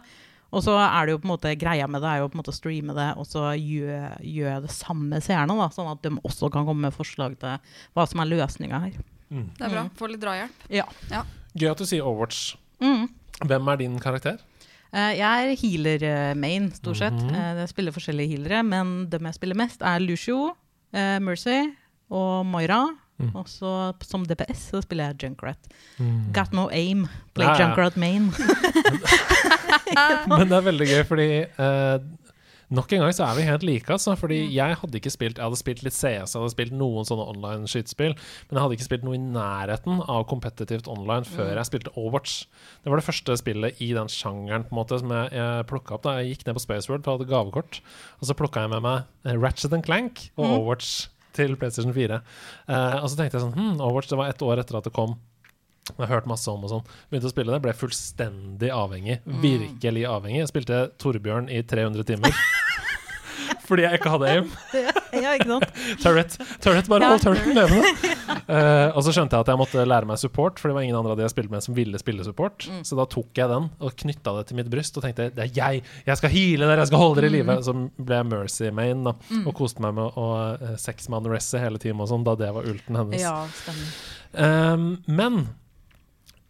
Og 0.49 0.64
så 0.64 0.78
er 0.80 1.05
det 1.05 1.12
jo 1.12 1.20
på 1.20 1.28
en 1.28 1.34
måte 1.34 1.53
greia 1.61 1.86
med 1.91 2.01
det 2.01 2.09
er 2.09 2.22
jo 2.22 2.30
på 2.32 2.39
en 2.39 2.41
måte 2.41 2.55
å 2.55 2.57
streame 2.57 2.95
det, 2.97 3.09
og 3.20 3.26
så 3.28 3.51
gjør, 3.53 4.14
gjør 4.24 4.49
jeg 4.55 4.64
det 4.64 4.72
samme 4.72 5.20
seerne. 5.24 5.59
da, 5.61 5.68
Sånn 5.74 5.91
at 5.93 6.01
de 6.07 6.14
også 6.24 6.49
kan 6.55 6.64
komme 6.68 6.89
med 6.89 6.97
forslag 6.97 7.36
til 7.43 7.59
hva 7.93 8.07
som 8.09 8.24
er 8.24 8.30
løsninga 8.32 8.80
her. 8.86 8.97
Mm. 9.31 9.49
Det 9.57 9.64
er 9.66 9.72
bra. 9.74 9.83
Mm. 9.87 9.91
Få 9.99 10.09
litt 10.11 10.22
drahjelp. 10.22 10.68
Ja. 10.72 10.87
Gøy 11.59 11.70
at 11.70 11.81
du 11.81 11.87
sier 11.89 12.07
Overwatch. 12.07 12.57
Mm. 12.83 13.09
Hvem 13.49 13.72
er 13.72 13.81
din 13.83 13.99
karakter? 14.03 14.39
Eh, 14.89 15.18
jeg 15.18 15.51
er 15.51 15.59
healer-main, 15.61 16.70
stort 16.72 16.97
sett. 17.03 17.12
Mhm. 17.18 17.35
Eh, 17.35 17.59
jeg 17.62 17.68
spiller 17.74 17.93
forskjellige 17.93 18.33
healere, 18.37 18.62
men 18.64 19.09
dem 19.11 19.29
jeg 19.29 19.35
spiller 19.37 19.59
mest, 19.59 19.83
er 19.83 20.01
Lucio, 20.01 20.55
eh, 20.95 21.18
Mercy 21.18 21.74
og 22.11 22.47
Moira. 22.47 22.87
Mm. 23.18 23.33
Og 23.35 23.49
så 23.51 23.70
som 24.07 24.22
DPS 24.24 24.68
så 24.70 24.81
spiller 24.85 25.09
jeg 25.11 25.24
Junkrat. 25.24 25.59
Mm. 25.99 26.33
Got 26.33 26.53
no 26.55 26.68
aim. 26.70 27.09
Play 27.35 27.47
Ja, 27.49 27.55
ja. 27.57 27.66
Junkrat 27.66 27.97
main. 27.97 28.31
Men 30.29 30.47
det 30.49 30.55
er 30.55 30.62
veldig 30.68 30.87
gøy, 30.87 31.03
fordi 31.09 31.26
eh, 31.43 31.99
nok 32.71 32.93
en 32.93 33.01
gang 33.01 33.12
så 33.16 33.25
er 33.27 33.35
vi 33.39 33.43
helt 33.49 33.62
like. 33.64 33.89
Altså, 33.93 34.14
fordi 34.19 34.39
jeg 34.55 34.77
hadde 34.81 34.99
ikke 35.01 35.11
spilt 35.12 35.37
Jeg 35.39 35.45
hadde 35.45 35.57
spilt 35.61 35.83
litt 35.87 35.95
CS, 35.97 36.35
jeg 36.35 36.41
hadde 36.43 36.51
spilt 36.53 36.73
noen 36.77 37.05
sånne 37.09 37.25
online 37.33 37.69
skytespill, 37.71 38.14
men 38.14 38.59
jeg 38.59 38.62
hadde 38.64 38.77
ikke 38.79 38.89
spilt 38.89 39.05
noe 39.07 39.14
i 39.16 39.23
nærheten 39.23 40.03
av 40.09 40.27
kompetitivt 40.29 40.89
online 40.89 41.25
før 41.25 41.49
Mm. 41.53 41.57
jeg 41.57 41.71
spilte 41.71 41.95
Overwatch. 41.97 42.47
Det 42.85 42.91
var 42.93 43.01
det 43.01 43.07
første 43.09 43.37
spillet 43.41 43.81
i 43.81 43.93
den 43.95 44.09
sjangeren 44.12 44.64
på 44.69 44.73
en 44.75 44.81
måte 44.83 44.99
som 45.01 45.09
jeg, 45.11 45.31
jeg 45.33 45.66
plukka 45.66 45.95
opp. 45.95 46.03
da 46.03 46.19
Jeg 46.21 46.37
gikk 46.37 46.47
ned 46.47 46.55
på 46.59 46.64
Spaceworld 46.66 47.01
og 47.01 47.05
for 47.05 47.12
jeg 47.12 47.19
hadde 47.21 47.33
gavekort, 47.33 47.81
og 48.21 48.27
så 48.29 48.35
plukka 48.35 48.61
jeg 48.66 48.71
med 48.71 48.83
meg 48.83 49.05
eh, 49.25 49.39
Ratchet 49.39 49.73
and 49.73 49.85
Clank 49.85 50.31
og 50.37 50.45
Mm. 50.45 50.53
Overwatch 50.59 51.09
til 51.33 51.57
PlayStation 51.57 51.93
4. 51.95 52.21
Uh, 52.69 52.97
og 53.03 53.09
så 53.11 53.16
tenkte 53.16 53.39
jeg 53.39 53.45
sånn 53.45 53.55
hm, 53.55 53.81
Overwatch 53.81 54.09
det 54.11 54.19
var 54.19 54.29
ett 54.33 54.43
år 54.43 54.59
etter 54.59 54.77
at 54.79 54.85
det 54.85 54.93
kom. 54.93 55.16
Jeg 55.97 56.05
har 56.07 56.14
hørt 56.18 56.28
masse 56.30 56.51
om 56.53 56.64
og 56.66 56.72
sånn. 56.72 56.86
Begynte 57.11 57.30
å 57.30 57.34
spille 57.34 57.55
det, 57.55 57.62
ble 57.64 57.72
fullstendig 57.78 58.70
avhengig. 58.74 59.20
Virkelig 59.43 60.07
avhengig. 60.11 60.43
Jeg 60.45 60.53
spilte 60.53 60.82
Torbjørn 61.01 61.49
i 61.51 61.62
300 61.66 62.05
timer. 62.12 62.34
Fordi 63.68 63.82
jeg 63.84 63.99
ikke 63.99 64.11
hadde 64.14 64.28
aim. 64.32 64.47
ja, 65.24 65.32
ikke 65.36 65.45
sant? 65.51 65.66
Turret, 66.01 66.34
turret 66.64 66.86
bare 66.89 67.05
Ja. 67.05 67.11
hold 67.14 67.24
turreten 67.26 67.57
levende. 67.57 67.93
Uh, 68.49 68.95
og 68.97 69.03
så 69.05 69.12
skjønte 69.12 69.36
jeg 69.36 69.45
at 69.45 69.49
jeg 69.53 69.59
måtte 69.61 69.82
lære 69.84 70.07
meg 70.09 70.16
support, 70.20 70.57
for 70.61 70.70
det 70.70 70.74
var 70.76 70.84
ingen 70.84 70.97
andre 70.97 71.12
av 71.12 71.18
de 71.18 71.24
jeg 71.26 71.32
spilte 71.34 71.53
med 71.53 71.64
som 71.64 71.74
ville 71.76 71.99
spille 72.01 72.24
support. 72.24 72.64
Mm. 72.64 72.78
Så 72.86 72.97
da 72.97 73.05
tok 73.09 73.36
jeg 73.36 73.49
den 73.51 73.66
og 73.84 73.93
knytta 74.01 74.32
det 74.39 74.45
til 74.49 74.57
mitt 74.57 74.70
bryst 74.72 74.97
og 74.97 75.05
tenkte 75.05 75.26
det 75.36 75.43
er 75.45 75.53
jeg! 75.53 75.82
Jeg 76.07 76.20
skal 76.20 76.32
heale 76.32 76.68
dere! 76.70 76.80
Jeg 76.80 76.89
skal 76.91 77.03
holde 77.03 77.20
dere 77.20 77.28
i 77.28 77.34
live! 77.34 77.57
Så 77.66 77.74
ble 77.76 78.20
jeg 78.22 78.28
Mercy 78.30 78.70
Main 78.72 79.05
da, 79.05 79.12
Mm. 79.28 79.43
og 79.51 79.57
koste 79.59 79.84
meg 79.84 79.97
med 79.99 80.16
å 80.16 80.26
uh, 80.57 80.72
sexman-resse 80.80 81.61
hele 81.61 81.80
tiden 81.82 82.01
og 82.01 82.09
sånn, 82.09 82.24
da 82.24 82.36
det 82.41 82.49
var 82.57 82.68
ulten 82.72 83.01
hennes. 83.03 83.20
Ja, 83.24 83.34
stemmer. 83.61 83.93
Um, 84.49 84.89
men 85.09 85.41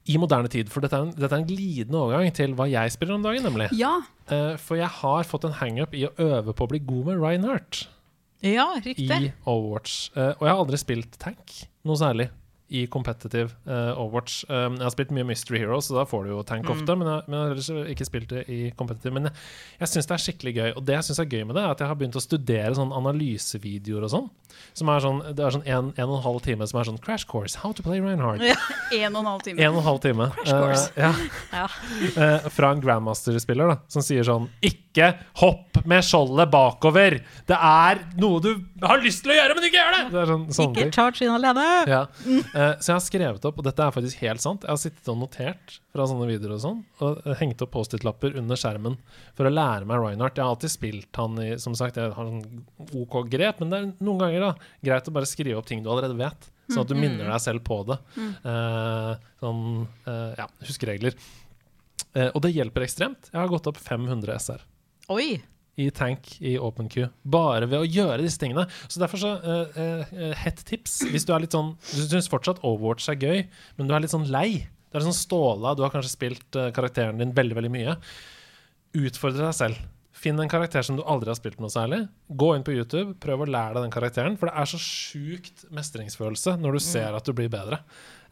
i 0.09 0.17
moderne 0.21 0.49
tid, 0.49 0.71
for 0.73 0.81
dette 0.85 0.97
er, 0.97 1.05
en, 1.07 1.13
dette 1.13 1.29
er 1.35 1.43
en 1.43 1.47
glidende 1.49 2.01
overgang 2.01 2.33
til 2.35 2.55
hva 2.57 2.67
jeg 2.71 2.95
spiller 2.97 3.19
om 3.19 3.23
dagen, 3.27 3.45
nemlig. 3.45 3.69
Ja. 3.77 3.99
Uh, 4.31 4.57
for 4.61 4.81
jeg 4.81 4.89
har 5.03 5.29
fått 5.29 5.45
en 5.49 5.57
hangup 5.61 5.93
i 5.95 6.07
å 6.09 6.13
øve 6.19 6.55
på 6.57 6.65
å 6.67 6.73
bli 6.73 6.81
god 6.85 7.11
med 7.13 7.21
Reinhardt 7.23 7.85
Ja, 8.45 8.71
riktig. 8.85 9.09
i 9.11 9.33
Overwatch. 9.45 10.11
Uh, 10.17 10.33
og 10.39 10.45
jeg 10.47 10.53
har 10.55 10.61
aldri 10.65 10.79
spilt 10.81 11.19
tank 11.21 11.59
noe 11.85 11.97
særlig 12.01 12.29
i 12.69 12.83
competitive 12.93 13.55
uh, 13.65 13.95
Overwatch. 13.97 14.43
Um, 14.53 14.75
jeg 14.77 14.85
har 14.85 14.93
spilt 14.93 15.13
mye 15.17 15.25
Mystery 15.25 15.63
Heroes, 15.63 15.87
så 15.89 15.95
da 15.97 16.03
får 16.05 16.27
du 16.27 16.31
jo 16.35 16.43
tank 16.45 16.67
Mm. 16.69 16.73
ofte, 16.75 16.97
men 17.01 17.09
jeg, 17.09 17.23
men 17.33 17.39
jeg 17.39 17.79
har 17.79 17.89
ikke 17.95 18.07
spilt 18.09 18.29
det 18.35 18.43
i 18.53 18.59
competitive. 18.77 19.13
Men 19.17 19.25
jeg, 19.31 19.33
jeg 19.81 19.89
syns 19.95 20.09
det 20.11 20.15
er 20.19 20.25
skikkelig 20.27 20.53
gøy, 20.59 20.69
og 20.77 20.85
det 20.85 20.99
jeg 20.99 21.07
syns 21.09 21.23
er 21.25 21.31
gøy 21.33 21.47
med 21.49 21.57
det, 21.57 21.63
er 21.65 21.71
at 21.73 21.81
jeg 21.81 21.89
har 21.89 21.97
begynt 21.97 22.19
å 22.21 22.25
studere 22.27 22.75
sånn 22.77 22.93
analysevideoer 22.93 24.05
og 24.05 24.13
sånn. 24.13 24.29
Som 24.79 24.91
er 24.93 25.03
sånn, 25.05 25.21
det 25.37 25.45
er 25.45 25.55
sånn 25.55 25.67
en, 25.67 25.91
en 25.97 26.09
og 26.09 26.19
en 26.19 26.25
halv 26.25 26.43
time 26.47 26.69
som 26.71 26.81
er 26.81 26.89
sånn 26.91 27.01
Crash 27.03 27.29
course, 27.29 27.59
how 27.63 27.73
to 27.77 27.85
play 27.85 28.03
Reinhardt. 28.03 28.45
Ja. 28.45 28.57
En 28.95 29.17
og 29.17 29.23
en 29.23 29.31
halv 29.33 29.43
time. 29.45 29.63
En 29.63 29.75
og 29.75 29.81
en 29.83 29.87
halv 29.89 30.03
time. 30.05 30.29
Crash 30.37 30.53
course. 30.55 30.87
Eh, 30.97 31.03
ja. 31.05 31.13
Ja. 31.53 31.67
Eh, 32.09 32.49
fra 32.55 32.73
en 32.75 32.83
Grandmaster-spiller 32.85 33.73
da 33.73 33.79
som 33.91 34.05
sier 34.05 34.27
sånn 34.27 34.49
Ikke 34.65 35.13
hopp 35.41 35.81
med 35.89 36.05
skjoldet 36.07 36.51
bakover! 36.53 37.19
Det 37.49 37.59
er 37.59 38.01
noe 38.19 38.43
du 38.43 38.51
har 38.83 39.03
lyst 39.03 39.25
til 39.25 39.35
å 39.35 39.39
gjøre, 39.39 39.57
men 39.59 39.69
ikke 39.69 39.79
gjør 39.81 39.97
det! 39.97 40.05
det 40.15 40.25
sånn, 40.31 40.47
sånne 40.57 40.87
Ikke 40.87 40.97
charge 40.97 41.27
inn 41.27 41.35
alene! 41.35 41.67
Ja. 41.91 42.05
Uh, 42.25 42.75
så 42.79 42.93
jeg 42.93 42.97
har 42.97 43.05
skrevet 43.05 43.51
opp, 43.51 43.61
og 43.61 43.69
dette 43.69 43.85
er 43.85 43.95
faktisk 43.95 44.25
helt 44.25 44.45
sant, 44.45 44.67
jeg 44.67 44.75
har 44.75 44.81
sittet 44.81 45.13
og 45.13 45.21
notert 45.23 45.79
fra 45.95 46.07
sånne 46.07 46.29
videoer 46.29 46.57
og 46.57 46.63
sånn, 46.63 46.81
og 47.03 47.29
hengt 47.41 47.63
opp 47.65 47.73
Post-It-lapper 47.75 48.37
under 48.39 48.59
skjermen 48.59 48.99
for 49.39 49.49
å 49.49 49.53
lære 49.53 49.89
meg 49.89 50.03
Reinhardt. 50.03 50.39
Jeg 50.39 50.45
har 50.45 50.55
alltid 50.55 50.73
spilt 50.73 51.19
han 51.19 51.39
i 51.43 51.49
Som 51.63 51.75
sagt, 51.79 51.99
jeg 51.99 52.13
har 52.15 52.29
sånn 52.29 52.43
OK 52.99 53.21
grep, 53.31 53.63
men 53.63 53.73
det 53.73 53.81
er 53.81 53.89
noen 54.05 54.23
ganger 54.23 54.38
da 54.43 54.55
greit 54.85 55.11
å 55.11 55.15
bare 55.15 55.29
skrive 55.31 55.59
opp 55.59 55.69
ting 55.69 55.83
du 55.85 55.91
allerede 55.93 56.17
vet, 56.19 56.49
sånn 56.69 56.85
at 56.85 56.91
du 56.91 56.97
minner 56.99 57.29
deg 57.31 57.43
selv 57.45 57.65
på 57.67 57.83
det. 57.89 57.99
Uh, 58.45 59.13
sånn 59.43 59.63
uh, 60.09 60.33
ja, 60.39 60.49
huskeregler. 60.69 61.19
Uh, 62.15 62.31
og 62.33 62.43
det 62.45 62.55
hjelper 62.57 62.87
ekstremt. 62.87 63.31
Jeg 63.33 63.41
har 63.41 63.53
gått 63.53 63.69
opp 63.71 63.79
500 63.83 64.41
SR 64.41 64.67
Oi! 65.13 65.39
i 65.79 65.89
tank 65.95 66.33
i 66.43 66.57
OpenQ. 66.59 66.97
Bare 67.23 67.69
ved 67.71 67.79
å 67.79 67.87
gjøre 67.87 68.25
disse 68.25 68.41
tingene. 68.43 68.67
Så 68.91 69.01
derfor 69.03 69.21
så 69.23 69.35
uh, 69.39 69.77
uh, 69.79 70.33
Hett 70.41 70.65
tips 70.67 71.01
hvis 71.13 71.27
du 71.27 71.31
er 71.35 71.45
litt 71.45 71.55
sånn 71.55 71.75
Du 71.93 72.01
syns 72.03 72.31
fortsatt 72.31 72.65
Overwatch 72.67 73.07
er 73.13 73.21
gøy, 73.23 73.45
men 73.79 73.89
du 73.89 73.95
er 73.95 74.03
litt 74.03 74.15
sånn 74.15 74.27
lei. 74.33 74.65
Du 74.89 74.97
er 74.97 75.05
litt 75.05 75.11
sånn 75.11 75.21
ståla, 75.21 75.77
du 75.79 75.85
har 75.85 75.95
kanskje 75.95 76.15
spilt 76.17 76.59
uh, 76.59 76.71
karakteren 76.75 77.23
din 77.23 77.35
veldig, 77.37 77.61
veldig 77.61 77.73
mye. 77.73 77.95
Utfordre 78.99 79.47
deg 79.47 79.55
selv. 79.57 79.79
Finn 80.19 80.41
en 80.43 80.51
karakter 80.51 80.83
som 80.83 80.97
du 80.99 81.05
aldri 81.07 81.31
har 81.31 81.37
spilt 81.39 81.61
noe 81.63 81.71
særlig. 81.71 82.01
Gå 82.27 82.51
inn 82.57 82.65
på 82.67 82.75
YouTube, 82.75 83.13
prøv 83.23 83.45
å 83.45 83.47
lære 83.47 83.77
deg 83.77 83.85
den 83.87 83.95
karakteren. 83.95 84.39
For 84.41 84.51
det 84.51 84.55
er 84.59 84.71
så 84.71 84.81
sjukt 84.83 85.63
mestringsfølelse 85.75 86.57
når 86.59 86.79
du 86.79 86.81
ser 86.83 87.15
at 87.15 87.29
du 87.29 87.37
blir 87.39 87.51
bedre. 87.53 87.79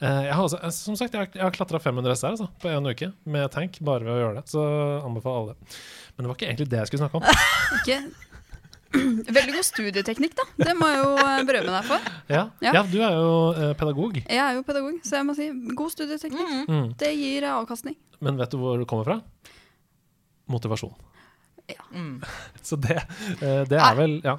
Eh, 0.01 0.27
jeg 0.27 0.35
har 0.35 0.43
også, 0.43 0.59
eh, 0.67 0.75
som 0.75 0.99
sagt, 0.99 1.15
jeg 1.15 1.31
har, 1.39 1.55
klatra 1.55 1.79
500 1.81 2.19
SR 2.19 2.35
altså, 2.35 2.49
på 2.61 2.73
én 2.75 2.91
uke 2.91 3.13
med 3.25 3.47
tank, 3.55 3.79
bare 3.87 4.03
ved 4.03 4.17
å 4.17 4.19
gjøre 4.19 4.41
det. 4.41 4.45
Så 4.51 4.67
anbefaler 5.07 5.39
alle 5.39 5.55
det. 5.55 5.79
Men 6.17 6.27
det 6.27 6.33
var 6.33 6.41
ikke 6.41 6.51
egentlig 6.51 6.69
det 6.75 6.83
jeg 6.83 6.91
skulle 6.91 7.07
snakke 7.07 7.23
om. 7.23 7.45
Ikke 7.81 8.01
Veldig 9.37 9.53
god 9.53 9.67
studieteknikk, 9.67 10.37
da. 10.39 10.45
Det 10.59 10.75
må 10.79 10.91
jeg 10.91 11.01
jo 11.05 11.17
eh, 11.23 11.41
berømme 11.47 11.73
deg 11.79 11.89
for. 11.89 12.13
Ja, 12.33 12.45
ja. 12.65 12.77
Ja. 12.81 12.85
du 12.91 12.99
er 12.99 13.17
jo 13.19 13.33
pedagog. 13.79 14.23
Jeg 14.25 14.43
er 14.43 14.59
jo 14.59 14.67
pedagog, 14.67 15.03
så 15.07 15.21
jeg 15.21 15.31
må 15.31 15.39
si 15.39 15.51
god 15.79 15.95
studieteknikk. 15.95 16.55
Mm. 16.55 16.71
Mm. 16.71 16.95
Det 16.99 17.15
gir 17.15 17.47
avkastning. 17.55 17.99
Men 18.19 18.43
vet 18.43 18.51
du 18.51 18.59
hvor 18.59 18.81
du 18.81 18.89
kommer 18.89 19.07
fra? 19.07 19.53
Motivasjon. 20.51 20.95
Mm. 21.93 22.21
Så 22.67 22.79
det, 22.81 23.01
eh, 23.41 23.65
det 23.69 23.81
er 23.81 23.99
vel 23.99 24.21
Ja. 24.25 24.39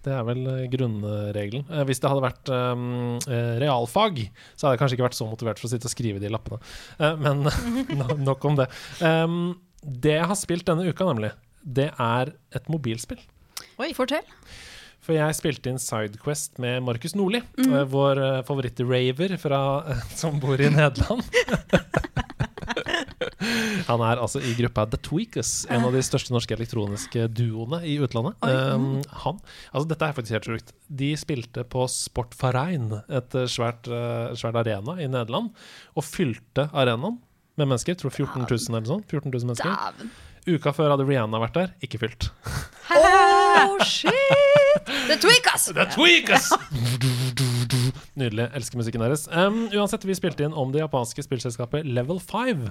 Det 0.00 0.12
er 0.16 0.22
vel 0.24 0.46
eh, 0.48 0.68
grunnregelen. 0.72 1.66
Eh, 1.68 1.84
Hvis 1.88 2.00
det 2.00 2.08
hadde 2.08 2.24
vært 2.24 2.50
um, 2.52 3.18
realfag, 3.60 4.22
så 4.54 4.66
hadde 4.66 4.76
jeg 4.76 4.82
kanskje 4.82 4.96
ikke 4.96 5.08
vært 5.10 5.18
så 5.18 5.28
motivert 5.28 5.60
for 5.60 5.68
å 5.68 5.72
sitte 5.74 5.90
og 5.90 5.92
skrive 5.92 6.22
de 6.22 6.30
lappene. 6.32 6.60
Eh, 6.96 7.20
men 7.20 7.44
nok 8.28 8.48
om 8.48 8.56
det. 8.62 8.70
Um, 9.04 9.58
det 9.84 10.16
jeg 10.16 10.30
har 10.32 10.40
spilt 10.40 10.68
denne 10.68 10.88
uka, 10.88 11.04
nemlig, 11.08 11.34
det 11.60 11.90
er 11.92 12.32
et 12.56 12.72
mobilspill. 12.72 13.20
Oi, 13.80 13.92
Fortell. 13.96 14.24
For 15.04 15.16
jeg 15.16 15.36
spilte 15.36 15.72
inn 15.72 15.80
Sidequest 15.80 16.60
med 16.60 16.80
Markus 16.84 17.14
Nordli, 17.16 17.40
mm. 17.60 17.76
vår 17.92 18.20
favoritt-raver 18.48 19.36
som 20.20 20.40
bor 20.40 20.60
i 20.60 20.72
Nederland. 20.72 21.24
Han 23.88 24.02
er 24.04 24.20
altså 24.22 24.42
i 24.44 24.52
gruppa 24.58 24.84
The 24.90 25.00
Tweakers, 25.02 25.52
en 25.72 25.86
av 25.86 25.94
de 25.94 26.02
største 26.04 26.34
norske 26.34 26.54
elektroniske 26.56 27.26
duoene 27.34 27.82
i 27.88 27.96
utlandet. 28.02 28.36
Um, 28.44 29.00
han, 29.24 29.40
altså 29.72 29.90
Dette 29.90 30.08
er 30.08 30.16
faktisk 30.16 30.36
helt 30.38 30.48
sjukt. 30.50 30.74
De 31.02 31.10
spilte 31.18 31.64
på 31.70 31.86
Sportverein, 31.90 32.88
et 33.08 33.36
eh, 33.38 33.48
svært, 33.50 33.90
uh, 33.90 34.30
svært 34.38 34.60
arena 34.62 34.96
i 35.00 35.08
Nederland, 35.10 35.52
og 35.96 36.06
fylte 36.06 36.68
arenaen 36.70 37.20
med 37.60 37.66
mennesker. 37.66 37.98
Tror 38.00 38.14
14 38.14 38.46
000 38.46 38.76
eller 38.76 38.90
sånn. 38.90 39.06
14 39.06 39.30
000 39.30 39.52
mennesker. 39.52 40.10
Uka 40.48 40.72
før 40.72 40.94
hadde 40.94 41.04
Rihanna 41.08 41.40
vært 41.42 41.58
der, 41.58 41.74
ikke 41.84 42.00
fylt. 42.00 42.30
Oh, 42.90 43.76
shit! 43.84 44.14
The 45.06 45.18
Tweakers! 45.20 45.68
The 45.76 45.86
Tweakers! 45.92 46.48
Nydelig. 48.20 48.46
Elsker 48.58 48.80
musikken 48.80 49.00
deres. 49.04 49.22
Um, 49.32 49.62
uansett, 49.72 50.04
vi 50.04 50.14
spilte 50.18 50.44
inn 50.44 50.52
om 50.56 50.72
det 50.74 50.82
japanske 50.82 51.24
spillselskapet 51.24 51.86
Level 51.88 52.20
5. 52.20 52.66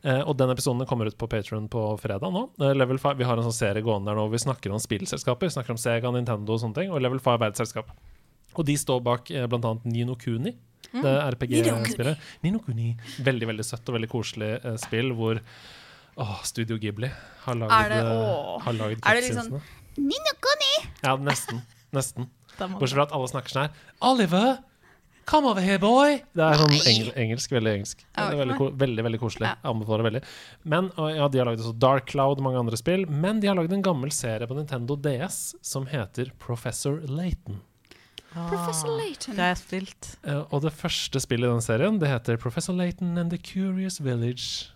Eh, 0.00 0.22
og 0.24 0.32
den 0.40 0.48
episoden 0.54 0.86
kommer 0.88 1.10
ut 1.10 1.18
på 1.20 1.28
Patron 1.28 1.66
på 1.68 1.82
fredag 2.00 2.32
nå. 2.32 2.46
Uh, 2.60 2.70
Level 2.72 2.96
5, 3.02 3.18
vi 3.20 3.26
har 3.28 3.36
en 3.36 3.44
sånn 3.44 3.56
serie 3.58 3.84
gående 3.84 4.08
der 4.08 4.16
nå 4.16 4.24
hvor 4.24 4.32
vi 4.32 4.40
snakker 4.40 4.72
om 4.72 4.80
spillselskaper. 4.80 5.52
Snakker 5.52 5.74
om 5.76 5.80
Sega, 5.80 6.12
Nintendo 6.14 6.56
og 6.56 6.62
sånne 6.62 6.78
ting. 6.80 6.94
Og 6.94 7.02
Level 7.04 7.20
5 7.20 7.36
er 7.44 7.52
et 7.52 7.60
selskap. 7.60 7.92
Og 8.56 8.64
de 8.66 8.78
står 8.80 9.02
bak 9.06 9.28
uh, 9.36 9.44
blant 9.52 9.68
annet 9.68 9.84
Nino 9.92 10.16
Kuni. 10.20 10.54
Det 10.90 11.12
RPG-spillet. 11.36 12.24
Nino 12.42 12.58
Kuni. 12.64 12.94
Veldig 13.22 13.46
veldig 13.52 13.66
søtt 13.68 13.86
og 13.92 13.94
veldig 13.98 14.08
koselig 14.10 14.54
uh, 14.64 14.72
spill 14.80 15.12
hvor 15.14 15.38
Åh, 16.20 16.40
Studio 16.44 16.76
Ghibli 16.82 17.06
har 17.44 17.54
lagd, 17.56 17.70
Er 17.72 17.92
det- 17.92 18.00
eh, 18.02 18.56
har 18.64 18.74
lagd 18.76 19.04
Er 19.06 19.14
det 19.20 19.28
liksom- 19.30 19.60
Nino 19.96 20.32
Kuni? 20.42 20.72
Ja, 21.04 21.14
nesten. 21.16 21.62
Nesten. 21.94 22.26
Bortsett 22.58 22.96
fra 22.98 23.06
at 23.06 23.12
alle 23.16 23.28
snakker 23.30 23.48
sånn 23.54 23.68
her 23.68 23.86
Oliver, 24.04 24.58
come 25.24 25.48
over 25.50 25.62
here, 25.64 25.78
boy! 25.82 26.18
Det 26.36 26.44
er 26.44 26.60
sånn 26.60 26.74
engel, 26.90 27.10
engelsk, 27.18 27.52
veldig 27.54 27.72
engelsk. 27.78 28.04
Det 28.04 28.26
er 28.26 28.38
veldig, 28.40 28.68
veldig, 28.80 29.04
veldig 29.06 29.20
koselig. 29.22 29.48
Ja. 29.50 29.56
Anbefaler 29.70 30.08
veldig. 30.08 30.22
Men, 30.62 30.90
og 30.96 31.10
ja, 31.14 31.28
De 31.28 31.42
har 31.42 31.50
lagd 31.50 31.64
også 31.64 31.74
Dark 31.78 32.08
Cloud 32.10 32.38
og 32.38 32.46
mange 32.46 32.62
andre 32.62 32.78
spill, 32.80 33.06
men 33.10 33.42
de 33.42 33.50
har 33.50 33.58
lagd 33.58 33.74
en 33.76 33.84
gammel 33.84 34.12
serie 34.14 34.48
på 34.50 34.58
Nintendo 34.58 34.96
DS 34.96 35.40
som 35.62 35.86
heter 35.90 36.32
Professor 36.42 37.00
Layton. 37.06 37.60
Professor 38.30 38.94
Layton. 38.94 39.34
Det 39.34 39.46
er 39.48 39.58
spilt. 39.58 40.12
Eh, 40.22 40.42
og 40.50 40.62
det 40.62 40.70
første 40.76 41.18
spillet 41.22 41.48
i 41.48 41.50
den 41.50 41.64
serien 41.64 41.96
Det 41.98 42.06
heter 42.10 42.38
Professor 42.38 42.76
Layton 42.78 43.16
and 43.18 43.34
the 43.34 43.38
Curious 43.38 43.98
Village. 44.00 44.70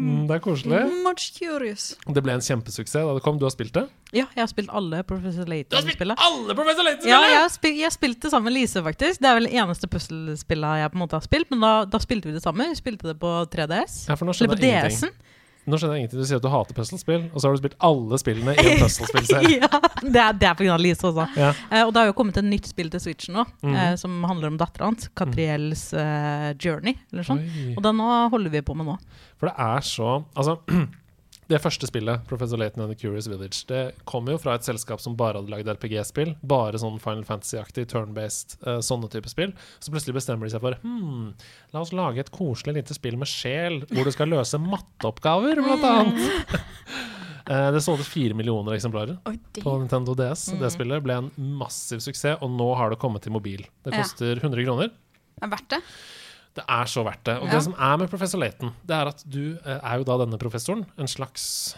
Mm, 0.00 0.22
det 0.28 0.36
er 0.38 0.42
koselig. 0.44 0.80
Much 1.04 1.26
curious. 1.36 1.90
Det 2.08 2.22
ble 2.24 2.32
en 2.38 2.44
kjempesuksess 2.44 2.94
da 3.04 3.14
det 3.16 3.22
kom. 3.24 3.36
Du 3.40 3.44
har 3.44 3.52
spilt 3.52 3.74
det? 3.76 3.82
Ja, 4.16 4.24
jeg 4.34 4.40
har 4.42 4.48
spilt 4.50 4.70
alle 4.72 5.02
Professor 5.06 5.44
Layton-spillene. 5.50 6.16
alle 6.18 6.56
Professor 6.56 6.88
Ja, 7.06 7.20
jeg 7.28 7.50
spil 7.54 7.76
jeg 7.76 7.86
har 7.86 7.94
spilt 7.94 8.20
det 8.24 8.30
sammen 8.32 8.48
med 8.50 8.56
Lise, 8.56 8.82
faktisk. 8.82 9.20
Det 9.20 9.28
er 9.28 9.36
vel 9.38 9.46
det 9.50 9.52
eneste 9.60 9.90
puslespillet 9.92 10.80
jeg 10.82 10.92
på 10.94 10.98
en 10.98 11.04
måte 11.04 11.18
har 11.20 11.26
spilt. 11.26 11.50
Men 11.52 11.60
da, 11.66 11.72
da 11.84 12.00
spilte 12.02 12.30
vi 12.30 12.34
det 12.38 12.42
sammen. 12.42 12.72
Vi 12.72 12.80
spilte 12.80 13.12
det 13.12 13.18
på 13.20 13.34
3DS. 13.52 14.06
Ja, 14.08 14.16
for 14.16 14.24
nå 14.24 14.32
Eller 14.32 14.40
skjønner 14.40 14.56
på 14.56 14.64
jeg 14.64 14.72
ingenting. 14.80 15.12
DS-en. 15.12 15.36
Nå 15.70 15.78
skjønner 15.78 15.96
jeg 15.96 16.04
ingenting. 16.04 16.22
Du 16.22 16.28
sier 16.28 16.40
at 16.40 16.44
du 16.44 16.50
hater 16.52 16.76
puslespill, 16.76 17.24
og 17.30 17.38
så 17.38 17.48
har 17.48 17.56
du 17.56 17.62
spilt 17.62 17.76
alle 17.86 18.18
spillene 18.20 18.54
i 18.58 18.66
en 18.72 18.82
puslespillserie. 18.82 19.58
ja, 19.62 19.80
det 20.02 20.22
er, 20.24 20.38
det 20.40 20.50
er 20.50 20.58
pga. 20.58 20.78
Lise 20.80 21.08
også. 21.10 21.26
Ja. 21.38 21.52
Uh, 21.70 21.82
og 21.86 21.94
det 21.94 22.02
har 22.02 22.10
jo 22.10 22.16
kommet 22.18 22.40
et 22.40 22.48
nytt 22.48 22.70
spill 22.70 22.90
til 22.92 23.02
Switch 23.02 23.30
nå, 23.32 23.44
mm. 23.62 23.74
uh, 23.74 23.94
som 24.00 24.16
handler 24.26 24.52
om 24.52 24.60
dattera 24.60 24.90
hans. 24.90 25.10
Catriels 25.16 25.88
uh, 25.94 26.50
Journey, 26.58 26.96
eller 27.12 27.26
sånn. 27.26 27.42
Oi. 27.46 27.74
Og 27.76 27.84
den 27.86 28.02
holder 28.34 28.54
vi 28.54 28.64
på 28.66 28.76
med 28.78 28.90
nå. 28.90 28.98
For 29.40 29.48
det 29.48 29.56
er 29.64 29.86
så 29.86 30.08
Altså, 30.36 30.58
det 31.50 31.58
første 31.58 31.88
spillet, 31.88 32.22
Professor 32.30 32.60
Layton 32.60 32.84
and 32.84 32.92
the 32.92 32.98
Curious 32.98 33.26
Village, 33.26 33.64
det 33.66 33.80
kommer 34.08 34.36
jo 34.36 34.40
fra 34.42 34.54
et 34.54 34.66
selskap 34.66 35.02
som 35.02 35.16
bare 35.18 35.40
hadde 35.40 35.50
lagd 35.50 35.70
RPG-spill. 35.72 36.36
Bare 36.46 36.78
sånn 36.78 37.00
Final 37.02 37.24
Fantasy-aktig, 37.26 37.88
turn-based, 37.90 38.54
uh, 38.66 38.78
sånne 38.84 39.10
type 39.10 39.30
spill. 39.32 39.54
Så 39.82 39.90
plutselig 39.90 40.14
bestemmer 40.20 40.46
de 40.46 40.54
seg 40.54 40.62
for 40.62 40.78
hmm, 40.84 41.32
la 41.74 41.82
oss 41.82 41.90
lage 41.96 42.22
et 42.22 42.30
koselig 42.34 42.76
lite 42.78 42.94
spill 42.94 43.18
med 43.18 43.30
sjel, 43.30 43.80
hvor 43.90 44.06
du 44.06 44.14
skal 44.14 44.30
løse 44.30 44.60
matteoppgaver, 44.62 45.62
blant 45.66 45.88
annet. 45.90 46.54
Uh, 47.50 47.68
det 47.74 47.82
solgte 47.82 48.06
fire 48.06 48.38
millioner 48.38 48.78
eksemplarer 48.78 49.18
oh, 49.18 49.42
på. 49.58 49.74
Nintendo 49.82 50.14
DS. 50.18 50.52
Det 50.60 50.70
spillet 50.76 51.02
ble 51.04 51.18
en 51.24 51.32
massiv 51.60 52.04
suksess, 52.06 52.38
og 52.38 52.54
nå 52.54 52.70
har 52.78 52.94
det 52.94 53.02
kommet 53.02 53.26
til 53.26 53.34
mobil. 53.34 53.66
Det 53.82 53.96
Ja. 53.96 54.04
koster 54.04 54.38
100 54.38 54.68
kroner. 54.70 54.94
Det 54.94 55.48
Er 55.48 55.54
verdt 55.56 55.70
det? 55.74 55.82
Det 56.60 56.66
er 56.76 56.88
så 56.92 57.04
verdt 57.06 57.24
det. 57.24 57.36
Og 57.40 57.48
Ja. 57.48 57.52
det 57.56 57.62
som 57.64 57.74
er 57.78 57.96
med 58.02 58.10
professor 58.12 58.38
Laton, 58.42 58.72
det 58.84 58.96
er 58.96 59.08
at 59.08 59.22
du 59.24 59.42
eh, 59.64 59.78
er 59.80 59.98
jo 60.00 60.04
da 60.04 60.18
denne 60.24 60.38
professoren 60.40 60.84
en 60.98 61.08
slags 61.08 61.74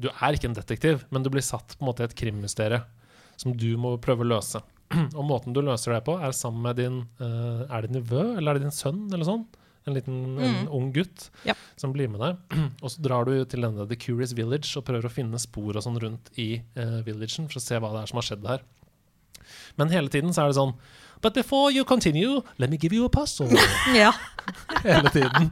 Du 0.00 0.08
er 0.08 0.32
ikke 0.32 0.48
en 0.48 0.54
detektiv, 0.56 1.02
men 1.12 1.22
du 1.22 1.28
blir 1.28 1.44
satt 1.44 1.74
på 1.76 1.84
en 1.84 1.88
måte 1.90 2.00
i 2.00 2.08
et 2.08 2.14
krimmysterium 2.16 2.84
som 3.36 3.52
du 3.56 3.76
må 3.80 3.94
prøve 4.00 4.24
å 4.24 4.28
løse. 4.28 4.60
Og 5.16 5.24
måten 5.28 5.52
du 5.56 5.60
løser 5.60 5.92
det 5.94 6.04
på, 6.06 6.14
er 6.20 6.32
sammen 6.32 6.62
med 6.64 6.76
din 6.80 6.96
eh, 7.20 7.66
Er 7.68 7.82
det 7.86 7.90
nevø, 7.92 8.36
eller 8.38 8.50
er 8.54 8.58
det 8.60 8.62
din 8.68 8.72
sønn, 8.76 9.06
eller 9.12 9.24
sånn? 9.28 9.44
En 9.88 9.94
liten 9.96 10.38
en 10.40 10.68
ung 10.68 10.90
gutt 10.92 11.28
Ja. 11.48 11.54
som 11.76 11.92
blir 11.92 12.08
med 12.08 12.20
deg. 12.20 12.36
Og 12.84 12.90
så 12.92 13.00
drar 13.04 13.24
du 13.28 13.44
til 13.44 13.60
denne 13.64 13.86
The 13.88 13.96
Curious 13.96 14.32
Village 14.36 14.72
og 14.80 14.84
prøver 14.88 15.08
å 15.08 15.12
finne 15.12 15.38
spor 15.40 15.76
og 15.76 15.84
sånn 15.84 16.00
rundt 16.00 16.28
i 16.36 16.62
eh, 16.76 16.98
villagen 17.06 17.48
for 17.48 17.60
å 17.60 17.64
se 17.64 17.76
hva 17.80 17.92
det 17.96 18.02
er 18.02 18.12
som 18.12 18.20
har 18.20 18.28
skjedd 18.28 18.48
her. 18.48 18.64
Men 19.76 19.88
hele 19.92 20.08
tiden 20.12 20.32
så 20.32 20.44
er 20.44 20.48
det 20.52 20.58
sånn 20.60 20.74
But 21.22 21.34
before 21.36 21.70
you 21.72 21.84
continue, 21.84 22.40
let 22.58 22.70
me 22.70 22.78
give 22.80 22.94
you 22.96 23.04
a 23.04 23.10
puzzle. 23.12 23.48
Ja. 23.94 24.12
hele 24.84 25.10
tiden. 25.12 25.50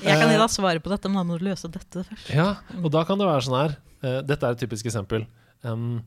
Jeg 0.00 0.16
kan 0.16 0.30
gi 0.30 0.38
deg 0.40 0.50
svaret 0.50 0.82
på 0.84 0.90
dette, 0.92 1.08
men 1.10 1.20
da 1.20 1.24
må 1.28 1.36
du 1.38 1.44
løse 1.44 1.68
dette 1.70 2.04
først. 2.06 2.30
Ja, 2.32 2.54
og 2.80 2.88
da 2.94 3.02
kan 3.04 3.18
det 3.20 3.26
være 3.28 3.44
sånn 3.44 3.58
her. 3.60 3.76
eh, 4.02 4.20
dette 4.24 4.46
er 4.48 4.56
et 4.56 4.62
typisk 4.62 4.86
eksempel. 4.88 5.26
Um, 5.62 6.00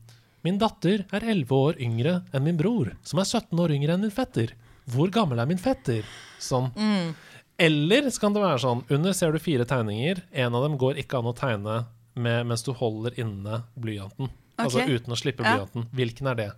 min 0.44 0.58
datter 0.58 1.04
er 1.14 1.22
11 1.30 1.54
år 1.54 1.78
yngre 1.80 2.16
enn 2.34 2.44
min 2.44 2.58
bror, 2.58 2.90
som 3.06 3.20
er 3.22 3.28
17 3.28 3.60
år 3.62 3.72
yngre 3.76 3.94
enn 3.94 4.02
min 4.04 4.12
fetter. 4.12 4.52
Hvor 4.90 5.08
gammel 5.14 5.38
er 5.40 5.46
min 5.48 5.60
fetter? 5.60 6.02
Sånn. 6.42 6.68
Eller 7.56 8.10
så 8.10 8.20
kan 8.24 8.34
det 8.34 8.42
være 8.42 8.58
sånn, 8.64 8.82
under 8.92 9.14
ser 9.16 9.32
du 9.32 9.38
fire 9.40 9.64
tegninger. 9.64 10.24
En 10.32 10.54
av 10.58 10.66
dem 10.66 10.74
går 10.80 10.98
ikke 11.00 11.20
an 11.22 11.30
å 11.30 11.36
tegne 11.38 11.84
med, 12.14 12.46
mens 12.50 12.66
du 12.66 12.72
holder 12.76 13.14
inne 13.22 13.62
blyanten. 13.80 14.28
Altså 14.60 14.82
uten 14.86 15.14
å 15.14 15.18
slippe 15.18 15.42
blyanten. 15.46 15.86
Hvilken 15.94 16.28
er 16.30 16.40
det? 16.42 16.50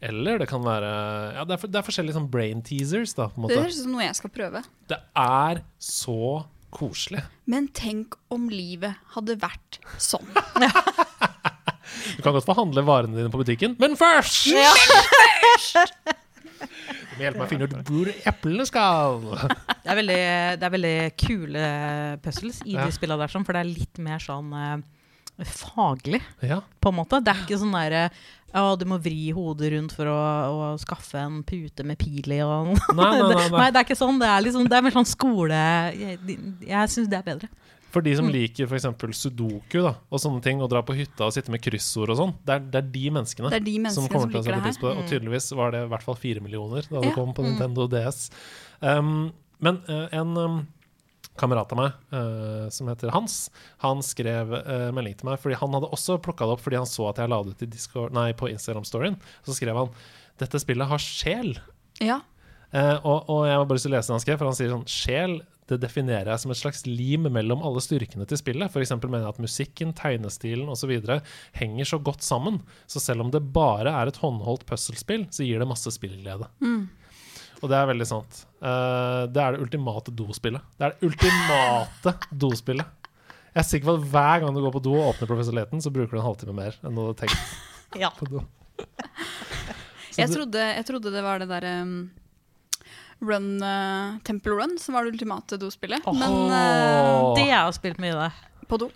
Eller 0.00 0.38
det 0.38 0.46
kan 0.50 0.62
være 0.62 0.90
Ja, 1.34 1.42
det 1.44 1.56
er, 1.56 1.60
for, 1.62 1.70
det 1.72 1.80
er 1.80 1.86
forskjellige 1.88 2.14
sånn 2.18 2.28
brain 2.30 2.60
teasers, 2.62 3.16
da, 3.18 3.26
på 3.34 3.42
en 3.42 3.48
Det 3.50 3.58
høres 3.58 3.80
ut 3.80 3.84
som 3.88 3.96
noe 3.96 4.04
jeg 4.06 4.18
skal 4.20 4.30
prøve. 4.34 4.62
Det 4.92 4.98
er 5.18 5.62
så 5.82 6.44
koselig. 6.74 7.22
Men 7.48 7.66
tenk 7.74 8.14
om 8.34 8.46
livet 8.52 8.94
hadde 9.16 9.38
vært 9.42 9.80
sånn. 9.98 10.28
Du 12.18 12.20
kan 12.22 12.34
godt 12.34 12.44
få 12.46 12.54
handle 12.56 12.82
varene 12.84 13.16
dine 13.16 13.30
på 13.32 13.40
butikken, 13.40 13.74
men 13.80 13.96
først! 13.98 14.48
Du 16.58 17.18
må 17.18 17.24
hjelpe 17.24 17.40
meg 17.40 17.46
å 17.46 17.50
finne 17.50 17.66
ut 17.66 17.88
hvor 17.90 18.08
eplene 18.30 18.64
skal. 18.68 19.24
Det 19.26 19.90
er 19.90 19.96
veldig, 19.98 20.18
det 20.60 20.66
er 20.68 20.72
veldig 20.74 20.92
kule 21.18 21.64
puzzles 22.22 22.60
i 22.66 22.76
Ja. 22.76 22.84
de 22.86 22.94
spillene 22.94 23.18
der, 23.24 23.32
sånn, 23.32 23.46
for 23.46 23.56
det 23.56 23.62
er 23.64 23.70
litt 23.72 23.98
mer 24.02 24.22
sånn 24.22 24.52
eh, 24.54 25.44
faglig, 25.50 26.20
Ja, 26.46 26.60
på 26.78 26.92
en 26.92 26.98
måte. 27.00 27.18
Det 27.24 27.32
er 27.34 27.42
ikke 27.42 27.58
sånn 27.58 27.74
derre 27.74 28.04
ja, 28.54 28.62
du 28.80 28.84
må 28.88 28.96
vri 29.04 29.30
hodet 29.36 29.72
rundt 29.74 29.92
for 29.96 30.08
å, 30.08 30.18
å 30.48 30.68
skaffe 30.80 31.20
en 31.20 31.42
pute 31.46 31.84
med 31.84 31.98
pil 32.00 32.32
i 32.32 32.40
og 32.44 32.70
Nei, 32.72 32.78
nei, 32.96 33.32
nei, 33.36 33.48
nei. 33.52 33.70
det 33.74 33.82
er 33.82 33.86
ikke 33.86 33.98
sånn. 33.98 34.20
Det 34.22 34.28
er, 34.28 34.44
liksom, 34.46 34.68
det 34.70 34.78
er 34.78 34.86
mer 34.86 34.94
sånn 34.96 35.08
skole 35.08 35.58
Jeg, 35.98 36.18
jeg 36.64 36.92
syns 36.94 37.10
det 37.12 37.18
er 37.20 37.26
bedre. 37.26 37.50
For 37.88 38.04
de 38.04 38.12
som 38.18 38.26
liker 38.28 38.68
f.eks. 38.68 38.84
sudoku 39.16 39.78
da, 39.80 39.94
og 40.12 40.20
sånne 40.20 40.42
ting, 40.44 40.58
og 40.60 40.68
dra 40.68 40.82
på 40.84 40.92
hytta 40.96 41.24
og 41.24 41.32
sitte 41.32 41.48
med 41.52 41.62
kryssord 41.64 42.12
og 42.12 42.18
sånn, 42.20 42.34
det 42.44 42.56
er, 42.58 42.64
det 42.74 42.80
er 42.82 42.88
de 42.92 43.04
menneskene, 43.16 43.52
er 43.56 43.64
de 43.64 43.76
som 43.94 44.08
kommer 44.12 44.26
som 44.28 44.34
til 44.34 44.40
å 44.42 44.44
sette 44.44 44.58
pris 44.66 44.80
på 44.80 44.90
det. 44.90 44.96
Og 45.00 45.06
tydeligvis 45.08 45.46
var 45.56 45.72
det 45.72 45.80
i 45.86 45.88
hvert 45.94 46.04
fall 46.04 46.18
fire 46.20 46.42
millioner 46.44 46.84
da 46.90 47.00
det 47.00 47.12
Ja. 47.12 47.14
kom 47.16 47.32
på 47.36 47.46
Nintendo 47.46 47.86
DS. 47.88 48.26
Um, 48.84 49.30
men 49.64 49.80
uh, 49.88 50.04
en 50.12 50.36
um, 50.36 50.58
kamerat 51.40 51.74
av 51.74 51.80
meg 51.80 52.14
uh, 52.14 52.68
som 52.74 52.90
heter 52.90 53.12
Hans, 53.14 53.36
han 53.84 54.02
skrev 54.04 54.54
uh, 54.54 54.88
melding 54.96 55.18
til 55.18 55.30
meg 55.30 55.40
fordi 55.42 55.58
han 55.60 55.76
hadde 55.76 55.90
også 55.94 56.18
plukka 56.24 56.48
det 56.48 56.56
opp 56.56 56.64
fordi 56.64 56.80
han 56.80 56.88
så 56.88 57.10
at 57.10 57.20
jeg 57.22 57.32
la 57.32 57.42
det 57.44 57.54
ut 57.54 57.66
i 57.66 57.70
Discord, 57.72 58.16
nei, 58.16 58.30
på 58.38 58.50
Instagram-storyen. 58.52 59.18
Så 59.46 59.56
skrev 59.58 59.78
han 59.78 59.94
dette 60.38 60.60
spillet 60.62 60.90
har 60.90 61.02
sjel. 61.02 61.56
Ja. 62.02 62.20
Uh, 62.74 62.96
og, 63.00 63.30
og 63.32 63.46
jeg 63.48 63.60
må 63.60 63.68
bare 63.68 63.78
lyst 63.78 63.88
til 63.88 63.94
å 63.94 63.96
lese 63.96 64.12
det 64.12 64.18
han 64.18 64.26
skrev, 64.26 64.40
for 64.40 64.50
han 64.50 64.58
sier 64.58 64.74
sånn 64.74 64.90
Sjel 64.92 65.38
det 65.68 65.80
definerer 65.82 66.30
jeg 66.32 66.42
som 66.42 66.52
et 66.52 66.60
slags 66.62 66.86
lim 66.88 67.26
mellom 67.28 67.60
alle 67.66 67.82
styrkene 67.84 68.24
til 68.28 68.40
spillet. 68.40 68.72
Eksempel 68.72 69.10
mener 69.12 69.26
jeg 69.26 69.36
at 69.36 69.42
musikken, 69.44 69.92
tegnestilen 69.96 70.70
osv. 70.72 70.94
henger 71.58 71.90
så 71.90 71.98
godt 72.00 72.24
sammen. 72.24 72.62
Så 72.88 73.02
selv 73.04 73.26
om 73.26 73.32
det 73.34 73.44
bare 73.52 73.92
er 73.92 74.08
et 74.08 74.20
håndholdt 74.22 74.64
puslespill, 74.68 75.26
så 75.34 75.44
gir 75.44 75.60
det 75.60 75.68
masse 75.68 75.92
spillglede. 75.92 76.48
Og 77.60 77.68
det 77.68 77.76
er 77.76 77.90
veldig 77.90 78.08
sant. 78.08 78.46
Eh, 78.58 79.24
det 79.30 79.42
er 79.42 79.54
det 79.54 79.62
ultimate 79.62 80.14
dospillet. 80.18 80.64
Det 80.78 80.86
er 80.88 80.94
det 80.94 81.08
ultimate 81.10 82.14
dospillet. 82.44 83.10
Jeg 83.54 83.62
er 83.62 83.66
sikker 83.66 83.88
på 83.90 83.96
at 83.98 84.06
hver 84.12 84.44
gang 84.44 84.54
du 84.54 84.62
går 84.62 84.74
på 84.76 84.82
do 84.84 84.94
og 84.98 85.10
åpner 85.12 85.30
Professor 85.30 85.56
Leten, 85.56 85.82
så 85.82 85.92
bruker 85.94 86.14
du 86.14 86.20
en 86.20 86.26
halvtime 86.26 86.54
mer 86.54 86.76
enn 86.84 86.94
du 86.94 87.02
hadde 87.06 87.18
tenkt 87.24 87.98
Ja. 88.02 88.10
på 88.18 88.28
do. 88.30 88.44
Jeg 90.18 90.32
trodde, 90.32 90.58
jeg 90.58 90.82
trodde 90.82 91.12
det 91.14 91.20
var 91.22 91.38
det 91.38 91.46
derre 91.46 91.72
um, 91.86 91.92
Run, 93.22 93.44
uh, 93.62 94.16
Temple 94.26 94.56
Run 94.58 94.72
som 94.82 94.96
var 94.96 95.06
det 95.06 95.12
ultimate 95.14 95.54
dospillet. 95.62 96.02
Oh. 96.10 96.16
Men 96.18 96.34
uh. 96.50 97.36
Det 97.38 97.44
har 97.46 97.68
jeg 97.68 97.76
spilt 97.76 98.00
mye 98.02 98.16
det. 98.16 98.32
på 98.66 98.80
do. 98.82 98.88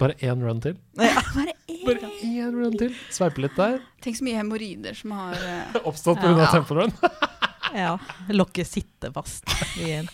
Bare 0.00 0.16
én 0.18 0.42
run 0.42 0.58
til. 0.64 0.74
Bare 0.98 1.54
én. 1.68 1.84
Bare 1.86 2.10
én 2.26 2.50
run 2.58 2.74
til. 2.80 2.90
Sveipe 3.14 3.44
litt 3.44 3.54
der. 3.54 3.78
Tenk 4.02 4.18
så 4.18 4.26
mye 4.26 4.40
hemoroider 4.40 4.98
som 4.98 5.14
har 5.14 5.38
uh, 5.38 5.78
Oppstått 5.84 6.18
pga. 6.18 6.34
Ja. 6.42 6.50
Temple 6.56 6.88
Run. 6.88 7.38
Ja. 7.76 7.94
Lokket 8.34 8.68
sitter 8.68 9.12
fast 9.14 9.46
i 9.80 9.92
en 10.00 10.08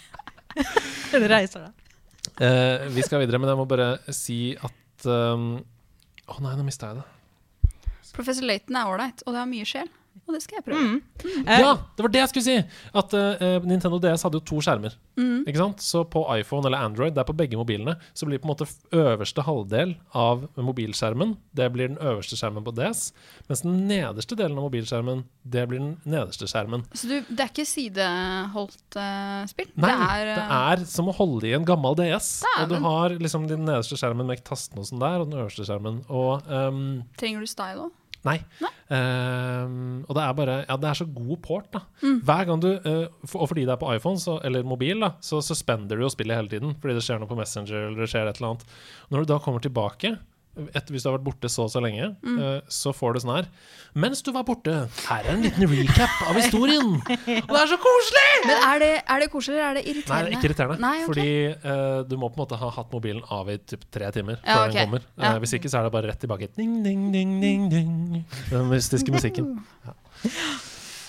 Eller 1.14 1.28
reiser 1.28 1.66
deg. 1.66 1.82
Eh, 2.40 2.86
vi 2.92 3.04
skal 3.04 3.22
videre, 3.22 3.40
men 3.40 3.50
jeg 3.52 3.58
må 3.58 3.66
bare 3.68 3.90
si 4.14 4.40
at 4.56 5.06
um, 5.08 5.56
Å 6.26 6.40
nei, 6.42 6.54
nå 6.58 6.64
mista 6.66 6.90
jeg 6.90 7.00
det. 7.02 7.06
Professor 8.16 8.48
Laton 8.48 8.78
er 8.80 8.88
ålreit, 8.88 9.22
og 9.26 9.34
det 9.34 9.42
har 9.42 9.48
mye 9.50 9.68
sjel. 9.68 9.90
Og 10.26 10.34
det 10.34 10.40
skal 10.42 10.58
jeg 10.58 10.64
prøve. 10.66 10.82
Mm. 10.82 11.02
Mm. 11.24 11.46
Ja, 11.46 11.72
det 11.96 12.04
var 12.04 12.12
det 12.12 12.22
jeg 12.22 12.30
skulle 12.32 12.46
si! 12.46 12.56
At 12.96 13.14
uh, 13.14 13.66
Nintendo 13.66 14.00
DS 14.02 14.24
hadde 14.26 14.40
jo 14.40 14.44
to 14.48 14.60
skjermer. 14.64 14.96
Mm. 15.18 15.44
Ikke 15.46 15.60
sant? 15.60 15.84
Så 15.84 16.02
på 16.10 16.24
iPhone 16.34 16.66
eller 16.68 16.82
Android, 16.82 17.14
det 17.14 17.22
er 17.22 17.28
på 17.28 17.36
begge 17.36 17.58
mobilene, 17.58 17.96
så 18.16 18.28
blir 18.28 18.40
på 18.42 18.48
en 18.48 18.52
måte 18.54 18.68
øverste 18.96 19.44
halvdel 19.46 19.94
av 20.16 20.46
mobilskjermen 20.56 21.36
Det 21.56 21.68
blir 21.72 21.92
den 21.92 22.00
øverste 22.00 22.38
skjermen 22.38 22.64
på 22.66 22.74
DS. 22.76 23.10
Mens 23.50 23.62
den 23.66 23.78
nederste 23.88 24.38
delen 24.38 24.58
av 24.58 24.66
mobilskjermen, 24.66 25.24
det 25.46 25.66
blir 25.70 25.82
den 25.82 25.92
nederste 26.04 26.48
skjermen. 26.50 26.86
Så 26.96 27.10
du, 27.10 27.16
det 27.28 27.46
er 27.46 27.52
ikke 27.52 27.68
sideholdt 27.68 28.98
uh, 28.98 29.44
spill? 29.50 29.70
Nei, 29.76 29.92
det 29.92 30.08
er, 30.08 30.32
det 30.32 30.40
eh, 30.46 30.56
er 30.72 30.86
som 30.90 31.12
å 31.12 31.16
holde 31.16 31.50
i 31.50 31.54
en 31.56 31.66
gammel 31.68 31.98
DS. 32.00 32.32
Og 32.62 32.72
du 32.72 32.78
har 32.82 33.14
liksom 33.20 33.46
den 33.50 33.64
nederste 33.68 33.98
skjermen 34.00 34.28
med 34.28 34.42
tasten 34.46 34.82
og 34.82 34.90
sånn 34.90 35.02
der, 35.02 35.22
og 35.22 35.30
den 35.30 35.38
øverste 35.40 35.68
skjermen. 35.68 36.02
Og 36.10 36.50
um, 36.50 36.82
Trenger 37.20 37.46
du 37.46 37.50
style 37.50 37.86
òg? 37.86 37.94
Nei. 38.26 38.38
Ehm, 38.94 40.04
og 40.06 40.14
det 40.14 40.22
er 40.22 40.36
bare 40.38 40.56
Ja, 40.68 40.76
det 40.78 40.90
er 40.90 40.98
så 41.00 41.06
god 41.10 41.40
port, 41.44 41.68
da. 41.74 41.82
Hver 42.02 42.46
gang 42.48 42.62
du 42.62 42.68
uh, 42.74 43.06
for, 43.26 43.42
Og 43.42 43.50
fordi 43.50 43.64
det 43.66 43.74
er 43.74 43.80
på 43.82 43.90
iPhone 43.94 44.20
så, 44.22 44.38
eller 44.46 44.66
mobil, 44.66 45.00
da, 45.02 45.14
så 45.24 45.40
suspender 45.44 45.96
du 45.98 46.04
jo 46.06 46.12
spillet 46.12 46.38
hele 46.38 46.52
tiden. 46.52 46.76
Fordi 46.82 46.96
det 46.98 47.04
skjer 47.06 47.22
noe 47.22 47.30
på 47.30 47.38
Messenger 47.38 47.88
eller 47.88 48.04
det 48.04 48.10
skjer 48.12 48.30
et 48.30 48.40
eller 48.40 48.54
annet. 48.54 48.66
Når 49.12 49.24
du 49.24 49.32
da 49.32 49.42
kommer 49.42 49.64
tilbake 49.64 50.16
etter, 50.56 50.94
hvis 50.94 51.04
du 51.04 51.10
har 51.10 51.16
vært 51.18 51.26
borte 51.26 51.48
så 51.52 51.66
og 51.66 51.72
så 51.72 51.80
lenge, 51.84 52.08
eh, 52.16 52.60
så 52.72 52.92
får 52.96 53.16
du 53.16 53.22
sånn 53.24 53.34
her 53.34 53.48
Mens 53.96 54.22
du 54.24 54.30
var 54.32 54.44
borte, 54.48 54.72
her 55.06 55.24
er 55.26 55.34
en 55.34 55.44
liten 55.44 55.68
recap 55.70 56.22
av 56.28 56.36
historien! 56.36 56.94
Og 57.00 57.52
det 57.52 57.60
er 57.62 57.70
så 57.70 57.78
koselig! 57.80 58.24
Men 58.46 58.64
er 58.70 58.82
det, 58.82 58.90
er 59.04 59.22
det 59.24 59.28
koselig, 59.32 59.60
eller 59.60 59.68
er 59.70 59.78
det 59.78 59.84
Nei, 59.84 59.92
irriterende? 59.92 60.26
det 60.26 60.32
er 60.32 60.36
ikke 60.36 60.48
irriterende. 60.50 60.78
Nei, 60.84 60.96
okay. 60.96 61.06
Fordi 61.08 61.28
uh, 61.64 62.00
du 62.08 62.16
må 62.20 62.28
på 62.28 62.36
en 62.36 62.42
måte 62.44 62.58
ha 62.60 62.72
hatt 62.76 62.92
mobilen 62.92 63.22
av 63.32 63.48
i 63.52 63.56
typ 63.60 63.86
tre 63.92 64.10
timer 64.16 64.36
Ja, 64.42 64.58
før 64.58 64.66
ok. 64.66 64.74
den 64.74 64.90
kommer. 64.90 65.06
Ja. 65.16 65.30
Eh, 65.30 65.38
hvis 65.44 65.56
ikke 65.56 65.72
så 65.72 65.80
er 65.80 65.88
det 65.88 65.94
bare 65.96 66.10
rett 66.12 66.20
tilbake. 66.24 66.50
Ding, 66.58 66.74
ding, 66.84 67.06
ding, 67.14 67.38
ding, 67.40 67.70
ding. 67.72 67.94
Den 68.50 68.68
mystiske 68.72 69.16
musikken. 69.16 69.54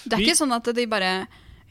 Det 0.07 0.15
er 0.15 0.23
ikke 0.23 0.39
sånn 0.39 0.55
at 0.55 0.71
de 0.75 0.87
bare 0.87 1.11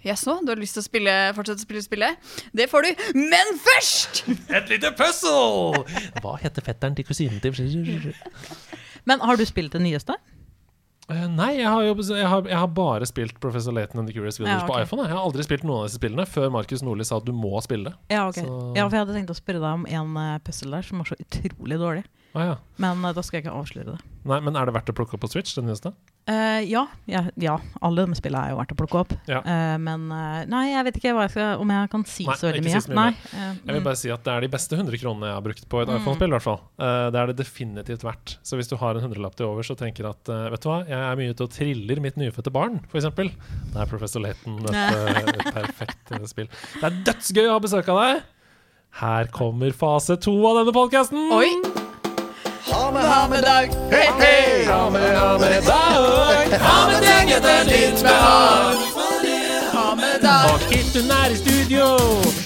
Jaså, 0.05 0.37
du 0.45 0.53
har 0.53 0.61
lyst 0.61 0.77
til 0.77 0.85
å 0.85 0.87
spille, 0.87 1.15
fortsette 1.35 1.63
å 1.63 1.67
spille 1.67 1.83
spillet? 1.83 2.31
Det 2.57 2.69
får 2.71 2.87
du, 2.87 3.05
men 3.17 3.57
først! 3.65 4.25
Et 4.55 4.73
lite 4.75 4.93
puzzle! 4.99 5.83
Hva 6.23 6.37
heter 6.43 6.65
fetteren 6.67 6.97
til 6.99 7.07
kusinen 7.09 7.41
til 7.43 8.13
Men 9.09 9.23
har 9.25 9.39
du 9.39 9.47
spilt 9.49 9.75
det 9.75 9.83
nyeste? 9.83 10.19
Uh, 11.07 11.29
Nei, 11.31 11.53
jeg 11.61 11.71
har, 11.71 11.85
jo, 11.87 11.93
jeg, 12.03 12.27
har, 12.27 12.47
jeg 12.51 12.59
har 12.59 12.71
bare 12.75 13.07
spilt 13.07 13.37
Professor 13.39 13.75
Laton 13.75 14.01
and 14.03 14.09
the 14.11 14.15
Curious 14.15 14.41
Village 14.41 14.65
Ja, 14.65 14.67
på 14.67 14.75
iPhone. 14.75 15.05
Jeg. 15.05 15.13
jeg 15.13 15.19
har 15.21 15.27
aldri 15.29 15.45
spilt 15.47 15.63
noen 15.63 15.85
av 15.85 15.87
disse 15.87 16.01
spillene 16.01 16.25
før 16.27 16.51
Markus 16.51 16.83
Nordli 16.83 17.07
sa 17.07 17.21
at 17.21 17.29
du 17.29 17.31
må 17.31 17.53
spille 17.63 17.93
det. 17.93 17.95
Ja, 18.11 18.25
okay. 18.27 18.43
Ja, 18.75 18.89
for 18.89 18.97
jeg 18.99 19.05
hadde 19.05 19.15
tenkt 19.15 19.31
å 19.31 19.39
spørre 19.39 19.63
deg 19.63 19.69
om 19.71 19.87
en 19.87 20.19
uh, 20.19 20.41
puzzle 20.43 20.75
der 20.75 20.89
som 20.89 21.03
var 21.03 21.13
så 21.13 21.19
utrolig 21.23 21.79
dårlig. 21.79 22.03
Ah, 22.35 22.43
ja. 22.49 22.57
Men 22.83 23.07
uh, 23.07 23.13
da 23.15 23.23
skal 23.23 23.39
jeg 23.39 23.47
ikke 23.47 23.55
avsløre 23.55 23.95
det. 23.95 24.11
Nei, 24.27 24.41
Men 24.49 24.59
er 24.59 24.67
det 24.67 24.75
verdt 24.75 24.91
å 24.91 24.97
plukke 24.99 25.15
opp 25.15 25.23
på 25.23 25.31
Switch? 25.31 25.55
Den 25.55 25.71
nyeste? 25.71 25.95
Eh, 26.27 26.65
ja, 26.67 26.81
ja, 27.07 27.21
ja, 27.39 27.53
alle 27.87 28.03
de 28.03 28.17
spillene 28.19 28.49
er 28.49 28.51
jo 28.51 28.57
verdt 28.59 28.73
å 28.75 28.77
plukke 28.81 28.99
opp. 28.99 29.13
Ja. 29.31 29.39
Uh, 29.47 29.77
men 29.79 30.09
uh, 30.11 30.41
nei, 30.51 30.65
jeg 30.73 30.87
vet 30.89 30.97
ikke 30.99 31.13
jeg 31.13 31.31
skal, 31.31 31.61
om 31.63 31.71
jeg 31.71 31.91
kan 31.93 32.05
si 32.11 32.27
Nei, 32.27 32.35
så 32.41 32.49
veldig 32.49 32.63
mye. 32.65 32.73
si 32.75 32.89
så 32.89 32.91
mye 32.91 32.97
Nei, 32.99 33.13
Jeg 33.37 33.71
vil 33.71 33.79
mm. 33.79 33.87
bare 33.87 34.01
si 34.01 34.11
at 34.11 34.25
Det 34.27 34.33
er 34.35 34.43
de 34.47 34.51
beste 34.57 34.75
100 34.81 34.99
kronene 35.05 35.31
jeg 35.31 35.39
har 35.39 35.45
brukt 35.47 35.69
på 35.71 35.85
et 35.85 35.93
Mm. 35.93 36.01
iPhone-spill. 36.01 36.33
i 36.33 36.35
hvert 36.35 36.47
fall. 36.49 36.61
Det 36.83 37.21
er 37.23 37.31
det 37.31 37.37
definitivt 37.39 38.03
verdt. 38.09 38.35
Så 38.43 38.59
hvis 38.59 38.69
du 38.73 38.75
har 38.83 38.99
en 38.99 39.07
hundrelapp 39.07 39.39
til 39.39 39.47
overs 39.47 39.71
og 39.71 39.79
tenker 39.79 40.11
at 40.11 40.27
vet 40.27 40.67
du 40.67 40.69
hva, 40.73 40.81
jeg 40.91 40.99
er 40.99 41.23
mye 41.23 41.31
ute 41.31 41.47
og 41.47 41.55
triller 41.55 42.03
mitt 42.03 42.19
nyfødte 42.19 42.51
barn, 42.51 42.81
f.eks., 42.91 43.07
da 43.73 43.83
er 43.87 43.91
Professor 43.95 44.27
Laton 44.27 44.59
et, 44.67 45.31
et 45.31 45.55
perfekt 45.55 46.15
spill. 46.27 46.51
Det 46.81 46.91
er 46.91 47.03
dødsgøy 47.07 47.47
å 47.47 47.55
ha 47.55 47.63
besøk 47.63 47.95
av 47.95 48.03
deg! 48.03 48.23
Her 48.99 49.31
kommer 49.31 49.71
fase 49.77 50.19
to 50.19 50.35
av 50.49 50.65
denne 50.65 50.75
podkasten. 50.75 51.29
Ha 52.71 52.91
med, 52.91 53.03
ha 53.03 53.29
med 53.29 53.43
dag. 53.43 53.71
Hei, 53.91 54.11
hei! 54.19 54.65
Ha 54.67 54.91
med, 54.91 55.19
ha 55.19 55.39
med 55.39 55.63
dag! 55.63 56.59
Ha 56.61 56.79
med 56.91 57.03
deg 57.03 57.31
etter 57.37 57.69
ditt 57.69 58.03
behag! 58.03 58.81
Ha 59.73 59.95
med 59.95 60.23
dag. 60.23 60.51
Og 60.51 60.65
Kit, 60.71 60.91
hun 60.97 61.13
er 61.15 61.31
i 61.31 61.37
studio. 61.39 61.87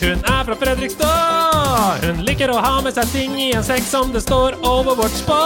Hun 0.03 0.21
er 0.21 0.45
fra 0.45 0.59
Fredrikstad. 0.61 2.05
Hun 2.05 2.21
liker 2.29 2.53
å 2.53 2.61
ha 2.61 2.75
med 2.85 2.99
seg 3.01 3.09
ting 3.15 3.39
i 3.41 3.49
en 3.57 3.65
sekk 3.65 3.87
som 3.89 4.13
det 4.13 4.21
står 4.27 4.61
Overwatch 4.61 5.25
på. 5.25 5.41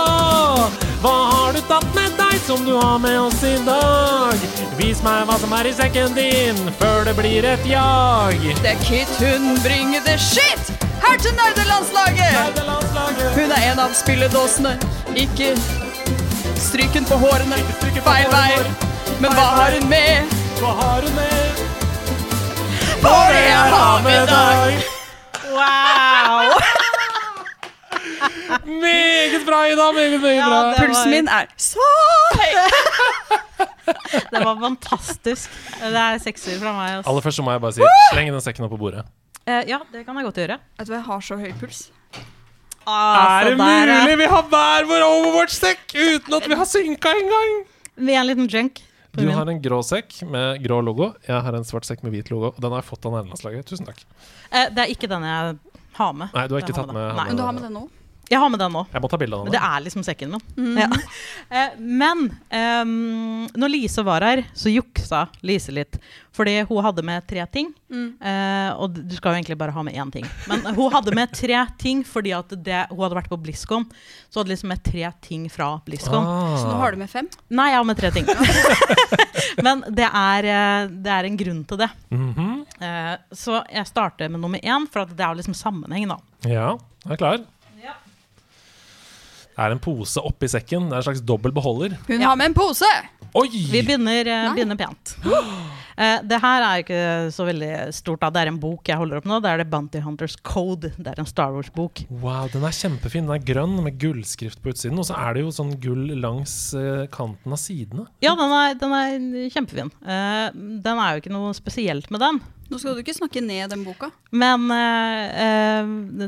Hva 1.04 1.16
har 1.30 1.54
du 1.54 1.62
tatt 1.70 1.86
med 1.94 2.18
deg 2.18 2.34
som 2.42 2.66
du 2.66 2.74
har 2.74 2.98
med 2.98 3.20
oss 3.28 3.46
i 3.46 3.54
dag? 3.68 4.48
Vis 4.80 5.04
meg 5.06 5.28
hva 5.30 5.38
som 5.38 5.54
er 5.54 5.70
i 5.70 5.76
sekken 5.78 6.18
din, 6.18 6.58
før 6.82 7.06
det 7.06 7.14
blir 7.20 7.46
et 7.46 7.70
jag. 7.70 8.50
Det 8.58 8.74
er 8.74 8.82
Kit, 8.88 9.20
hun 9.22 9.54
bringer 9.62 10.02
the 10.02 10.18
shit 10.18 10.73
her 11.04 11.16
til 11.24 11.32
nerdelandslaget. 11.40 12.60
Hun 13.36 13.52
er 13.56 13.60
en 13.72 13.78
av 13.84 13.92
spilledåsene. 13.96 14.72
Ikke 15.16 15.52
stryken 16.66 17.04
på 17.08 17.18
hårene. 17.24 17.58
Feil 18.04 18.28
vei. 18.32 18.50
Men 19.22 19.30
hva 19.36 19.46
har 19.58 19.76
hun 19.78 19.88
med? 19.90 20.34
Hva 20.60 20.72
har 20.80 21.06
hun 21.06 21.14
med? 21.18 21.62
På 23.04 23.14
det 23.34 23.44
jeg 23.44 23.64
har 23.76 24.02
med 24.02 24.26
dag. 24.26 24.72
Wow! 25.54 26.54
Meget 28.84 29.42
bra, 29.46 29.58
Ida. 29.66 29.92
Meget, 29.92 30.20
meget 30.20 30.36
Ja, 30.36 30.48
bra. 30.48 30.74
Pulsen 30.78 31.10
min 31.10 31.28
er 31.28 31.44
så 31.56 31.78
høy. 32.34 32.52
Det 34.32 34.40
var 34.44 34.56
fantastisk. 34.62 35.50
Det 35.80 35.96
er 36.00 36.18
sekser 36.18 36.58
fra 36.60 36.72
meg. 36.72 36.96
Også. 36.98 37.10
Aller 37.10 37.20
først 37.22 37.36
så 37.36 37.42
må 37.42 37.52
jeg 37.52 37.60
bare 37.60 37.72
si 37.76 37.80
sleng 38.12 38.32
den 38.32 38.40
sekken 38.40 38.64
opp 38.64 38.72
på 38.72 38.80
bordet. 38.80 39.04
Eh, 39.44 39.66
ja, 39.68 39.80
det 39.92 40.04
kan 40.06 40.16
jeg 40.16 40.24
godt 40.24 40.40
gjøre. 40.40 40.56
Vet 40.78 40.88
du 40.88 40.92
hva, 40.94 40.98
jeg 41.00 41.08
har 41.10 41.24
så 41.24 41.36
høy 41.40 41.52
puls. 41.60 41.82
Ah, 42.84 43.40
er 43.40 43.50
det 43.50 43.58
der, 43.60 43.90
mulig 43.90 44.16
vi 44.20 44.26
har 44.28 44.48
hver 44.52 44.86
vår 44.88 45.04
Overwatch-sekk 45.06 45.94
uten 45.94 46.36
at 46.36 46.48
vi 46.50 46.58
har 46.60 46.68
synka 46.68 47.12
engang? 47.16 47.54
Vi 47.96 48.12
er 48.12 48.20
en 48.20 48.28
liten 48.28 48.48
junk. 48.50 48.82
Du 49.14 49.22
min. 49.22 49.32
har 49.36 49.48
en 49.48 49.60
grå 49.62 49.78
sekk 49.86 50.16
med 50.28 50.60
grå 50.64 50.80
logo. 50.84 51.12
Jeg 51.28 51.40
har 51.46 51.56
en 51.56 51.64
svart 51.64 51.86
sekk 51.88 52.02
med 52.04 52.12
hvit 52.16 52.32
logo. 52.32 52.50
Og 52.52 52.60
den 52.60 52.74
har 52.74 52.82
jeg 52.82 52.88
fått 52.90 53.06
av 53.08 53.14
nærlandslaget. 53.14 53.68
Tusen 53.70 53.88
takk. 53.88 54.00
Uh, 54.50 54.66
det 54.74 54.84
er 54.84 54.92
ikke 54.92 55.08
den 55.08 55.24
jeg 55.28 55.54
har 56.00 56.16
med. 56.18 56.34
Nei, 56.34 56.46
du 56.50 56.56
har 56.56 56.64
ikke 56.64 56.76
tatt 56.76 56.90
med 56.90 56.98
med 56.98 57.06
den. 57.06 57.20
Nei. 57.20 57.28
Men 57.30 57.38
du 57.38 57.44
har 57.46 57.56
med 57.56 57.66
den 57.68 57.76
nå? 57.78 57.84
Jeg 58.34 58.42
har 58.42 58.50
med 58.52 58.60
den 58.62 58.74
nå. 58.74 58.84
Jeg 58.92 59.04
må 59.04 59.10
ta 59.12 59.20
bilde 59.20 59.38
av 59.38 59.46
den. 59.46 59.54
det 59.54 59.62
er 59.62 59.84
liksom 59.86 60.04
sekken 60.06 60.34
min. 60.36 60.74
Ja. 60.82 60.90
Eh, 61.54 61.74
men 61.76 62.24
ehm, 62.56 63.44
når 63.54 63.70
Lise 63.70 64.02
var 64.06 64.24
her, 64.24 64.40
så 64.56 64.70
juksa 64.72 65.26
Lise 65.44 65.74
litt. 65.76 65.98
Fordi 66.34 66.54
hun 66.66 66.80
hadde 66.82 67.02
med 67.06 67.22
tre 67.30 67.44
ting. 67.52 67.68
Mm. 67.92 68.06
Eh, 68.18 68.70
og 68.80 68.96
du 68.96 69.12
skal 69.14 69.34
jo 69.34 69.38
egentlig 69.38 69.58
bare 69.60 69.74
ha 69.76 69.84
med 69.86 69.94
én 69.94 70.10
ting. 70.10 70.24
Men 70.50 70.64
hun 70.74 70.90
hadde 70.94 71.14
med 71.14 71.30
tre 71.36 71.60
ting 71.78 72.00
fordi 72.08 72.32
at 72.34 72.50
det, 72.64 72.80
hun 72.90 73.04
hadde 73.04 73.18
vært 73.20 73.30
på 73.30 73.38
BlizzCon. 73.44 73.84
Så 74.26 74.40
hun 74.40 74.42
hadde 74.42 74.54
liksom 74.54 74.72
med 74.72 74.82
tre 74.88 75.12
ting 75.22 75.44
fra 75.52 75.68
BlizzCon. 75.86 76.26
Ah. 76.26 76.56
Så 76.58 76.66
nå 76.72 76.80
har 76.80 76.96
du 76.96 77.02
med 77.04 77.12
fem? 77.12 77.28
Nei, 77.54 77.68
jeg 77.70 77.78
har 77.78 77.86
med 77.92 78.00
tre 78.00 78.10
ting. 78.16 78.26
Men 79.66 79.84
det 79.94 80.08
er, 80.10 80.50
eh, 80.56 80.90
det 81.04 81.14
er 81.20 81.28
en 81.30 81.38
grunn 81.44 81.62
til 81.70 81.84
det. 81.84 81.90
Mhm. 82.10 82.50
Eh, 82.82 83.14
så 83.36 83.60
jeg 83.70 83.86
starter 83.92 84.32
med 84.32 84.42
nummer 84.42 84.58
én, 84.64 84.88
for 84.90 85.04
at 85.04 85.14
det 85.14 85.22
er 85.22 85.30
jo 85.30 85.38
liksom 85.44 85.54
sammenheng, 85.56 86.08
da. 86.10 86.18
Ja, 86.48 86.72
jeg 87.04 87.14
er 87.14 87.20
klar. 87.20 87.44
Er 89.56 89.70
en 89.70 89.78
pose 89.82 90.18
oppi 90.24 90.48
sekken. 90.50 90.88
Det 90.90 90.96
er 90.96 91.02
en 91.02 91.08
slags 91.12 91.22
dobbel 91.22 91.52
beholder. 91.54 91.96
Hun 92.08 92.20
Ja. 92.20 92.28
har 92.32 92.36
med 92.36 92.46
en 92.50 92.54
pose! 92.54 92.88
Oi! 93.34 93.48
Vi 93.50 93.80
begynner, 93.82 94.26
eh, 94.30 94.52
begynner 94.54 94.76
pent. 94.78 95.16
Uh, 95.24 96.20
det 96.26 96.38
her 96.42 96.62
er 96.62 96.82
ikke 96.82 97.30
så 97.34 97.44
veldig 97.46 97.92
stort. 97.94 98.20
Da. 98.22 98.30
Det 98.30 98.42
er 98.42 98.50
en 98.50 98.58
bok 98.62 98.86
jeg 98.86 98.96
holder 98.98 99.18
opp 99.18 99.24
nå. 99.26 99.40
Det 99.42 99.50
er 99.50 99.58
The 99.62 99.66
Bounty 99.70 99.98
Hunters 100.02 100.36
Code. 100.42 100.92
Det 100.98 101.06
er 101.06 101.18
en 101.18 101.26
Star 101.26 101.50
Wars-bok. 101.54 102.04
Wow, 102.10 102.46
den 102.52 102.62
er 102.66 102.74
kjempefin. 102.74 103.26
Den 103.26 103.34
er 103.34 103.42
grønn 103.46 103.74
med 103.82 103.98
gullskrift 103.98 104.62
på 104.62 104.70
utsiden. 104.70 104.98
Og 105.02 105.06
så 105.06 105.14
er 105.18 105.34
det 105.34 105.42
jo 105.42 105.50
sånn 105.54 105.72
gull 105.82 106.14
langs 106.18 106.54
uh, 106.78 107.06
kanten 107.14 107.54
av 107.54 107.58
sidene. 107.62 108.06
Ja, 108.22 108.34
den 108.38 108.54
er, 108.54 108.74
den 108.78 108.94
er 108.98 109.50
kjempefin. 109.54 109.90
Uh, 110.02 110.50
den 110.54 110.98
er 110.98 111.14
jo 111.16 111.22
ikke 111.24 111.34
noe 111.34 111.54
spesielt 111.58 112.10
med 112.14 112.22
den. 112.22 112.38
Nå 112.70 112.78
skal 112.78 112.94
du 112.94 113.02
ikke 113.02 113.14
snakke 113.18 113.42
ned 113.44 113.70
den 113.70 113.82
boka. 113.84 114.10
Men 114.32 114.66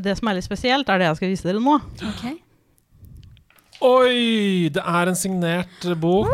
det 0.03 0.19
som 0.19 0.29
er 0.29 0.37
litt 0.37 0.45
spesielt, 0.45 0.89
er 0.91 0.99
det 1.01 1.07
jeg 1.09 1.17
skal 1.17 1.31
vise 1.33 1.47
dere 1.49 1.63
nå. 1.63 1.79
Ok. 2.11 2.27
Oi! 3.85 4.69
Det 4.73 4.81
er 4.81 5.11
en 5.11 5.19
signert 5.19 5.85
eh, 5.85 5.97
bok. 6.01 6.31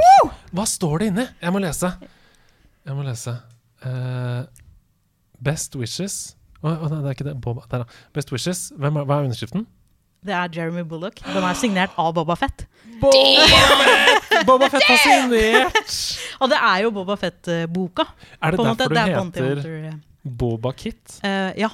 Hva 0.54 0.66
står 0.68 1.02
det 1.02 1.08
inni? 1.10 1.24
Jeg 1.42 1.54
må 1.54 1.62
lese. 1.62 1.90
Jeg 2.86 2.94
må 2.98 3.06
lese. 3.06 3.34
Uh, 3.82 4.44
best 5.42 5.74
wishes 5.74 6.36
Å, 6.62 6.70
oh, 6.70 6.84
nei, 6.86 7.00
det 7.02 7.08
er 7.10 7.16
ikke 7.16 7.26
det. 7.26 7.36
Boba. 7.42 7.64
Der, 7.72 7.82
da. 7.82 8.02
Best 8.14 8.30
wishes. 8.30 8.68
Er, 8.78 8.92
hva 8.94 9.16
er 9.18 9.26
underskriften? 9.26 9.66
Det 10.22 10.34
er 10.38 10.52
Jeremy 10.54 10.84
Bullock. 10.86 11.18
Den 11.26 11.42
er 11.42 11.58
signert 11.58 11.96
av 11.98 12.12
Boba 12.14 12.36
Fett. 12.38 12.62
Boba 13.02 14.68
Fett 14.70 14.86
har 14.86 15.00
signert! 15.02 15.96
Og 16.42 16.52
det 16.52 16.60
er 16.62 16.84
jo 16.84 16.92
Boba 16.94 17.16
Fett-boka. 17.18 18.06
Er 18.38 18.54
det 18.54 18.62
måte. 18.62 18.86
derfor 18.86 18.94
du 18.94 19.00
er 19.00 19.56
heter 19.56 19.98
Boba 20.22 20.70
Kit? 20.78 21.18
Uh, 21.26 21.50
ja. 21.58 21.72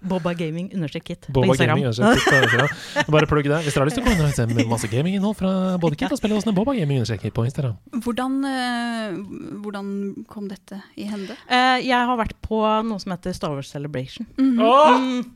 Boba 0.00 0.32
Gaming 0.38 0.70
understreket 0.74 1.26
på 1.34 1.44
Instagram. 1.44 1.80
Gaming. 1.80 2.68
Bare 3.14 3.28
plugg 3.30 3.48
det. 3.50 3.62
Hvis 3.66 3.74
dere 3.74 3.84
har 3.84 3.90
lyst 3.90 3.98
til 3.98 4.04
å 4.04 4.08
gå 4.08 4.14
inn 4.14 4.24
og 4.24 4.36
se 4.36 4.66
masse 4.70 4.90
gaminginnhold 4.92 5.38
fra 5.38 5.52
både 5.80 5.98
Kit 5.98 6.14
og 6.14 6.20
spille 6.20 6.38
hos 6.38 6.46
Boba 6.48 6.74
Gaming, 6.76 7.00
understreket 7.02 7.34
på 7.36 7.46
Instagram. 7.48 7.74
Hvordan, 8.04 8.38
eh, 8.48 9.18
hvordan 9.64 9.90
kom 10.30 10.46
dette 10.50 10.80
i 10.96 11.08
hende? 11.10 11.36
Eh, 11.48 11.80
jeg 11.86 11.98
har 12.12 12.20
vært 12.20 12.36
på 12.44 12.62
noe 12.86 13.02
som 13.02 13.14
heter 13.16 13.34
Star 13.36 13.56
Wars 13.56 13.72
Celebration. 13.74 14.28
Mhm. 14.38 14.62
Åh! 14.62 14.94
Mm. 14.98 15.34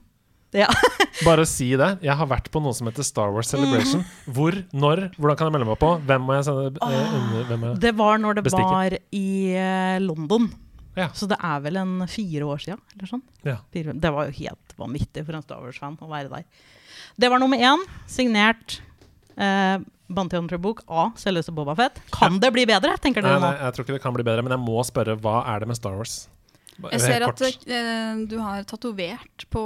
Ja. 0.52 0.68
Bare 1.26 1.46
si 1.48 1.70
det. 1.80 1.94
Jeg 2.04 2.12
har 2.18 2.28
vært 2.28 2.50
på 2.52 2.60
noe 2.60 2.76
som 2.76 2.88
heter 2.90 3.06
Star 3.06 3.30
Wars 3.32 3.48
Celebration. 3.48 4.04
Hvor, 4.28 4.52
når, 4.76 5.06
hvordan 5.16 5.38
kan 5.40 5.48
jeg 5.48 5.56
melde 5.56 5.70
meg 5.70 5.80
på? 5.80 5.94
Hvem 6.08 6.26
må 6.28 6.36
jeg 6.36 6.44
sende 6.48 6.66
eh, 6.76 7.14
under, 7.18 7.46
hvem 7.48 7.64
jeg 7.70 7.80
Det 7.86 7.94
var 7.96 8.20
når 8.20 8.36
det 8.38 8.44
Bestikke. 8.50 8.74
var 8.76 8.98
i 9.16 9.26
London. 10.04 10.50
Ja. 10.98 11.08
Så 11.16 11.26
det 11.30 11.38
er 11.40 11.62
vel 11.64 11.78
en 11.80 11.94
fire 12.10 12.48
år 12.52 12.60
siden. 12.64 12.80
Eller 12.96 13.08
sånn. 13.08 13.22
Ja. 13.48 13.56
Fire, 13.72 13.94
det 13.96 14.12
var 14.12 14.28
jo 14.28 14.36
helt 14.42 14.74
vanvittig 14.80 15.24
for 15.24 15.38
en 15.38 15.44
Star 15.44 15.62
Wars-fan 15.64 15.96
å 16.02 16.10
være 16.10 16.32
der. 16.32 16.68
Det 17.16 17.30
var 17.32 17.40
nummer 17.42 17.60
én. 17.60 17.84
Signert 18.10 18.80
eh, 19.36 19.78
Bounty 20.12 20.36
Hunter-bok 20.36 20.84
av 20.88 21.16
selveste 21.20 21.54
Boba 21.56 21.76
Fett. 21.78 22.00
Kan 22.12 22.38
det 22.42 22.52
bli 22.54 22.66
bedre, 22.68 22.94
tenker 23.00 23.24
dere 23.24 23.40
nå? 23.40 23.48
nei, 23.48 23.56
jeg 23.64 23.76
tror 23.76 23.86
ikke 23.86 23.96
det 23.96 24.04
kan 24.04 24.16
bli 24.16 24.26
bedre, 24.26 24.44
men 24.44 24.54
jeg 24.56 24.64
må 24.64 24.84
spørre 24.84 25.16
hva 25.22 25.40
er 25.54 25.64
det 25.64 25.70
med 25.72 25.78
Star 25.80 25.96
Wars? 25.96 26.26
Jeg 26.92 27.00
ser 27.04 27.22
at 27.28 27.42
eh, 27.42 28.22
du 28.26 28.38
har 28.40 28.62
tatovert 28.64 29.44
på 29.52 29.62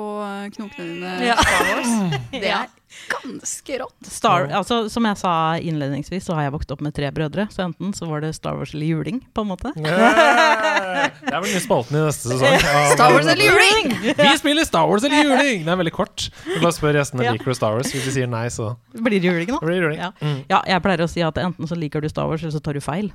knokene 0.56 0.88
dine 0.96 1.12
Ja. 1.30 1.36
Star 1.38 1.70
Wars. 1.70 2.20
Det 2.32 2.42
Ja. 2.50 2.64
er 2.66 2.72
ganske 3.10 3.76
rått. 3.82 4.06
Star, 4.08 4.46
altså, 4.56 4.88
som 4.90 5.04
jeg 5.04 5.18
sa 5.20 5.32
innledningsvis, 5.60 6.24
så 6.24 6.34
har 6.36 6.46
jeg 6.46 6.52
vokst 6.54 6.70
opp 6.72 6.80
med 6.84 6.94
tre 6.96 7.10
brødre. 7.12 7.46
Så 7.52 7.64
enten 7.66 7.92
så 7.96 8.06
var 8.08 8.20
det 8.24 8.30
Star 8.36 8.56
Wars 8.56 8.72
eller 8.74 8.86
juling, 8.86 9.20
på 9.34 9.42
en 9.44 9.50
måte. 9.52 9.72
Yeah! 9.76 11.10
Det 11.26 11.32
er 11.34 11.40
vel 11.42 11.50
nye 11.52 11.60
spalten 11.62 11.96
i 11.98 12.02
neste 12.06 12.30
sesong. 12.30 12.54
av- 12.56 12.92
Star 12.94 13.12
Wars 13.14 13.26
eller 13.26 13.44
juling! 13.44 13.92
Vi 14.16 14.36
spiller 14.40 14.64
Star 14.68 14.86
Wars 14.88 15.04
eller 15.04 15.22
juling! 15.26 15.64
Det 15.66 15.72
er 15.74 15.80
veldig 15.82 15.92
kort. 15.96 16.28
Vi 16.46 16.58
bare 16.62 16.72
spør 16.76 16.98
gjestene 17.00 17.26
Ja. 17.26 17.34
liker 17.36 17.52
du 17.52 17.58
Star 17.58 17.76
Wars. 17.76 17.92
Hvis 17.92 18.06
de 18.08 18.14
sier 18.16 18.30
nei, 18.30 18.46
så 18.54 18.72
Blir 18.94 19.18
det 19.20 19.24
juling, 19.28 19.50
da? 19.50 19.58
blir 19.62 19.76
det 19.76 19.82
juling. 19.82 20.00
Ja. 20.00 20.10
Mm. 20.22 20.38
Ja, 20.50 20.62
jeg 20.66 20.82
pleier 20.86 21.04
å 21.04 21.10
si 21.10 21.22
at 21.26 21.38
enten 21.42 21.68
så 21.70 21.76
liker 21.78 22.00
du 22.04 22.08
Star 22.12 22.26
Wars, 22.30 22.42
eller 22.46 22.54
så 22.56 22.62
tar 22.64 22.78
du 22.78 22.80
feil. 22.84 23.12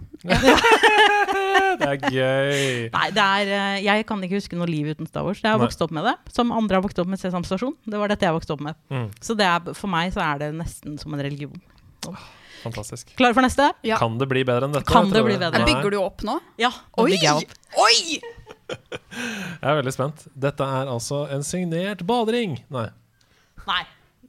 Det 1.82 1.90
er 1.90 2.12
gøy. 2.14 2.90
Nei, 2.94 3.08
det 3.16 3.24
er, 3.26 3.52
eh, 3.58 3.78
jeg 3.88 4.06
kan 4.10 4.22
ikke 4.26 4.38
huske 4.38 4.58
noe 4.60 4.70
liv 4.70 4.92
uten 4.94 5.10
Star 5.10 5.26
Wars. 5.26 5.42
Jeg 5.42 5.50
har 5.50 5.58
Nei. 5.58 5.66
vokst 5.66 5.82
opp 5.82 5.94
med 5.96 6.06
det. 6.06 6.14
Som 6.36 6.54
andre 6.54 6.78
har 6.78 6.86
vokst 6.86 7.00
opp 7.02 7.10
med 7.10 7.22
Sesam 7.22 7.46
Stasjon. 7.48 7.74
Det 7.90 8.02
var 8.02 8.14
dette 8.14 8.28
jeg 8.28 8.36
vokste 8.38 8.54
opp 8.56 8.62
med. 8.68 8.78
Mm. 8.94 9.10
Så 9.24 9.36
det 9.40 9.48
er, 9.50 9.74
for 9.78 9.92
meg 9.92 10.14
så 10.14 10.22
er 10.26 10.44
det 10.44 10.52
nesten 10.60 11.00
som 11.02 11.18
en 11.18 11.24
religion. 11.26 11.58
Fantastisk. 12.62 13.16
Klar 13.18 13.34
for 13.34 13.42
neste? 13.42 13.72
Ja. 13.88 13.98
Kan 13.98 14.20
det 14.22 14.28
bli 14.30 14.44
bedre 14.46 14.70
enn 14.70 14.76
dette? 14.76 14.86
Kan 14.92 15.10
det 15.10 15.24
bli 15.26 15.40
bedre? 15.42 15.66
Bygger 15.66 15.96
du 15.96 15.98
opp 16.04 16.22
nå? 16.28 16.38
Ja. 16.62 16.70
nå 16.70 17.08
Oi! 17.08 17.18
jeg 17.18 17.34
opp. 17.42 17.58
Oi! 17.82 18.22
Jeg 18.72 19.68
er 19.68 19.76
veldig 19.82 19.92
spent. 19.92 20.22
Dette 20.40 20.64
er 20.64 20.88
altså 20.88 21.26
en 21.34 21.42
signert 21.44 22.06
badering. 22.08 22.54
Nei, 22.72 22.86
Nei, 23.68 23.82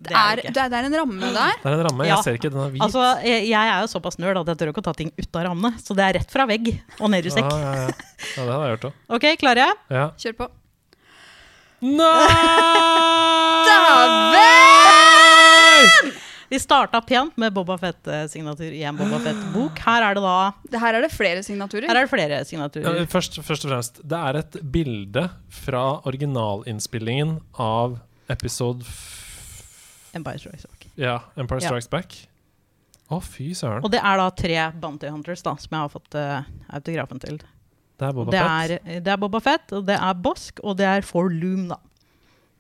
det 0.03 0.13
Det 0.13 0.19
er 0.19 0.41
det 0.43 0.61
er, 0.65 0.69
det 0.73 0.79
er 0.81 0.89
en 0.89 0.97
ramme 1.01 1.29
der. 1.35 1.53
det 1.63 1.71
er 1.71 1.77
en 1.79 1.85
ramme. 1.89 2.07
Ja. 2.09 2.17
Jeg 2.17 2.25
ser 2.27 2.39
ikke. 2.39 2.51
Den 2.53 2.63
er 2.65 2.71
hvit. 2.75 2.83
Altså, 2.85 3.03
jeg, 3.27 3.45
jeg 3.51 3.73
er 3.75 3.81
jo 3.85 3.91
såpass 3.93 4.19
nerd 4.23 4.41
at 4.43 4.51
jeg 4.53 4.61
tør 4.63 4.73
ikke 4.73 4.83
å 4.83 4.89
ta 4.91 4.95
ting 4.99 5.13
ut 5.17 5.39
av 5.39 5.47
rammene. 5.49 5.71
Så 5.83 5.95
det 5.99 6.05
er 6.09 6.19
rett 6.21 6.31
fra 6.35 6.47
vegg 6.51 6.73
og 6.99 7.13
ned 7.15 7.29
i 7.31 7.33
sekk. 7.35 7.49
ja, 7.53 7.77
ja. 7.83 7.87
ja, 7.89 8.43
det 8.43 8.51
har 8.53 8.67
jeg 8.67 8.75
gjort 8.77 8.89
òg. 8.91 8.99
Ok, 9.19 9.29
klare? 9.43 9.69
Ja. 9.93 10.09
Kjør 10.19 10.35
på. 10.43 10.51
Nei! 11.83 12.27
Vi 16.53 16.59
starta 16.61 17.01
pent 17.01 17.37
med 17.41 17.53
Boba 17.57 17.79
Fett-signatur 17.81 18.75
i 18.77 18.83
en 18.85 18.97
Boba 18.99 19.17
Fett-bok. 19.25 19.79
Her 19.87 20.05
er 20.11 20.19
det 20.19 20.23
da 20.23 20.79
her 20.83 20.99
er 20.99 21.07
det 21.07 21.09
flere 21.15 21.41
signaturer. 21.47 21.87
Her 21.89 21.97
er 22.03 22.05
det 22.05 22.11
flere 22.13 22.41
Ja, 22.43 22.45
signaturer. 22.45 23.07
først, 23.09 23.39
først 23.41 23.65
og 23.65 23.71
fremst, 23.73 24.01
det 24.05 24.19
er 24.19 24.37
et 24.43 24.59
bilde 24.75 25.25
fra 25.49 25.85
originalinnspillingen 26.11 27.39
av 27.57 27.97
episode 28.29 28.85
f 28.85 29.22
Empire 30.15 30.39
Strikes 30.43 30.67
Back. 30.69 30.87
Ja, 31.01 31.17
Empire 31.37 31.63
Ja. 31.63 31.69
Strikes 31.73 31.91
Back. 31.93 32.19
Å, 33.13 33.19
fy 33.21 33.51
søren. 33.57 33.83
Og 33.85 33.91
det 33.93 34.01
er 34.01 34.17
da 34.21 34.29
tre 34.33 34.59
Bounty 34.81 35.09
Hunters 35.13 35.43
da, 35.45 35.53
som 35.61 35.75
jeg 35.75 35.81
har 35.85 35.91
fått 35.93 36.15
uh, 36.17 36.45
autografen 36.73 37.21
til. 37.21 37.41
Det 38.01 38.09
er 38.09 38.13
Boba 38.17 38.33
det, 38.33 38.43
Fett. 38.43 38.77
er, 38.89 39.01
det 39.05 39.13
er 39.13 39.19
Boba 39.21 39.41
Fett, 39.45 39.73
og 39.77 39.85
det 39.89 39.97
er 40.01 40.15
Bosk, 40.25 40.63
og 40.65 40.77
det 40.81 40.87
er 40.89 41.05
For 41.07 41.29
Loom, 41.33 41.67
da. 41.73 41.79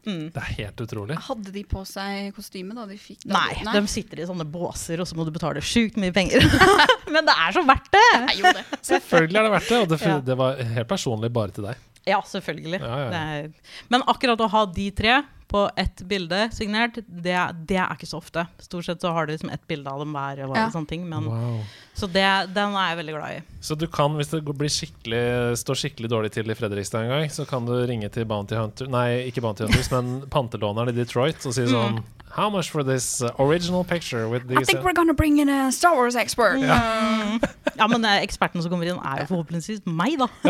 Mm. 0.03 0.33
Det 0.35 0.41
er 0.43 0.55
helt 0.59 0.81
utrolig. 0.83 1.15
Hadde 1.29 1.53
de 1.55 1.63
på 1.71 1.85
seg 1.87 2.33
kostyme 2.35 2.75
da 2.75 2.85
de 2.91 2.97
fikk 2.99 3.21
det? 3.23 3.31
Nei, 3.37 3.53
de, 3.63 3.71
de 3.77 3.91
sitter 3.91 4.19
i 4.19 4.27
sånne 4.27 4.45
båser, 4.51 4.99
og 4.99 5.07
så 5.07 5.15
må 5.19 5.25
du 5.29 5.31
betale 5.35 5.63
sjukt 5.63 5.97
mye 6.03 6.13
penger. 6.15 6.43
Men 7.15 7.29
det 7.29 7.37
er 7.39 7.55
så 7.55 7.63
verdt 7.69 7.87
det! 7.95 8.03
Nei, 8.27 8.35
jo 8.41 8.51
det. 8.59 8.65
Selvfølgelig 8.91 9.39
er 9.39 9.47
det 9.47 9.55
verdt 9.55 9.71
det, 9.71 9.79
og 9.85 9.93
det, 9.93 10.01
Ja. 10.03 10.19
det 10.27 10.37
var 10.43 10.59
helt 10.75 10.91
personlig 10.91 11.31
bare 11.33 11.55
til 11.55 11.69
deg. 11.71 11.89
Ja, 12.03 12.19
selvfølgelig. 12.27 12.81
Ja, 12.83 12.89
ja, 12.99 12.99
ja. 12.99 13.11
Det 13.13 13.19
er, 13.55 13.75
men 13.95 14.03
akkurat 14.11 14.41
å 14.43 14.49
ha 14.51 14.65
de 14.75 14.89
tre 14.91 15.21
på 15.53 15.67
ett 15.79 16.01
bilde 16.09 16.47
signert, 16.57 16.97
det, 17.07 17.37
det 17.69 17.77
er 17.77 17.93
ikke 17.93 18.09
så 18.09 18.19
ofte. 18.23 18.47
Stort 18.65 18.87
sett 18.89 19.05
så 19.05 19.13
har 19.13 19.27
du 19.29 19.35
liksom 19.35 19.51
ett 19.53 19.67
bilde 19.69 19.91
av 19.93 20.01
dem 20.01 20.15
hver. 20.17 20.41
Og 20.49 20.57
Ja. 20.57 20.71
sånne 20.73 20.89
ting, 20.89 21.05
men, 21.09 21.27
Wow. 21.29 21.61
Så 21.95 22.09
det, 22.09 22.25
den 22.57 22.73
er 22.73 22.89
jeg 22.95 22.99
veldig 23.03 23.15
glad 23.19 23.37
i. 23.37 23.43
Så 23.61 23.77
du 23.77 23.87
kan, 23.87 24.15
hvis 24.17 24.31
det 24.33 24.41
blir 24.49 24.73
skikkelig, 24.73 25.59
står 25.61 25.77
skikkelig 25.77 26.09
dårlig 26.09 26.31
til 26.33 26.49
i 26.51 26.57
Fredrikstad 26.57 27.05
en 27.05 27.13
gang, 27.13 27.29
så 27.31 27.45
kan 27.47 27.67
du 27.69 27.75
ringe 27.87 28.09
til 28.11 28.25
Bounty 28.25 28.57
Hunter 28.57 28.89
Nei, 28.89 29.29
ikke 29.29 29.43
Bounty 29.45 29.67
Hunters, 29.69 29.91
men 29.93 30.23
pantelåneren 30.33 30.89
i 30.89 30.97
Detroit 30.97 31.45
og 31.47 31.53
si 31.55 31.69
sånn 31.69 32.01
How 32.33 32.49
much 32.49 32.71
for 32.73 32.83
this 32.83 33.21
uh, 33.21 33.29
original 33.39 33.85
picture 33.85 34.27
with 34.27 34.49
I 34.51 34.65
think 34.65 34.81
we're 34.83 34.95
gonna 34.97 35.13
bring 35.13 35.37
in 35.39 35.51
a 35.51 35.71
Star 35.71 35.93
Wars 35.95 36.17
expert. 36.17 36.59
Yeah. 36.61 37.39
Ja, 37.77 37.87
men 37.89 38.05
eh, 38.05 38.23
eksperten 38.23 38.63
som 38.63 38.71
kommer 38.73 38.87
inn, 38.89 38.97
er 39.01 39.23
jo 39.25 39.29
forhåpentligvis 39.35 39.85
meg, 39.85 40.17
da. 40.21 40.29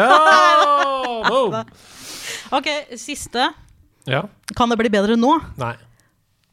Oh, 1.03 1.23
Wow. 1.31 1.65
Ok, 2.53 2.67
siste. 2.99 3.49
Ja. 4.11 4.23
Kan 4.57 4.69
det 4.73 4.79
bli 4.81 4.91
bedre 4.93 5.17
nå? 5.17 5.33
Nei. 5.61 5.75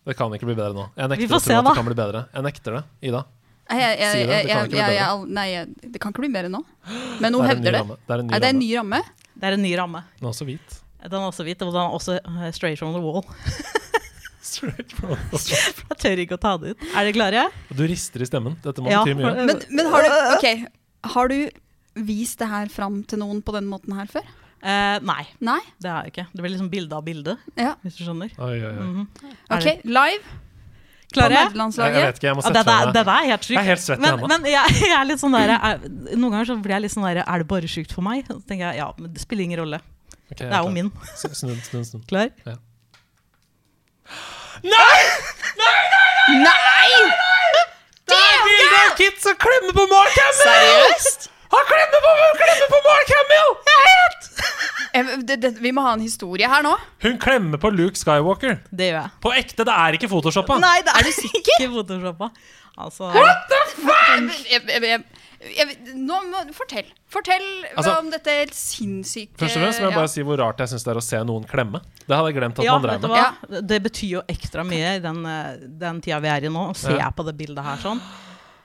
Det 0.05 0.15
kan 0.17 0.31
ikke 0.33 0.47
bli 0.49 0.55
bedre 0.57 0.73
nå. 0.73 0.87
Jeg 0.97 1.05
Vi 1.09 1.15
nekter 1.15 1.29
får 1.33 1.37
å 1.37 1.43
tro 1.43 1.47
se, 1.51 1.57
at 1.59 1.67
det 1.69 1.75
kan 1.77 1.85
bli 1.89 1.97
bedre. 1.99 2.21
Jeg 2.33 2.45
nekter 2.45 2.75
det. 2.79 2.83
Ida. 3.09 3.23
jeg, 3.69 3.79
jeg, 3.99 4.11
Si 4.11 4.19
det, 4.25 4.37
det 4.47 4.49
kan 4.49 4.65
ikke 4.65 4.73
bli 4.73 4.83
bedre. 4.89 5.33
nei, 5.39 5.47
det 5.93 6.01
kan 6.01 6.13
ikke 6.13 6.23
bli 6.25 6.31
bedre 6.33 6.49
nå. 6.53 6.61
Men 7.19 7.31
Det 7.31 7.39
hun 7.39 7.45
er 7.45 7.49
hevder 7.53 7.71
det. 7.71 7.81
ramme. 7.83 7.97
Det 8.07 8.13
er 8.15 8.19
en 8.23 8.27
ny 8.29 8.33
Er 8.33 8.39
en 8.39 8.45
ramme. 8.45 8.59
ny 8.63 8.69
ramme? 8.77 9.01
Det 9.39 9.47
er 9.49 9.53
en 9.57 9.61
ny 9.65 9.73
ramme. 9.77 10.03
Den 10.19 10.25
er 10.25 10.31
også 10.33 10.45
hvit. 10.49 10.79
Den 11.03 11.19
er 11.19 11.27
også 11.29 11.43
hvit, 11.47 11.61
og 11.61 11.73
den 11.73 11.81
er 11.81 11.93
også 11.99 12.15
eh, 12.19 12.51
straight 12.51 12.79
from 12.79 12.93
the 12.93 12.99
wall. 13.03 13.23
Straight 14.49 14.91
from 14.95 15.13
the 15.29 15.39
Jeg 15.51 15.97
tør 16.01 16.21
ikke 16.23 16.37
å 16.39 16.41
ta 16.41 16.55
det 16.57 16.73
ut. 16.73 16.83
Er 16.95 17.05
dere 17.05 17.13
klare? 17.13 17.43
Du 17.75 17.83
rister 17.87 18.23
i 18.23 18.27
stemmen. 18.27 18.55
Dette 18.63 18.81
må 18.81 18.89
Ja, 18.89 19.03
bety 19.05 19.17
mye. 19.19 19.33
Men, 19.45 19.61
men 19.69 19.89
har 19.93 20.05
du 20.07 20.09
okay, 20.37 20.63
har 21.13 21.29
du 21.29 21.37
vist 22.07 22.39
det 22.39 22.47
her 22.49 22.69
fram 22.71 23.01
til 23.03 23.19
noen 23.21 23.41
på 23.45 23.53
den 23.53 23.67
måten 23.69 23.93
her 23.97 24.07
før? 24.09 24.25
Eh, 24.59 24.99
nei, 25.07 25.23
Nei? 25.39 25.59
det 25.79 25.87
har 25.89 26.03
jeg 26.03 26.11
ikke. 26.13 26.27
Det 26.35 26.43
blir 26.43 26.51
liksom 26.51 26.69
bilde 26.71 26.95
av 26.97 27.03
bilde, 27.05 27.37
Ja. 27.55 27.75
hvis 27.83 27.95
du 27.95 28.03
skjønner. 28.03 28.33
Oi, 28.35 28.55
oi, 28.59 28.71
oi. 28.73 28.83
Mm 28.83 28.93
-hmm. 28.97 29.33
Ok, 29.55 29.83
live 29.85 30.23
Klarer 31.09 31.33
jeg? 31.33 31.53
Jeg, 31.57 31.73
jeg 31.79 32.05
vet 32.05 32.17
ikke, 32.19 32.27
jeg 32.27 32.35
må 32.37 32.41
sette 32.45 32.53
meg 32.53 32.67
er, 32.69 32.85
meg. 32.85 32.93
dette 32.93 33.13
er 33.13 33.25
helt 33.31 33.45
sykt. 33.45 33.55
Jeg 33.55 33.59
er 33.63 33.69
helt 33.71 33.81
svett 33.81 33.97
i 33.97 34.01
men, 34.01 34.09
hendene. 34.11 34.27
men 34.29 34.51
jeg, 34.51 34.65
jeg 34.91 34.97
er 34.99 35.05
litt 35.09 35.21
sånn 35.23 35.33
der, 35.33 35.49
er, 35.55 35.79
Noen 36.15 36.31
ganger 36.35 36.45
så 36.45 36.57
blir 36.61 36.73
jeg 36.75 36.81
litt 36.85 36.93
sånn 36.93 37.07
der 37.07 37.23
Er 37.25 37.37
det 37.41 37.47
bare 37.49 37.67
sjukt 37.71 37.95
for 37.95 38.05
meg? 38.05 38.27
Så 38.27 38.37
tenker 38.45 38.69
jeg, 38.69 38.75
ja, 38.77 38.93
men 38.99 39.13
Det 39.15 39.23
spiller 39.23 39.43
ingen 39.43 39.59
rolle. 39.59 39.79
Okay, 40.31 40.45
Det 40.45 40.53
er 40.53 40.61
jo 40.61 40.69
min. 40.69 40.91
Snudd, 41.17 41.33
snudd, 41.63 41.85
snudd. 41.87 42.05
Klar? 42.11 42.29
Ja. 42.45 42.53
Nei! 44.61 45.01
Nei, 45.57 45.81
nei, 45.95 46.11
Nei! 46.29 46.45
Nei! 46.45 46.93
nei! 47.09 47.65
Det 48.09 48.17
er 48.19 48.39
bilde 48.45 48.77
av 48.83 48.95
Kit 49.01 49.21
som 49.23 49.35
klemmer 49.41 49.73
på 49.79 49.85
Mark 49.89 50.21
Seriøst? 50.43 51.29
Han 51.53 51.65
klemmer 51.69 52.03
på, 52.05 52.11
klemmer 52.39 52.69
på 52.73 52.79
Mark 52.85 53.13
Hamill! 53.17 53.53
Eh, 54.93 55.09
det, 55.21 55.35
det, 55.41 55.51
vi 55.61 55.71
må 55.75 55.83
ha 55.85 55.93
en 55.93 56.01
historie 56.01 56.47
her 56.49 56.63
nå. 56.65 56.75
Hun 57.05 57.17
klemmer 57.21 57.61
på 57.61 57.69
Luke 57.73 57.97
Skywalker. 57.99 58.59
Det 58.69 58.89
gjør 58.89 58.99
jeg. 59.03 59.11
På 59.21 59.33
ekte, 59.37 59.65
det 59.67 59.75
er 59.75 59.97
ikke 59.99 60.09
photoshoppa. 60.11 60.57
Nei, 60.61 60.79
det 60.85 60.95
er, 60.97 61.09
ikke 61.41 61.69
photoshoppa. 61.75 62.31
Altså 62.79 63.09
Jeg, 63.11 63.25
jeg, 64.47 64.61
jeg, 64.71 65.01
jeg, 65.57 65.73
nå 65.99 66.19
må, 66.29 66.45
fortell. 66.55 66.87
Fortell 67.11 67.43
Altså, 67.73 67.97
om 67.99 68.07
dette 68.13 68.31
helt 68.37 68.55
sinnssyke 68.55 69.35
Først 69.41 69.57
og 69.57 69.65
fremst 69.65 69.81
må 69.81 69.89
jeg 69.89 69.91
ja. 69.91 69.97
bare 69.99 70.11
si 70.13 70.23
hvor 70.23 70.39
rart 70.39 70.63
jeg 70.63 70.71
syns 70.71 70.85
det 70.87 70.93
er 70.93 70.99
å 71.01 71.03
se 71.03 71.19
noen 71.27 71.43
klemme. 71.49 71.81
Det 72.05 72.15
hadde 72.15 72.31
jeg 72.31 72.37
glemt 72.39 72.61
at 72.61 72.67
Ja, 72.69 72.77
man 72.79 72.87
drev 72.87 73.03
med. 73.03 73.19
Ja. 73.19 73.61
Det 73.73 73.81
betyr 73.89 74.13
jo 74.19 74.23
ekstra 74.31 74.63
mye 74.67 74.95
i 74.95 75.03
den, 75.03 75.19
eh, 75.27 75.59
den 75.83 75.99
tida 76.05 76.21
vi 76.23 76.31
er 76.31 76.47
i 76.47 76.53
nå. 76.55 76.69
Å 76.71 76.77
se 76.77 76.95
Ja. 76.95 77.11
på 77.11 77.27
det 77.27 77.35
bildet 77.41 77.67
her 77.67 77.83
sånn. 77.83 77.99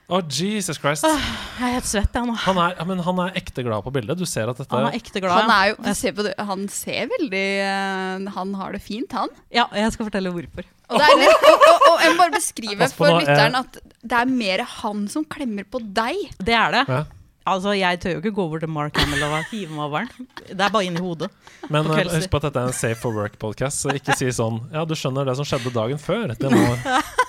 Å, 0.05 0.19
Jesus 0.29 0.77
Christ. 0.77 1.01
Jeg 1.01 1.65
er 1.65 1.71
helt 1.79 1.87
svett, 1.89 2.13
jeg 2.13 2.27
nå. 2.29 2.35
Han 2.43 2.59
er, 2.61 2.75
ja, 2.77 2.85
men 2.85 2.99
han 3.01 3.21
er 3.23 3.39
ekte 3.39 3.63
glad 3.65 3.81
på 3.87 3.93
bildet. 3.95 4.19
Du 4.19 4.27
ser 4.29 4.51
at 4.51 4.59
dette 4.61 4.69
Han 4.69 4.91
er 4.91 4.97
ekte 4.99 5.21
glad. 5.23 5.47
Han 5.47 5.53
er 5.55 5.71
jo 5.71 5.95
se 5.97 6.13
på 6.13 6.25
det, 6.27 6.35
Han 6.45 6.67
ser 6.69 7.09
veldig 7.09 7.45
eh, 7.65 8.29
Han 8.35 8.53
har 8.59 8.77
det 8.77 8.83
fint, 8.85 9.17
han. 9.17 9.33
Ja, 9.49 9.65
jeg 9.73 9.95
skal 9.95 10.11
fortelle 10.11 10.33
hvorfor. 10.35 10.69
Og, 10.85 11.01
det 11.01 11.09
er 11.09 11.17
litt, 11.23 11.49
og, 11.49 11.65
og, 11.65 11.87
og 11.89 12.03
jeg 12.03 12.13
må 12.13 12.21
bare 12.21 12.35
beskrive 12.35 12.89
for 12.93 13.09
nå, 13.09 13.23
lytteren 13.23 13.57
eh. 13.57 13.65
at 13.65 13.81
det 14.05 14.21
er 14.21 14.29
mer 14.29 14.61
han 14.75 15.07
som 15.09 15.25
klemmer 15.25 15.65
på 15.65 15.81
deg. 15.81 16.21
Det 16.37 16.53
er 16.53 16.77
det. 16.77 16.85
Ja. 16.85 17.03
Altså, 17.49 17.73
Jeg 17.77 17.99
tør 18.01 18.15
jo 18.15 18.21
ikke 18.21 18.35
gå 18.37 18.45
over 18.45 18.61
til 18.61 18.69
Mark 18.73 18.97
Hamill 18.97 19.25
og 19.25 19.35
hive 19.49 19.73
meg 19.73 19.83
over 19.87 20.05
den. 20.05 20.29
Det 20.49 20.61
er 20.61 20.71
bare 20.73 20.85
inn 20.85 20.97
i 20.97 21.01
hodet. 21.01 21.33
Men 21.65 21.89
På 21.89 21.97
eh, 21.97 22.13
husk 22.13 22.29
på 22.29 22.41
at 22.41 22.47
dette 22.51 22.61
er 22.61 22.69
en 22.69 22.77
Safe 22.77 23.01
for 23.01 23.17
Work-podkast, 23.17 23.85
så 23.85 23.93
ikke 23.97 24.17
si 24.17 24.29
sånn 24.33 24.61
Ja, 24.73 24.85
du 24.85 24.93
skjønner 24.97 25.25
det 25.25 25.37
som 25.41 25.49
skjedde 25.49 25.73
dagen 25.73 26.01
før. 26.01 26.33
Det 26.37 26.53
må, 26.53 26.61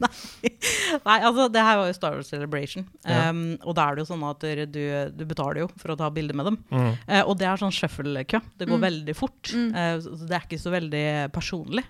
Nei, 1.06 1.16
altså, 1.22 1.46
det 1.52 1.62
her 1.64 1.78
var 1.80 1.88
jo 1.88 1.94
Star 1.96 2.14
Wars 2.16 2.28
Celebration. 2.32 2.86
Ja. 3.06 3.28
Um, 3.30 3.42
og 3.62 3.76
da 3.78 3.86
er 3.90 3.96
det 3.98 4.04
jo 4.04 4.08
sånn 4.10 4.24
at 4.28 4.44
du, 4.74 4.82
du 5.14 5.24
betaler 5.30 5.62
jo 5.64 5.68
for 5.80 5.94
å 5.94 5.98
ta 6.00 6.08
bilde 6.14 6.34
med 6.36 6.48
dem. 6.50 6.58
Mm. 6.70 6.90
Uh, 7.08 7.22
og 7.30 7.36
det 7.40 7.46
er 7.48 7.60
sånn 7.62 7.74
shuffle-kø. 7.74 8.40
Det 8.58 8.68
går 8.68 8.74
Mm. 8.80 8.84
veldig 8.88 9.14
fort. 9.16 9.52
Mm. 9.54 9.68
Eh, 9.78 9.96
så 10.02 10.26
det 10.28 10.34
er 10.36 10.44
ikke 10.48 10.58
så 10.60 10.72
veldig 10.74 11.04
personlig. 11.32 11.84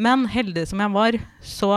Men 0.00 0.24
heldig 0.32 0.64
som 0.70 0.80
jeg 0.80 0.94
var, 0.96 1.18
så 1.44 1.72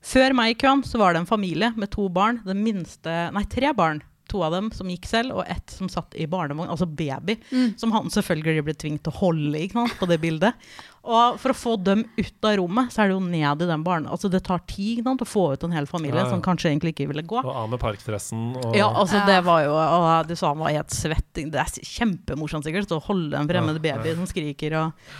Før 0.00 0.32
meg 0.32 0.54
i 0.54 0.56
køen 0.56 0.80
så 0.88 0.96
var 0.96 1.12
det 1.12 1.20
en 1.20 1.26
familie 1.28 1.68
med 1.76 1.90
to 1.92 2.06
barn. 2.08 2.38
Den 2.46 2.62
minste 2.64 3.12
Nei, 3.36 3.42
tre 3.52 3.68
barn. 3.76 4.00
To 4.30 4.44
av 4.46 4.54
dem 4.54 4.70
som 4.74 4.88
gikk 4.92 5.08
selv, 5.10 5.34
og 5.40 5.48
ett 5.50 5.72
som 5.74 5.88
satt 5.90 6.14
i 6.14 6.28
barnevogn, 6.30 6.70
altså 6.70 6.86
baby. 6.86 7.36
Mm. 7.50 7.72
Som 7.80 7.92
han 7.96 8.10
selvfølgelig 8.14 8.64
ble 8.68 8.74
tvunget 8.78 9.02
til 9.06 9.12
å 9.14 9.18
holde 9.20 9.62
ikke 9.64 9.78
sant, 9.80 9.96
på 9.98 10.06
det 10.10 10.20
bildet. 10.22 10.70
Og 11.00 11.38
for 11.40 11.54
å 11.54 11.56
få 11.56 11.72
dem 11.80 12.02
ut 12.18 12.44
av 12.44 12.58
rommet, 12.60 12.92
så 12.92 13.02
er 13.02 13.10
det 13.10 13.14
jo 13.16 13.22
ned 13.24 13.62
i 13.64 13.68
den 13.70 13.82
barnen. 13.86 14.10
Altså 14.12 14.28
det 14.30 14.42
tar 14.46 14.60
tid 14.68 14.98
ikke 14.98 15.06
sant, 15.08 15.24
å 15.24 15.28
få 15.28 15.44
ut 15.54 15.64
en 15.66 15.72
hel 15.74 15.88
familie 15.88 16.20
Ja, 16.20 16.26
ja. 16.28 16.34
som 16.34 16.42
kanskje 16.44 16.68
egentlig 16.70 16.92
ikke 16.94 17.08
ville 17.10 17.24
gå. 17.26 17.40
Og 17.40 17.50
av 17.50 17.70
med 17.72 17.80
parkdressen 17.82 18.50
og 18.60 18.76
Ja, 18.76 18.90
altså 18.92 19.22
Ja. 19.22 19.26
det 19.30 19.40
var 19.48 19.64
jo 19.64 19.74
og 19.74 20.28
Du 20.28 20.36
sa 20.36 20.52
han 20.52 20.60
var 20.60 20.76
helt 20.76 20.92
svetting. 20.94 21.50
Det 21.50 21.58
er 21.62 21.90
kjempemorsomt 21.90 22.68
sikkert 22.68 22.92
å 22.92 23.00
holde 23.08 23.36
en 23.38 23.48
fremmed 23.48 23.80
baby 23.80 24.12
ja. 24.12 24.16
som 24.18 24.28
skriker. 24.28 24.76
Og, 24.82 25.10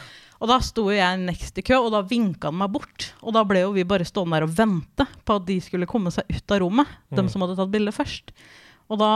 og 0.41 0.49
da 0.53 0.61
sto 0.65 0.87
jeg 0.93 1.19
next 1.25 1.59
i 1.59 1.65
kø, 1.65 1.81
og 1.81 1.91
da 1.97 2.05
vinka 2.07 2.53
han 2.53 2.61
meg 2.61 2.71
bort. 2.77 3.11
Og 3.25 3.33
da 3.37 3.43
ble 3.49 3.65
jo 3.65 3.73
vi 3.73 3.89
bare 3.89 4.07
stående 4.09 4.37
der 4.39 4.47
og 4.47 4.55
vente 4.57 5.09
på 5.25 5.41
at 5.41 5.49
de 5.49 5.59
skulle 5.65 5.89
komme 5.89 6.13
seg 6.15 6.29
ut 6.29 6.55
av 6.55 6.61
rommet. 6.63 6.93
Mm. 7.11 7.17
Dem 7.23 7.29
som 7.33 7.41
hadde 7.45 7.57
tatt 7.59 7.73
bilde 7.73 7.93
først. 7.97 8.35
Og 8.91 8.99
da 8.99 9.11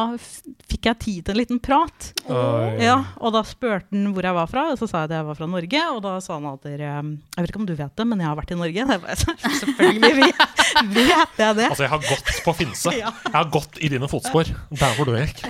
fikk 0.70 0.86
jeg 0.86 0.98
tid 1.02 1.24
til 1.26 1.34
en 1.34 1.40
liten 1.40 1.58
prat. 1.62 2.12
Oh. 2.30 2.62
Ja, 2.78 3.00
og 3.18 3.34
da 3.34 3.42
spurte 3.46 3.90
han 3.90 4.12
hvor 4.14 4.26
jeg 4.26 4.36
var 4.36 4.50
fra, 4.50 4.68
og 4.70 4.78
så 4.78 4.86
sa 4.86 5.02
jeg 5.02 5.10
at 5.10 5.16
jeg 5.16 5.26
var 5.26 5.38
fra 5.40 5.48
Norge. 5.50 5.80
Og 5.96 5.98
da 6.04 6.12
sa 6.22 6.36
han 6.38 6.46
at 6.52 6.68
dere, 6.68 6.92
Jeg 7.02 7.42
vet 7.42 7.50
ikke 7.50 7.62
om 7.62 7.66
du 7.66 7.74
vet 7.74 7.96
det, 7.98 8.06
men 8.06 8.22
jeg 8.22 8.30
har 8.30 8.38
vært 8.38 8.54
i 8.54 8.58
Norge. 8.60 8.84
Jeg 8.84 9.02
bare, 9.02 9.16
Selvfølgelig 9.64 10.12
vet, 10.20 10.53
vet 10.94 11.40
jeg 11.40 11.56
det. 11.58 11.66
Altså, 11.68 11.84
jeg 11.84 11.92
har 11.92 12.02
gått 12.04 12.30
på 12.44 12.54
Finse. 12.58 12.92
Ja. 12.96 13.12
Jeg 13.26 13.34
har 13.34 13.50
gått 13.52 13.78
i 13.80 13.90
dine 13.92 14.08
fotspor. 14.10 14.48
Der 14.74 14.96
hvor 14.96 15.08
du 15.08 15.14
gikk. 15.16 15.42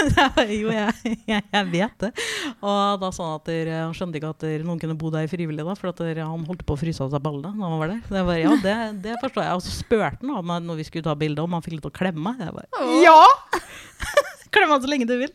jo, 0.62 0.72
jeg, 0.74 1.16
jeg, 1.28 1.42
jeg 1.42 1.68
vet 1.72 2.06
det. 2.06 2.12
Og 2.60 3.02
da 3.02 3.12
sa 3.14 3.28
han 3.30 3.40
at 3.40 3.52
han 3.70 3.96
skjønte 3.96 4.20
ikke 4.20 4.32
at 4.34 4.44
der, 4.46 4.66
noen 4.66 4.82
kunne 4.82 4.98
bo 4.98 5.12
der 5.14 5.28
frivillig, 5.30 5.64
da, 5.66 5.76
for 5.78 5.92
at 5.92 6.02
dere, 6.02 6.26
han 6.28 6.46
holdt 6.48 6.64
på 6.68 6.76
å 6.76 6.80
fryse 6.80 7.04
av 7.04 7.12
seg 7.14 7.24
ballene 7.24 7.54
da 7.56 7.70
han 7.70 7.80
var 7.82 7.94
der. 7.94 8.02
Det, 8.08 8.26
var, 8.28 8.40
ja, 8.40 8.54
det, 8.64 8.76
det 9.06 9.16
forstår 9.22 9.46
jeg. 9.46 9.60
Og 9.60 9.66
så 9.66 9.74
spurte 9.76 10.12
han 10.22 10.36
om 10.38 10.54
når 10.66 10.82
vi 10.82 10.88
skulle 10.88 11.06
ta 11.06 11.16
bilde, 11.18 11.44
om 11.44 11.56
han 11.56 11.64
fikk 11.64 11.78
litt 11.78 11.88
å 11.88 11.94
klemme. 11.94 12.36
Jeg 12.40 12.56
bare, 12.56 12.86
ja! 13.02 13.20
Klem 14.52 14.68
han 14.68 14.82
så 14.84 14.90
lenge 14.90 15.08
du 15.08 15.16
vil. 15.16 15.32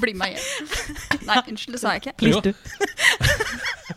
Bli 0.00 0.14
med 0.18 0.34
hjem. 0.34 0.70
Nei, 1.26 1.40
unnskyld, 1.50 1.76
det 1.76 1.82
sa 1.82 1.94
jeg 1.94 2.04
ikke. 2.04 2.16
Please 2.20 2.54
Jo. 2.54 2.54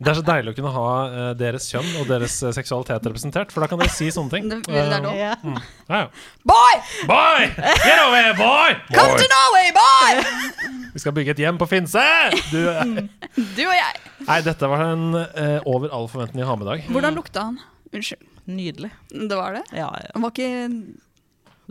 Det 0.00 0.08
er 0.08 0.16
så 0.16 0.22
deilig 0.24 0.52
å 0.54 0.56
kunne 0.56 0.70
ha 0.72 0.84
uh, 1.12 1.16
deres 1.36 1.66
kjønn 1.68 1.88
og 2.00 2.06
deres 2.08 2.38
uh, 2.40 2.48
seksualitet 2.56 3.04
representert, 3.04 3.50
for 3.52 3.60
da 3.60 3.66
kan 3.68 3.82
dere 3.82 3.92
si 3.92 4.06
sånne 4.14 4.32
ting. 4.32 4.46
Det- 4.48 4.62
det 4.64 4.80
er 4.80 5.02
lov. 5.04 5.12
Ja. 5.18 5.34
Ja, 5.44 5.98
ja. 5.98 6.06
Boy! 6.48 6.78
Boy! 7.10 7.50
Get 7.84 8.00
over 8.06 8.16
here, 8.16 8.32
boy! 8.38 8.70
Come 8.94 9.12
boy! 9.12 9.20
to 9.20 9.28
Norway, 9.34 9.68
boy! 9.76 10.80
Vi 10.94 11.02
skal 11.04 11.12
bygge 11.18 11.34
et 11.36 11.42
hjem 11.44 11.60
på 11.60 11.68
Finse! 11.68 12.06
Du, 12.48 12.56
eh, 12.64 13.04
Du 13.36 13.62
og 13.68 13.76
jeg. 13.76 14.00
nei, 14.24 14.40
dette 14.48 14.72
var 14.72 14.86
en 14.88 15.04
uh, 15.20 15.60
over 15.68 15.92
all 15.92 16.08
forventning 16.08 16.46
å 16.46 16.48
ha 16.48 16.56
med 16.56 16.66
i 16.66 16.70
dag. 16.72 16.88
Hvordan 16.96 17.20
lukta 17.20 17.44
han? 17.50 17.60
Unnskyld. 17.92 18.24
Nydelig. 18.50 18.90
Det 19.12 19.36
var 19.36 19.60
det? 19.60 19.66
Ja, 19.76 19.92
ja. 20.00 20.10
Han 20.16 20.24
var 20.24 20.32
ikke 20.32 20.48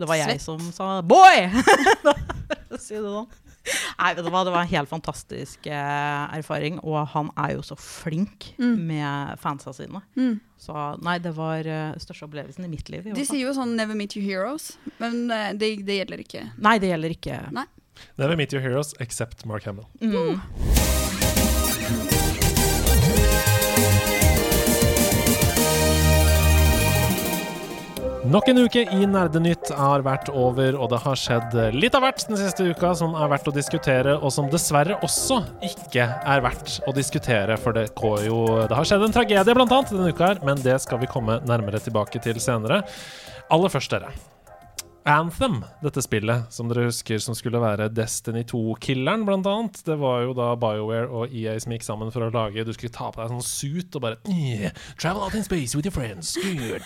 Det 0.00 0.06
var 0.08 0.16
jeg 0.22 0.38
Svett. 0.38 0.46
som 0.46 0.62
sa 0.72 1.02
'boy'! 1.02 1.50
si 2.80 2.94
det 2.94 3.02
sånn. 3.10 3.26
Nei, 4.00 4.14
vet 4.16 4.24
du 4.24 4.30
hva, 4.32 4.44
Det 4.44 4.52
var 4.54 4.62
en 4.64 4.70
helt 4.72 4.88
fantastisk 4.88 5.66
eh, 5.68 6.36
erfaring, 6.38 6.78
og 6.82 7.06
han 7.12 7.28
er 7.36 7.56
jo 7.58 7.62
så 7.62 7.76
flink 7.78 8.54
Mm. 8.58 8.78
med 8.88 9.38
fansa 9.38 9.72
sine. 9.76 10.00
mm. 10.16 10.40
Så 10.60 10.74
nei, 11.02 11.18
det 11.18 11.32
var 11.36 11.60
uh, 11.64 11.94
største 11.96 12.26
opplevelsen 12.28 12.64
i 12.64 12.68
mitt 12.68 12.88
liv. 12.92 13.06
i 13.06 13.12
De 13.16 13.24
sier 13.24 13.40
jo 13.46 13.52
sånn 13.56 13.76
'never 13.76 13.94
meet 13.96 14.14
your 14.16 14.24
heroes', 14.26 14.76
men 14.98 15.30
uh, 15.30 15.52
det, 15.52 15.84
det 15.86 15.96
gjelder 16.04 16.20
ikke. 16.20 16.42
Nei, 16.58 16.78
det 16.78 16.90
gjelder 16.92 17.10
ikke. 17.16 17.52
Nei. 17.52 17.64
Never 18.18 18.36
meet 18.36 18.52
your 18.52 18.62
heroes 18.62 18.94
except 19.00 19.44
Mark 19.46 19.64
Hamill. 19.64 19.86
Mm. 20.00 20.40
Nok 28.20 28.50
en 28.52 28.58
uke 28.66 28.82
i 28.84 29.06
Nerdenytt 29.08 29.70
har 29.72 30.02
vært 30.04 30.28
over, 30.36 30.76
og 30.76 30.90
det 30.92 30.98
har 31.00 31.16
skjedd 31.16 31.54
litt 31.72 31.94
av 31.96 32.02
hvert 32.04 32.26
den 32.28 32.36
siste 32.36 32.66
uka 32.68 32.90
som 32.98 33.14
er 33.16 33.30
verdt 33.32 33.48
å 33.48 33.54
diskutere, 33.56 34.18
og 34.20 34.28
som 34.34 34.50
dessverre 34.52 34.98
også 35.06 35.38
ikke 35.64 36.04
er 36.04 36.42
verdt 36.44 36.74
å 36.84 36.92
diskutere, 36.92 37.56
for 37.56 37.72
det, 37.76 37.86
jo, 38.26 38.42
det 38.68 38.76
har 38.76 38.90
skjedd 38.90 39.06
en 39.06 39.16
tragedie 39.16 39.56
blant 39.56 39.72
annet 39.72 39.94
denne 39.94 40.12
uka 40.12 40.34
her, 40.34 40.42
men 40.44 40.60
det 40.60 40.76
skal 40.84 41.00
vi 41.00 41.08
komme 41.08 41.38
nærmere 41.48 41.80
tilbake 41.80 42.20
til 42.20 42.36
senere. 42.44 42.82
Aller 43.48 43.72
først, 43.72 43.96
dere. 43.96 44.12
Anthem, 45.08 45.62
dette 45.80 46.02
spillet 46.04 46.50
som 46.52 46.68
dere 46.68 46.82
husker 46.90 47.20
som 47.24 47.32
skulle 47.36 47.60
være 47.62 47.86
Destiny 47.96 48.42
2-killeren, 48.50 49.22
blant 49.24 49.46
annet. 49.48 49.78
Det 49.86 49.94
var 49.98 50.26
jo 50.26 50.34
da 50.36 50.50
BioWare 50.60 51.06
og 51.08 51.32
EA 51.32 51.54
som 51.62 51.72
gikk 51.72 51.86
sammen 51.86 52.10
for 52.12 52.26
å 52.26 52.32
lage 52.34 52.66
Du 52.68 52.72
skulle 52.76 52.92
ta 52.92 53.06
på 53.14 53.22
deg 53.22 53.30
sånn 53.32 53.46
suit 53.46 53.96
og 53.96 54.02
bare 54.04 54.18
«Yeah, 54.28 54.74
Travel 55.00 55.24
out 55.24 55.36
in 55.38 55.46
space 55.46 55.72
with 55.78 55.88
your 55.88 55.94
friends. 55.96 56.34
Good. 56.36 56.84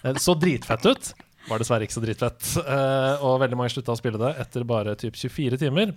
Eh, 0.00 0.16
Så 0.16 0.34
dritfett 0.40 0.86
ut. 0.88 1.10
Var 1.50 1.60
dessverre 1.60 1.84
ikke 1.84 1.98
så 1.98 2.02
dritfett. 2.04 2.46
Eh, 2.64 3.24
og 3.28 3.42
veldig 3.44 3.58
mange 3.60 3.74
slutta 3.74 3.92
å 3.92 4.00
spille 4.00 4.20
det 4.22 4.30
etter 4.40 4.64
bare 4.68 4.94
typ 5.00 5.18
24 5.20 5.58
timer. 5.60 5.92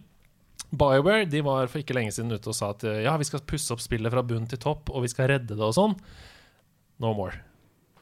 BioWare 0.74 1.30
de 1.32 1.42
var 1.48 1.70
for 1.72 1.80
ikke 1.80 1.96
lenge 1.96 2.12
siden 2.16 2.34
ute 2.36 2.50
og 2.52 2.58
sa 2.58 2.74
at 2.74 2.84
ja, 3.06 3.14
vi 3.22 3.28
skal 3.30 3.44
pusse 3.48 3.72
opp 3.76 3.82
spillet 3.84 4.12
fra 4.12 4.24
bunn 4.26 4.50
til 4.52 4.60
topp, 4.60 4.92
og 4.92 5.06
vi 5.06 5.12
skal 5.14 5.32
redde 5.32 5.56
det 5.56 5.64
og 5.64 5.72
sånn. 5.78 5.96
No 7.00 7.14
more. 7.16 7.40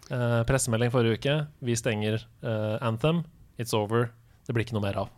Eh, 0.09 0.41
pressemelding 0.49 0.89
forrige 0.93 1.19
uke. 1.21 1.37
Vi 1.61 1.77
stenger 1.77 2.25
Anthem. 2.81 3.21
It's 3.61 3.77
over. 3.77 4.09
Det 4.47 4.55
blir 4.57 4.65
ikke 4.65 4.77
noe 4.77 4.87
mer 4.89 5.03
av. 5.05 5.17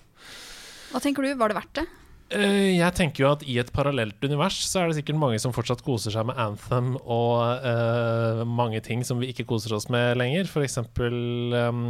Hva 0.92 1.02
tenker 1.02 1.26
du, 1.26 1.34
var 1.40 1.50
det 1.50 1.62
verdt 1.62 1.78
det? 1.82 1.90
Eh, 2.34 2.80
jeg 2.80 2.96
tenker 2.98 3.24
jo 3.24 3.30
at 3.30 3.44
i 3.46 3.60
et 3.62 3.70
parallelt 3.76 4.24
univers 4.26 4.56
så 4.66 4.82
er 4.82 4.90
det 4.90 4.98
sikkert 4.98 5.20
mange 5.22 5.40
som 5.42 5.54
fortsatt 5.54 5.84
koser 5.86 6.14
seg 6.16 6.26
med 6.26 6.40
Anthem 6.40 6.96
og 6.98 7.62
uh, 7.62 8.42
mange 8.48 8.80
ting 8.86 9.04
som 9.06 9.20
vi 9.22 9.30
ikke 9.30 9.46
koser 9.52 9.76
oss 9.78 9.86
med 9.94 10.18
lenger. 10.18 10.50
Eksempel 10.64 11.14
um, 11.54 11.84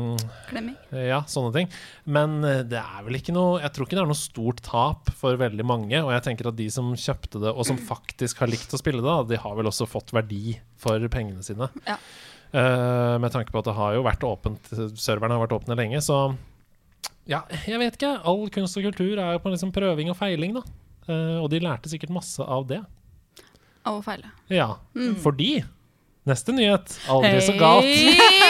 Klemming? 0.50 0.76
ja, 0.92 1.22
sånne 1.30 1.54
ting. 1.56 1.72
Men 2.04 2.42
eh, 2.48 2.64
det 2.68 2.82
er 2.82 3.06
vel 3.06 3.20
ikke 3.20 3.36
noe 3.36 3.62
Jeg 3.62 3.72
tror 3.76 3.88
ikke 3.88 4.00
det 4.00 4.04
er 4.04 4.10
noe 4.10 4.20
stort 4.20 4.64
tap 4.66 5.14
for 5.20 5.40
veldig 5.40 5.68
mange. 5.70 6.02
Og 6.02 6.12
jeg 6.16 6.28
tenker 6.28 6.52
at 6.52 6.60
de 6.60 6.68
som 6.74 6.92
kjøpte 6.92 7.44
det, 7.46 7.54
og 7.54 7.70
som 7.70 7.80
faktisk 7.94 8.44
har 8.44 8.52
likt 8.52 8.74
å 8.76 8.82
spille 8.82 9.04
det, 9.06 9.18
de 9.32 9.40
har 9.40 9.58
vel 9.60 9.72
også 9.72 9.88
fått 9.88 10.12
verdi 10.16 10.58
for 10.82 11.08
pengene 11.14 11.46
sine. 11.46 11.70
Ja. 11.88 12.00
Eh, 12.54 13.16
med 13.20 13.34
tanke 13.34 13.50
på 13.54 13.62
at 13.64 13.66
det 13.66 13.74
har 13.78 13.96
jo 13.98 14.04
vært 14.06 14.24
åpent 14.28 14.68
serverne 15.02 15.34
har 15.34 15.42
vært 15.48 15.56
åpne 15.58 15.78
lenge, 15.80 16.02
så 16.06 16.36
ja, 17.26 17.40
jeg 17.66 17.80
vet 17.80 17.96
ikke. 17.98 18.12
All 18.28 18.50
kunst 18.54 18.78
og 18.78 18.84
kultur 18.84 19.16
er 19.18 19.36
jo 19.38 19.40
på 19.42 19.52
liksom 19.54 19.72
prøving 19.74 20.10
og 20.12 20.18
feiling, 20.20 20.58
da. 20.58 20.64
Uh, 21.08 21.40
og 21.44 21.50
de 21.52 21.62
lærte 21.64 21.90
sikkert 21.92 22.12
masse 22.16 22.44
av 22.44 22.66
det. 22.68 22.82
Av 23.88 23.98
å 23.98 24.04
feile. 24.04 24.30
Ja, 24.52 24.76
Mm. 24.96 25.16
fordi 25.24 25.64
Neste 26.24 26.54
nyhet. 26.56 26.94
Aldri 27.12 27.42
så 27.44 27.52
galt. 27.60 27.84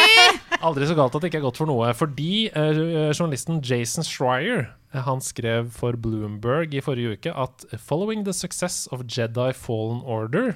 Aldri 0.67 0.85
så 0.85 0.93
galt 0.93 1.15
at 1.17 1.23
det 1.23 1.31
ikke 1.31 1.39
er 1.39 1.45
godt 1.47 1.57
for 1.57 1.65
noe. 1.65 1.87
Fordi 1.97 2.51
uh, 2.53 3.09
journalisten 3.09 3.63
Jason 3.65 4.05
Schreier 4.05 4.67
han 4.93 5.23
skrev 5.25 5.71
for 5.73 5.97
Bloomberg 5.97 6.75
i 6.77 6.83
forrige 6.85 7.15
uke 7.17 7.33
at 7.33 7.65
'Following 7.81 8.25
the 8.27 8.33
success 8.33 8.85
of 8.93 9.07
Jedi 9.09 9.49
Fallen 9.57 10.03
Order' 10.05 10.53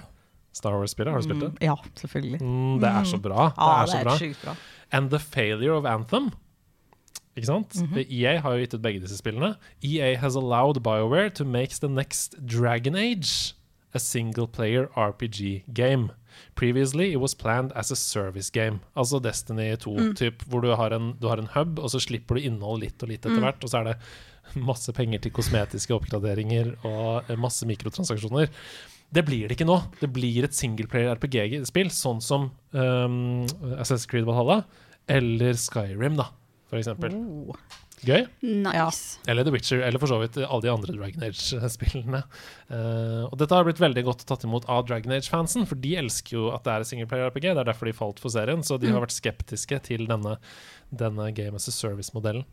Star 0.58 0.76
Wars-spillet, 0.80 1.14
har 1.14 1.22
du 1.22 1.28
spilt 1.28 1.44
det? 1.46 1.52
Mm, 1.56 1.62
ja, 1.70 1.76
selvfølgelig. 2.02 2.42
Mm, 2.42 2.80
det 2.84 2.90
er 2.90 3.08
så 3.14 3.22
bra. 3.22 3.48
Det 3.54 3.64
Ja, 3.64 3.78
er 3.84 3.92
så 3.94 4.02
bra. 4.04 4.18
sjukt 4.20 4.44
bra. 4.44 4.56
And 4.92 5.10
the 5.14 5.20
failure 5.20 5.78
of 5.78 5.86
Anthem. 5.86 6.32
Ikke 7.38 7.46
sant? 7.52 7.76
EA 8.02 8.40
har 8.42 8.56
jo 8.58 8.64
gitt 8.66 8.74
ut 8.74 8.82
begge 8.82 9.02
disse 9.04 9.18
spillene. 9.20 9.52
EA 9.86 10.16
has 10.18 10.36
allowed 10.36 10.80
BioWare 10.82 11.30
to 11.38 11.46
make 11.46 11.76
the 11.84 11.88
next 11.90 12.34
Dragon 12.44 12.96
Age 12.98 13.54
a 13.94 14.00
single 14.00 14.48
player 14.48 14.88
RPG 14.98 15.64
game. 15.74 16.10
Previously 16.56 17.12
it 17.14 17.20
was 17.22 17.34
planned 17.36 17.72
as 17.76 17.92
a 17.92 17.96
service 17.96 18.50
game. 18.50 18.80
Altså 18.96 19.20
Destiny 19.22 19.76
2, 19.78 20.14
typ, 20.18 20.44
hvor 20.50 20.62
du 20.66 20.72
har, 20.76 20.94
en, 20.94 21.14
du 21.22 21.28
har 21.30 21.38
en 21.42 21.48
hub, 21.54 21.80
og 21.80 21.90
så 21.94 22.00
slipper 22.02 22.36
du 22.38 22.42
innhold 22.50 22.82
litt 22.82 23.02
og 23.06 23.10
litt 23.14 23.26
etter 23.26 23.42
hvert, 23.42 23.64
og 23.64 23.70
så 23.70 23.80
er 23.84 23.92
det 23.92 23.96
masse 24.68 24.94
penger 24.98 25.20
til 25.26 25.34
kosmetiske 25.38 25.94
oppgraderinger 25.94 26.74
og 26.88 27.32
masse 27.42 27.66
mikrotransaksjoner. 27.70 28.50
Det 29.14 29.24
blir 29.24 29.48
det 29.48 29.56
ikke 29.56 29.68
nå. 29.70 29.78
Det 30.02 30.10
blir 30.12 30.46
et 30.48 30.56
singleplayer 30.56 31.16
RPG-spill, 31.16 31.92
sånn 31.96 32.20
som 32.24 32.50
um, 32.76 33.46
Assassin's 33.78 34.08
Creed 34.10 34.28
Valhalla 34.28 34.62
eller 35.08 35.56
Skyrim, 35.56 36.18
da, 36.20 36.28
for 36.68 36.82
eksempel. 36.82 37.16
Oh. 37.16 37.56
Gøy. 38.06 38.28
Nice. 38.46 39.18
Eller 39.26 39.46
The 39.48 39.52
Witcher, 39.56 39.82
eller 39.82 40.02
for 40.02 40.12
så 40.12 40.20
vidt 40.22 40.38
alle 40.44 40.62
de 40.62 40.70
andre 40.70 40.94
Dragon 40.94 41.24
Age-spillene. 41.26 42.22
Uh, 42.70 43.24
og 43.26 43.38
dette 43.42 43.58
har 43.58 43.66
blitt 43.66 43.82
veldig 43.82 44.04
godt 44.06 44.26
tatt 44.30 44.46
imot 44.46 44.68
av 44.70 44.86
Dragon 44.86 45.16
Age-fansen, 45.16 45.66
for 45.70 45.82
de 45.82 45.96
elsker 45.98 46.38
jo 46.38 46.50
at 46.54 46.68
det 46.68 46.76
er 46.76 46.86
singleplayer-RPG. 46.92 47.48
Det 47.48 47.64
er 47.64 47.70
derfor 47.72 47.90
de 47.90 47.96
falt 47.98 48.22
for 48.22 48.34
serien, 48.34 48.62
så 48.66 48.78
de 48.78 48.92
har 48.94 49.02
vært 49.02 49.16
skeptiske 49.16 49.80
til 49.88 50.06
denne, 50.10 50.36
denne 50.94 51.32
Game 51.38 51.58
as 51.58 51.66
a 51.72 51.74
Service-modellen. 51.74 52.46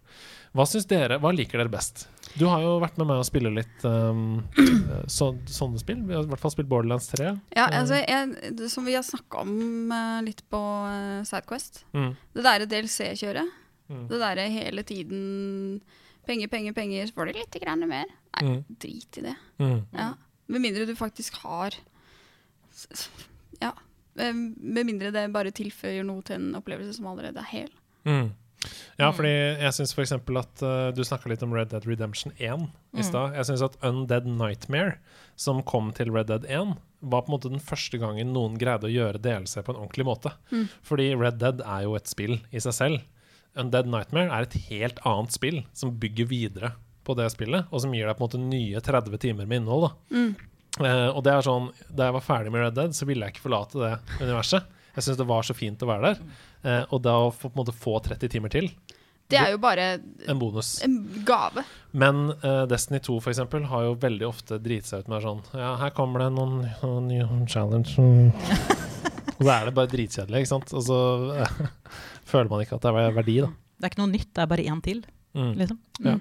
Hva 0.55 0.65
syns 0.71 0.87
dere, 0.89 1.19
hva 1.21 1.33
liker 1.35 1.61
dere 1.61 1.73
best? 1.73 2.07
Du 2.39 2.47
har 2.47 2.63
jo 2.63 2.77
vært 2.83 2.97
med 3.01 3.09
meg 3.11 3.21
og 3.21 3.27
spille 3.27 3.51
litt 3.53 3.85
um, 3.85 4.39
så, 5.17 5.33
sånne 5.51 5.83
spill. 5.83 6.01
Vi 6.07 6.15
har 6.17 6.25
i 6.25 6.31
hvert 6.31 6.41
fall 6.41 6.55
spilt 6.55 6.71
Borderlands 6.71 7.11
3. 7.11 7.35
Ja, 7.59 7.67
altså, 7.69 7.99
jeg, 8.01 8.71
som 8.73 8.87
vi 8.87 8.97
har 8.97 9.05
snakka 9.05 9.43
om 9.43 9.93
eh, 9.93 10.23
litt 10.31 10.41
på 10.49 10.63
uh, 10.63 11.21
Sidequest. 11.27 11.83
Mm. 11.93 12.15
Det 12.39 12.47
derre 12.47 12.71
DLC-kjøret. 12.71 13.61
Mm. 13.91 14.07
Det 14.09 14.19
derre 14.23 14.47
hele 14.51 14.83
tiden 14.87 15.81
penger, 16.27 16.49
penger, 16.49 16.73
penger, 16.73 17.07
så 17.07 17.13
får 17.19 17.27
du 17.33 17.39
litt 17.39 17.59
grann 17.63 17.85
mer. 17.89 18.07
Nei, 18.41 18.45
Mm. 18.49 18.65
drit 18.81 19.19
i 19.19 19.23
det. 19.23 19.35
Mm. 19.61 19.83
Ja. 19.93 20.15
Med 20.49 20.61
mindre 20.61 20.87
du 20.87 20.95
faktisk 20.97 21.35
har 21.45 21.75
Ja. 23.61 23.73
Eh, 24.19 24.33
Med 24.33 24.87
mindre 24.87 25.11
det 25.11 25.33
bare 25.33 25.51
tilføyer 25.55 26.05
noe 26.07 26.23
til 26.23 26.37
en 26.37 26.55
opplevelse 26.61 26.95
som 26.99 27.07
allerede 27.11 27.39
er 27.43 27.51
hel. 27.51 27.71
Mm. 28.07 28.33
Ja, 28.99 29.11
fordi 29.13 29.29
jeg 29.61 29.73
syns 29.77 29.93
f.eks. 29.93 30.13
at 30.15 30.63
uh, 30.65 30.91
du 30.97 31.03
snakka 31.05 31.29
litt 31.29 31.43
om 31.45 31.53
Red 31.53 31.69
Dead 31.69 31.85
Redemption 31.85 32.33
1 32.39 32.71
i 32.97 33.03
stad. 33.05 33.35
Jeg 33.37 33.45
syns 33.51 33.63
at 33.67 33.77
Undead 33.85 34.25
Nightmare, 34.25 34.95
som 35.37 35.61
kom 35.63 35.91
til 35.93 36.11
Red 36.15 36.31
Dead 36.31 36.47
1, 36.49 36.77
var 37.03 37.23
på 37.27 37.29
en 37.29 37.35
måte 37.35 37.51
den 37.53 37.61
første 37.61 37.99
gangen 38.01 38.33
noen 38.33 38.57
greide 38.57 38.89
å 38.89 38.93
gjøre 38.93 39.21
DLC 39.21 39.61
på 39.67 39.75
en 39.75 39.83
ordentlig 39.83 40.07
måte. 40.09 40.33
Mm. 40.51 40.69
Fordi 40.83 41.11
Red 41.21 41.39
Dead 41.43 41.61
er 41.61 41.83
jo 41.85 41.95
et 41.99 42.09
spill 42.09 42.39
i 42.53 42.63
seg 42.65 42.73
selv. 42.79 43.03
Undead 43.57 43.87
Nightmare 43.87 44.31
er 44.35 44.43
et 44.49 44.57
helt 44.71 44.99
annet 45.07 45.33
spill 45.37 45.61
som 45.77 45.93
bygger 46.01 46.27
videre 46.31 46.73
på 47.05 47.15
det 47.19 47.27
spillet, 47.35 47.67
og 47.71 47.81
som 47.85 47.93
gir 47.95 48.07
deg 48.09 48.17
på 48.17 48.25
en 48.25 48.29
måte 48.29 48.41
nye 48.41 48.81
30 48.81 49.19
timer 49.21 49.47
med 49.47 49.63
innhold. 49.63 49.91
da 49.91 50.17
Mm. 50.17 50.35
Eh, 50.83 51.09
og 51.15 51.21
det 51.23 51.31
er 51.33 51.45
sånn, 51.47 51.69
Da 51.95 52.09
jeg 52.09 52.15
var 52.17 52.21
ferdig 52.27 52.51
med 52.51 52.61
Red 52.65 52.75
Dead, 52.75 52.91
så 52.97 53.07
ville 53.07 53.23
jeg 53.27 53.35
ikke 53.37 53.45
forlate 53.45 53.79
det 53.79 53.93
universet. 54.25 54.65
Jeg 54.97 55.05
syns 55.05 55.17
det 55.21 55.27
var 55.29 55.43
så 55.47 55.55
fint 55.55 55.79
å 55.79 55.87
være 55.87 56.03
der. 56.03 56.19
Eh, 56.65 56.85
og 56.91 57.03
da 57.03 57.13
å 57.15 57.31
få, 57.31 57.47
på 57.51 57.55
en 57.55 57.61
måte 57.65 57.75
få 57.79 58.01
30 58.03 58.29
timer 58.33 58.49
til, 58.51 58.71
Det 59.31 59.39
er 59.39 59.53
jo 59.53 59.59
bare 59.59 60.01
en 60.29 60.39
bonus. 60.39 60.83
en 60.85 60.97
gave. 61.25 61.63
Men 61.93 62.31
eh, 62.43 62.67
Destiny 62.67 62.99
2 63.01 63.21
for 63.23 63.31
eksempel, 63.31 63.65
har 63.71 63.83
jo 63.87 63.95
veldig 63.95 64.27
ofte 64.29 64.59
driti 64.59 64.89
seg 64.89 65.01
ut 65.05 65.09
med 65.09 65.23
sånn 65.23 65.41
Ja, 65.55 65.77
her 65.77 65.91
kommer 65.91 66.21
det 66.27 66.33
noen, 66.35 66.67
noen 66.83 67.47
challenge. 67.49 67.95
og 67.99 68.33
så 69.45 69.51
er 69.51 69.65
det 69.71 69.75
bare 69.75 69.89
dritkjedelig, 69.95 70.43
ikke 70.43 70.53
sant. 70.57 70.75
Og 70.75 70.83
så 70.83 70.99
eh, 71.39 71.49
føler 72.29 72.53
man 72.53 72.65
ikke 72.65 72.79
at 72.79 72.87
det 72.87 72.95
er 72.95 73.19
verdi, 73.19 73.41
da. 73.45 73.51
Det 73.75 73.89
er 73.89 73.93
ikke 73.93 74.03
noe 74.05 74.15
nytt, 74.15 74.31
det 74.31 74.45
er 74.45 74.53
bare 74.55 74.71
én 74.71 74.81
til. 74.85 75.05
Mm. 75.35 75.53
Liksom. 75.61 75.79
Ja. 76.05 76.19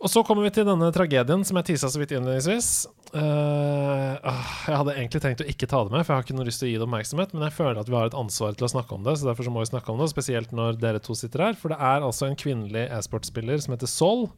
Og 0.00 0.08
så 0.08 0.22
kommer 0.24 0.46
vi 0.46 0.52
til 0.56 0.64
denne 0.64 0.86
tragedien 0.96 1.42
som 1.44 1.58
jeg 1.60 1.66
tisa 1.74 1.88
så 1.92 2.00
vidt 2.00 2.14
innledningsvis. 2.16 2.68
Ah, 3.12 4.62
jeg 4.64 4.78
hadde 4.78 4.94
egentlig 4.94 5.20
tenkt 5.20 5.42
å 5.44 5.48
ikke 5.50 5.68
ta 5.68 5.82
det 5.84 5.92
med, 5.92 6.06
for 6.06 6.14
jeg 6.14 6.22
har 6.22 6.24
ikke 6.24 6.36
noe 6.38 6.46
lyst 6.48 6.62
til 6.62 6.70
å 6.70 6.70
gi 6.70 6.78
det 6.80 6.86
oppmerksomhet, 6.86 7.34
men 7.36 7.44
jeg 7.44 7.56
føler 7.58 7.80
at 7.82 7.90
vi 7.90 7.98
har 7.98 8.08
et 8.08 8.16
ansvar 8.16 8.56
til 8.56 8.64
å 8.64 8.70
snakke 8.72 8.96
om 8.96 9.04
det, 9.04 9.18
så 9.20 9.28
derfor 9.28 9.44
så 9.44 9.52
må 9.52 9.60
vi 9.60 9.68
snakke 9.68 9.92
om 9.92 10.00
det, 10.00 10.08
spesielt 10.12 10.54
når 10.56 10.80
dere 10.80 11.02
to 11.04 11.16
sitter 11.18 11.44
her. 11.50 11.58
For 11.60 11.74
det 11.74 11.80
er 11.90 12.06
altså 12.06 12.30
en 12.30 12.38
kvinnelig 12.40 12.86
e-sportspiller 12.96 13.60
som 13.60 13.76
heter 13.76 13.92
Sol, 13.92 14.28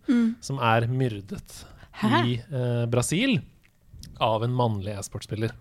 som 0.42 0.58
er 0.72 0.88
myrdet 0.90 1.58
Hæ? 2.00 2.10
i 2.24 2.38
uh, 2.50 2.84
Brasil 2.90 3.38
av 4.18 4.42
en 4.42 4.56
mannlig 4.58 4.96
e-sportspiller. 4.98 5.54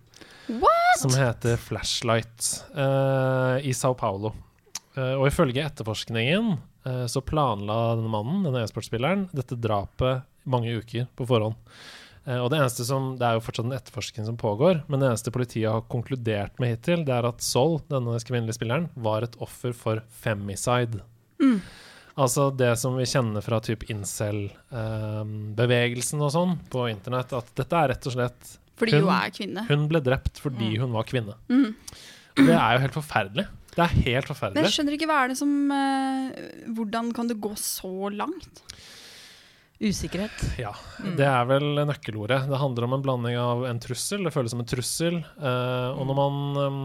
What?! 0.50 0.98
Som 1.04 1.14
heter 1.14 1.62
Flashlight 1.62 2.56
uh, 2.74 3.62
i 3.62 3.76
Sao 3.78 3.94
Paulo. 3.94 4.34
Eh, 4.96 5.14
og 5.16 5.28
ifølge 5.30 5.64
etterforskningen 5.64 6.58
eh, 6.86 7.06
så 7.08 7.22
planla 7.24 7.96
denne 7.96 8.10
mannen, 8.12 8.44
denne 8.48 8.62
e-sportspilleren, 8.66 9.28
dette 9.36 9.56
drapet 9.62 10.22
mange 10.50 10.74
uker 10.82 11.06
på 11.16 11.26
forhånd. 11.30 11.56
Eh, 12.26 12.38
og 12.38 12.50
det 12.52 12.58
eneste 12.60 12.84
som, 12.86 13.14
det 13.18 13.26
er 13.28 13.34
jo 13.38 13.46
fortsatt 13.46 13.66
en 13.70 13.78
etterforskning 13.78 14.26
som 14.28 14.38
pågår, 14.42 14.76
men 14.92 15.00
det 15.02 15.08
eneste 15.14 15.32
politiet 15.34 15.72
har 15.72 15.82
konkludert 15.90 16.54
med 16.62 16.70
hittil, 16.76 17.00
det 17.08 17.14
er 17.16 17.26
at 17.30 17.42
Sol, 17.46 17.74
denne 17.90 18.20
kvinnelige 18.20 18.58
spilleren, 18.60 18.88
var 18.96 19.20
et 19.26 19.38
offer 19.42 19.72
for 19.78 19.96
femicide. 20.22 21.00
Altså 22.22 22.50
det 22.54 22.74
som 22.78 22.98
vi 23.00 23.06
kjenner 23.08 23.42
fra 23.42 23.58
typ 23.64 23.84
incel-bevegelsen 23.90 26.20
og 26.22 26.32
sånn 26.36 26.58
på 26.70 26.90
internett, 26.92 27.32
at 27.34 27.48
dette 27.58 27.76
er 27.80 27.88
rett 27.94 28.08
og 28.10 28.14
slett 28.18 28.42
Fordi 28.82 28.92
Hun- 28.98 29.06
hun 29.08 29.16
er 29.16 29.30
kvinne. 29.32 29.62
Hun 29.68 29.88
ble 29.88 30.00
drept 30.02 30.40
fordi 30.42 30.78
hun 30.78 30.92
var 30.92 31.04
kvinne. 31.06 31.34
Mm. 31.50 31.76
Det 32.36 32.50
er 32.56 32.74
jo 32.76 32.80
helt 32.82 32.94
forferdelig. 32.98 33.46
Det 33.72 33.84
er 33.86 33.94
helt 34.08 34.28
forferdelig. 34.28 34.58
Men 34.60 34.68
jeg 34.68 34.76
skjønner 34.76 34.98
ikke 34.98 35.08
hva 35.10 35.20
er 35.24 35.32
det 35.32 35.38
som 35.40 35.52
uh, 35.72 36.42
Hvordan 36.76 37.14
kan 37.16 37.30
det 37.30 37.40
gå 37.44 37.54
så 37.60 38.12
langt? 38.14 38.64
Usikkerhet. 39.82 40.44
Ja, 40.62 40.76
Det 41.18 41.26
er 41.26 41.48
vel 41.50 41.80
nøkkelordet. 41.90 42.44
Det 42.52 42.60
handler 42.62 42.86
om 42.86 42.98
en 42.98 43.06
blanding 43.06 43.38
av 43.42 43.64
en 43.66 43.80
trussel, 43.82 44.28
det 44.28 44.34
føles 44.36 44.54
som 44.54 44.62
en 44.62 44.70
trussel, 44.70 45.18
uh, 45.42 45.90
og 45.96 46.06
når 46.10 46.20
man 46.20 46.36
um, 46.62 46.84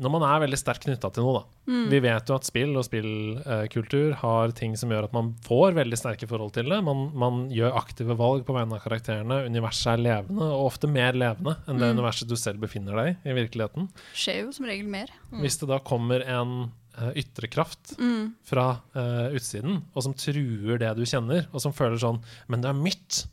Når 0.00 0.12
man 0.14 0.22
er 0.24 0.40
veldig 0.46 0.58
sterkt 0.58 0.86
knytta 0.86 1.10
til 1.12 1.26
noe, 1.26 1.40
da. 1.42 1.70
Mm. 1.70 1.84
Vi 1.92 1.98
vet 2.06 2.30
jo 2.30 2.34
at 2.38 2.46
spill 2.48 2.72
og 2.80 2.86
spillkultur 2.86 4.14
har 4.22 4.54
ting 4.56 4.76
som 4.80 4.90
gjør 4.92 5.06
at 5.08 5.14
man 5.16 5.32
får 5.46 5.74
veldig 5.76 5.98
sterke 6.00 6.28
forhold 6.30 6.54
til 6.56 6.70
det. 6.72 6.78
Man, 6.86 7.02
man 7.20 7.40
gjør 7.52 7.76
aktive 7.78 8.16
valg 8.18 8.44
på 8.48 8.56
vegne 8.56 8.78
av 8.78 8.84
karakterene. 8.84 9.42
Universet 9.50 9.92
er 9.94 10.02
levende, 10.04 10.48
og 10.50 10.70
ofte 10.70 10.90
mer 10.90 11.16
levende 11.18 11.56
enn 11.68 11.78
det 11.80 11.90
Mm. 11.90 11.98
universet 11.98 12.28
du 12.30 12.36
selv 12.36 12.60
befinner 12.62 12.96
deg 12.96 13.16
i 13.24 13.30
i 13.30 13.36
virkeligheten. 13.36 13.88
Skjer 14.14 14.44
jo 14.46 14.52
som 14.56 14.66
regel 14.66 14.86
mer. 14.90 15.10
Hvis 15.40 15.58
det 15.60 15.68
da 15.70 15.78
kommer 15.78 16.22
en 16.26 16.70
uh, 17.00 17.12
ytre 17.14 17.48
kraft 17.50 17.94
Mm. 17.98 18.34
fra 18.44 18.80
uh, 18.96 19.28
utsiden, 19.36 19.82
og 19.94 20.02
som 20.02 20.14
truer 20.14 20.78
det 20.78 20.94
du 20.96 21.04
kjenner, 21.04 21.46
og 21.52 21.60
som 21.60 21.72
føler 21.72 21.98
sånn 21.98 22.22
Men 22.48 22.60
det 22.62 22.70
er 22.70 22.80
mitt! 22.80 23.26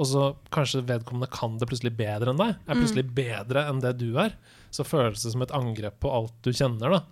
Og 0.00 0.06
så 0.06 0.22
kanskje 0.50 0.80
vedkommende 0.86 1.28
kan 1.30 1.58
det 1.58 1.66
plutselig 1.68 1.92
bedre 1.96 2.30
enn 2.32 2.38
deg. 2.40 2.54
Er 2.66 2.78
plutselig 2.78 3.04
bedre 3.12 3.66
enn 3.68 3.80
det 3.82 3.98
du 4.00 4.16
er. 4.16 4.32
Så 4.70 4.86
føles 4.86 5.22
det 5.24 5.34
som 5.34 5.42
et 5.44 5.54
angrep 5.56 5.98
på 6.02 6.12
alt 6.14 6.34
du 6.46 6.52
kjenner, 6.52 6.98
da. 6.98 7.02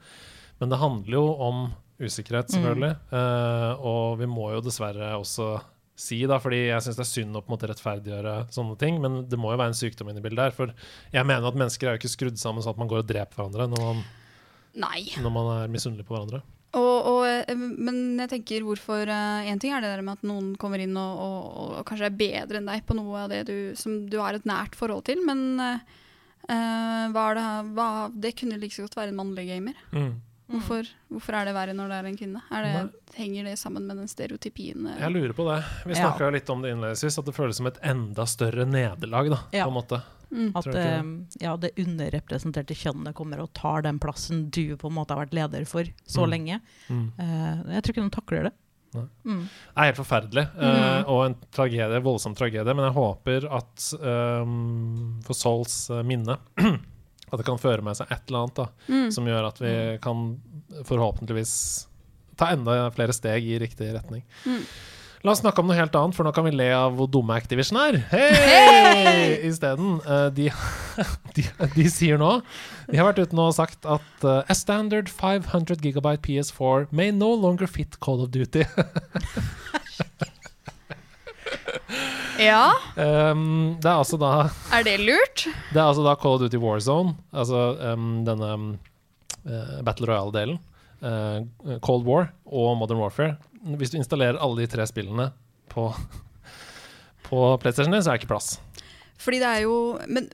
Men 0.59 0.73
det 0.73 0.81
handler 0.81 1.19
jo 1.19 1.27
om 1.49 1.69
usikkerhet, 1.99 2.53
selvfølgelig. 2.55 2.95
Eh, 3.15 3.87
og 3.87 4.19
vi 4.21 4.29
må 4.31 4.53
jo 4.55 4.63
dessverre 4.63 5.15
også 5.19 5.57
si, 5.99 6.21
da, 6.31 6.39
fordi 6.43 6.61
jeg 6.69 6.85
syns 6.85 6.99
det 6.99 7.05
er 7.05 7.11
synd 7.11 7.39
å 7.39 7.43
på 7.43 7.51
en 7.51 7.57
måte 7.57 7.71
rettferdiggjøre 7.71 8.35
sånne 8.55 8.77
ting, 8.79 9.01
men 9.03 9.25
det 9.31 9.39
må 9.41 9.51
jo 9.51 9.59
være 9.59 9.73
en 9.73 9.81
sykdom 9.81 10.13
inne 10.13 10.23
i 10.23 10.27
bildet 10.29 10.49
her. 10.49 10.55
For 10.55 10.71
jeg 11.15 11.27
mener 11.27 11.49
at 11.49 11.59
mennesker 11.59 11.89
er 11.89 11.97
jo 11.97 12.03
ikke 12.03 12.13
skrudd 12.15 12.39
sammen 12.39 12.63
sånn 12.63 12.77
at 12.77 12.83
man 12.83 12.91
går 12.91 13.03
og 13.03 13.11
dreper 13.11 13.41
hverandre 13.41 13.67
når 13.73 13.83
man, 13.83 14.05
når 14.79 15.35
man 15.35 15.51
er 15.57 15.75
misunnelig 15.75 16.07
på 16.07 16.15
hverandre. 16.15 16.45
Og, 16.79 16.97
og, 17.11 17.23
eh, 17.27 17.59
men 17.59 18.19
jeg 18.21 18.31
tenker 18.35 18.67
hvorfor 18.67 19.09
Én 19.09 19.59
ting 19.59 19.73
er 19.73 19.83
det 19.83 19.91
der 19.91 20.03
med 20.05 20.21
at 20.21 20.27
noen 20.29 20.53
kommer 20.61 20.83
inn 20.85 20.93
og, 21.01 21.23
og, 21.25 21.79
og 21.81 21.87
kanskje 21.89 22.11
er 22.11 22.19
bedre 22.21 22.61
enn 22.61 22.69
deg 22.69 22.85
på 22.87 22.95
noe 22.99 23.25
av 23.25 23.33
det 23.33 23.47
du, 23.49 23.57
som 23.79 24.05
du 24.07 24.21
har 24.21 24.37
et 24.37 24.47
nært 24.47 24.79
forhold 24.79 25.07
til, 25.09 25.25
men 25.27 25.57
hva 26.49 27.25
er 27.31 27.35
det, 27.39 27.47
hva, 27.77 27.89
det 28.15 28.35
kunne 28.39 28.59
like 28.61 28.75
så 28.75 28.87
godt 28.87 28.97
være 28.97 29.13
en 29.13 29.17
mannlig 29.21 29.47
gamer. 29.51 29.75
Mm. 29.93 30.11
Hvorfor, 30.49 30.87
hvorfor 31.13 31.35
er 31.37 31.45
det 31.45 31.53
verre 31.53 31.75
når 31.77 31.91
det 31.93 31.97
er 31.99 32.07
en 32.09 32.17
kvinne? 32.17 32.41
Er 32.57 32.63
det, 32.65 32.77
henger 33.19 33.45
det 33.51 33.59
sammen 33.61 33.85
med 33.87 33.99
den 34.01 34.09
stereotypien? 34.09 34.87
Jeg 34.97 35.11
lurer 35.13 35.35
på 35.37 35.45
det. 35.45 35.59
Vi 35.85 35.93
Ja. 35.93 36.07
snakka 36.09 36.31
litt 36.33 36.49
om 36.49 36.63
det 36.63 36.71
innledningsvis, 36.73 37.19
at 37.21 37.27
det 37.27 37.35
føles 37.37 37.57
som 37.61 37.67
et 37.69 37.77
enda 37.83 38.25
større 38.25 38.65
nederlag, 38.65 39.29
da, 39.29 39.39
Ja. 39.53 39.65
på 39.67 39.69
en 39.69 39.77
måte. 39.77 40.03
Mm. 40.31 40.53
At 40.57 40.67
eh, 40.67 41.03
ja, 41.45 41.57
det 41.57 41.71
underrepresenterte 41.77 42.75
kjønnet 42.77 43.15
kommer 43.15 43.41
og 43.41 43.53
tar 43.53 43.83
den 43.83 43.99
plassen 43.99 44.49
du 44.51 44.77
på 44.77 44.89
en 44.89 44.95
måte 44.97 45.11
har 45.17 45.27
vært 45.27 45.35
leder 45.37 45.67
for 45.67 45.85
så 46.07 46.25
Mm. 46.25 46.31
lenge. 46.31 46.61
Mm. 46.89 47.13
Uh, 47.19 47.73
jeg 47.75 47.83
tror 47.83 47.93
ikke 47.95 48.09
de 48.09 48.17
takler 48.17 48.43
det. 48.45 48.53
Nei. 48.97 49.05
Mm. 49.29 49.41
Det 49.45 49.83
er 49.83 49.89
helt 49.91 49.99
forferdelig, 50.01 50.45
uh, 50.57 51.03
og 51.13 51.19
en 51.27 51.35
tragedie, 51.53 52.01
voldsom 52.05 52.35
tragedie, 52.39 52.73
men 52.75 52.87
jeg 52.89 52.97
håper 52.97 53.47
at 53.59 53.89
um, 54.01 55.19
for 55.27 55.37
Sauls 55.37 55.75
eh, 55.93 56.01
minne 56.09 56.39
At 57.29 57.37
det 57.43 57.45
kan 57.45 57.61
føre 57.61 57.85
med 57.85 57.93
seg 57.99 58.09
et 58.15 58.23
eller 58.31 58.47
annet 58.47 58.57
da, 58.57 58.65
Mm. 58.89 59.11
som 59.13 59.27
gjør 59.29 59.49
at 59.51 59.59
vi 59.61 59.73
kan 60.01 60.23
forhåpentligvis 60.89 61.51
ta 62.41 62.47
enda 62.55 62.87
flere 62.97 63.13
steg 63.13 63.45
i 63.45 63.59
riktig 63.61 63.91
retning. 63.93 64.23
Mm. 64.47 64.63
La 65.27 65.33
oss 65.33 65.41
snakke 65.43 65.59
om 65.59 65.67
noe 65.67 65.75
helt 65.75 65.97
annet, 65.99 66.15
for 66.15 66.23
nå 66.27 66.31
kan 66.35 66.45
vi 66.47 66.53
le 66.55 66.69
av 66.77 66.95
hvor 66.95 67.09
dumme 67.11 67.35
Activision 67.35 67.81
er. 67.81 67.97
Hei! 68.13 69.35
Isteden. 69.49 69.97
Uh, 70.07 70.29
de, 70.35 70.47
de, 71.37 71.45
de 71.75 71.87
sier 71.91 72.21
nå 72.21 72.37
De 72.87 73.01
har 73.01 73.09
vært 73.09 73.19
ute 73.27 73.39
nå 73.39 73.49
og 73.51 73.57
sagt 73.57 73.89
at 73.89 74.27
uh, 74.27 74.45
a 74.47 74.55
standard 74.55 75.11
500 75.11 75.83
gigabyte 75.83 76.23
PS4 76.23 76.87
may 76.95 77.11
no 77.11 77.33
longer 77.35 77.67
fit 77.67 77.99
Call 78.05 78.23
of 78.23 78.31
Duty. 78.35 78.63
Ja, 82.39 82.71
um, 82.95 83.75
det 83.83 83.89
er 83.89 83.97
altså 83.99 84.15
da 84.21 84.29
er 84.77 84.85
det 84.87 85.01
lurt? 85.03 85.49
Det 85.73 85.81
er 85.81 85.89
altså 85.89 86.05
da 86.07 86.15
Call 86.21 86.37
of 86.37 86.45
Duty 86.45 86.61
Warzone, 86.63 87.17
altså 87.35 87.73
um, 87.83 88.21
denne 88.27 88.51
um, 88.55 88.69
eh, 89.43 89.81
Battle 89.83 90.07
Royale-delen. 90.07 90.61
Uh, 91.03 91.79
Cold 91.83 92.07
War 92.07 92.31
og 92.47 92.77
Modern 92.79 93.03
Warfare. 93.03 93.37
Hvis 93.79 93.93
du 93.93 93.99
installerer 93.99 94.39
alle 94.41 94.63
de 94.63 94.71
tre 94.71 94.87
spillene 94.89 95.31
på, 95.73 95.89
på 97.29 97.43
PlayStation 97.63 97.95
din, 97.95 98.05
så 98.05 98.13
er 98.13 98.19
det 98.19 98.25
ikke 98.25 98.35
plass. 98.35 98.55
Fordi 99.19 99.41
det 99.43 99.51
er 99.51 99.65
jo 99.67 99.99
Men 100.07 100.29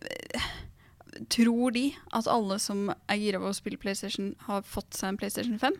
tror 1.31 1.71
de 1.75 1.89
at 2.13 2.29
alle 2.31 2.59
som 2.63 2.89
er 2.91 3.21
gira 3.21 3.41
på 3.41 3.51
å 3.51 3.57
spille 3.57 3.81
PlayStation, 3.81 4.35
har 4.49 4.65
fått 4.67 4.97
seg 4.99 5.13
en 5.13 5.19
PlayStation 5.21 5.59
5? 5.61 5.77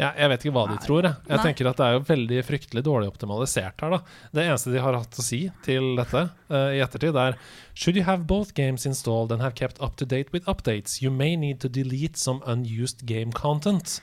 Ja, 0.00 0.14
jeg 0.16 0.30
vet 0.32 0.44
ikke 0.44 0.54
hva 0.54 0.62
de 0.70 0.76
Nei. 0.78 0.84
tror. 0.84 1.04
Jeg, 1.04 1.16
jeg 1.26 1.36
Nei. 1.36 1.44
tenker 1.44 1.68
at 1.68 1.80
det 1.80 1.86
er 1.86 1.96
jo 1.96 2.04
veldig 2.08 2.38
fryktelig 2.46 2.82
dårlig 2.86 3.10
optimalisert 3.10 3.82
her. 3.84 3.96
da 3.96 3.98
Det 4.32 4.44
eneste 4.46 4.72
de 4.72 4.80
har 4.80 4.96
hatt 4.96 5.18
å 5.18 5.24
si 5.24 5.40
til 5.66 5.90
dette 5.98 6.22
uh, 6.48 6.70
i 6.72 6.80
ettertid, 6.80 7.18
er 7.20 7.36
Should 7.74 7.98
you 7.98 8.06
have 8.06 8.24
both 8.30 8.54
games 8.56 8.86
installed 8.88 9.34
and 9.34 9.44
have 9.44 9.58
kept 9.58 9.80
up 9.82 9.98
to 10.00 10.06
date 10.08 10.32
with 10.32 10.48
updates, 10.48 11.02
you 11.02 11.10
may 11.10 11.36
need 11.36 11.60
to 11.60 11.68
delete 11.68 12.16
some 12.16 12.40
unused 12.46 13.04
game 13.04 13.32
content. 13.32 14.00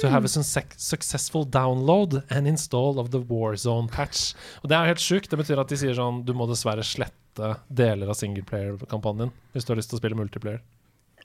To 0.00 0.10
have 0.10 0.24
a 0.24 0.28
suc- 0.28 0.74
successful 0.76 1.44
download 1.46 2.22
and 2.30 2.46
install 2.46 2.98
of 3.00 3.10
the 3.10 3.18
Warzone 3.20 3.88
patch. 3.90 4.34
Og 4.62 4.68
Det 4.68 4.76
er 4.76 4.90
helt 4.92 5.00
sjukt. 5.00 5.30
Det 5.30 5.38
betyr 5.40 5.58
at 5.62 5.68
de 5.72 5.76
sier 5.80 5.94
sånn 5.96 6.24
Du 6.24 6.34
må 6.36 6.46
dessverre 6.50 6.84
slette 6.84 7.56
deler 7.68 8.08
av 8.08 8.16
singleplayer-kampanjen 8.16 9.30
hvis 9.52 9.64
du 9.66 9.72
har 9.72 9.76
lyst 9.80 9.90
til 9.92 9.98
å 9.98 10.02
spille 10.02 10.16
multiplayer. 10.16 10.60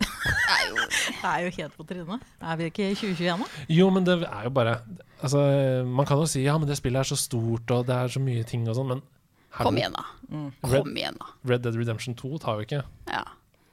Det 0.02 0.56
er 0.56 0.70
jo 0.70 0.76
Det 0.82 1.30
er 1.30 1.44
jo 1.46 1.52
helt 1.58 1.76
på 1.78 1.86
trynet. 1.88 2.22
Er 2.42 2.58
vi 2.60 2.70
ikke 2.72 2.88
i 2.92 2.96
2021, 2.96 3.44
da? 3.44 3.66
Jo, 3.70 3.90
men 3.94 4.04
det 4.08 4.18
er 4.28 4.44
jo 4.48 4.54
bare 4.56 4.78
Altså, 5.22 5.86
Man 5.86 6.06
kan 6.10 6.18
jo 6.18 6.26
si 6.26 6.44
ja, 6.44 6.58
men 6.58 6.68
det 6.68 6.78
spillet 6.80 7.00
er 7.04 7.12
så 7.12 7.18
stort, 7.20 7.70
og 7.72 7.86
det 7.88 7.96
er 7.96 8.08
så 8.16 8.20
mye 8.24 8.44
ting 8.48 8.68
og 8.68 8.76
sånn, 8.80 8.88
men 8.96 9.02
Kom 9.52 9.76
igjen, 9.76 9.92
da. 9.94 10.06
Red, 10.64 10.84
Kom 10.86 10.96
igjen, 10.96 11.18
da. 11.20 11.28
Red 11.52 11.62
Dead 11.66 11.76
Redemption 11.76 12.16
2 12.16 12.38
tar 12.40 12.60
jo 12.62 12.66
ikke 12.68 12.84
Ja. 13.12 13.24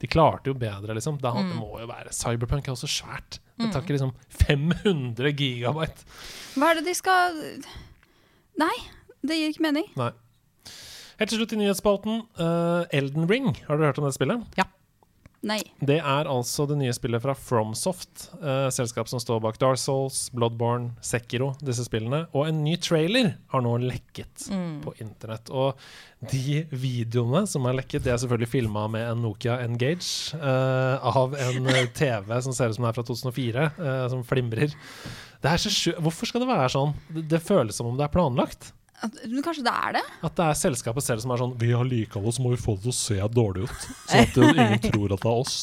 De 0.03 0.07
klarte 0.07 0.47
jo 0.51 0.55
bedre, 0.55 0.95
liksom. 0.95 1.17
Det, 1.23 1.31
det 1.35 1.57
må 1.59 1.79
jo 1.81 1.87
være 1.91 2.13
Cyberpunk 2.15 2.69
er 2.69 2.75
også 2.77 2.87
svært. 2.91 3.39
Det 3.59 3.73
tar 3.75 3.83
ikke 3.83 3.97
liksom 3.97 4.15
500 4.47 5.33
gigabyte. 5.35 6.07
Hva 6.55 6.71
er 6.71 6.79
det 6.79 6.87
de 6.89 6.95
skal 6.97 7.37
Nei, 8.59 8.75
det 9.23 9.37
gir 9.39 9.53
ikke 9.53 9.67
mening. 9.69 9.87
Nei. 9.99 10.11
Helt 11.19 11.31
til 11.31 11.41
slutt 11.41 11.53
i 11.55 11.59
nyhetsspalten. 11.59 12.21
uh, 12.39 12.87
Elden 12.95 13.27
Ring, 13.31 13.53
har 13.67 13.79
dere 13.79 13.91
hørt 13.91 13.99
om 13.99 14.07
det 14.07 14.15
spillet? 14.15 14.59
Nei. 15.47 15.61
Det 15.79 16.01
er 16.01 16.27
altså 16.27 16.65
det 16.67 16.81
nye 16.81 16.93
spillet 16.95 17.23
fra 17.23 17.35
Fromsoft, 17.39 18.25
eh, 18.43 18.67
selskap 18.75 19.07
som 19.11 19.21
står 19.23 19.39
bak 19.45 19.61
Dark 19.63 19.79
Souls, 19.79 20.25
Bloodborne, 20.35 20.97
Sekiro, 21.05 21.53
disse 21.63 21.85
spillene. 21.87 22.25
Og 22.35 22.49
en 22.49 22.65
ny 22.65 22.75
trailer 22.83 23.37
har 23.53 23.63
nå 23.63 23.77
lekket 23.85 24.49
på 24.83 24.95
internett. 24.99 25.53
Og 25.55 25.79
de 26.33 26.65
videoene 26.75 27.45
som 27.47 27.69
er 27.71 27.79
lekket, 27.79 28.03
det 28.03 28.13
er 28.13 28.19
selvfølgelig 28.19 28.51
filma 28.51 28.89
med 28.91 29.07
en 29.13 29.23
Nokia 29.23 29.61
Engage 29.63 30.35
eh, 30.35 31.07
av 31.07 31.39
en 31.39 31.71
eh, 31.71 31.87
TV 32.01 32.35
som 32.43 32.57
ser 32.57 32.73
ut 32.73 32.81
som 32.81 32.89
den 32.89 32.91
er 32.91 32.99
fra 32.99 33.07
2004, 33.07 33.69
eh, 33.79 34.05
som 34.11 34.27
flimrer. 34.27 34.75
Det 35.39 35.53
er 35.53 35.63
så 35.63 35.71
sju 35.71 35.93
Hvorfor 36.03 36.27
skal 36.27 36.43
det 36.43 36.51
være 36.51 36.73
sånn? 36.75 36.97
Det, 37.15 37.29
det 37.31 37.45
føles 37.47 37.79
som 37.79 37.87
om 37.87 37.95
det 37.99 38.09
er 38.09 38.15
planlagt. 38.17 38.73
At, 39.05 39.19
men 39.31 39.45
kanskje 39.47 39.63
det 39.67 39.73
er 39.73 39.99
det? 39.99 40.05
At 40.27 40.39
det 40.39 40.47
er 40.49 40.57
selskapet 40.59 41.05
selv 41.07 41.23
som 41.23 41.31
er 41.31 41.39
sånn 41.39 41.53
Vi 41.61 41.69
har 41.71 41.87
likevel 41.87 42.33
så 42.35 42.43
må 42.43 42.51
vi 42.55 42.59
få 42.61 42.75
det 42.79 42.89
til 42.89 42.95
å 42.95 42.99
se 42.99 43.19
dårlig 43.37 43.69
ut. 43.69 43.85
Sånn 44.11 44.25
at 44.25 44.41
ingen 44.43 44.83
tror 44.91 45.15
at 45.15 45.23
det 45.23 45.31
er 45.31 45.43
oss. 45.45 45.59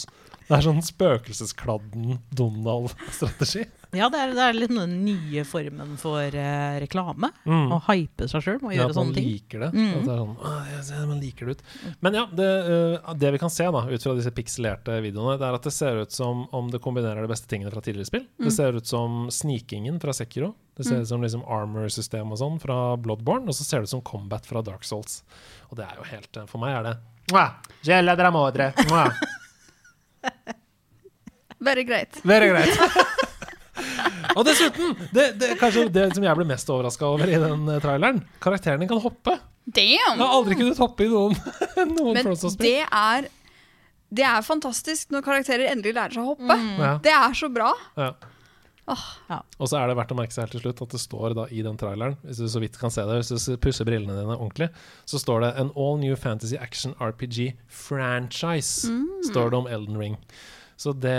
Det 0.46 0.54
er 0.54 0.62
sånn 0.62 0.84
spøkelseskladden 0.86 2.20
Donald-strategi. 2.38 3.64
Ja, 3.96 4.10
det 4.12 4.20
er, 4.20 4.34
det 4.36 4.44
er 4.44 4.58
litt 4.58 4.74
den 4.74 4.98
nye 5.06 5.46
formen 5.48 5.96
for 6.00 6.20
eh, 6.22 6.76
reklame. 6.84 7.32
Mm. 7.48 7.72
Å 7.74 7.80
hype 7.88 8.28
seg 8.30 8.44
sjøl 8.44 8.60
og 8.60 8.74
Ja, 8.74 8.82
gjøre 8.82 8.92
at 8.92 8.98
man 8.98 8.98
sånne 9.00 9.16
ting. 9.18 9.30
liker 9.32 9.64
det. 9.66 9.70
Mm. 9.74 9.88
At 9.88 10.04
det 10.06 10.16
er 10.16 10.20
sånn, 10.22 10.98
jeg 11.00 11.10
man 11.10 11.24
liker 11.24 11.50
det 11.50 11.56
ut. 11.56 11.64
Men 12.06 12.18
ja, 12.20 12.26
det, 12.42 12.50
uh, 12.68 13.14
det 13.24 13.32
vi 13.38 13.42
kan 13.42 13.54
se 13.54 13.70
da, 13.78 13.86
ut 13.88 14.06
fra 14.08 14.16
disse 14.20 14.34
pikselerte 14.36 15.00
videoene, 15.06 15.38
det 15.42 15.48
er 15.48 15.58
at 15.58 15.66
det 15.70 15.74
ser 15.74 16.02
ut 16.04 16.14
som 16.16 16.44
om 16.56 16.70
det 16.74 16.82
kombinerer 16.84 17.26
de 17.26 17.32
beste 17.32 17.50
tingene 17.50 17.74
fra 17.74 17.84
tidligere 17.86 18.12
spill. 18.12 18.28
Det 18.42 18.54
ser 18.54 18.78
ut 18.78 18.90
som 18.90 19.26
snikingen 19.34 19.98
fra 20.04 20.14
Sekiro. 20.14 20.54
Det 20.76 20.84
ser 20.84 21.02
ut 21.02 21.08
som 21.08 21.24
liksom 21.24 21.46
armor-system 21.48 22.36
og 22.36 22.42
sånn 22.42 22.60
fra 22.60 22.98
Bloodborne. 23.00 23.48
Og 23.48 23.56
så 23.56 23.64
ser 23.64 23.82
det 23.82 23.90
ut 23.90 23.96
som 23.96 24.04
combat 24.06 24.46
fra 24.46 24.62
Dark 24.66 24.84
Souls. 24.84 25.22
Og 25.72 25.80
det 25.80 25.88
er 25.88 26.02
jo 26.02 26.10
helt 26.12 26.38
eh, 26.42 26.50
For 26.52 26.62
meg 26.62 26.76
er 26.76 26.90
det 26.90 26.96
Mwah! 27.32 27.56
Gela 27.88 28.14
dra 28.20 28.30
Veldig 31.66 31.86
greit. 31.90 32.20
Være 32.28 32.52
greit. 32.54 32.80
Og 34.36 34.44
dessuten, 34.48 34.94
det, 35.16 35.30
det, 35.40 35.54
kanskje 35.60 35.88
det 35.94 36.10
som 36.16 36.26
jeg 36.26 36.38
ble 36.38 36.46
mest 36.50 36.70
overraska 36.72 37.08
over 37.08 37.32
i 37.32 37.40
den 37.40 37.66
eh, 37.72 37.82
traileren, 37.84 38.22
karakteren 38.44 38.84
din 38.84 38.92
kan 38.92 39.02
hoppe. 39.04 39.38
Jeg 39.76 39.98
har 40.04 40.30
aldri 40.30 40.58
kunnet 40.60 40.80
hoppe 40.80 41.08
i 41.08 41.10
noen, 41.10 41.34
noen 41.96 42.20
Men 42.20 42.36
det 42.60 42.78
er 42.86 43.28
Det 44.14 44.26
er 44.28 44.46
fantastisk 44.46 45.10
når 45.16 45.26
karakterer 45.26 45.72
endelig 45.72 45.96
lærer 45.96 46.18
seg 46.18 46.24
å 46.24 46.36
hoppe. 46.36 46.58
Ja. 46.78 46.96
Det 47.04 47.14
er 47.16 47.38
så 47.38 47.50
bra. 47.52 47.72
Ja. 47.98 48.14
Oh. 48.86 49.06
Ja. 49.32 49.40
Og 49.58 49.72
så 49.72 49.80
er 49.80 49.90
det 49.90 49.96
verdt 49.98 50.12
å 50.14 50.18
merke 50.20 50.36
seg 50.36 50.46
helt 50.46 50.54
til 50.60 50.62
slutt 50.62 50.84
at 50.86 50.92
det 50.94 51.02
står 51.02 51.34
da 51.34 51.48
i 51.50 51.64
den 51.66 51.80
traileren, 51.82 52.20
hvis 52.22 52.44
du 52.44 52.46
så 52.52 52.62
vidt 52.62 52.78
kan 52.78 52.94
se 52.94 53.02
det, 53.08 53.16
hvis 53.18 53.48
du 53.50 53.56
pusser 53.58 53.88
brillene 53.88 54.14
dine 54.14 54.36
ordentlig, 54.36 54.68
så 55.10 55.18
står 55.22 55.42
det 55.42 55.54
'An 55.58 55.72
all 55.74 55.98
new 55.98 56.14
fantasy 56.16 56.60
action 56.62 56.94
RPG 57.02 57.56
franchise'. 57.66 58.86
Står 59.32 59.50
det 59.50 59.58
om 59.58 59.68
Elden 59.68 59.98
Ring. 59.98 60.20
Så 60.76 60.92
det 60.92 61.16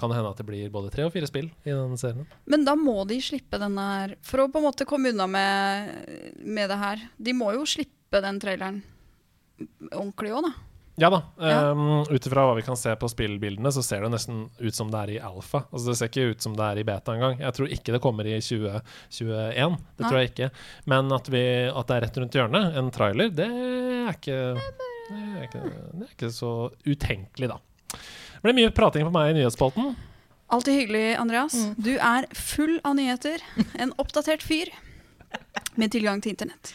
kan 0.00 0.12
hende 0.14 0.30
at 0.30 0.38
det 0.40 0.46
blir 0.48 0.70
både 0.72 0.92
tre 0.92 1.04
og 1.04 1.12
fire 1.12 1.28
spill 1.28 1.50
i 1.62 1.72
denne 1.72 1.98
serien. 2.00 2.28
Men 2.48 2.64
da 2.64 2.72
må 2.78 3.02
de 3.08 3.20
slippe 3.20 3.60
den 3.60 3.76
her 3.76 4.14
For 4.24 4.44
å 4.44 4.48
på 4.48 4.62
en 4.62 4.68
måte 4.70 4.88
komme 4.88 5.12
unna 5.12 5.26
med, 5.28 5.92
med 6.40 6.72
det 6.72 6.78
her. 6.80 7.04
De 7.16 7.36
må 7.36 7.52
jo 7.56 7.66
slippe 7.68 8.22
den 8.24 8.40
traileren 8.40 8.80
ordentlig 9.92 10.32
òg, 10.32 10.46
da. 10.46 10.54
Ja 10.98 11.10
da. 11.14 11.18
Ja. 11.38 11.70
Um, 11.70 12.02
ut 12.10 12.26
ifra 12.26 12.42
hva 12.48 12.56
vi 12.56 12.64
kan 12.66 12.78
se 12.78 12.90
på 12.98 13.08
spillbildene, 13.10 13.70
så 13.74 13.84
ser 13.86 14.02
det 14.02 14.10
nesten 14.16 14.48
ut 14.58 14.74
som 14.74 14.90
det 14.90 15.02
er 15.04 15.12
i 15.14 15.18
alfa. 15.22 15.62
Altså 15.70 15.92
Det 15.92 15.96
ser 16.00 16.10
ikke 16.10 16.32
ut 16.32 16.46
som 16.46 16.56
det 16.58 16.66
er 16.66 16.80
i 16.80 16.86
beta 16.88 17.14
engang. 17.14 17.38
Jeg 17.38 17.54
tror 17.54 17.74
ikke 17.76 17.94
det 17.94 18.02
kommer 18.02 18.26
i 18.26 18.34
2021. 18.42 19.76
Det 19.78 20.02
Nei. 20.02 20.08
tror 20.08 20.18
jeg 20.18 20.32
ikke. 20.32 20.50
Men 20.90 21.14
at, 21.14 21.30
vi, 21.30 21.44
at 21.70 21.90
det 21.90 21.98
er 21.98 22.06
rett 22.06 22.18
rundt 22.22 22.38
hjørnet, 22.40 22.78
en 22.80 22.90
trailer, 22.94 23.30
det 23.30 23.46
er 23.46 24.10
ikke 24.16 24.40
Det 25.08 25.18
er 25.18 25.44
ikke, 25.46 25.62
det 25.68 26.08
er 26.08 26.16
ikke 26.16 26.32
så 26.34 26.52
utenkelig, 26.84 27.52
da. 27.54 27.60
Det 28.38 28.46
ble 28.46 28.52
mye 28.54 28.70
prating 28.70 29.02
på 29.02 29.10
meg 29.10 29.32
i 29.32 29.38
nyhetsspalten. 29.40 29.96
Alltid 30.54 30.76
hyggelig, 30.78 31.06
Andreas. 31.18 31.56
Du 31.74 31.96
er 31.98 32.28
full 32.38 32.76
av 32.86 32.94
nyheter. 32.94 33.42
En 33.74 33.90
oppdatert 33.98 34.44
fyr 34.46 34.70
med 35.74 35.90
tilgang 35.90 36.22
til 36.22 36.36
internett. 36.36 36.70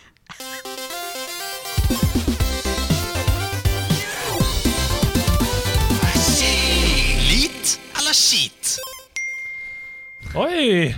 Lit 7.31 7.79
eller 7.99 8.13
skit? 8.13 8.75
Oi! 10.35 10.91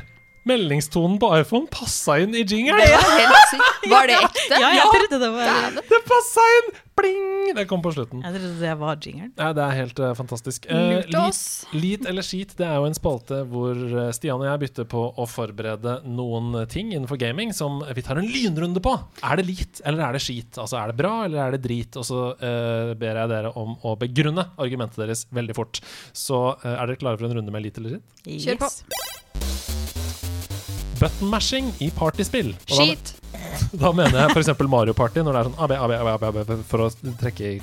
Meldingstonen 0.46 1.20
på 1.22 1.30
iPhone 1.40 1.70
passa 1.74 2.18
inn 2.22 2.34
i 2.38 2.44
jingeren! 2.46 2.82
Det 2.82 2.98
var 2.98 3.16
helt 3.22 3.54
sykt. 3.54 3.88
Var 3.94 4.10
det 4.10 4.18
ekte? 4.20 4.60
Ja, 4.62 4.74
jeg 4.78 4.90
trodde 4.98 5.22
det 5.24 5.32
var. 5.38 5.80
Det 5.94 6.02
passa 6.10 6.50
inn! 6.58 6.74
Bling! 6.96 7.54
Det 7.56 7.66
kom 7.70 7.82
på 7.84 7.92
slutten. 7.94 8.22
Jeg 8.24 8.36
trodde 8.36 8.60
det 8.60 8.74
var 8.80 9.00
jingeren. 9.04 9.32
Ja, 9.38 9.50
det 9.56 9.64
er 9.64 9.76
helt 9.78 10.00
uh, 10.02 10.12
fantastisk. 10.18 10.66
Uh, 10.70 11.02
lit, 11.12 11.42
lit 11.76 12.08
eller 12.10 12.26
skit, 12.26 12.56
det 12.60 12.66
er 12.68 12.80
jo 12.80 12.88
en 12.90 12.96
spalte 12.98 13.42
hvor 13.52 13.76
eh, 13.76 14.10
Stian 14.16 14.42
og 14.42 14.48
jeg 14.48 14.62
bytter 14.64 14.88
på 14.92 15.02
å 15.22 15.28
forberede 15.30 15.98
noen 16.08 16.56
ting 16.72 16.94
innenfor 16.94 17.20
gaming 17.22 17.54
som 17.56 17.82
vi 17.96 18.04
tar 18.06 18.20
en 18.22 18.30
lynrunde 18.30 18.84
på. 18.84 18.96
Er 19.24 19.40
det 19.40 19.48
lit, 19.50 19.82
eller 19.86 20.08
er 20.08 20.18
det 20.18 20.24
skit? 20.26 20.60
Altså 20.62 20.80
er 20.82 20.92
det 20.92 21.00
bra, 21.00 21.14
eller 21.28 21.44
er 21.46 21.56
det 21.56 21.64
drit? 21.68 22.00
Og 22.00 22.08
så 22.08 22.22
uh, 22.34 22.96
ber 22.98 23.22
jeg 23.22 23.34
dere 23.34 23.54
om 23.60 23.76
å 23.84 23.96
begrunne 24.00 24.50
argumentet 24.56 25.04
deres 25.04 25.26
veldig 25.36 25.58
fort. 25.58 25.84
Så 26.16 26.42
er 26.64 26.82
dere 26.86 27.00
klare 27.00 27.20
for 27.20 27.30
en 27.30 27.38
runde 27.40 27.56
med 27.56 27.68
lit 27.68 27.80
eller 27.82 28.00
skit? 28.00 28.48
Kjør 28.48 28.64
på. 28.66 28.72
Button 31.00 31.28
mashing 31.28 31.74
i 31.84 31.92
partyspill. 31.92 32.54
Og 32.72 33.25
da- 33.56 33.78
Da 33.86 33.92
mener 33.96 34.20
jeg 34.22 34.36
f.eks. 34.36 34.52
Mario 34.70 34.94
Party, 34.98 35.24
når 35.26 35.32
det 35.38 35.42
er 35.42 35.48
sånn 35.50 35.62
AB, 35.66 35.72
AB, 35.78 35.96
AB, 36.02 36.12
AB, 36.16 36.26
AB, 36.44 36.52
for 36.70 36.78
å 36.88 36.92
trekke 37.22 37.56
i 37.56 37.58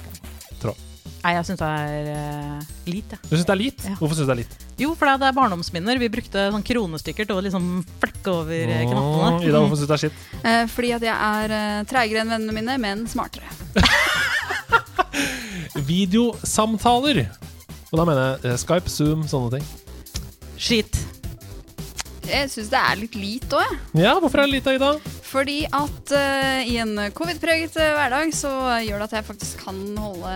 tråd. 0.63 0.89
Nei, 1.23 1.37
jeg 1.37 1.45
syns 1.47 1.61
det 1.61 1.67
er 1.71 2.07
uh, 2.11 2.71
lit, 2.91 3.13
jeg. 3.15 3.21
Du 3.29 3.35
syns 3.37 3.47
det 3.47 3.53
er 3.55 3.59
lit? 3.61 3.83
Ja. 3.87 3.93
Hvorfor 4.01 4.17
syns 4.19 4.27
du 4.27 4.31
det 4.33 4.35
er 4.35 4.41
lit? 4.41 4.55
Jo, 4.83 4.89
for 4.99 5.07
det 5.07 5.29
er 5.29 5.37
barndomsminner. 5.37 6.01
Vi 6.03 6.09
brukte 6.11 6.49
sånn 6.51 6.65
kronestykker 6.67 7.29
til 7.29 7.39
å 7.39 7.45
liksom 7.47 7.69
flekke 8.03 8.33
over 8.33 8.73
oh, 8.73 8.81
knappene. 8.91 9.29
Mm, 9.37 9.45
Ida, 9.47 9.61
hvorfor 9.63 9.79
syns 9.79 9.87
du 9.87 9.93
det 9.93 9.99
er 9.99 10.03
skitt? 10.03 10.19
Uh, 10.43 10.65
fordi 10.75 10.91
at 10.99 11.07
jeg 11.07 11.15
er 11.15 11.55
uh, 11.55 11.85
treigere 11.91 12.25
enn 12.25 12.33
vennene 12.35 12.57
mine, 12.59 12.75
men 12.83 13.07
smartere. 13.11 13.47
Videosamtaler. 15.93 17.27
Og 17.93 17.99
da 18.01 18.05
mener 18.09 18.25
jeg 18.25 18.53
eh, 18.53 18.59
Skype, 18.61 18.91
Zoom, 18.91 19.25
sånne 19.29 19.59
ting. 19.59 19.67
Skit. 20.57 20.97
Jeg 22.23 22.51
syns 22.53 22.69
det 22.71 22.79
er 22.79 22.99
litt 23.01 23.17
lite 23.19 23.59
òg, 23.59 23.67
jeg. 23.67 24.03
Ja, 24.05 24.13
hvorfor 24.23 24.43
er 24.43 24.47
det 24.49 24.55
lite, 24.59 24.75
Ida? 24.77 24.91
Fordi 25.33 25.57
at 25.65 26.13
uh, 26.13 26.61
i 26.69 26.77
en 26.83 26.93
covid-preget 27.17 27.77
eh, 27.81 27.93
hverdag 27.97 28.35
så 28.37 28.51
gjør 28.85 29.01
det 29.01 29.07
at 29.09 29.15
jeg 29.17 29.27
faktisk 29.27 29.63
kan 29.65 29.79
holde 29.97 30.33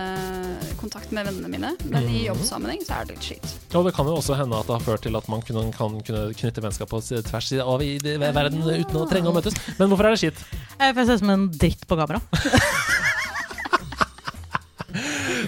kontakt 0.81 1.13
med 1.15 1.29
vennene 1.29 1.51
mine. 1.51 1.71
Men 1.93 2.09
i 2.09 2.25
jobbsammenheng 2.25 2.81
så 2.85 2.97
er 2.97 3.07
det 3.07 3.15
litt 3.17 3.27
skitt. 3.29 3.53
Og 3.77 3.85
det 3.87 3.93
kan 3.95 4.09
jo 4.09 4.17
også 4.17 4.37
hende 4.39 4.57
at 4.57 4.67
det 4.69 4.75
har 4.75 4.87
ført 4.87 5.05
til 5.05 5.19
at 5.19 5.29
man 5.31 5.45
kunne, 5.45 5.67
kan 5.77 5.99
kunne 6.01 6.33
knytte 6.37 6.65
vennskap 6.65 6.91
på 6.91 7.01
tvers 7.05 7.51
av 7.61 7.85
i 7.85 7.95
verden 8.01 8.65
uten 8.65 8.99
å 8.99 9.05
trenge 9.09 9.31
å 9.31 9.37
møtes. 9.37 9.55
Men 9.77 9.93
hvorfor 9.93 10.09
er 10.09 10.17
det 10.17 10.23
skitt? 10.25 10.43
Jeg 10.81 10.97
ser 10.97 11.07
se 11.07 11.19
ut 11.19 11.23
som 11.23 11.35
en 11.37 11.47
dritt 11.55 11.87
på 11.87 11.99
kamera. 11.99 12.23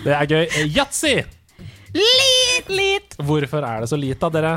Det 0.04 0.14
er 0.16 0.30
gøy. 0.30 0.46
Eh, 0.46 0.68
Yatzy! 0.76 1.16
Litt! 1.96 2.70
Litt. 2.70 3.16
Hvorfor 3.18 3.66
er 3.66 3.82
det 3.84 3.90
så 3.92 3.98
lite 4.00 4.28
av 4.28 4.36
dere? 4.36 4.54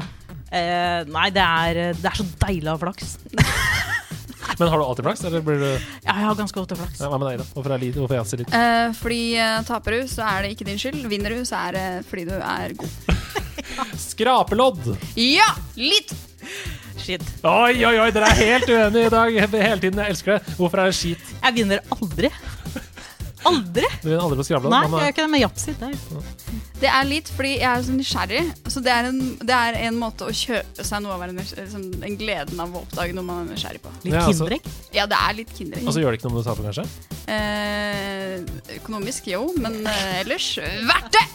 Eh, 0.53 1.01
nei, 1.09 1.29
det 1.33 1.43
er, 1.43 1.79
det 1.97 2.11
er 2.11 2.19
så 2.19 2.27
deilig 2.45 2.69
å 2.69 2.77
ha 2.77 2.81
flaks. 2.83 3.15
Men 4.59 4.69
har 4.69 4.79
du 4.79 4.85
alltid 4.85 5.07
flaks, 5.07 5.23
eller 5.25 5.45
blir 5.45 5.61
du 5.63 5.69
Ja, 5.71 6.13
jeg 6.13 6.27
har 6.27 6.37
ganske 6.37 6.61
ofte 6.61 6.77
flaks. 6.77 7.01
ja, 7.01 7.09
Hva 7.09 7.19
med 7.19 7.31
deg, 7.31 7.41
da? 7.41 7.47
Hvorfor 7.55 7.73
er 7.73 7.81
lite? 7.83 8.03
Hvorfor 8.03 8.19
er 8.19 8.27
litt? 8.27 8.43
lite? 8.43 8.59
Eh, 8.59 8.97
fordi 8.99 9.23
uh, 9.41 9.63
taper 9.67 9.97
du, 9.97 10.03
så 10.13 10.27
er 10.29 10.45
det 10.45 10.53
ikke 10.57 10.67
din 10.69 10.83
skyld. 10.83 11.01
Vinner 11.09 11.33
du, 11.33 11.41
så 11.49 11.63
er 11.71 11.79
det 11.79 11.87
fordi 12.11 12.27
du 12.29 12.35
er 12.37 12.77
god. 12.83 13.17
Skrapelodd! 14.11 14.93
Ja! 15.17 15.49
Litt! 15.79 16.13
Shit. 17.03 17.25
Oi, 17.49 17.81
oi, 17.83 17.97
oi, 17.99 18.11
dere 18.15 18.29
er 18.31 18.43
helt 18.53 18.69
uenige 18.71 19.09
i 19.09 19.15
dag 19.17 19.39
hele 19.41 19.81
tiden. 19.83 20.03
Jeg 20.05 20.15
elsker 20.15 20.37
det. 20.37 20.57
Hvorfor 20.59 20.83
er 20.85 20.93
det 20.93 20.99
skit? 21.01 21.33
Jeg 21.41 21.57
vinner 21.57 21.81
aldri. 21.97 22.31
Aldri! 23.49 23.89
Du 24.03 24.07
begynner 24.07 24.23
aldri 24.27 24.39
på 24.39 24.45
Skravlan. 24.47 24.71
Nei, 24.75 24.81
men, 24.87 24.99
jeg 25.01 25.07
gjør 25.09 25.15
ikke 25.15 25.25
det 25.25 25.33
med 25.33 25.43
japsid 25.43 25.79
det 25.81 25.89
er- 25.89 26.71
Det 26.83 26.91
er 26.91 27.05
litt 27.09 27.29
fordi 27.37 27.51
jeg 27.59 27.69
er 27.71 27.83
så 27.87 27.95
nysgjerrig. 27.97 28.43
Så 28.75 28.83
det 28.83 28.93
er, 28.95 29.09
en, 29.11 29.21
det 29.39 29.57
er 29.57 29.79
en 29.89 29.99
måte 29.99 30.27
å 30.27 30.35
kjøpe 30.35 30.85
seg 30.87 31.03
noe 31.03 31.13
av 31.15 31.21
å 31.21 31.23
være 31.25 31.35
liksom, 31.39 31.85
Den 32.03 32.17
gleden 32.21 32.61
av 32.63 32.75
å 32.75 32.83
oppdage 32.85 33.15
noe 33.15 33.25
man 33.27 33.43
er 33.47 33.53
nysgjerrig 33.55 33.83
på. 33.83 33.93
Litt 34.05 34.15
Ja, 34.15 34.25
altså- 34.27 34.47
kinderegg. 34.47 34.71
Ja, 34.95 35.07
det 35.07 35.19
er 35.19 35.37
litt 35.41 35.53
kinderegg. 35.59 35.87
Og 35.87 35.95
så 35.95 36.03
gjør 36.03 36.11
det 36.15 36.21
ikke 36.21 36.31
noe 36.31 36.37
om 36.37 36.43
du 36.43 36.49
taper, 36.51 36.63
kanskje? 36.71 36.87
Eh, 37.33 38.79
økonomisk, 38.79 39.27
jo, 39.33 39.45
men 39.59 39.87
eh, 39.87 40.21
ellers 40.23 40.49
verdt 40.59 41.13
det! 41.19 41.27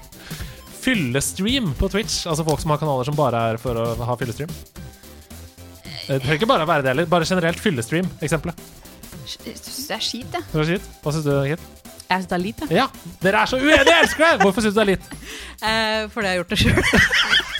Fyllestream 0.87 1.73
på 1.75 1.89
Twitch. 1.91 2.21
Altså 2.29 2.45
folk 2.47 2.61
som 2.63 2.71
har 2.71 2.79
kanaler 2.79 3.07
som 3.09 3.15
bare 3.17 3.41
er 3.51 3.57
for 3.61 3.75
å 3.75 3.87
ha 4.07 4.15
fyllestream. 4.19 4.51
Det 6.07 6.21
trenger 6.23 6.37
ikke 6.39 6.47
bare 6.47 6.67
være 6.67 6.85
det 6.85 6.93
heller. 6.93 7.05
Bare 7.11 7.27
generelt 7.27 7.59
fyllestream. 7.59 8.07
Eksempelet. 8.23 8.55
Jeg 9.27 9.57
syns 9.59 9.87
det 9.89 9.95
er 9.97 10.03
skit, 10.03 10.37
jeg. 10.37 10.43
Skit. 10.69 10.85
Hva 11.03 11.11
syns 11.11 11.25
du, 11.27 11.33
Kit? 11.49 11.65
Jeg 12.07 12.21
syns 12.21 12.29
det 12.31 12.35
er 12.37 12.43
litt, 12.43 12.61
jeg. 12.63 12.71
Ja, 12.77 12.87
dere 13.23 13.41
er 13.43 13.49
så 13.51 13.57
uenige! 13.59 13.83
Jeg 13.91 14.03
elsker 14.05 14.23
det! 14.23 14.37
Hvorfor 14.45 14.63
syns 14.63 14.75
du 14.75 14.79
det 14.79 14.85
er 14.85 14.91
litt? 14.93 15.05
Eh, 15.59 16.01
fordi 16.13 16.25
jeg 16.29 16.31
har 16.31 16.39
gjort 16.39 16.53
det 16.53 16.59
sjøl. 16.61 16.81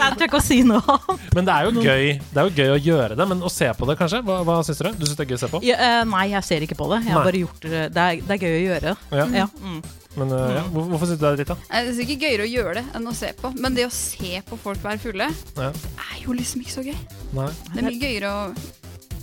jeg 0.00 0.16
tør 0.18 0.26
ikke 0.26 0.38
å 0.40 0.42
si 0.42 0.58
noe 0.66 0.94
om 0.96 1.18
Men 1.36 1.46
det 1.46 1.54
er 1.54 1.66
jo 1.66 1.82
gøy 1.84 2.04
Det 2.18 2.40
er 2.40 2.48
jo 2.48 2.52
gøy 2.56 2.70
å 2.74 2.78
gjøre 2.80 3.16
det, 3.18 3.26
men 3.30 3.42
å 3.46 3.50
se 3.52 3.68
på 3.76 3.86
det, 3.88 3.96
kanskje? 4.00 4.20
Hva, 4.26 4.40
hva 4.46 4.56
syns 4.66 4.80
dere? 4.80 4.92
Du 4.98 5.04
syns 5.06 5.18
det 5.18 5.24
er 5.26 5.30
gøy 5.32 5.38
å 5.38 5.42
se 5.44 5.50
på? 5.52 5.60
ja, 5.66 5.76
uh, 5.80 6.02
Nei, 6.10 6.24
jeg 6.32 6.46
ser 6.48 6.66
ikke 6.66 6.78
på 6.80 6.88
det. 6.92 7.00
Jeg 7.06 7.14
har 7.14 7.20
Nei. 7.22 7.28
bare 7.30 7.42
gjort 7.44 7.66
det. 7.66 7.82
Det 7.94 8.04
er, 8.06 8.22
det 8.26 8.36
er 8.36 8.44
gøy 8.46 8.54
å 8.56 8.62
gjøre. 8.64 8.94
Ja. 9.20 9.26
Ja. 9.40 9.46
Mm. 9.62 9.80
Men 10.18 10.34
uh, 10.34 10.40
ja. 10.56 10.64
Hvorfor 10.74 11.06
syns 11.10 11.20
du 11.20 11.24
det 11.24 11.30
er 11.30 11.38
dritt, 11.40 11.52
da? 11.52 11.58
Jeg 11.70 11.86
Det 11.86 11.92
er 11.92 11.98
sikkert 12.00 12.26
gøyere 12.26 12.46
å 12.48 12.50
gjøre 12.50 12.74
det 12.80 12.84
enn 12.98 13.06
å 13.12 13.14
se 13.20 13.30
på. 13.40 13.52
Men 13.62 13.78
det 13.78 13.86
å 13.86 13.94
se 13.94 14.32
på 14.50 14.60
folk 14.64 14.82
være 14.84 15.02
fulle 15.04 15.30
Ja. 15.60 15.70
er 15.70 16.18
jo 16.24 16.36
liksom 16.36 16.64
ikke 16.64 16.76
så 16.76 16.84
gøy. 16.90 16.98
Nei. 17.38 17.48
Det 17.70 17.78
er 17.84 17.88
mye 17.88 18.00
gøyere 18.04 18.34
å 18.34 18.42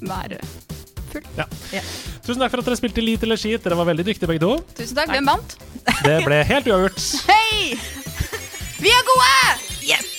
være 0.08 0.42
Tusen 2.26 2.42
takk 2.42 2.52
for 2.54 2.62
at 2.62 2.68
dere 2.70 2.80
spilte 2.80 3.04
lite 3.04 3.28
eller 3.28 3.40
skit. 3.40 3.64
Dere 3.64 3.78
var 3.80 3.90
veldig 3.92 4.08
dyktige 4.10 4.30
begge 4.30 4.44
to. 4.44 4.58
Tusen 4.78 5.00
takk. 5.00 5.14
Hvem 5.16 5.32
vant? 5.32 5.58
Det 6.04 6.20
ble 6.26 6.44
helt 6.52 6.70
uavgjort. 6.74 7.08
Hei! 7.32 7.78
Vi 8.84 8.94
er 8.94 9.08
gode! 9.08 9.34
Yes! 9.88 10.17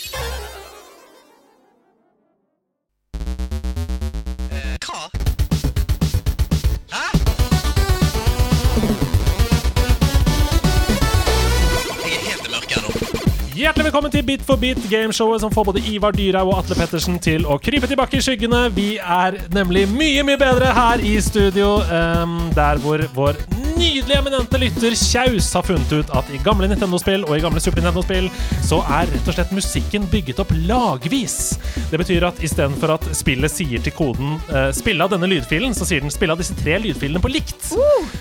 Hjertelig 13.58 13.88
velkommen 13.88 14.12
til 14.14 14.22
Bit 14.22 14.42
for 14.46 14.54
bit, 14.54 14.78
gameshowet 14.90 15.40
som 15.42 15.50
får 15.50 15.64
både 15.66 15.80
Ivar 15.90 16.12
Dyrhaug 16.14 16.52
og 16.52 16.60
Atle 16.60 16.76
Pettersen 16.78 17.16
til 17.18 17.42
å 17.42 17.56
krype 17.58 17.88
tilbake 17.90 18.14
i 18.14 18.22
skyggene. 18.22 18.60
Vi 18.70 19.00
er 19.02 19.34
nemlig 19.50 19.82
mye, 19.90 20.22
mye 20.22 20.38
bedre 20.38 20.68
her 20.76 21.02
i 21.02 21.16
studio, 21.18 21.72
um, 21.90 22.36
der 22.54 22.78
hvor 22.84 23.02
vår 23.16 23.40
nydelige 23.78 24.18
eminente 24.18 24.58
lytter 24.58 24.94
Kjaus 24.98 25.52
har 25.54 25.62
funnet 25.62 25.92
ut 25.92 26.10
at 26.18 26.30
i 26.34 26.38
gamle 26.42 26.66
Nintendo-spill 26.70 27.22
og 27.28 27.36
i 27.36 27.42
gamle 27.42 27.60
Super 27.62 27.78
Nintendo-spill 27.78 28.26
så 28.66 28.80
er 28.82 29.06
rett 29.06 29.28
og 29.30 29.36
slett 29.36 29.52
musikken 29.54 30.08
bygget 30.10 30.40
opp 30.42 30.50
lagvis. 30.66 31.36
Det 31.92 32.00
betyr 32.00 32.26
at 32.26 32.42
istedenfor 32.42 32.96
at 32.96 33.06
spillet 33.14 33.52
sier 33.52 33.82
til 33.84 33.94
koden 33.94 34.34
uh, 34.50 34.70
'spill 34.74 35.04
av 35.04 35.12
denne 35.12 35.30
lydfilen', 35.30 35.76
så 35.78 35.86
sier 35.86 36.02
den 36.02 36.10
'spill 36.10 36.34
av 36.34 36.42
disse 36.42 36.56
tre 36.58 36.78
lydfilene 36.82 37.22
på 37.22 37.30
likt'. 37.30 37.70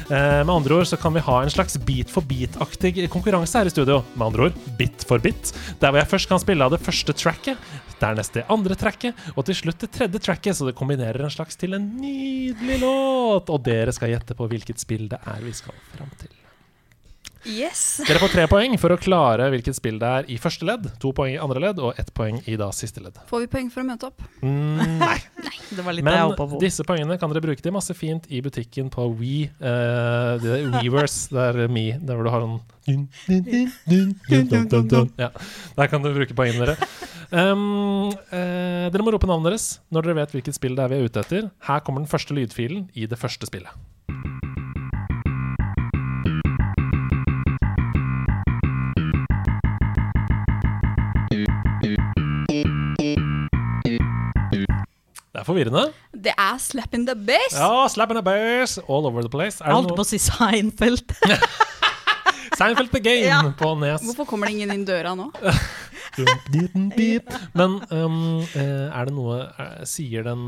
Eh, 0.08 0.44
med 0.46 0.54
andre 0.54 0.78
ord 0.78 0.88
så 0.88 1.00
kan 1.00 1.16
vi 1.18 1.26
ha 1.26 1.42
en 1.42 1.52
slags 1.52 1.78
bit 1.88 2.12
for 2.12 2.22
bit-aktig 2.22 3.10
konkurranse 3.10 3.58
her 3.58 3.68
i 3.68 3.74
studio. 3.74 4.04
Med 4.16 4.28
andre 4.30 4.48
ord 4.48 4.62
bit 4.78 5.04
for 5.10 5.20
bit. 5.20 5.54
Der 5.82 5.90
hvor 5.90 6.00
jeg 6.04 6.12
først 6.14 6.30
kan 6.30 6.44
spille 6.44 6.64
av 6.64 6.72
det 6.72 6.84
første 6.86 7.18
tracket, 7.18 7.58
dernest 8.02 8.38
det 8.38 8.46
andre 8.54 8.78
tracket, 8.80 9.28
og 9.36 9.46
til 9.48 9.60
slutt 9.62 9.86
det 9.86 9.92
tredje 9.94 10.24
tracket, 10.24 10.58
så 10.58 10.70
det 10.70 10.78
kombinerer 10.78 11.26
en 11.26 11.34
slags 11.34 11.60
til 11.60 11.78
en 11.78 11.88
nydelig 12.02 12.82
låt. 12.84 13.50
Og 13.54 13.64
dere 13.66 13.96
skal 13.96 14.14
gjette 14.14 14.38
på 14.38 14.50
hvilket 14.52 14.82
spill 14.84 15.08
det 15.12 15.22
er 15.26 15.46
vi 15.46 15.56
skal 15.56 15.76
fram 15.96 16.12
til. 16.22 16.34
Yes. 17.48 18.02
Dere 18.04 18.20
får 18.20 18.34
tre 18.34 18.44
poeng 18.52 18.74
for 18.82 18.92
å 18.92 18.98
klare 19.00 19.48
hvilket 19.54 19.78
spill 19.78 20.00
det 20.02 20.08
er 20.20 20.30
i 20.34 20.38
første 20.42 20.68
ledd, 20.68 20.90
to 21.00 21.14
poeng 21.16 21.36
i 21.36 21.40
andre 21.40 21.62
ledd 21.64 21.80
og 21.80 22.00
ett 22.00 22.10
poeng 22.16 22.42
i 22.44 22.58
da 22.60 22.68
siste 22.76 23.00
ledd. 23.04 23.20
Får 23.30 23.46
vi 23.46 23.50
poeng 23.54 23.70
for 23.72 23.84
å 23.84 23.88
møte 23.88 24.10
opp? 24.10 24.24
Mm, 24.42 24.98
nei. 25.00 25.18
Jeg 25.78 26.04
Men 26.04 26.34
disse 26.62 26.84
poengene 26.88 27.18
kan 27.20 27.32
dere 27.32 27.44
bruke 27.44 27.64
til 27.64 27.76
masse 27.76 27.94
fint 27.96 28.28
i 28.32 28.42
butikken 28.44 28.92
på 28.92 29.08
We. 29.20 29.48
Uh, 29.62 30.36
det 30.44 30.54
er 30.58 30.68
Weverse, 30.76 31.28
det 31.32 31.46
er 31.48 31.72
Me, 31.72 31.90
der 32.00 32.20
hvor 32.20 32.28
du 32.28 32.34
har 32.34 32.44
sånn 32.44 32.60
dun, 32.88 33.08
dun, 33.28 33.44
dun, 33.44 33.72
dun, 33.88 34.12
dun, 34.28 34.48
dun, 34.48 34.68
dun, 34.72 34.88
dun. 34.92 35.10
Ja, 35.20 35.32
Der 35.76 35.92
kan 35.92 36.04
du 36.04 36.12
bruke 36.16 36.36
poengene 36.36 36.70
dere. 36.70 36.92
Um, 37.28 38.08
eh, 38.32 38.88
dere 38.88 39.04
må 39.04 39.12
rope 39.12 39.28
navnet 39.28 39.52
deres 39.52 39.66
når 39.92 40.06
dere 40.06 40.22
vet 40.22 40.36
hvilket 40.38 40.56
spill 40.56 40.78
det 40.78 40.86
er 40.86 40.94
vi 40.94 41.00
er 41.02 41.10
ute 41.10 41.24
etter. 41.26 41.50
Her 41.68 41.84
kommer 41.84 42.04
den 42.04 42.12
første 42.12 42.38
lydfilen 42.38 42.88
i 42.96 43.08
det 43.10 43.20
første 43.20 43.50
spillet. 43.50 43.76
Det 55.38 55.44
er 55.44 55.46
forvirrende. 55.46 55.84
Det 56.16 56.32
er 56.34 56.58
Slap 56.58 56.96
in 56.96 57.06
the 57.06 57.16
Bass. 57.16 57.54
Ja, 57.54 57.88
slap 57.88 58.10
in 58.10 58.18
the 58.18 58.24
bass 58.24 58.80
all 58.90 59.06
over 59.06 59.22
the 59.22 59.30
place. 59.30 59.62
Er 59.62 59.76
Alt 59.76 59.92
på 59.94 60.02
å 60.02 60.08
si 60.08 60.18
Seinfeld. 60.18 61.14
Seinfeld 62.58 62.90
the 62.92 63.00
Game 63.04 63.28
Ja. 63.28 63.42
på 63.58 63.74
Nes? 63.80 64.02
Hvorfor 64.02 64.26
kommer 64.26 64.48
det 64.50 64.56
ingen 64.58 64.72
inn 64.74 64.86
døra 64.88 65.14
nå? 65.18 65.30
Men 67.58 67.76
um, 67.92 68.16
eh, 68.58 68.88
er 68.90 69.06
det 69.06 69.14
noe 69.14 69.36
eh, 69.46 69.84
Sier 69.86 70.26
den 70.26 70.42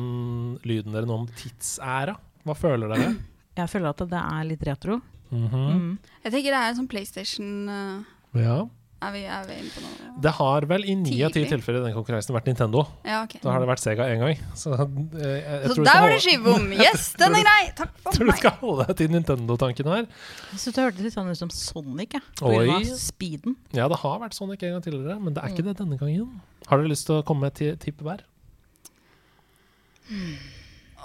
lyden 0.65 0.95
dere 0.95 1.05
noe 1.09 1.21
om 1.23 1.27
tidsæra? 1.37 2.15
Hva 2.47 2.55
føler 2.57 2.89
dere? 2.95 3.11
Jeg 3.59 3.69
føler 3.69 3.91
at 3.91 4.01
det 4.09 4.21
er 4.23 4.47
litt 4.47 4.63
retro. 4.65 4.97
Mhm. 5.29 5.63
Mm. 5.69 5.89
Jeg 6.23 6.31
tenker 6.33 6.55
det 6.55 6.59
er 6.59 6.71
en 6.71 6.77
sånn 6.79 6.89
PlayStation 6.89 7.49
uh, 7.69 8.39
Ja. 8.39 8.57
Er, 8.99 9.11
vi, 9.15 9.21
er 9.31 9.45
vi 9.47 9.55
inne 9.61 9.71
på 9.71 9.81
noe? 9.83 10.09
Det 10.19 10.31
har 10.35 10.65
vel 10.67 10.83
i 10.91 10.95
ni 10.99 11.13
av 11.23 11.31
ti 11.31 11.45
tilfeller 11.47 11.79
i 11.79 11.87
den 11.87 11.93
konkurransen 11.95 12.35
vært 12.35 12.49
Nintendo. 12.49 12.81
Ja, 13.07 13.21
okay. 13.23 13.39
Da 13.43 13.53
har 13.53 13.63
det 13.63 13.69
vært 13.69 13.83
Sega 13.83 14.07
én 14.11 14.19
gang. 14.19 14.41
Så, 14.59 14.73
eh, 14.75 14.83
jeg, 15.23 15.37
jeg 15.45 15.69
Så 15.69 15.75
tror 15.77 15.87
der 15.87 16.01
var 16.03 16.11
det 16.13 16.19
skivebom. 16.25 16.65
Yes, 16.83 17.05
den 17.21 17.37
er 17.39 17.45
grei. 17.47 17.61
Takk 17.77 17.93
jeg 17.93 18.03
for 18.03 18.17
tror 18.17 18.31
du 18.31 18.33
skal 18.41 18.57
holde 18.59 18.87
deg 18.89 18.99
til 18.99 19.13
Nintendo-tanken 19.15 19.91
her. 19.93 20.03
Jeg 20.51 20.63
synes 20.65 20.75
det 20.79 20.85
hørtes 20.89 21.07
litt 21.07 21.15
sånn 21.15 21.31
ut 21.31 21.39
som 21.39 21.53
Sonic. 21.55 22.17
Ja. 22.19 22.23
Oi. 22.49 22.81
speeden. 22.99 23.55
Ja, 23.77 23.87
det 23.91 24.01
har 24.03 24.19
vært 24.25 24.35
Sonic 24.35 24.65
en 24.67 24.75
gang 24.75 24.83
tidligere, 24.83 25.15
men 25.23 25.37
det 25.37 25.45
er 25.45 25.53
ikke 25.55 25.67
det 25.69 25.77
denne 25.79 25.99
gangen. 26.01 26.41
Har 26.67 26.81
dere 26.83 26.91
lyst 26.91 27.07
til 27.07 27.21
å 27.21 27.25
komme 27.25 27.47
med 27.47 27.63
et 27.63 27.79
tipp 27.85 28.03
hver? 28.03 28.25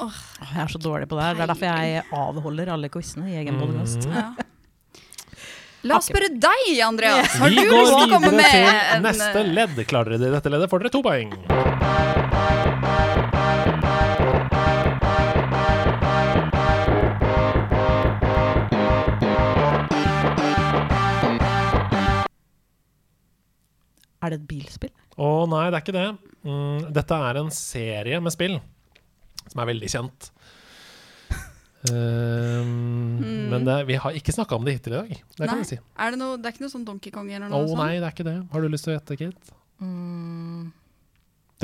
Åh, 0.02 0.18
Jeg 0.40 0.62
er 0.64 0.72
så 0.72 0.80
dårlig 0.82 1.06
på 1.06 1.14
det 1.18 1.28
her. 1.28 1.38
Det 1.38 1.44
er 1.44 1.52
derfor 1.52 1.70
jeg 1.70 2.02
avholder 2.18 2.72
alle 2.74 2.90
quizene 2.90 3.30
i 3.30 3.38
egen 3.38 3.60
podkast. 3.60 4.08
Mm. 4.08 4.18
Ja. 4.18 4.50
La 5.84 5.98
oss 6.00 6.06
spørre 6.08 6.30
deg, 6.32 6.68
Andreas. 6.80 7.34
Har 7.36 7.50
Vi 7.52 7.58
du 7.60 7.68
går 7.68 7.82
lyst 7.82 7.92
til 7.92 8.06
å 8.06 8.12
komme 8.14 8.30
videre 8.32 8.60
med 8.64 8.86
til 8.88 9.02
neste 9.04 9.44
ledd. 9.52 9.82
Klarer 9.90 10.16
dere 10.16 10.38
dette 10.38 10.52
leddet, 10.54 10.72
får 10.72 10.84
dere 10.86 10.94
to 10.94 11.02
poeng. 11.04 11.34
Er 24.24 24.32
det 24.32 24.38
et 24.40 24.48
bilspill? 24.48 24.92
Å 25.20 25.44
nei, 25.52 25.66
det 25.68 25.76
er 25.76 25.82
ikke 25.84 25.98
det. 25.98 26.06
Mm, 26.48 26.78
dette 26.96 27.18
er 27.28 27.42
en 27.42 27.52
serie 27.52 28.24
med 28.24 28.32
spill 28.32 28.56
som 29.50 29.60
er 29.60 29.68
veldig 29.68 29.90
kjent. 29.92 30.30
Um, 31.92 33.18
Men 33.50 33.64
det, 33.66 33.74
vi 33.90 33.96
har 34.00 34.14
ikke 34.16 34.32
snakka 34.32 34.56
om 34.56 34.64
det 34.64 34.76
hittil 34.78 34.94
i 34.94 35.00
dag. 35.02 35.10
Det 35.10 35.42
kan 35.48 35.50
Nei. 35.58 35.64
vi 35.64 35.68
si. 35.74 35.78
Er 36.00 36.14
det, 36.14 36.20
noe, 36.20 36.38
det 36.40 36.48
er 36.48 36.54
ikke 36.56 36.64
noe 36.64 36.72
sånn 36.72 36.86
Donkey 36.86 37.12
Kong 37.12 37.28
eller 37.30 37.50
noe 37.50 37.60
oh, 37.60 37.68
sånt? 37.68 37.82
nei, 37.82 37.98
det 38.00 38.08
er 38.08 38.14
ikke 38.16 38.26
det. 38.28 38.36
Har 38.54 38.64
du 38.64 38.68
lyst 38.72 38.86
til 38.88 38.94
å 38.94 38.96
gjette, 38.96 39.18
Kit? 39.20 39.52
Mm. 39.84 40.72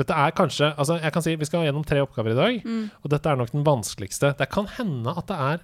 Dette 0.01 0.15
er 0.23 0.33
kanskje 0.35 0.67
Altså, 0.75 0.97
jeg 0.99 1.13
kan 1.15 1.23
si 1.23 1.31
Vi 1.39 1.45
skal 1.47 1.63
gjennom 1.65 1.83
tre 1.87 2.01
oppgaver 2.03 2.33
i 2.33 2.37
dag, 2.37 2.57
Mm. 2.67 2.89
og 3.01 3.09
dette 3.13 3.29
er 3.31 3.39
nok 3.39 3.51
den 3.51 3.63
vanskeligste. 3.65 4.33
Det 4.37 4.49
kan 4.51 4.67
hende 4.77 5.13
at 5.17 5.27
det 5.31 5.37
er 5.37 5.63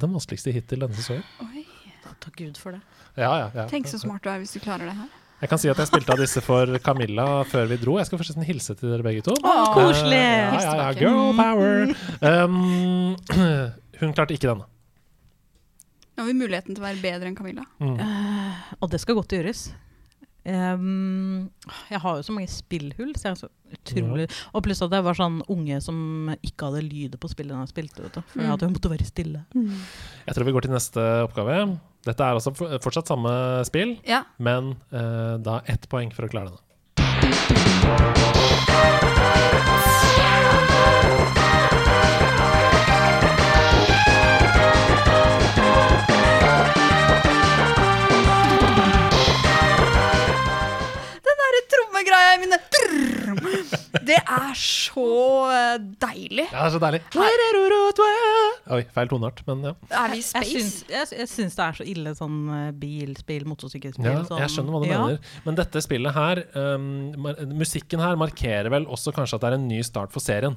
den 0.00 0.12
vanskeligste 0.14 0.52
hittil 0.54 0.84
denne 0.84 0.94
sesongen. 0.94 1.24
Oi, 1.46 1.64
Takk 2.20 2.36
Gud 2.36 2.58
for 2.60 2.72
det. 2.76 2.80
Ja, 3.16 3.32
ja, 3.38 3.50
ja. 3.54 3.66
tenk 3.70 3.86
så 3.90 3.98
smart 3.98 4.22
du 4.22 4.28
er 4.30 4.38
hvis 4.42 4.52
du 4.54 4.60
klarer 4.60 4.86
det 4.90 4.94
her. 4.94 5.08
Jeg 5.40 5.48
kan 5.48 5.60
si 5.60 5.70
at 5.72 5.78
jeg 5.80 5.88
spilte 5.88 6.12
av 6.12 6.20
disse 6.20 6.42
for 6.44 6.68
Camilla 6.84 7.26
før 7.48 7.70
vi 7.70 7.78
dro. 7.80 7.94
Jeg 7.96 8.10
skal 8.10 8.20
forresten 8.20 8.44
hilse 8.44 8.74
til 8.76 8.92
dere 8.92 9.04
begge 9.06 9.22
to. 9.24 9.36
Åh, 9.40 9.62
koselig. 9.72 10.18
Uh, 10.20 10.56
ja, 10.56 10.60
ja, 10.60 10.74
ja, 10.82 10.88
girl 10.98 11.32
power. 11.38 11.94
Um, 12.20 13.16
hun 14.02 14.12
klarte 14.16 14.36
ikke 14.36 14.50
denne. 14.50 14.68
Nå 16.12 16.26
har 16.26 16.28
vi 16.28 16.36
muligheten 16.36 16.76
til 16.76 16.84
å 16.84 16.88
være 16.90 17.00
bedre 17.00 17.30
enn 17.30 17.38
Camilla. 17.38 17.64
Mm. 17.80 17.96
Uh, 17.96 18.74
og 18.84 18.92
det 18.92 19.00
skal 19.00 19.16
godt 19.16 19.32
gjøres. 19.32 19.70
Ehm, 20.48 21.50
jeg 21.90 22.00
har 22.00 22.16
jo 22.16 22.22
så 22.24 22.32
mange 22.32 22.48
spillhull, 22.48 23.12
så 23.16 23.28
jeg 23.28 23.32
er 23.34 23.40
så 23.42 23.48
utrolig 23.76 24.24
Og 24.56 24.62
pluss 24.64 24.80
at 24.82 24.90
det 24.90 25.02
var 25.04 25.14
sånn 25.18 25.42
unge 25.52 25.80
som 25.84 26.30
ikke 26.42 26.70
hadde 26.70 26.80
lyder 26.88 27.20
på 27.20 27.28
spillet 27.28 27.52
når 27.52 27.66
jeg 27.68 27.74
spilte. 27.74 28.02
Vet 28.06 28.14
du, 28.16 28.20
for 28.22 28.40
Mm. 28.40 28.48
hadde 28.50 28.66
jeg 28.66 28.72
måttet 28.74 28.90
være 28.94 29.04
stille. 29.10 29.44
Jeg 30.26 30.34
tror 30.34 30.44
vi 30.48 30.52
går 30.56 30.62
til 30.62 30.70
neste 30.72 31.00
oppgave. 31.28 31.78
Dette 32.06 32.24
er 32.24 32.32
altså 32.40 32.54
fortsatt 32.80 33.06
samme 33.12 33.64
spill, 33.68 33.98
Ja. 34.08 34.22
men 34.38 34.76
uh, 34.92 35.36
da 35.36 35.60
ett 35.66 35.86
poeng 35.90 36.10
for 36.14 36.24
å 36.24 36.30
klare 36.32 36.48
denne. 36.48 37.70
Det 54.10 54.16
er 54.20 54.52
så 54.58 55.04
eh, 55.52 55.78
deilig. 56.02 56.46
Ja, 56.50 56.62
det 56.62 56.66
er 56.66 56.74
så 56.74 56.80
deilig. 56.82 57.00
Oi, 58.70 58.80
feil 58.94 59.10
toneart, 59.10 59.42
men 59.48 59.64
ja. 59.68 59.72
Er 59.90 60.12
vi 60.12 60.20
i 60.20 60.22
Jeg 60.22 60.28
space? 60.28 60.50
syns, 60.54 60.76
jeg, 60.90 61.08
jeg 61.18 61.28
syns 61.30 61.56
det 61.58 61.64
er 61.66 61.78
så 61.80 61.86
ille 61.94 62.12
sånn 62.18 62.38
eh, 62.56 62.70
bilspill, 62.84 63.44
motorsykkelspill. 63.50 64.06
ja. 64.10 64.22
sånn- 64.28 64.40
Jeg 64.44 64.54
skjønner 64.54 64.76
hva 64.76 64.82
du 64.84 64.88
ja. 64.90 65.00
mener. 65.06 65.34
Men 65.46 65.58
dette 65.60 65.82
spillet 65.84 66.14
her, 66.16 66.42
um, 66.54 66.86
musikken 67.56 68.00
her 68.04 68.16
markerer 68.20 68.70
vel 68.72 68.86
også 68.86 69.12
kanskje 69.16 69.38
at 69.40 69.44
det 69.46 69.52
er 69.52 69.58
en 69.58 69.68
ny 69.68 69.82
start 69.86 70.12
for 70.14 70.20
serien. 70.24 70.56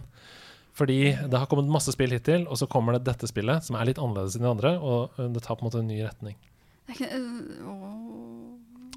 Fordi 0.74 1.00
det 1.30 1.38
har 1.38 1.46
kommet 1.52 1.70
masse 1.70 1.92
spill 1.94 2.10
hittil, 2.16 2.48
og 2.50 2.58
så 2.58 2.66
kommer 2.70 2.96
det 2.98 3.04
dette 3.06 3.28
spillet, 3.30 3.62
som 3.68 3.76
er 3.78 3.86
litt 3.92 4.00
annerledes 4.02 4.38
enn 4.40 4.46
de 4.48 4.50
andre, 4.56 4.72
og 4.82 5.20
uh, 5.20 5.28
det 5.30 5.44
tar 5.46 5.56
på 5.60 5.66
en 5.66 5.70
måte 5.70 5.82
en 5.84 5.88
ny 5.92 6.00
retning. 6.06 6.38
Det 6.88 6.96
er 6.96 7.06
ikke- 7.06 7.14
øh. 7.20 8.03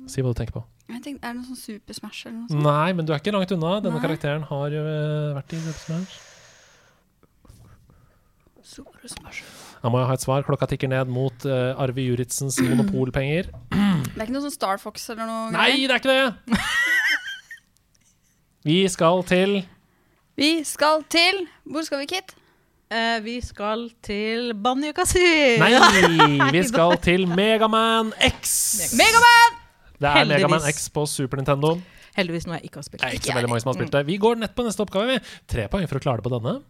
Si 0.06 0.22
hva 0.22 0.30
du 0.30 0.38
tenker 0.38 0.54
på. 0.54 0.62
Jeg 0.86 1.02
tenkte, 1.02 1.26
Er 1.26 1.34
det 1.34 1.40
noe 1.40 1.48
sånn 1.48 1.58
Super 1.58 1.96
Smash 1.96 2.28
eller 2.28 2.38
noe 2.38 2.50
sånt? 2.52 2.62
Nei, 2.62 2.92
men 2.94 3.06
du 3.06 3.12
er 3.12 3.20
ikke 3.22 3.34
langt 3.34 3.52
unna. 3.56 3.76
Denne 3.82 3.98
Nei. 3.98 4.04
karakteren 4.04 4.46
har 4.46 4.74
jo 4.74 4.82
uh, 4.86 5.34
vært 5.34 5.54
i 5.56 5.60
Super 5.64 5.82
Smash. 5.82 6.18
Super 8.66 9.10
Smash. 9.10 9.42
Da 9.82 9.90
må 9.92 10.00
jeg 10.00 10.10
ha 10.10 10.16
et 10.18 10.24
svar. 10.24 10.46
Klokka 10.46 10.68
tikker 10.70 10.90
ned 10.90 11.10
mot 11.10 11.46
uh, 11.48 11.74
Arve 11.82 12.06
Juritzens 12.06 12.60
monopolpenger. 12.62 13.50
Det 14.16 14.22
er 14.22 14.28
ikke 14.28 14.36
noe 14.38 14.46
sånn 14.46 14.54
Star 14.54 14.80
Fox 14.80 15.10
eller 15.12 15.28
noe? 15.28 15.50
Nei, 15.52 15.68
greier? 15.74 15.90
det 15.90 15.94
er 15.94 16.00
ikke 16.00 16.14
det! 16.14 16.62
Vi 18.66 18.78
skal 18.90 19.20
til 19.28 19.52
Vi 20.40 20.50
skal 20.66 21.04
til 21.12 21.44
Hvor 21.68 21.84
skal 21.86 22.00
vi, 22.02 22.08
Kit? 22.10 22.32
Uh, 22.86 23.18
vi 23.24 23.40
skal 23.42 23.88
til 24.06 24.54
Banjo 24.62 24.94
Kazooie! 24.96 25.58
Nei! 25.58 26.50
Vi 26.54 26.64
skal 26.70 26.96
til 27.02 27.26
Megaman 27.28 28.14
X! 28.30 28.94
Megaman! 28.94 29.55
Det 29.96 30.08
er 30.08 30.18
Heldigvis. 30.18 30.44
Megaman 30.44 30.68
X 30.68 30.88
på 30.92 31.06
Super 31.08 31.40
Nintendo. 31.40 31.76
Heldigvis 32.16 32.46
noe 32.48 32.58
jeg 32.58 32.68
ikke 32.68 32.80
har 32.82 32.84
spilt. 32.84 33.00
Det 33.00 33.08
er 33.08 33.16
ikke 33.16 33.30
så 33.30 33.36
veldig 33.36 33.48
mange 33.52 33.62
som 33.64 33.70
har 33.70 33.76
spilt 33.78 33.94
det. 33.96 34.06
Vi 34.08 34.16
går 34.20 34.40
nett 34.40 34.56
på 34.56 34.64
neste 34.66 34.84
oppgave. 34.84 35.16
vi. 35.16 35.36
Tre 35.48 35.68
poeng 35.72 35.86
for 35.88 36.00
å 36.00 36.04
klare 36.04 36.20
det 36.20 36.28
på 36.28 36.32
denne. 36.36 36.60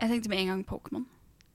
Jeg 0.00 0.08
tenkte 0.14 0.32
med 0.32 0.40
en 0.40 0.48
gang 0.54 0.62
Pokémon. 0.64 1.04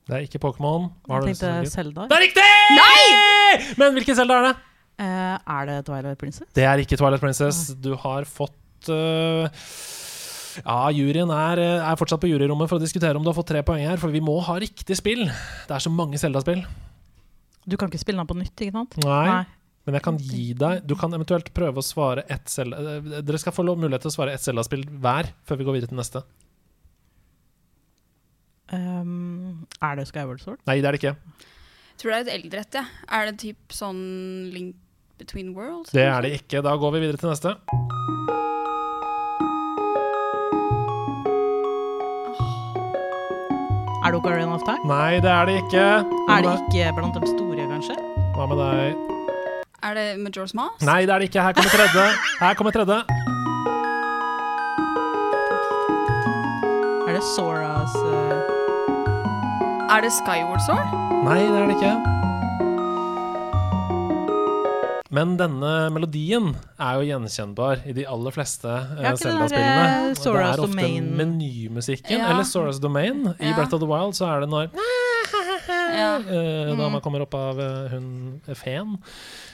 Det 0.06 0.14
er 0.14 0.28
ikke 0.28 0.38
Pokémon. 0.44 0.92
Jeg 1.10 1.32
tenkte 1.32 1.50
Selda. 1.50 1.72
Zelda. 1.74 2.06
Det 2.12 2.20
er 2.20 2.24
riktig! 2.28 2.46
Nei! 2.78 3.64
Men 3.82 3.98
hvilken 3.98 4.18
Zelda 4.20 4.38
er 4.38 4.46
det? 4.52 4.54
Uh, 5.02 5.56
er 5.58 5.66
det 5.72 5.80
Twilight 5.90 6.22
Princess? 6.22 6.52
Det 6.56 6.64
er 6.70 6.84
ikke 6.84 7.00
Twilight 7.02 7.26
Princess. 7.26 7.74
Du 7.82 7.96
har 8.00 8.30
fått 8.30 8.54
Ja, 10.64 10.88
juryen 10.94 11.32
er, 11.34 11.60
øh, 11.60 11.84
er 11.84 12.00
fortsatt 12.00 12.22
på 12.24 12.30
juryrommet 12.30 12.70
for 12.72 12.80
å 12.80 12.84
diskutere 12.84 13.18
om 13.18 13.26
du 13.26 13.32
har 13.32 13.36
fått 13.36 13.52
tre 13.52 13.64
poeng 13.66 13.84
her, 13.84 14.00
for 14.00 14.14
vi 14.14 14.24
må 14.24 14.38
ha 14.46 14.56
riktig 14.62 14.96
spill. 14.96 15.26
Det 15.26 15.76
er 15.76 15.84
så 15.84 15.92
mange 15.92 16.20
Zelda-spill. 16.22 16.64
Du 17.66 17.76
kan 17.76 17.90
ikke 17.90 18.00
spille 18.00 18.22
den 18.22 18.30
på 18.30 18.38
nytt, 18.38 18.56
ikke 18.62 18.76
sant? 18.78 18.96
Nei. 19.04 19.44
Men 19.86 19.98
jeg 20.00 20.06
kan 20.06 20.16
gi 20.18 20.46
deg 20.58 20.80
Du 20.90 20.96
kan 20.98 21.14
eventuelt 21.14 21.52
prøve 21.54 21.78
å 21.78 21.86
svare 21.86 22.24
ett 22.34 22.50
Zelda 22.50 22.80
øh, 22.82 23.10
Dere 23.22 23.38
skal 23.38 23.54
få 23.54 23.62
lov 23.62 23.78
mulighet 23.78 24.02
til 24.02 24.10
å 24.10 24.16
svare 24.16 24.34
ett 24.34 24.42
Zelda-spill 24.42 24.82
hver 25.04 25.30
før 25.46 25.60
vi 25.60 25.68
går 25.68 25.78
videre 25.78 25.92
til 25.92 26.00
neste. 26.00 26.24
Um, 28.74 29.68
er 29.78 30.00
det 30.00 30.08
Skyward 30.10 30.42
Sword? 30.42 30.64
Nei, 30.66 30.80
det 30.82 30.90
er 30.90 30.98
det 30.98 31.04
ikke. 31.04 31.44
Jeg 31.92 32.02
tror 32.02 32.12
det 32.12 32.18
er 32.18 32.26
et 32.26 32.34
eldre 32.40 32.64
et, 32.66 32.80
ja. 32.80 32.86
Er 33.14 33.30
det 33.30 33.38
typ 33.44 33.78
sånn 33.78 34.02
Link 34.56 34.74
Between 35.22 35.54
Worlds? 35.56 35.94
Det 35.94 36.08
er 36.08 36.26
det 36.26 36.34
ikke. 36.42 36.66
Da 36.66 36.74
går 36.82 36.98
vi 36.98 37.06
videre 37.06 37.22
til 37.22 37.30
neste. 37.30 37.54
Er 44.06 44.12
det 44.12 44.18
Ocarina 44.20 44.54
of 44.54 44.62
Time? 44.62 44.86
Nei, 44.86 45.18
det 45.18 45.32
er 45.34 45.46
det 45.50 45.54
ikke. 45.64 45.84
Hva 46.28 46.36
Er 46.38 46.44
det 46.46 46.52
ikke 46.62 46.92
blant 46.94 47.16
de 47.18 47.30
store, 47.32 47.64
kanskje? 47.72 47.96
Hva 48.36 48.46
med 48.52 48.60
deg? 48.62 49.00
Er 49.82 49.96
det 49.98 50.04
Majora's 50.22 50.54
Mask? 50.54 50.84
Nei, 50.86 51.00
det 51.10 51.14
er 51.16 51.24
det 51.24 51.30
ikke. 51.32 51.42
Her 51.42 51.54
kommer 51.58 51.74
tredje. 51.74 52.06
Her 52.40 52.54
kommer 52.60 52.72
tredje. 52.76 53.00
Er 57.08 57.18
det 57.18 57.24
Soras 57.34 57.98
uh... 57.98 58.38
Er 59.90 60.06
det 60.06 60.14
Skyward 60.14 60.62
Sword? 60.68 60.86
Nei, 61.26 61.42
det 61.42 61.58
er 61.58 61.66
det 61.66 61.76
ikke. 61.80 62.25
Men 65.16 65.36
denne 65.40 65.70
melodien 65.96 66.50
er 66.82 66.98
jo 67.00 67.06
gjenkjennbar 67.08 67.86
i 67.88 67.94
de 67.96 68.04
aller 68.10 68.34
fleste 68.36 68.68
den 68.98 69.18
Zelda-spillene. 69.22 69.86
eh, 69.86 70.14
Det 70.16 70.34
er 70.34 70.64
ofte 70.66 70.90
menymusikken, 71.22 72.18
Ja. 72.20 72.32
eller 72.34 72.44
Sora's 72.44 72.82
Domain. 72.82 73.28
I 73.40 73.48
Ja. 73.50 73.56
Breath 73.56 73.74
of 73.74 73.80
the 73.80 73.88
Wild 73.88 74.14
så 74.18 74.26
er 74.28 74.40
det 74.42 74.50
når 74.50 74.70
Ja. 75.96 76.18
uh, 76.20 76.76
Da 76.80 76.90
man 76.90 77.02
kommer 77.02 77.22
opp 77.22 77.34
av 77.34 77.58
uh, 77.60 77.88
hun 77.90 78.42
feen. 78.56 78.98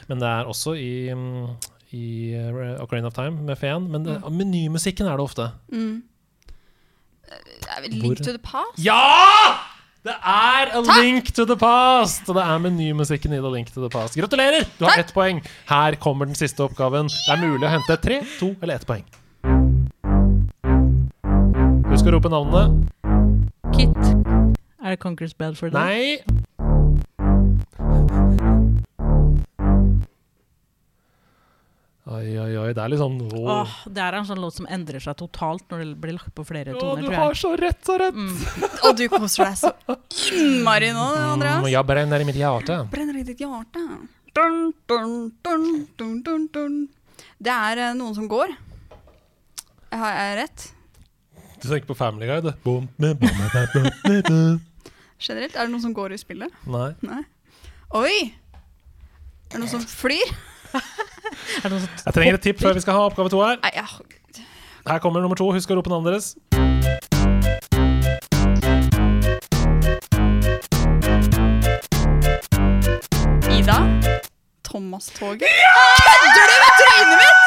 Men 0.10 0.20
det 0.20 0.28
er 0.28 0.46
også 0.50 0.74
i, 0.78 1.12
um, 1.14 1.56
i 1.92 2.34
Ocarina 2.80 3.08
of 3.08 3.14
Time 3.14 3.42
med 3.46 3.58
feen. 3.58 3.90
Men 3.92 4.04
det, 4.06 4.22
menymusikken 4.32 5.06
er 5.08 5.18
det 5.18 5.24
ofte. 5.30 5.52
Mm. 5.72 6.02
Det 7.28 7.92
Link 7.94 8.04
Hvor- 8.04 8.26
to 8.26 8.32
the 8.32 8.38
Past? 8.40 8.78
Ja! 8.84 8.98
Det 10.02 10.14
er 10.18 10.72
A 10.74 10.80
Link 10.82 11.28
to 11.38 11.44
the 11.46 11.54
Past! 11.62 12.26
Og 12.26 12.34
det 12.34 12.42
er 12.42 12.62
menymusikken 12.64 13.36
i 13.36 13.38
The 13.38 13.52
Link 13.54 13.68
to 13.70 13.84
the 13.84 13.90
Past. 13.94 14.16
Gratulerer! 14.18 14.66
Du 14.80 14.88
har 14.88 14.98
ett 14.98 15.12
poeng. 15.14 15.44
Her 15.70 15.98
kommer 16.02 16.26
den 16.26 16.34
siste 16.34 16.64
oppgaven. 16.66 17.06
Det 17.06 17.36
er 17.36 17.38
mulig 17.44 17.68
å 17.68 17.70
hente 17.70 17.98
tre, 18.02 18.18
to 18.40 18.50
eller 18.64 18.80
ett 18.80 18.88
poeng. 18.90 19.06
Husk 21.92 22.10
å 22.10 22.16
rope 22.16 22.32
navnene. 22.34 22.88
Kit. 23.76 23.94
Er 24.82 24.96
det 24.96 25.00
Conquer's 25.04 25.38
Bad 25.38 25.60
for 25.60 25.70
Day? 25.70 26.18
Nei. 26.26 26.42
Oi, 32.12 32.28
oi, 32.36 32.54
oi. 32.60 32.72
Det 32.76 32.82
er 32.84 32.92
litt 32.92 33.00
sånn 33.00 33.20
Å, 33.24 33.42
Åh, 33.54 33.76
det 33.96 34.02
er 34.04 34.18
en 34.18 34.26
sånn 34.28 34.42
låt 34.44 34.58
som 34.58 34.66
endrer 34.68 35.00
seg 35.04 35.16
totalt 35.20 35.64
når 35.72 35.84
det 35.84 35.92
blir 36.04 36.16
lagt 36.18 36.34
på 36.36 36.44
flere 36.48 36.74
Å, 36.76 36.80
toner, 36.82 37.06
du 37.06 37.08
tror 37.08 37.20
har 37.22 37.38
så 37.40 37.52
rett, 37.60 37.80
så 37.88 37.96
rett! 38.02 38.18
Og 38.88 38.98
du 39.00 39.06
koser 39.12 39.46
deg 39.48 39.60
så 39.62 39.72
innmari 40.36 40.90
nå, 40.96 41.06
Mm, 41.12 41.30
Andreas. 41.38 41.70
jeg 41.72 41.88
brenner 41.88 42.24
i 42.24 42.28
mitt 42.28 42.40
hjerte. 42.42 42.82
Brenner 42.92 43.22
i 43.22 43.24
ditt 43.28 43.40
hjerte. 43.40 43.86
Dun, 44.36 44.60
dun, 44.90 45.16
dun, 45.46 45.66
dun, 46.00 46.20
dun, 46.26 46.46
dun. 46.52 46.76
Det 47.40 47.54
er 47.54 47.84
uh, 47.86 47.94
noen 47.98 48.16
som 48.18 48.28
går. 48.32 48.54
Har 49.92 50.14
jeg 50.18 50.38
rett? 50.42 50.68
Du 51.62 51.70
tenker 51.70 51.88
på 51.92 51.96
Family 51.96 52.28
bom, 52.66 52.88
bom. 52.98 54.60
Generelt, 55.22 55.56
er 55.56 55.68
det 55.68 55.70
noen 55.70 55.84
som 55.84 55.94
går 55.94 56.16
i 56.16 56.20
spillet? 56.20 56.52
Nei. 56.66 56.92
Nei. 57.06 57.24
Oi! 57.94 58.16
Er 59.52 59.60
det 59.60 59.62
noen 59.62 59.74
som 59.76 59.84
flyr? 59.86 60.32
Er 61.64 61.70
det? 61.70 61.82
Jeg 62.06 62.14
trenger 62.14 62.34
et 62.34 62.42
tipp 62.42 62.62
før 62.62 62.74
vi 62.74 62.82
skal 62.84 62.94
ha 62.94 63.06
oppgave 63.10 63.30
to 63.30 63.42
her. 63.44 63.58
Her 64.88 65.00
kommer 65.00 65.22
nummer 65.22 65.36
to. 65.36 65.52
Husk 65.52 65.72
å 65.72 65.78
rope 65.80 65.92
navnet 65.92 66.14
deres. 66.14 66.36
Ida? 73.52 73.78
Thomas-toget? 74.72 75.48
Kødder 76.08 76.48
du 76.50 76.56
med 76.64 76.74
trynet 76.82 77.18
mitt?! 77.22 77.40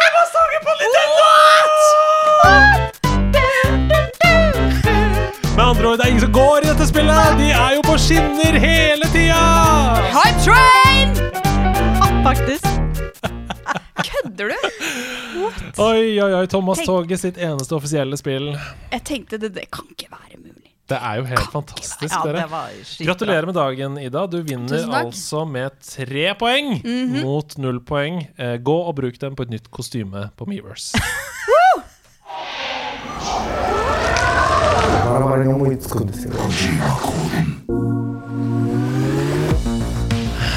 Thomas-toget 0.00 0.60
på 0.66 0.72
Med 5.56 5.64
andre 5.64 5.86
ord, 5.88 5.96
det 5.98 6.04
er 6.04 6.08
ingen 6.08 6.20
som 6.20 6.32
går 6.32 6.58
i 6.62 6.68
dette 6.68 6.86
spillet! 6.88 7.38
De 7.38 7.50
er 7.50 7.70
jo 7.76 7.80
på 7.84 7.98
skinner 7.98 8.54
hele 8.66 9.06
tida! 9.14 9.42
Hype 10.16 10.40
train! 10.44 10.79
Faktisk. 12.24 12.64
Kødder 14.10 14.48
du? 14.48 14.56
Oi, 15.82 16.20
oi, 16.22 16.32
oi. 16.34 16.46
Thomas 16.46 16.82
Toget 16.86 17.20
sitt 17.20 17.38
eneste 17.40 17.76
offisielle 17.76 18.18
spill. 18.20 18.50
Jeg 18.92 19.04
tenkte 19.08 19.38
det, 19.40 19.54
det 19.56 19.68
kan 19.72 19.88
ikke 19.92 20.10
være 20.12 20.40
mulig. 20.40 20.74
Det 20.90 20.98
er 20.98 21.20
jo 21.20 21.24
helt 21.30 21.52
fantastisk, 21.52 22.12
Ja, 22.12 22.20
dere. 22.26 22.60
Gratulerer 23.06 23.46
med 23.46 23.54
dagen, 23.54 23.98
Ida. 24.02 24.26
Du 24.26 24.40
vinner 24.42 24.90
altså 25.00 25.44
med 25.46 25.76
tre 25.86 26.34
poeng 26.38 26.80
mot 27.22 27.58
null 27.62 27.80
poeng. 27.86 28.24
Eh, 28.36 28.56
gå 28.58 28.76
og 28.82 28.96
bruk 28.98 29.20
dem 29.22 29.38
på 29.38 29.46
et 29.46 29.54
nytt 29.54 29.70
kostyme 29.70 30.28
på 30.36 30.50
Mevers. 30.50 30.92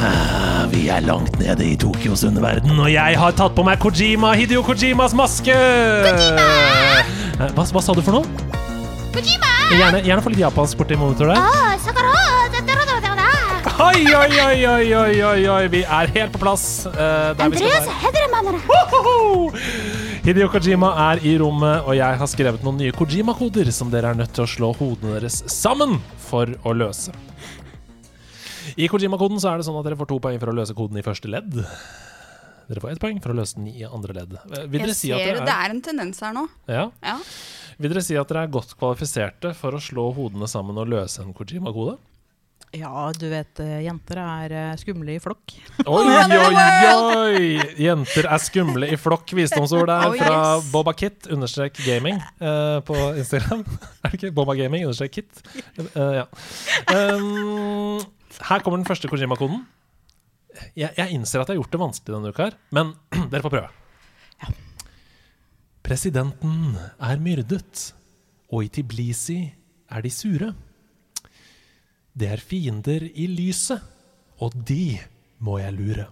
バ 0.03 0.29
vi 0.73 0.87
er 0.89 1.03
langt 1.05 1.35
nede 1.39 1.65
i 1.65 1.75
Tokyos 1.77 2.23
underverden, 2.25 2.73
og 2.79 2.89
jeg 2.91 3.17
har 3.19 3.35
tatt 3.37 3.53
på 3.55 3.65
meg 3.65 3.77
Kojima, 3.81 4.33
Hideo 4.37 4.63
Kojimas 4.65 5.13
maske! 5.17 5.53
Kojima! 5.53 6.47
Eh, 7.37 7.51
hva, 7.53 7.65
hva, 7.65 7.81
sa 7.83 7.93
du 7.93 8.01
for 8.01 8.17
noe? 8.17 8.25
Kojima! 9.13 9.51
Gjerne, 9.73 10.01
gjerne 10.05 10.23
få 10.25 10.33
litt 10.33 10.41
japansk 10.41 10.79
borti 10.79 10.97
monitor 10.97 11.29
der. 11.29 11.37
Oh, 11.37 11.73
oi, 13.87 14.01
oi, 14.05 14.31
oi, 14.45 14.57
oi, 14.69 14.87
oi, 14.97 15.17
oi, 15.29 15.43
oi, 15.55 15.63
vi 15.73 15.83
er 15.85 16.13
helt 16.17 16.33
på 16.33 16.41
plass. 16.41 16.65
Uh, 16.89 17.33
Andreas 17.41 17.89
Hedremann. 18.01 18.57
Hideo 20.23 20.47
Kojima 20.53 20.93
er 21.11 21.21
i 21.27 21.35
rommet, 21.41 21.83
og 21.83 21.97
jeg 21.99 22.21
har 22.21 22.31
skrevet 22.31 22.65
noen 22.65 22.81
nye 22.81 22.95
Kojima-koder 22.95 23.69
som 23.75 23.93
dere 23.93 24.13
er 24.13 24.23
nødt 24.23 24.33
til 24.33 24.47
å 24.47 24.49
slå 24.49 24.73
hodene 24.79 25.19
deres 25.19 25.43
sammen 25.51 25.99
for 26.29 26.49
å 26.65 26.73
løse. 26.77 27.13
I 28.77 28.87
Kojima-koden 28.89 29.41
så 29.41 29.51
er 29.53 29.61
det 29.61 29.67
sånn 29.67 29.77
at 29.79 29.85
dere 29.87 29.97
får 29.99 30.09
to 30.09 30.19
poeng 30.23 30.39
for 30.41 30.51
å 30.53 30.55
løse 30.57 30.75
koden 30.77 30.97
i 30.97 31.05
første 31.05 31.29
ledd. 31.29 31.59
Dere 32.69 32.81
får 32.81 32.93
ett 32.95 33.01
poeng 33.03 33.19
for 33.23 33.33
å 33.33 33.37
løse 33.37 33.59
den 33.59 33.67
i 33.73 33.83
andre 33.85 34.15
ledd. 34.21 34.37
Eh, 34.47 34.63
Vil 34.71 34.81
dere 34.81 34.93
Jeg 34.93 34.99
si 35.01 35.11
at 35.13 35.19
ser 35.21 35.41
er, 35.41 35.43
det 35.45 35.57
er, 35.57 35.75
en 35.75 35.83
tendens 35.83 36.23
her 36.23 36.33
nå. 36.35 36.47
ja? 36.71 36.87
Ja. 37.03 37.17
Vil 37.81 37.91
dere 37.93 38.03
si 38.05 38.15
at 38.17 38.29
dere 38.29 38.45
er 38.47 38.53
godt 38.53 38.73
kvalifiserte 38.79 39.51
for 39.57 39.75
å 39.75 39.81
slå 39.81 40.07
hodene 40.15 40.47
sammen 40.49 40.77
og 40.79 40.89
løse 40.93 41.21
en 41.23 41.33
Kojima-kode? 41.35 41.97
Ja, 42.73 43.11
du 43.13 43.27
vet, 43.29 43.59
eh, 43.61 43.83
jenter 43.85 44.17
er 44.17 44.53
eh, 44.57 44.71
skumle 44.81 45.13
i 45.13 45.19
flokk. 45.21 45.53
Oi, 45.85 46.07
oi, 46.09 46.63
oi! 46.89 47.43
Jenter 47.77 48.25
er 48.25 48.41
skumle 48.41 48.89
i 48.89 48.97
flokk. 48.97 49.29
Visdomsord 49.37 49.91
der 49.91 50.07
Oh, 50.07 50.15
fra. 50.17 50.39
Boba 50.71 50.95
Kit 50.97 51.29
understrek 51.29 51.77
gaming 51.85 52.17
uh, 52.41 52.79
på 52.87 52.97
Instagram. 53.21 53.61
er 54.01 54.09
det 54.09 54.17
ikke? 54.17 54.33
Boba 54.33 54.55
Gaming 54.57 54.87
understrek 54.87 55.13
Kit. 55.19 55.43
Uh, 55.93 56.01
ja. 56.23 56.25
Um, 56.89 58.01
her 58.41 58.63
kommer 58.63 58.79
den 58.81 58.87
første 58.87 59.09
Kojima-koden. 59.11 59.63
Jeg, 60.77 60.93
jeg 60.97 61.13
innser 61.15 61.41
at 61.41 61.49
jeg 61.49 61.57
har 61.57 61.63
gjort 61.63 61.73
det 61.73 61.81
vanskelig 61.81 62.15
denne 62.15 62.33
uka, 62.33 62.49
her, 62.49 62.57
men 62.75 62.93
dere 63.31 63.43
får 63.45 63.53
prøve. 63.55 63.69
Presidenten 65.83 66.77
er 67.03 67.19
myrdet, 67.19 67.89
og 68.53 68.63
i 68.63 68.71
Tiblisi 68.71 69.39
er 69.91 70.05
de 70.05 70.11
sure. 70.13 70.53
Det 72.13 72.29
er 72.29 72.43
fiender 72.43 73.07
i 73.09 73.27
lyset, 73.27 73.81
og 74.39 74.55
de 74.67 74.99
må 75.43 75.57
jeg 75.59 75.75
lure. 75.75 76.05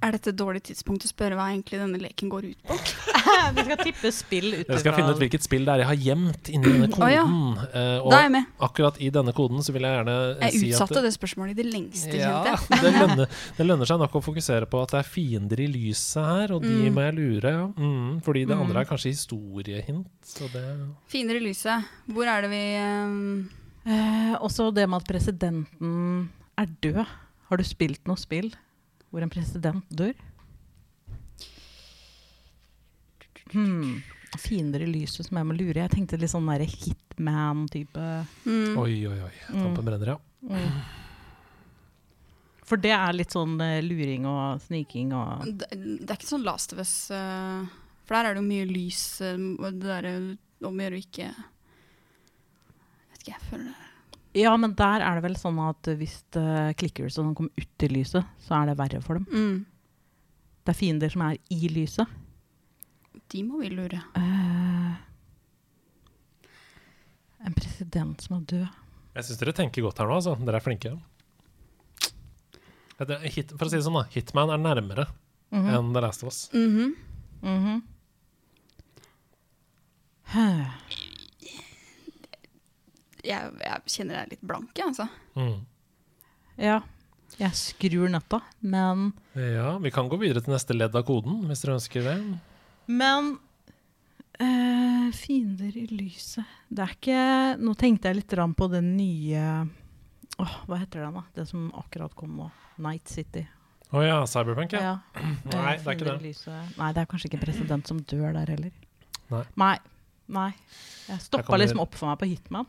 Er 0.00 0.12
dette 0.14 0.30
et 0.30 0.36
dårlig 0.38 0.60
tidspunkt 0.62 1.02
å 1.02 1.08
spørre 1.10 1.34
hva 1.34 1.48
egentlig 1.50 1.78
denne 1.80 1.98
leken 1.98 2.28
går 2.30 2.44
ut 2.52 2.60
på? 2.68 2.74
Vi 3.56 3.62
skal 3.66 3.80
tippe 3.82 4.10
spill 4.14 4.46
ut 4.54 4.68
Jeg 4.70 4.78
skal 4.84 4.94
finne 4.94 5.10
ut 5.10 5.18
hvilket 5.18 5.42
spill 5.42 5.64
det 5.66 5.72
er 5.74 5.82
jeg 5.82 5.88
har 5.88 5.98
gjemt 6.04 6.50
inni 6.54 6.70
denne 6.70 6.86
ja. 7.10 7.24
koden. 7.24 7.64
eh, 7.72 7.96
og 7.98 8.10
Da 8.12 8.18
er 8.20 8.26
jeg 8.28 8.32
med. 8.36 8.44
akkurat 8.68 9.00
i 9.02 9.08
denne 9.16 9.34
koden 9.34 9.64
så 9.66 9.74
vil 9.74 9.82
jeg 9.88 9.96
gjerne 9.98 10.14
eh, 10.36 10.44
Jeg 10.46 10.54
si 10.54 10.68
at 10.70 10.76
utsatte 10.76 11.02
det 11.02 11.12
spørsmålet 11.16 11.50
i 11.50 11.58
det 11.58 11.66
lengste, 11.72 12.14
ja, 12.14 12.30
kjente 12.44 12.52
jeg. 12.52 12.82
det, 12.84 12.92
lønner, 13.00 13.34
det 13.58 13.66
lønner 13.66 13.90
seg 13.90 13.98
nok 14.04 14.14
å 14.20 14.22
fokusere 14.28 14.68
på 14.70 14.82
at 14.84 14.94
det 14.94 15.00
er 15.02 15.10
fiender 15.16 15.64
i 15.64 15.68
lyset 15.74 16.28
her, 16.30 16.54
og 16.54 16.62
de 16.62 16.74
Mm. 16.78 16.94
må 16.94 17.04
jeg 17.08 17.16
lure. 17.18 17.54
Ja. 17.58 17.66
Mm, 17.74 18.20
fordi 18.22 18.44
det 18.46 18.54
Mm. 18.56 18.62
andre 18.68 18.80
er 18.84 18.88
kanskje 18.92 19.10
historiehint. 19.16 20.06
Det 20.54 20.64
Fiender 21.10 21.40
i 21.40 21.42
lyset. 21.48 21.84
Hvor 22.06 22.26
er 22.30 22.42
det 22.46 22.50
vi 22.54 22.62
ehm, 22.78 23.48
Eh, 23.88 24.34
også 24.44 24.66
det 24.74 24.84
med 24.90 25.00
at 25.00 25.08
presidenten 25.08 26.28
er 26.58 26.66
død. 26.82 27.06
Har 27.48 27.56
du 27.56 27.64
spilt 27.64 28.02
noe 28.06 28.16
spill 28.20 28.50
hvor 29.10 29.24
en 29.24 29.32
president 29.32 29.84
dør? 29.90 30.14
Hmm. 33.52 34.00
Fiender 34.38 34.84
i 34.84 34.88
lyset 34.90 35.26
som 35.26 35.38
jeg 35.40 35.48
må 35.48 35.56
lure. 35.56 35.80
Jeg 35.80 35.92
tenkte 35.94 36.18
litt 36.20 36.32
sånn 36.32 36.48
Hitman-type. 36.52 38.06
mm, 38.44 38.76
Oi, 38.78 39.06
oi, 39.08 39.18
oi. 39.24 39.34
Tampen 39.48 39.84
brenner, 39.86 40.14
ja. 40.14 40.18
Mm. 40.44 40.80
For 42.68 42.76
det 42.76 42.92
er 42.92 43.16
litt 43.16 43.32
sånn 43.32 43.56
uh, 43.56 43.80
luring 43.80 44.26
og 44.28 44.60
sniking 44.60 45.14
og 45.16 45.46
det, 45.48 45.70
det 45.72 46.10
er 46.10 46.18
ikke 46.18 46.28
sånn 46.28 46.44
Last 46.46 46.74
of 46.76 46.82
Us 46.84 46.94
Uh, 47.10 47.64
For 48.04 48.18
der 48.18 48.28
er 48.28 48.36
det 48.36 48.42
jo 48.42 48.48
mye 48.50 48.68
lys 48.68 49.00
Uh, 49.24 49.40
Det 49.72 49.88
derre 49.88 50.12
om 50.68 50.76
å 50.76 50.84
gjøre 50.84 51.00
å 51.00 51.02
ikke 51.02 51.30
Vet 53.08 53.22
ikke, 53.22 53.32
jeg 53.32 53.46
føler 53.48 53.70
det 53.72 53.87
Ja, 54.38 54.52
men 54.60 54.74
der 54.78 55.02
er 55.02 55.18
det 55.18 55.24
vel 55.24 55.36
sånn 55.40 55.58
at 55.64 55.88
hvis 55.98 56.20
det 56.36 56.76
klikker 56.78 57.10
så 57.10 57.24
de 57.26 57.34
kommer 57.34 57.50
ut 57.58 57.84
i 57.84 57.88
lyset, 57.90 58.24
så 58.44 58.54
er 58.62 58.70
det 58.70 58.78
verre 58.78 59.00
for 59.02 59.18
dem. 59.18 59.26
mm, 59.32 59.66
Det 60.64 60.74
er 60.74 60.78
fiender 60.78 61.10
som 61.10 61.22
er 61.26 61.38
i 61.50 61.68
lyset. 61.72 62.06
De 63.32 63.42
må 63.44 63.58
vi 63.60 63.68
lure. 63.72 63.98
Uh, 64.16 64.94
en 67.46 67.54
president 67.56 68.20
som 68.24 68.36
er 68.38 68.44
død. 68.52 68.68
Jeg 69.18 69.24
syns 69.26 69.40
dere 69.40 69.52
tenker 69.56 69.82
godt 69.82 69.98
her 69.98 70.06
nå, 70.10 70.14
altså. 70.20 70.36
Dere 70.44 70.60
er 70.60 70.64
flinke. 70.64 70.92
Hit, 73.30 73.52
for 73.56 73.66
å 73.66 73.70
si 73.70 73.76
det 73.78 73.84
sånn, 73.86 73.94
da. 73.98 74.06
Hitman 74.14 74.50
er 74.54 74.58
nærmere 74.62 75.06
Mhm. 75.50 75.68
enn 75.74 75.92
The 75.94 76.00
Last 76.04 76.22
of 76.22 76.28
Us. 76.32 76.50
Mhm. 76.52 76.94
Mhm. 77.42 77.82
Hæ. 80.34 80.46
Jeg, 83.28 83.56
jeg 83.62 83.92
kjenner 83.94 84.18
jeg 84.18 84.26
er 84.26 84.32
litt 84.34 84.46
blank, 84.50 84.70
jeg, 84.76 84.92
altså. 84.92 85.08
Mm. 85.38 85.58
Ja. 86.58 86.78
Jeg 87.38 87.54
skrur 87.54 88.08
nøtta, 88.10 88.40
men 88.64 89.10
Ja, 89.36 89.74
vi 89.82 89.92
kan 89.94 90.08
gå 90.10 90.16
videre 90.20 90.40
til 90.42 90.54
neste 90.54 90.74
ledd 90.74 90.96
av 90.96 91.04
koden, 91.06 91.42
hvis 91.46 91.60
dere 91.62 91.76
ønsker 91.76 92.06
det. 92.06 92.16
Men 92.88 93.34
eh, 94.40 95.10
Fiender 95.12 95.76
i 95.76 95.84
lyset 95.92 96.48
Det 96.72 96.86
er 96.86 96.94
ikke 96.94 97.18
Nå 97.60 97.74
tenkte 97.76 98.08
jeg 98.08 98.22
litt 98.22 98.32
på 98.56 98.68
den 98.72 98.94
nye 98.96 99.42
Åh, 100.40 100.54
Hva 100.64 100.80
heter 100.80 101.04
den, 101.04 101.18
da? 101.18 101.24
Det 101.36 101.44
som 101.50 101.68
akkurat 101.76 102.14
kom 102.16 102.36
nå. 102.38 102.48
Night 102.80 103.10
City. 103.10 103.42
Å 103.90 104.02
ja, 104.04 104.18
Cyberpunk, 104.30 104.72
ja. 104.76 104.94
Ja. 104.94 105.22
Nei, 105.52 105.76
det 105.82 105.88
er 105.88 105.96
ikke 105.96 106.12
det. 106.14 106.32
Nei, 106.78 106.90
det 106.94 107.02
er 107.02 107.08
kanskje 107.10 107.30
ikke 107.30 107.40
en 107.40 107.46
president 107.46 107.90
som 107.90 107.98
dør 108.06 108.36
der 108.36 108.52
heller. 108.54 108.74
Nei. 109.32 109.42
Nei. 109.58 109.74
Nei. 110.28 110.50
Jeg 111.08 111.22
stoppa 111.24 111.46
kommer- 111.46 111.62
liksom 111.64 111.80
opp 111.80 111.94
for 111.96 112.10
meg 112.10 112.18
på 112.20 112.28
Hitman. 112.28 112.66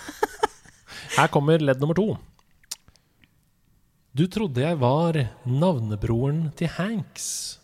Her 1.16 1.28
kommer 1.28 1.58
ledd 1.60 1.80
nummer 1.82 1.94
to. 1.98 2.14
Du 4.16 4.24
trodde 4.26 4.62
jeg 4.64 4.78
var 4.80 5.14
navnebroren 5.46 6.48
til 6.58 6.70
Hanks. 6.78 7.58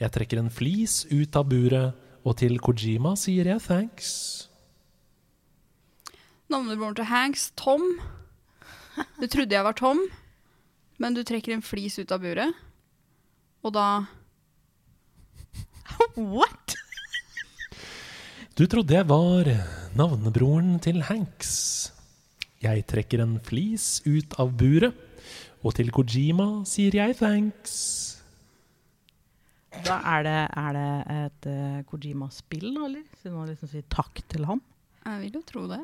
Jeg 0.00 0.10
trekker 0.10 0.40
en 0.40 0.50
flis 0.50 1.04
ut 1.12 1.36
av 1.38 1.46
buret, 1.50 1.94
og 2.26 2.36
til 2.40 2.56
Kojima 2.62 3.12
sier 3.18 3.46
jeg 3.52 3.62
thanks. 3.62 4.08
Navnebroren 6.50 6.96
til 6.98 7.06
Hanks, 7.10 7.50
Tom. 7.58 7.84
Du 9.20 9.26
trodde 9.30 9.54
jeg 9.54 9.64
var 9.64 9.76
Tom, 9.78 10.02
men 10.98 11.14
du 11.14 11.22
trekker 11.26 11.54
en 11.54 11.62
flis 11.64 11.98
ut 12.02 12.10
av 12.14 12.22
buret. 12.24 12.54
Og 13.62 13.74
da 13.76 13.86
What?! 16.16 16.74
Du 18.52 18.66
trodde 18.68 18.92
jeg 18.92 19.06
var 19.08 19.48
navnebroren 19.96 20.74
til 20.84 20.98
Hanks. 21.08 21.52
Jeg 22.60 22.82
trekker 22.84 23.22
en 23.24 23.38
flis 23.40 24.02
ut 24.04 24.34
av 24.42 24.50
buret, 24.60 24.92
og 25.64 25.72
til 25.78 25.88
Kojima 25.94 26.60
sier 26.68 26.92
jeg 26.98 27.16
thanks. 27.16 27.72
Da 29.86 29.96
er 30.18 30.26
det, 30.26 30.34
er 30.60 30.76
det 30.76 30.90
et 31.14 31.48
uh, 31.48 31.78
Kojima-spill, 31.88 32.66
da, 32.74 32.90
eller? 32.90 33.06
Siden 33.22 33.38
man 33.38 33.48
liksom 33.48 33.70
sier 33.72 33.86
takk 33.88 34.20
til 34.28 34.44
han. 34.50 34.60
Jeg 35.06 35.22
vil 35.22 35.38
jo 35.38 35.42
tro 35.48 35.64
det. 35.72 35.80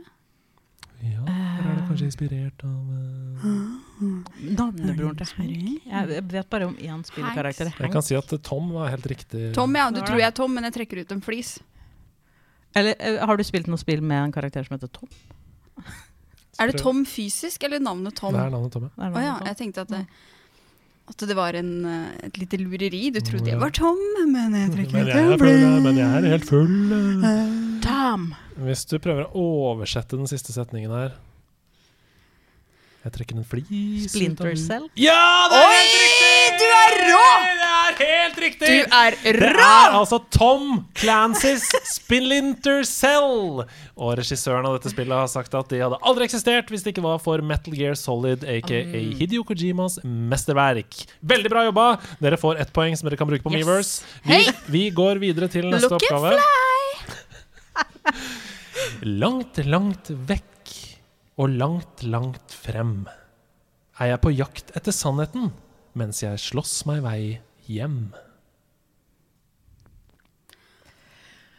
Ja, 0.99 1.25
eller 1.25 1.71
er 1.71 1.81
det 1.81 1.87
kanskje 1.89 2.11
inspirert 2.11 2.67
av 2.69 2.93
uh... 3.49 3.81
Navnebroren 4.45 5.17
til 5.23 5.33
Hank. 5.39 5.89
Jeg 5.89 6.29
vet 6.37 6.53
bare 6.53 6.69
om 6.69 6.77
én 6.77 7.01
spillkarakter. 7.09 7.73
Jeg 7.81 7.97
kan 7.97 8.05
si 8.05 8.21
at 8.21 8.37
Tom 8.45 8.69
var 8.77 8.93
helt 8.93 9.09
riktig. 9.09 9.55
Tom, 9.57 9.81
ja. 9.81 9.89
Du 9.89 10.03
tror 10.03 10.21
jeg 10.21 10.29
er 10.29 10.37
Tom, 10.37 10.53
men 10.53 10.69
jeg 10.69 10.77
trekker 10.83 11.01
ut 11.01 11.17
en 11.17 11.25
flis. 11.25 11.57
Eller 12.79 12.95
eh, 12.99 13.19
har 13.27 13.39
du 13.41 13.45
spilt 13.47 13.69
noe 13.71 13.81
spill 13.81 14.03
med 14.05 14.29
en 14.29 14.35
karakter 14.35 14.67
som 14.67 14.77
heter 14.79 14.91
Tom? 14.95 15.11
Er 16.59 16.73
det 16.73 16.81
Tom 16.81 17.05
fysisk, 17.07 17.63
eller 17.69 17.79
navnet 17.83 18.17
Tom? 18.19 18.35
Det 18.35 18.41
er 18.43 18.51
navnet 18.55 18.75
Tom, 18.75 18.89
ja. 18.91 19.09
Å 19.15 19.23
ja, 19.23 19.37
jeg 19.53 19.59
tenkte 19.61 19.85
at 19.87 19.93
det, 19.93 20.01
at 21.09 21.23
det 21.31 21.37
var 21.39 21.55
en, 21.59 21.71
eh, 21.87 22.27
et 22.27 22.41
lite 22.41 22.59
lureri. 22.61 23.05
Du 23.15 23.21
trodde 23.25 23.53
jeg 23.53 23.61
var 23.61 23.71
Tom, 23.77 24.01
men 24.33 24.57
jeg 24.59 24.73
tror 24.73 24.83
ikke 24.85 25.05
det 25.07 25.15
jeg, 25.15 25.31
er 25.37 25.45
full, 25.45 25.81
men 25.87 26.01
jeg 26.03 26.19
er 26.19 26.29
helt 26.35 26.49
full. 26.49 26.75
eh. 27.31 27.55
Tom! 27.87 28.31
Hvis 28.59 28.83
du 28.91 28.99
prøver 28.99 29.29
å 29.39 29.45
oversette 29.71 30.19
den 30.19 30.27
siste 30.31 30.53
setningen 30.57 30.91
her 30.91 31.15
Jeg 33.07 33.13
trekker 33.15 33.37
en 33.39 33.45
flis 33.47 34.09
Splinter. 34.11 34.57
Cell. 34.59 34.89
Ja, 34.99 35.47
det 35.49 35.55
er 35.63 35.69
helt 35.71 35.95
riktig! 36.03 36.59
Du 36.59 36.65
er 36.67 36.95
rå! 37.07 37.27
Det 37.39 37.69
er 37.69 37.93
helt 38.03 38.39
riktig! 38.43 38.69
Du 38.69 38.79
er 38.99 39.15
Det 39.23 39.51
er 39.55 39.95
altså 39.95 40.19
Tom 40.35 40.65
Clancys 40.99 41.63
Splinter 41.95 42.83
Cell. 42.89 43.63
Og 43.95 44.11
regissøren 44.19 44.67
av 44.69 44.75
dette 44.77 44.91
spillet 44.93 45.15
har 45.15 45.31
sagt 45.31 45.55
at 45.57 45.71
de 45.71 45.79
hadde 45.85 46.01
aldri 46.11 46.27
eksistert 46.27 46.67
hvis 46.75 46.83
det 46.85 46.91
ikke 46.97 47.07
var 47.07 47.19
for 47.23 47.39
Metal 47.47 47.75
Gear 47.79 47.95
Solid, 47.99 48.43
aka 48.45 48.83
Mm. 48.89 49.15
Hideo 49.19 49.43
Kojimas 49.47 49.99
mesterverk. 50.05 50.93
Veldig 51.23 51.51
bra 51.55 51.63
jobba! 51.69 51.87
Dere 52.23 52.37
får 52.41 52.55
ett 52.63 52.73
poeng 52.75 52.95
som 52.99 53.07
dere 53.09 53.19
kan 53.21 53.29
bruke 53.31 53.45
på 53.47 53.53
Yes. 53.55 53.59
Miiverse. 53.63 53.95
Vi, 54.27 54.33
hey. 54.43 54.47
vi 54.75 54.83
går 54.95 55.15
videre 55.23 55.47
til 55.51 55.65
neste 55.71 55.89
Look 55.89 56.03
and 56.03 56.11
oppgave. 56.19 56.39
Langt, 59.23 59.59
langt 59.67 60.11
vekk 60.29 60.45
og 61.39 61.55
langt, 61.55 62.03
langt 62.03 62.55
frem 62.55 63.05
er 63.99 64.13
jeg 64.13 64.23
på 64.23 64.33
jakt 64.35 64.73
etter 64.79 64.95
sannheten 64.95 65.53
mens 65.99 66.23
jeg 66.23 66.39
slåss 66.43 66.81
meg 66.91 67.03
vei 67.03 67.21
hjem. 67.67 68.11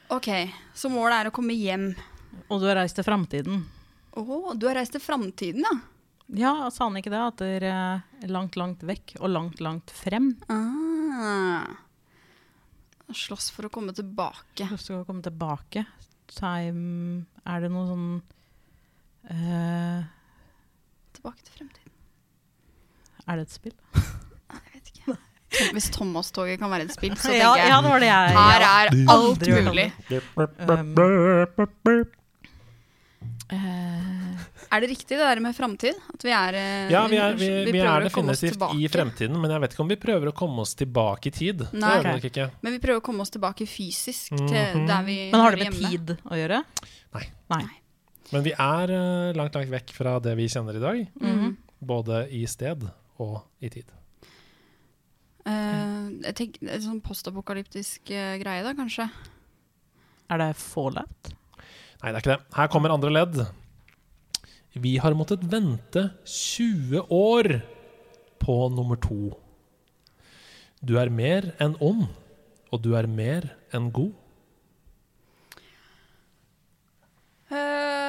Ok, 0.10 0.30
så 0.74 0.90
målet 0.92 1.20
er 1.20 1.30
å 1.30 1.34
komme 1.36 1.54
hjem. 1.54 1.92
Og 2.50 2.62
du 2.62 2.68
har 2.70 2.80
reist 2.80 2.98
til 2.98 3.06
framtiden. 3.06 3.66
Å, 4.18 4.24
du 4.58 4.66
har 4.70 4.80
reist 4.80 4.96
til 4.96 5.04
framtiden, 5.04 5.66
ja. 5.68 5.76
Ja, 6.40 6.54
sa 6.74 6.86
han 6.86 6.98
ikke 7.00 7.12
det? 7.14 7.20
At 7.20 7.42
det 7.42 7.70
er 7.70 8.30
langt, 8.30 8.58
langt 8.60 8.84
vekk 8.86 9.16
og 9.20 9.32
langt, 9.34 9.62
langt 9.66 9.94
frem. 9.94 10.32
Ah. 10.50 11.66
Slåss 13.10 13.50
for 13.54 13.66
å 13.66 13.74
komme 13.74 13.96
tilbake. 13.98 14.68
Slåss 14.70 14.92
for 14.92 15.02
å 15.02 15.08
komme 15.08 15.26
tilbake. 15.26 15.86
Time 16.30 17.26
Er 17.50 17.64
det 17.64 17.72
noe 17.74 17.88
sånn 17.90 18.10
eh, 19.28 20.04
Tilbake 21.14 21.44
til 21.44 21.54
fremtiden. 21.58 21.92
Er 23.28 23.36
det 23.36 23.48
et 23.48 23.52
spill? 23.54 23.76
Nei, 24.50 24.62
jeg 24.64 24.78
vet 24.78 24.94
ikke. 24.94 25.18
Hvis 25.76 25.90
Thomas-toget 25.94 26.60
kan 26.62 26.72
være 26.72 26.88
et 26.88 26.94
spill, 26.96 27.18
så 27.20 27.34
ja, 27.34 27.52
tenker 27.52 27.64
jeg 27.64 27.74
ja, 27.74 27.82
det 27.82 27.92
var 27.92 28.00
det 28.06 28.12
jeg 28.12 28.38
her 28.38 28.64
ja. 28.64 28.70
er 28.70 28.88
alt 29.16 29.42
mulig. 29.68 29.88
Um, 30.70 30.96
uh. 31.90 32.06
Eh, 33.50 34.38
Er 34.70 34.84
det 34.84 34.90
riktig 34.92 35.18
det 35.18 35.26
der 35.26 35.40
med 35.42 35.56
framtid? 35.58 35.98
At 36.14 36.24
vi 36.24 36.30
er 36.30 36.54
eh, 36.54 36.92
Ja, 36.94 37.02
vi 37.10 37.18
er, 37.18 37.34
vi, 37.34 37.48
vi 37.66 37.74
vi 37.74 37.82
er 37.82 38.06
definitivt 38.06 38.62
i 38.78 38.86
fremtiden, 38.94 39.40
men 39.42 39.50
jeg 39.56 39.64
vet 39.64 39.74
ikke 39.74 39.82
om 39.82 39.90
vi 39.90 39.98
prøver 39.98 40.30
å 40.30 40.36
komme 40.38 40.62
oss 40.62 40.76
tilbake 40.78 41.32
i 41.32 41.34
tid. 41.34 41.66
Nei. 41.74 41.96
ikke. 42.22 42.52
Men 42.62 42.78
vi 42.78 42.82
prøver 42.84 43.02
å 43.02 43.06
komme 43.10 43.26
oss 43.26 43.34
tilbake 43.34 43.66
fysisk 43.70 44.36
til 44.38 44.54
Mhm. 44.54 44.86
der 44.88 45.04
vi 45.08 45.18
Men 45.32 45.42
har 45.42 45.56
det 45.58 45.66
med 45.66 45.74
hjemme. 45.74 45.90
tid 45.90 46.18
å 46.30 46.38
gjøre? 46.38 46.64
Nei. 47.18 47.26
Nei. 47.50 47.64
Men 48.34 48.46
vi 48.46 48.54
er 48.54 48.94
eh, 48.94 49.32
langt, 49.38 49.56
langt 49.58 49.72
vekk 49.74 49.94
fra 49.96 50.18
det 50.24 50.36
vi 50.38 50.50
kjenner 50.52 50.78
i 50.78 50.84
dag. 50.84 51.02
Mhm. 51.22 51.56
Både 51.80 52.26
i 52.36 52.44
sted 52.50 52.84
og 53.24 53.40
i 53.64 53.70
tid. 53.72 53.88
Eh, 55.48 56.06
jeg 56.28 56.36
tenker, 56.36 56.70
En 56.76 56.84
sånn 56.84 57.02
postapokalyptisk 57.02 58.12
uh, 58.12 58.36
greie, 58.42 58.64
da, 58.66 58.74
kanskje? 58.76 59.08
Er 60.30 60.42
det 60.42 60.50
fallout? 60.60 61.32
Nei, 62.04 62.12
det 62.12 62.16
er 62.16 62.22
ikke 62.22 62.36
det. 62.36 62.42
Her 62.58 62.72
kommer 62.72 62.94
andre 62.94 63.12
ledd. 63.12 63.40
Vi 64.78 64.98
har 65.02 65.16
måttet 65.18 65.44
vente 65.50 66.10
20 66.30 67.08
år 67.10 67.62
på 68.40 68.58
nummer 68.76 69.00
to. 69.02 69.34
Du 70.86 70.96
er 71.02 71.10
mer 71.12 71.50
enn 71.60 71.76
ond, 71.84 72.06
og 72.72 72.84
du 72.86 72.94
er 72.96 73.10
mer 73.10 73.50
enn 73.76 73.90
god. 73.96 74.14
Eh, 77.50 78.09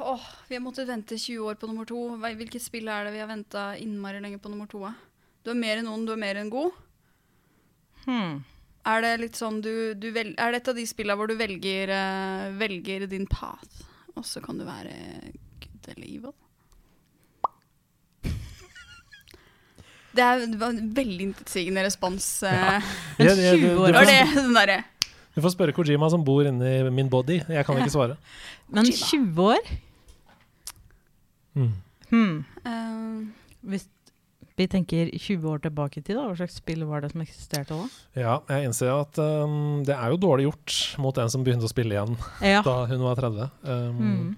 åh, 0.00 0.24
vi 0.48 0.56
har 0.56 0.62
måttet 0.64 0.88
vente 0.88 1.18
20 1.18 1.38
år 1.50 1.56
på 1.60 1.68
nummer 1.70 1.86
to. 1.88 2.00
Hvilket 2.20 2.62
spill 2.64 2.88
er 2.92 3.06
det 3.06 3.14
vi 3.14 3.22
har 3.22 3.30
venta 3.30 3.68
innmari 3.80 4.20
lenge 4.22 4.40
på 4.42 4.50
nummer 4.52 4.68
to? 4.70 4.82
Du 5.44 5.52
er 5.52 5.58
mer 5.58 5.80
enn 5.80 5.88
noen, 5.88 6.06
du 6.06 6.12
er 6.14 6.20
mer 6.20 6.40
enn 6.40 6.50
god. 6.52 6.74
Hmm. 8.06 8.40
Er 8.86 9.02
det 9.02 9.12
litt 9.18 9.38
sånn 9.38 9.60
du, 9.64 9.94
du 9.98 10.10
vel, 10.14 10.34
Er 10.38 10.52
det 10.54 10.60
et 10.60 10.68
av 10.70 10.76
de 10.78 10.84
spillene 10.86 11.18
hvor 11.18 11.30
du 11.30 11.34
velger, 11.38 11.90
uh, 11.90 12.52
velger 12.58 13.06
din 13.10 13.26
path, 13.26 13.82
og 14.14 14.26
så 14.26 14.42
kan 14.44 14.58
du 14.60 14.66
være 14.66 14.94
good 15.62 15.88
eller 15.94 16.06
evil? 16.06 16.34
Det, 20.16 20.24
er, 20.24 20.46
en 20.46 20.92
veldig 20.96 21.24
intetsigende 21.30 21.82
respons. 21.84 22.26
Uh, 22.46 22.78
jeg- 23.20 23.58
20 23.60 23.74
år 23.76 23.98
var 23.98 24.06
det 24.08 24.20
den 24.38 24.54
derre 24.56 24.84
Du 25.36 25.42
får 25.44 25.52
spørre 25.52 25.74
Kojima 25.76 26.08
som 26.10 26.22
bor 26.24 26.46
inni 26.48 26.78
min 26.96 27.10
body. 27.12 27.42
Jeg 27.52 27.66
kan 27.68 27.76
ikke 27.76 27.92
svare. 27.92 28.16
Men 28.72 28.88
20 28.88 29.42
år? 29.44 29.68
Mm. 31.56 31.72
Hmm. 32.10 32.38
Uh, 32.64 33.26
Hvis 33.66 33.86
vi 34.56 34.66
tenker 34.72 35.10
20 35.12 35.44
år 35.52 35.60
tilbake 35.66 36.00
i 36.00 36.02
tid, 36.04 36.16
da, 36.16 36.22
hva 36.30 36.36
slags 36.38 36.56
spill 36.62 36.84
var 36.88 37.02
det 37.04 37.10
som 37.12 37.20
eksisterte 37.24 37.76
da? 37.76 37.88
Ja, 38.16 38.36
jeg 38.48 38.70
innser 38.70 38.88
at 38.94 39.18
um, 39.20 39.82
det 39.84 39.92
er 39.92 40.14
jo 40.14 40.20
dårlig 40.22 40.46
gjort 40.46 40.76
mot 41.04 41.18
en 41.20 41.28
som 41.32 41.44
begynte 41.44 41.68
å 41.68 41.72
spille 41.72 41.92
igjen 41.96 42.14
Ja. 42.40 42.62
da 42.66 42.78
hun 42.88 43.04
var 43.04 43.20
30. 43.20 43.50
Um, 43.68 43.98
Mm. 44.00 44.30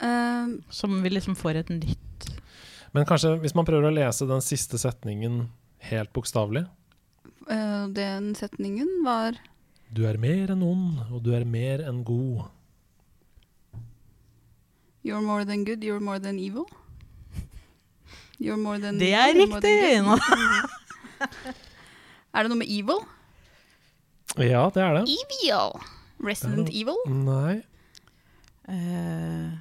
uh, 0.00 0.54
Som 0.72 0.96
vi 1.04 1.12
liksom 1.12 1.36
får 1.36 1.60
et 1.60 1.68
nytt 1.76 2.30
Men 2.96 3.04
kanskje 3.08 3.34
hvis 3.42 3.54
man 3.56 3.66
prøver 3.68 3.90
å 3.90 3.94
lese 3.94 4.24
den 4.28 4.40
siste 4.44 4.80
setningen 4.80 5.44
helt 5.90 6.12
bokstavelig 6.16 6.64
Uh, 7.44 7.84
Den 7.92 8.30
setningen 8.38 8.88
var 9.04 9.36
Du 9.92 10.04
er 10.08 10.18
mer 10.18 10.50
enn 10.54 10.62
ond, 10.64 11.00
og 11.10 11.22
du 11.24 11.32
er 11.36 11.44
mer 11.44 11.82
enn 11.84 12.04
god. 12.06 12.50
You're 15.04 15.20
more 15.20 15.44
than 15.44 15.64
good, 15.64 15.84
you're 15.84 16.00
more 16.00 16.18
than 16.18 16.38
evil. 16.38 16.64
You're 18.40 18.56
more 18.56 18.78
than 18.78 18.98
Det 18.98 19.12
er 19.12 19.34
you're 19.34 19.54
riktig! 19.54 20.04
Er 22.34 22.42
det 22.42 22.50
noe 22.50 22.58
med 22.58 22.66
evil? 22.66 23.04
Ja, 24.42 24.64
det 24.74 24.82
er 24.82 24.96
det. 24.96 25.04
Evil! 25.06 25.76
Resident 26.24 26.66
det 26.66 26.74
Evil? 26.80 26.98
Nei. 27.06 27.60
Uh, 28.66 29.52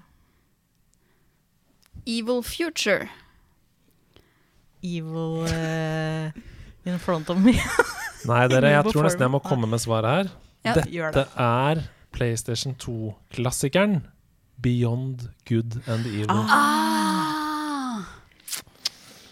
Evil 2.07 2.41
Future. 2.41 3.11
evil 4.83 5.43
uh, 5.47 6.31
in 6.85 6.99
front 6.99 7.29
of 7.29 7.37
me. 7.37 7.53
Nei, 8.29 8.47
dere, 8.51 8.71
jeg 8.77 8.93
tror 8.93 9.07
nesten 9.07 9.25
jeg 9.25 9.33
må 9.33 9.39
komme 9.43 9.67
med 9.69 9.81
svaret 9.83 10.09
her. 10.15 10.31
Ja, 10.63 10.73
Dette 10.79 11.11
det. 11.17 11.25
er 11.43 11.83
PlayStation 12.15 12.75
2-klassikeren 12.79 14.01
Beyond 14.63 15.27
Good 15.49 15.81
and 15.87 16.05
Evil. 16.07 16.29
Ah! 16.31 17.02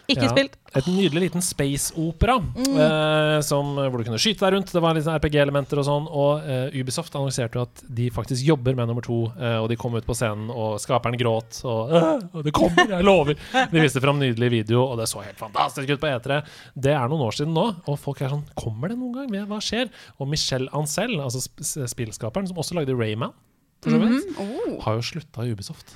Ikke 0.09 0.23
Ja. 0.23 0.29
spilt. 0.31 0.55
Et 0.73 0.85
nydelig 0.87 1.21
liten 1.29 1.41
space-opera 1.41 2.39
Mm. 2.39 2.77
eh, 2.79 3.41
hvor 3.41 3.97
du 3.97 4.03
kunne 4.03 4.17
skyte 4.19 4.39
deg 4.39 4.53
rundt. 4.53 4.71
Det 4.71 4.81
var 4.81 4.95
sånn 4.95 5.19
RPG-elementer 5.19 5.77
og 5.77 5.85
sånn. 5.85 6.07
Og 6.09 6.41
eh, 6.47 6.79
Ubisoft 6.81 7.13
annonserte 7.13 7.55
jo 7.59 7.61
at 7.63 7.83
de 7.93 8.09
faktisk 8.09 8.43
jobber 8.45 8.75
med 8.75 8.87
nummer 8.87 9.01
to. 9.01 9.31
eh, 9.39 9.57
og 9.61 9.69
de 9.69 9.75
kom 9.75 9.93
ut 9.95 10.05
på 10.05 10.15
scenen, 10.15 10.49
og 10.49 10.79
skaperen 10.79 11.17
gråt. 11.19 11.61
Og, 11.65 11.91
og 12.33 12.43
det 12.43 12.53
kommer, 12.53 12.87
jeg 12.87 13.03
lover! 13.03 13.35
De 13.71 13.79
viste 13.81 14.01
fram 14.01 14.19
nydelig 14.19 14.49
video, 14.51 14.83
og 14.85 14.97
det 14.97 15.07
så 15.07 15.21
helt 15.23 15.37
fantastisk 15.37 15.89
ut 15.89 15.99
på 15.99 16.07
E3. 16.07 16.41
Det 16.79 16.91
er 16.95 17.07
noen 17.11 17.21
år 17.27 17.31
siden 17.35 17.53
nå, 17.53 17.75
og 17.87 17.99
folk 17.99 18.21
er 18.21 18.29
sånn 18.29 18.43
Kommer 18.55 18.89
det 18.89 18.97
noen 18.97 19.13
gang? 19.29 19.47
Hva 19.47 19.59
skjer? 19.61 19.89
Og 20.19 20.27
Michelle 20.27 20.69
Ancel, 20.73 21.17
altså 21.19 21.41
sp 21.43 21.59
spillskaperen, 21.61 22.47
som 22.47 22.57
også 22.57 22.75
lagde 22.77 22.95
Rayman, 22.97 23.31
mm 23.85 24.01
-hmm. 24.01 24.21
Oh. 24.39 24.81
har 24.83 24.93
jo 24.95 25.01
slutta 25.01 25.43
i 25.45 25.51
Ubisoft. 25.51 25.95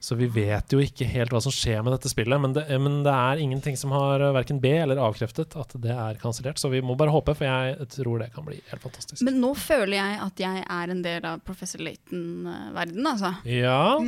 Så 0.00 0.14
vi 0.14 0.28
vet 0.30 0.70
jo 0.72 0.78
ikke 0.82 1.08
helt 1.10 1.32
hva 1.34 1.40
som 1.42 1.52
skjer 1.54 1.82
med 1.82 1.92
dette 1.96 2.10
spillet. 2.12 2.38
Men 2.40 2.54
det, 2.54 2.64
men 2.78 3.00
det 3.06 3.14
er 3.14 3.42
ingenting 3.42 3.78
som 3.78 3.90
har 3.96 4.22
verken 4.36 4.60
B 4.62 4.70
eller 4.78 5.00
avkreftet 5.02 5.56
at 5.58 5.74
det 5.82 5.94
er 5.94 6.20
kansellert. 6.22 6.60
Så 6.62 6.70
vi 6.70 6.82
må 6.84 6.94
bare 6.98 7.14
håpe, 7.14 7.34
for 7.38 7.48
jeg 7.48 7.88
tror 7.96 8.22
det 8.22 8.30
kan 8.34 8.46
bli 8.46 8.60
helt 8.70 8.84
fantastisk. 8.84 9.24
Men 9.26 9.40
nå 9.42 9.52
føler 9.58 9.98
jeg 9.98 10.20
at 10.28 10.44
jeg 10.44 10.64
er 10.64 10.94
en 10.94 11.02
del 11.04 11.26
av 11.26 11.42
Professor 11.46 11.82
Laton-verdenen, 11.82 13.10
altså. 13.10 13.34
ja, 13.50 13.98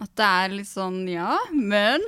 At 0.00 0.14
det 0.16 0.32
er 0.44 0.58
litt 0.60 0.70
sånn 0.70 1.02
ja, 1.10 1.34
men 1.52 2.06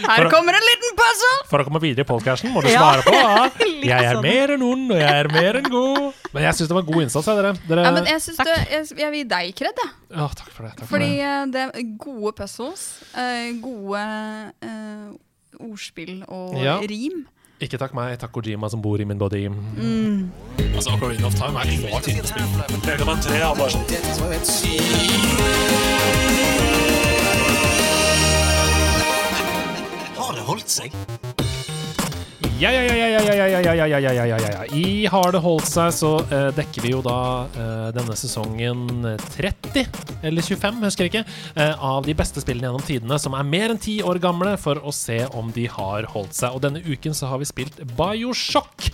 Her 0.00 0.26
kommer 0.32 0.56
en 0.56 0.64
liten 0.66 0.94
puzzle! 0.98 1.32
for 1.50 1.62
å 1.62 1.64
komme 1.66 1.80
videre 1.82 2.04
i 2.04 2.08
podcasten 2.08 2.52
må 2.54 2.62
du 2.64 2.68
svare 2.70 3.02
på 3.06 3.12
ja. 3.14 3.48
Jeg 3.90 3.96
er 4.06 4.14
sånn. 4.16 4.22
mer 4.24 4.52
enn 4.54 4.62
ond, 4.66 4.92
og 4.94 4.98
jeg 5.00 5.14
er 5.24 5.28
mer 5.32 5.58
enn 5.60 5.68
god. 5.72 5.98
Men 6.34 6.46
jeg 6.46 6.58
syns 6.58 6.70
det 6.70 6.76
var 6.78 6.86
god 6.88 7.02
innsats, 7.06 7.26
jeg, 7.30 7.36
dere. 7.40 7.52
dere 7.70 7.84
Ja, 7.86 7.92
men 7.96 8.06
jeg, 8.10 8.22
syns 8.24 8.38
Takk. 8.40 8.46
det, 8.50 8.56
jeg, 8.70 8.86
jeg 9.00 9.10
vil 9.14 9.20
gi 9.22 9.26
deg 9.32 9.50
kred, 9.60 9.82
jeg. 9.84 9.90
Ja, 10.14 10.26
takk 10.40 10.50
for 10.54 10.62
det. 10.68 10.72
Takk 10.76 10.84
for 10.86 10.92
Fordi 10.94 11.10
det. 11.10 11.26
eh, 11.26 11.44
det 11.56 11.64
er 11.66 11.90
gode 12.04 12.32
puzzles, 12.38 12.86
eh, 13.18 13.50
gode 13.64 14.04
uh, 14.64 15.10
ordspill 15.70 16.16
og 16.28 16.58
Ja. 16.62 16.78
rim. 16.80 17.26
Ikke 17.60 17.76
takk 17.76 17.92
meg, 17.92 18.14
takk 18.22 18.32
Kojima 18.32 18.70
som 18.72 18.80
bor 18.80 18.96
i 19.00 19.04
min 19.04 19.18
body. 19.20 19.42
Mm. 19.50 20.30
Altså, 20.72 20.94
Ocarina 20.96 21.26
of 21.28 21.34
Time 21.36 21.60
er 21.60 21.64
klart 21.82 22.08
innspill. 22.08 22.46
spill. 22.48 22.80
Mega 22.86 23.04
Man 23.04 23.20
3 23.20 23.36
er 23.36 23.54
bare 23.58 23.70
sånn 23.74 23.84
det 30.40 30.48
holdt 30.48 30.72
seg? 30.72 30.94
Ja, 32.60 32.68
ja, 32.72 32.82
ja, 32.84 32.92
ja, 32.92 33.06
ja, 33.08 33.20
ja, 33.24 33.46
ja, 33.48 33.60
ja, 33.72 33.86
ja, 33.88 33.98
ja, 34.00 34.12
ja, 34.12 34.24
ja, 34.36 34.48
ja. 34.52 34.64
I 34.76 35.06
Har 35.08 35.32
det 35.32 35.40
holdt 35.40 35.68
seg, 35.68 35.94
så 35.96 36.10
eh, 36.28 36.50
dekker 36.52 36.84
vi 36.84 36.92
jo 36.92 37.00
da 37.04 37.46
eh, 37.56 37.86
denne 37.96 38.16
sesongen 38.20 39.06
eh, 39.08 39.22
30, 39.32 39.86
eller 40.28 40.44
25, 40.44 40.82
husker 40.84 41.06
jeg 41.06 41.12
ikke, 41.14 41.24
eh, 41.56 41.72
av 41.72 42.04
de 42.04 42.16
beste 42.16 42.44
spillene 42.44 42.68
gjennom 42.68 42.84
tidene 42.84 43.16
som 43.20 43.36
er 43.36 43.48
mer 43.48 43.72
enn 43.72 43.80
ti 43.80 43.98
år 44.04 44.20
gamle, 44.20 44.54
for 44.60 44.80
å 44.84 44.92
se 44.92 45.22
om 45.36 45.48
de 45.56 45.64
har 45.72 46.08
holdt 46.12 46.36
seg. 46.36 46.52
Og 46.52 46.64
denne 46.66 46.84
uken 46.84 47.16
så 47.16 47.32
har 47.32 47.40
vi 47.40 47.48
spilt 47.48 47.80
Bioshock. 47.96 48.90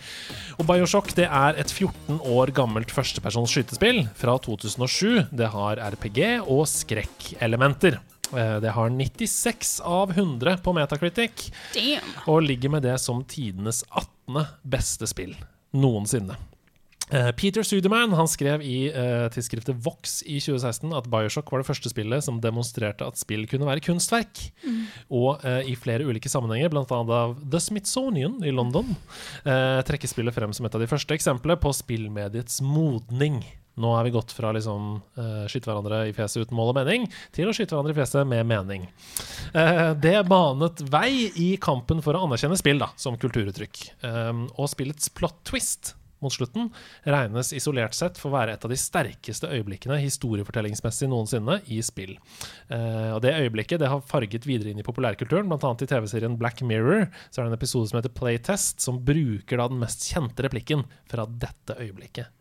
Og 0.62 0.66
Bioshock 0.70 1.10
det 1.18 1.27
er 1.27 1.59
et 1.59 1.74
14 1.74 2.23
år 2.23 2.55
gammelt 2.55 2.94
førstepersons 2.94 3.51
skytespill 3.51 4.05
fra 4.18 4.39
2007. 4.47 5.27
Det 5.35 5.51
har 5.59 5.82
RPG 5.90 6.23
og 6.47 6.68
skrekkelementer. 6.70 7.98
Eh, 8.35 8.57
Det 8.61 8.70
har 8.70 8.90
96 8.90 9.81
av 9.81 10.12
100 10.12 10.57
på 10.65 10.73
Metacritic 10.73 11.53
Damn. 11.74 12.12
og 12.27 12.43
ligger 12.43 12.69
med 12.77 12.82
det 12.82 12.98
som 13.01 13.24
tidenes 13.24 13.85
18. 13.90 14.47
beste 14.65 15.07
spill 15.07 15.36
noensinne. 15.77 16.36
Eh, 17.07 17.28
Peter 17.39 17.62
Suderman 17.62 18.16
han 18.19 18.27
skrev 18.27 18.62
i 18.66 18.89
eh, 18.90 19.28
tidsskriftet 19.31 19.78
Vox 19.85 20.24
i 20.27 20.40
2016 20.43 20.90
at 20.97 21.07
Bioshock 21.11 21.53
var 21.53 21.62
det 21.62 21.69
første 21.69 21.90
spillet 21.93 22.24
som 22.27 22.40
demonstrerte 22.43 23.07
at 23.07 23.20
spill 23.20 23.44
kunne 23.47 23.69
være 23.69 23.85
kunstverk. 23.86 24.40
Og 25.07 25.44
uh, 25.44 25.62
i 25.62 25.77
flere 25.78 26.03
ulike 26.03 26.31
sammenhenger, 26.31 26.73
bl.a. 26.73 26.82
av 26.90 27.36
The 27.47 27.61
Smithsonian 27.62 28.40
i 28.43 28.51
London, 28.51 28.97
uh, 29.47 29.78
trekkes 29.86 30.16
spillet 30.16 30.35
frem 30.35 30.55
som 30.57 30.66
et 30.66 30.74
av 30.74 30.82
de 30.82 30.90
første 30.90 31.15
eksemplene 31.15 31.61
på 31.62 31.70
spillmediets 31.78 32.59
modning. 32.65 33.39
Nå 33.82 33.93
er 33.98 34.07
vi 34.07 34.15
gått 34.15 34.32
fra 34.32 34.53
liksom 34.57 34.94
uh, 35.19 35.44
skyte 35.51 35.69
hverandre 35.69 36.07
i 36.09 36.15
fjeset 36.16 36.47
uten 36.47 36.57
mål 36.57 36.73
og 36.73 36.78
mening, 36.81 37.05
til 37.36 37.51
å 37.51 37.57
skyte 37.57 37.74
hverandre 37.74 37.93
i 37.93 37.98
fjeset 37.98 38.28
med 38.28 38.48
mening. 38.48 38.89
Uh, 39.53 39.93
det 40.01 40.16
banet 40.31 40.81
vei 40.93 41.28
i 41.43 41.51
kampen 41.61 42.01
for 42.05 42.16
å 42.16 42.24
anerkjenne 42.27 42.59
spill 42.61 42.81
da, 42.82 42.93
som 43.01 43.19
kulturuttrykk. 43.20 43.85
Um, 44.07 44.47
og 44.57 44.73
spillets 44.73 45.12
plot 45.12 45.44
twist 45.48 45.97
mot 46.19 46.32
slutten 46.32 46.70
regnes 47.05 47.53
isolert 47.57 47.94
sett 47.97 48.19
for 48.20 48.31
å 48.31 48.36
være 48.36 48.57
et 48.57 48.65
av 48.65 48.73
de 48.73 48.78
sterkeste 48.81 49.51
øyeblikkene 49.53 49.98
historiefortellingsmessig 50.01 51.09
noensinne 51.12 51.59
i 51.73 51.81
spill. 51.85 52.16
Eh, 52.73 53.11
og 53.15 53.20
Det 53.24 53.35
øyeblikket 53.36 53.82
det 53.82 53.90
har 53.93 54.05
farget 54.07 54.48
videre 54.48 54.73
inn 54.73 54.81
i 54.81 54.86
populærkulturen, 54.86 55.48
bl.a. 55.51 55.74
i 55.74 55.90
TV-serien 55.90 56.39
Black 56.40 56.62
Mirror. 56.62 57.09
Så 57.28 57.40
er 57.40 57.47
det 57.47 57.53
en 57.53 57.59
episode 57.59 57.90
som 57.90 58.01
heter 58.01 58.15
Playtest, 58.16 58.81
som 58.85 59.03
bruker 59.05 59.61
da 59.61 59.69
den 59.73 59.82
mest 59.82 60.09
kjente 60.09 60.47
replikken 60.47 60.86
fra 61.11 61.28
dette 61.28 61.77
øyeblikket. 61.77 62.32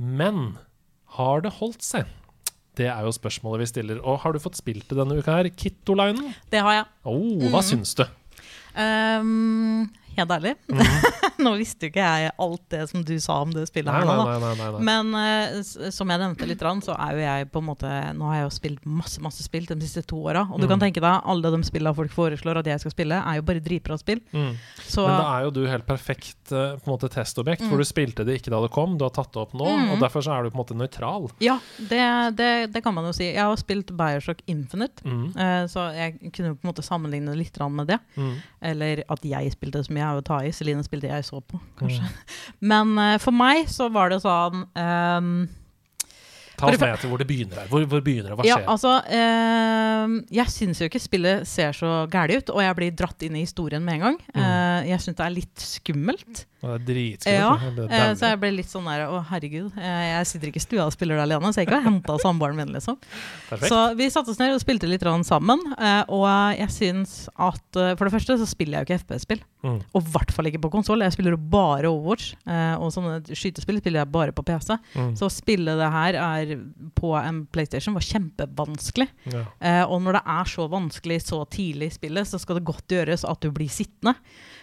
Men 0.00 0.56
har 1.18 1.44
det 1.44 1.52
holdt 1.58 1.84
seg? 1.84 2.08
Det 2.78 2.86
er 2.88 3.04
jo 3.04 3.12
spørsmålet 3.12 3.64
vi 3.64 3.68
stiller. 3.68 4.00
Og 4.00 4.22
har 4.22 4.32
du 4.32 4.40
fått 4.40 4.56
spilt 4.56 4.88
det 4.88 4.96
denne 4.96 5.18
uka 5.18 5.34
her? 5.36 5.50
Kittolinen? 5.52 6.32
Det 6.52 6.62
har 6.64 6.78
jeg. 6.78 6.86
Oh, 7.10 7.48
hva 7.52 7.60
syns 7.66 7.92
du? 7.98 8.06
Um, 8.72 9.90
helt 10.22 10.34
ærlig. 10.38 10.54
nå 11.40 11.54
visste 11.56 11.86
jo 11.88 11.90
ikke 11.94 12.04
jeg 12.04 12.32
alt 12.44 12.64
det 12.72 12.80
som 12.90 13.04
du 13.06 13.14
sa 13.22 13.38
om 13.44 13.52
det 13.54 13.62
spillet 13.70 13.94
her 13.94 14.04
nå. 14.04 14.16
nei. 14.28 14.38
nei, 14.42 14.54
nei. 14.60 14.82
Men 14.84 15.14
uh, 15.16 15.90
som 15.92 16.10
jeg 16.12 16.20
nevnte 16.20 16.48
litt, 16.48 16.64
så 16.84 16.92
er 17.00 17.16
jo 17.16 17.22
jeg 17.24 17.48
på 17.54 17.62
en 17.62 17.68
måte 17.70 17.90
Nå 18.16 18.26
har 18.28 18.40
jeg 18.42 18.44
jo 18.44 18.52
spilt 18.58 18.84
masse 18.84 19.22
masse 19.24 19.42
spill 19.46 19.64
de 19.70 19.78
siste 19.80 20.02
to 20.10 20.18
åra. 20.28 20.42
Og 20.52 20.60
du 20.60 20.66
Mm. 20.66 20.72
kan 20.74 20.82
tenke 20.84 21.00
deg 21.02 21.24
alle 21.24 21.50
de 21.50 21.62
spillene 21.66 21.94
folk 21.96 22.12
foreslår 22.12 22.60
at 22.60 22.66
jeg 22.68 22.80
skal 22.84 22.92
spille, 22.92 23.16
er 23.24 23.38
jo 23.40 23.42
bare 23.48 23.60
dritbra 23.64 23.96
spill. 23.98 24.20
Mm. 24.32 24.52
Så 24.84 25.06
Men 25.06 25.16
da 25.16 25.30
er 25.38 25.44
jo 25.46 25.50
du 25.56 25.62
helt 25.66 25.86
perfekt 25.88 26.52
uh, 26.52 26.76
på 26.76 26.84
en 26.86 26.92
måte 26.94 27.08
testobjekt, 27.10 27.62
Mm. 27.64 27.70
for 27.72 27.80
du 27.80 27.84
spilte 27.88 28.24
det 28.28 28.36
ikke 28.40 28.50
da 28.52 28.60
det 28.62 28.70
kom, 28.74 28.98
du 29.00 29.04
har 29.04 29.10
tatt 29.16 29.32
det 29.32 29.40
opp 29.42 29.52
nå, 29.56 29.66
og 29.94 29.98
derfor 30.00 30.22
så 30.24 30.36
er 30.36 30.44
du 30.44 30.50
på 30.52 30.58
en 30.58 30.62
måte 30.64 30.76
nøytral. 30.76 31.30
ja, 31.40 31.58
det, 31.78 32.36
det, 32.36 32.50
det 32.74 32.82
kan 32.84 32.94
man 32.94 33.04
jo 33.08 33.12
si. 33.16 33.30
Jeg 33.32 33.40
har 33.42 33.56
spilt 33.60 33.90
Bioshock 33.96 34.42
Infinite, 34.46 35.00
Mm. 35.04 35.32
eh, 35.36 35.64
så 35.72 35.88
jeg 35.96 36.18
kunne 36.32 36.54
på 36.56 36.64
en 36.66 36.70
måte 36.72 36.84
sammenligne 36.84 37.34
litt 37.36 37.56
med 37.70 37.86
det. 37.88 37.98
Mm. 38.16 38.34
Eller 38.62 39.02
at 39.08 39.22
jeg 39.24 39.52
spilte 39.56 39.82
så 39.84 39.92
mye, 39.92 40.09
er 40.10 40.18
jo 40.18 40.24
å 40.24 40.26
ta 40.26 40.42
i. 40.44 40.52
Celine 40.54 40.84
spilte 40.86 41.10
jeg 41.10 41.26
så 41.26 41.40
på, 41.40 41.60
kanskje. 41.80 42.10
Men 42.72 42.92
uh, 42.98 43.16
for 43.22 43.36
meg 43.36 43.70
så 43.72 43.88
var 43.92 44.12
det 44.12 44.20
sånn 44.24 44.66
um, 44.66 45.32
Ta 46.60 46.68
oss 46.68 46.80
med 46.80 46.98
til 47.00 47.08
hvor 47.10 47.20
det 47.20 47.26
begynner. 47.28 47.68
Hvor, 47.70 47.84
hvor 47.88 48.02
begynner 48.04 48.32
det? 48.32 48.36
Hva 48.38 48.44
Ja, 48.46 48.58
skjer? 48.58 48.66
altså 48.74 48.92
uh, 49.08 50.14
Jeg 50.36 50.52
syns 50.52 50.82
jo 50.82 50.88
ikke 50.90 51.00
spillet 51.00 51.48
ser 51.48 51.76
så 51.76 52.04
gæli 52.12 52.36
ut, 52.40 52.52
og 52.52 52.60
jeg 52.64 52.76
blir 52.76 52.96
dratt 53.00 53.24
inn 53.26 53.38
i 53.38 53.44
historien 53.46 53.84
med 53.84 53.96
en 53.98 54.04
gang. 54.04 54.18
Mm. 54.34 54.40
Uh, 54.42 54.80
jeg 54.90 55.04
syns 55.04 55.18
det 55.20 55.26
er 55.26 55.34
litt 55.38 55.64
skummelt. 55.64 56.42
Det 56.60 56.74
er 56.74 56.82
dritskummelt. 56.90 57.78
Ja, 57.80 57.86
Jeg 57.88 58.10
eh, 58.10 58.16
så 58.20 58.32
jeg 58.34 58.40
ble 58.42 58.50
litt 58.52 58.68
sånn 58.68 58.88
der 58.90 59.06
Å, 59.08 59.22
herregud. 59.30 59.78
jeg 59.80 60.26
sitter 60.28 60.50
ikke 60.50 60.60
i 60.60 60.66
stua 60.66 60.84
og 60.90 60.92
spiller 60.92 61.16
det 61.16 61.24
alene, 61.24 61.52
så 61.54 61.62
jeg 61.62 61.70
ikke 61.70 61.78
har 61.78 61.86
henta 61.88 62.18
samboeren 62.20 62.58
min, 62.60 62.74
liksom. 62.76 62.98
Perfekt. 63.48 63.70
Så 63.72 63.78
vi 63.96 64.10
satte 64.12 64.34
oss 64.34 64.42
ned 64.42 64.52
og 64.52 64.60
spilte 64.60 64.90
litt 64.90 65.06
sammen. 65.24 65.62
og 66.12 66.28
jeg 66.58 66.68
syns 66.74 67.14
at 67.40 67.64
For 67.72 68.04
det 68.04 68.12
første 68.12 68.36
så 68.42 68.48
spiller 68.48 68.80
jeg 68.80 68.84
jo 68.84 68.90
ikke 68.90 69.00
FPS-spill. 69.06 69.40
Mm. 69.62 69.78
Og 69.94 70.00
i 70.00 70.10
hvert 70.14 70.30
fall 70.32 70.46
ikke 70.48 70.60
på 70.64 70.70
konsoll. 70.72 71.02
Jeg 71.04 71.12
spiller 71.12 71.34
jo 71.34 71.40
bare 71.52 71.88
Overwatch. 71.90 72.30
eh, 72.46 72.74
og 72.80 72.92
sånne 72.94 73.18
skytespill 73.28 73.76
spiller 73.82 74.00
jeg 74.00 74.12
bare 74.12 74.32
på 74.32 74.44
PC. 74.48 74.76
Mm. 74.96 75.10
Så 75.18 75.26
å 75.28 75.32
spille 75.34 75.74
det 75.76 75.90
her 75.92 76.14
er 76.16 76.54
på 76.96 77.10
en 77.18 77.42
PlayStation 77.52 77.92
var 77.94 78.06
kjempevanskelig. 78.06 79.08
Ja. 79.34 79.44
Eh, 79.60 79.82
og 79.84 80.00
når 80.02 80.16
det 80.20 80.22
er 80.26 80.44
så 80.54 80.68
vanskelig 80.72 81.20
så 81.26 81.42
tidlig 81.52 81.90
i 81.90 81.96
spillet, 81.98 82.26
så 82.30 82.40
skal 82.40 82.56
det 82.60 82.64
godt 82.70 82.88
gjøres 82.88 83.24
at 83.28 83.40
du 83.44 83.50
blir 83.52 83.68
sittende. 83.68 84.14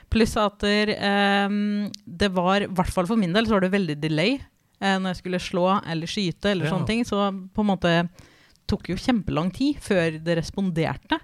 Pluss 0.10 0.34
at 0.40 0.64
ehm, 0.64 1.92
det 2.08 2.30
var, 2.36 2.64
i 2.64 2.70
hvert 2.72 2.94
fall 2.94 3.08
for 3.10 3.20
min 3.20 3.34
del, 3.36 3.46
så 3.48 3.58
var 3.58 3.66
det 3.66 3.74
veldig 3.74 3.98
delay 4.02 4.38
eh, 4.80 4.98
når 4.98 5.12
jeg 5.14 5.22
skulle 5.22 5.42
slå 5.44 5.68
eller 5.86 6.08
skyte 6.10 6.52
eller 6.54 6.66
Ja. 6.70 6.74
sånne 6.74 6.88
ting. 6.88 7.04
Så 7.06 7.20
på 7.54 7.62
en 7.64 7.72
måte 7.74 7.94
tok 8.68 8.90
jo 8.92 8.96
kjempelang 9.00 9.52
tid 9.56 9.78
før 9.84 10.18
det 10.24 10.38
responderte. 10.42 11.20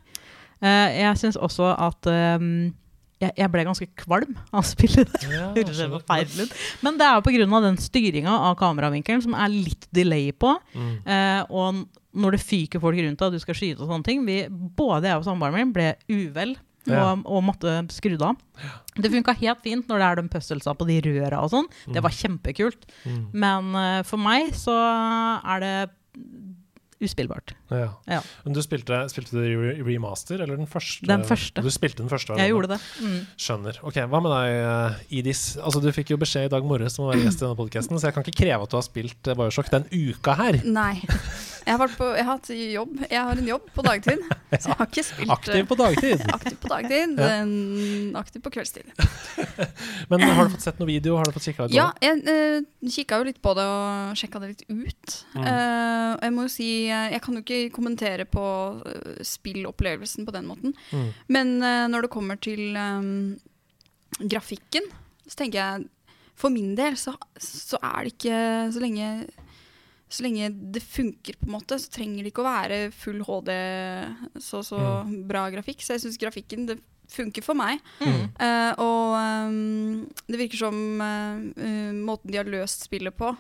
Eh, 0.63 1.01
jeg 1.01 1.17
syns 1.19 1.37
også 1.39 1.73
at 1.75 2.07
ehm, 2.11 2.73
jeg, 3.22 3.31
jeg 3.38 3.52
ble 3.53 3.64
ganske 3.68 3.88
kvalm 3.99 4.34
av 4.52 4.61
å 4.61 4.65
spille 4.68 5.03
Det 5.06 5.30
Ja, 5.31 5.52
det. 5.56 6.48
Men 6.84 6.98
det 6.99 7.06
er 7.07 7.19
jo 7.19 7.26
pga. 7.27 7.61
den 7.64 7.77
styringa 7.77 8.34
av 8.49 8.57
kameravinkelen 8.60 9.22
som 9.23 9.34
er 9.38 9.49
litt 9.53 9.88
delay 9.95 10.31
på. 10.31 10.56
Mm. 10.73 10.94
Eh, 11.06 11.41
og 11.49 11.85
når 12.14 12.35
det 12.38 12.44
fyker 12.45 12.80
folk 12.84 12.98
rundt 12.99 13.19
deg 13.19 13.26
og 13.31 13.34
du 13.34 13.40
skal 13.41 13.56
skyte 13.57 13.81
og 13.81 13.90
sånne 13.90 14.06
ting 14.06 14.26
vi, 14.27 14.44
Både 14.49 15.07
jeg 15.10 15.18
og 15.18 15.26
samboeren 15.26 15.56
min 15.57 15.72
ble 15.73 15.94
uvel 16.11 16.56
og, 16.84 16.91
Ja. 16.91 17.14
og 17.15 17.44
måtte 17.48 17.77
skru 17.95 18.18
det 18.18 18.27
av. 18.27 18.35
Det 18.99 19.10
funka 19.10 19.34
helt 19.40 19.61
fint 19.64 19.88
når 19.88 20.02
det 20.02 20.07
er 20.10 20.19
de 20.19 20.27
puzzlesa 20.34 20.73
på 20.76 20.85
de 20.90 20.98
røra 21.06 21.40
og 21.45 21.49
sånn. 21.53 21.69
Det 21.88 22.03
var 22.03 22.11
kjempekult. 22.11 22.84
Mm. 23.07 23.22
Men 23.34 23.69
eh, 23.80 24.02
for 24.03 24.19
meg 24.19 24.52
så 24.60 24.76
er 24.76 25.64
det 25.64 25.76
uspillbart. 27.03 27.53
Ja. 27.73 27.89
Ja. 28.09 28.19
Men 28.45 28.57
du 28.57 28.61
spilte, 28.65 28.99
spilte 29.11 29.39
du 29.39 29.83
remaster, 29.87 30.43
eller 30.43 30.59
den 30.59 30.69
første? 30.69 31.07
Den 31.09 31.25
første. 31.27 31.63
Du 31.63 31.71
spilte 31.73 32.03
den 32.03 32.11
første? 32.11 32.37
Jeg 32.39 32.53
gjorde 32.53 32.73
det. 32.75 32.79
Mm. 33.01 33.19
Skjønner. 33.39 33.79
Ok, 33.83 34.01
Hva 34.11 34.21
med 34.23 34.35
deg, 34.35 34.57
eh, 34.59 35.17
Idis? 35.19 35.43
Altså, 35.57 35.81
Du 35.83 35.89
fikk 35.95 36.13
jo 36.13 36.19
beskjed 36.21 36.49
i 36.49 36.53
dag 36.53 36.65
morges 36.67 36.99
om 36.99 37.07
å 37.07 37.13
være 37.13 37.25
gjest 37.25 37.41
i 37.41 37.45
denne 37.47 37.59
podcasten, 37.59 37.99
så 37.99 38.09
jeg 38.09 38.17
kan 38.17 38.27
ikke 38.27 38.39
kreve 38.43 38.67
at 38.67 38.73
du 38.73 38.77
har 38.79 38.85
spilt 38.85 39.27
eh, 39.31 39.39
Bioshock 39.39 39.71
den 39.73 39.87
uka 39.91 40.37
her. 40.39 40.61
Nei. 40.63 41.01
Jeg 41.63 41.71
har, 41.71 41.79
vært 41.79 41.95
på, 41.95 42.07
jeg 42.11 42.25
har 42.27 42.37
hatt 42.37 42.49
jobb. 42.51 42.95
Jeg 43.07 43.19
har 43.23 43.39
en 43.39 43.47
jobb 43.47 43.67
på 43.75 43.83
dagtid, 43.85 44.23
så 44.61 44.73
jeg 44.73 44.77
har 44.79 44.89
ikke 44.89 45.05
spilt 45.07 45.33
Aktiv 45.33 45.67
på 45.69 45.77
dagtid. 45.79 46.23
aktiv 46.35 46.57
på 46.59 46.71
dagtid, 46.71 47.13
Ja. 47.23 47.37
aktiv 48.19 48.43
på 48.43 48.51
kveldstid. 48.51 48.89
Men 50.11 50.25
har 50.27 50.49
du 50.49 50.55
fått 50.57 50.65
sett 50.65 50.81
noe 50.81 50.89
video? 50.89 51.15
Har 51.19 51.29
du 51.29 51.35
fått 51.35 51.47
kikka 51.47 51.67
ut 51.67 51.71
på 51.71 51.77
Ja, 51.77 51.87
jeg 52.03 52.23
uh, 52.27 52.89
kikka 52.91 53.21
jo 53.21 53.27
litt 53.29 53.39
på 53.43 53.53
det 53.55 53.63
og 53.69 54.19
sjekka 54.19 54.41
det 54.43 54.51
litt 54.51 54.65
ut. 54.67 55.15
Mm. 55.37 55.45
Uh, 55.47 56.11
jeg 56.19 56.35
må 56.35 56.47
jo 56.47 56.51
si 56.51 56.69
eh, 56.89 57.07
Jeg 57.15 57.23
kan 57.23 57.37
jo 57.37 57.43
ikke 57.43 57.61
kommentere 57.72 58.26
på 58.26 58.44
eh, 58.90 59.22
spillopplevelsen 59.23 60.26
på 60.27 60.34
den 60.35 60.49
måten. 60.49 60.76
Mm. 60.91 61.10
Men 61.27 61.53
uh, 61.64 61.88
når 61.88 62.06
det 62.07 62.11
kommer 62.14 62.40
til 62.41 62.76
um, 62.76 63.38
grafikken, 64.19 64.90
så 65.27 65.44
tenker 65.44 65.60
jeg 65.61 65.90
For 66.35 66.49
min 66.49 66.73
del 66.76 66.95
så, 66.98 67.14
så 67.38 67.77
er 67.77 68.03
det 68.03 68.15
ikke 68.15 68.38
så 68.73 68.81
lenge 68.81 69.10
så 70.14 70.23
lenge 70.26 70.49
det 70.73 70.81
funker, 70.85 71.38
på 71.40 71.48
en 71.48 71.56
måte, 71.56 71.77
så 71.81 71.90
trenger 71.90 72.22
det 72.22 72.30
ikke 72.34 72.44
å 72.44 72.52
være 72.52 72.80
full 72.94 73.22
HD, 73.26 73.49
så 74.38 74.61
så 74.65 74.77
Mm. 75.06 75.27
bra 75.30 75.48
grafikk. 75.49 75.81
Så 75.81 75.94
jeg 75.95 76.03
syns 76.03 76.19
grafikken 76.22 76.68
det 76.68 76.77
funker 77.10 77.41
for 77.45 77.57
meg. 77.57 77.81
Mm. 77.99 78.30
Uh, 78.38 78.73
og 78.81 79.15
um, 79.18 80.10
det 80.27 80.40
virker 80.40 80.57
som 80.57 81.02
eh, 81.02 81.91
måten 81.94 82.31
de 82.31 82.38
har 82.38 82.49
løst 82.49 82.85
spillet 82.88 83.14
på, 83.18 83.31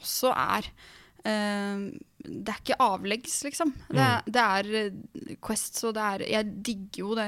også 0.00 0.30
er 0.34 0.70
Det 1.22 2.48
er 2.52 2.60
ikke 2.62 2.76
avleggs, 2.80 3.42
liksom. 3.44 3.72
Det 3.90 4.00
er, 4.04 4.22
det 4.26 4.44
er 4.44 4.70
eh, 4.84 5.34
Quests, 5.44 5.84
og 5.88 5.94
det 5.96 6.02
er 6.06 6.24
Jeg 6.30 6.62
digger 6.62 7.02
jo 7.04 7.14
det 7.18 7.26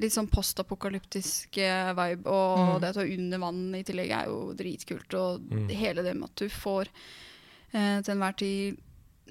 litt 0.00 0.12
sånn 0.14 0.28
postapokalyptiske 0.32 1.64
eh, 1.68 1.92
vibe, 1.96 2.26
og 2.32 2.58
Mm. 2.62 2.80
det 2.80 2.88
å 2.94 3.00
er 3.02 3.12
under 3.18 3.38
vann 3.42 3.74
i 3.76 3.82
tillegg 3.84 4.10
er 4.16 4.26
jo 4.30 4.54
dritkult. 4.56 5.14
Og 5.14 5.40
Mm. 5.50 5.68
hele 5.76 6.02
det 6.02 6.14
med 6.16 6.24
at 6.30 6.36
du 6.36 6.48
får 6.48 6.88
eh, 7.74 8.00
til 8.02 8.14
enhver 8.14 8.36
tid 8.36 8.78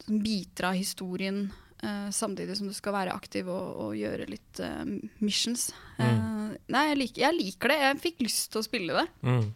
sånn 0.05 0.21
biter 0.23 0.65
av 0.69 0.73
historien 0.77 1.51
eh, 1.83 2.09
samtidig 2.13 2.55
som 2.57 2.67
du 2.67 2.73
skal 2.73 2.93
være 2.93 3.13
aktiv 3.13 3.47
og, 3.49 3.75
og 3.85 3.95
gjøre 3.97 4.29
litt 4.29 4.59
eh, 4.59 4.85
missions. 5.19 5.71
Eh, 5.99 6.53
nei, 6.69 6.83
jeg 6.89 6.97
liker, 6.97 7.21
jeg 7.21 7.37
liker 7.39 7.67
det. 7.73 7.79
Jeg 7.81 8.01
fikk 8.01 8.21
lyst 8.21 8.51
til 8.51 8.61
å 8.61 8.65
spille 8.65 8.93
det. 9.01 9.07
Mm. 9.25 9.53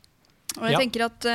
Og 0.58 0.64
jeg 0.66 0.72
Ja. 0.74 0.80
tenker 0.80 1.06
at 1.06 1.26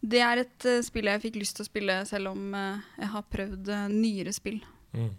det 0.00 0.20
er 0.24 0.42
et 0.44 0.66
eh, 0.68 0.82
spill 0.84 1.10
jeg 1.10 1.22
fikk 1.26 1.40
lyst 1.40 1.58
til 1.58 1.66
å 1.66 1.68
spille 1.68 1.96
selv 2.08 2.32
om 2.32 2.54
eh, 2.56 2.92
jeg 3.02 3.10
har 3.14 3.26
prøvd 3.36 3.72
eh, 3.76 3.88
nyere 3.92 4.32
spill. 4.32 4.60
Mm. 4.96 5.10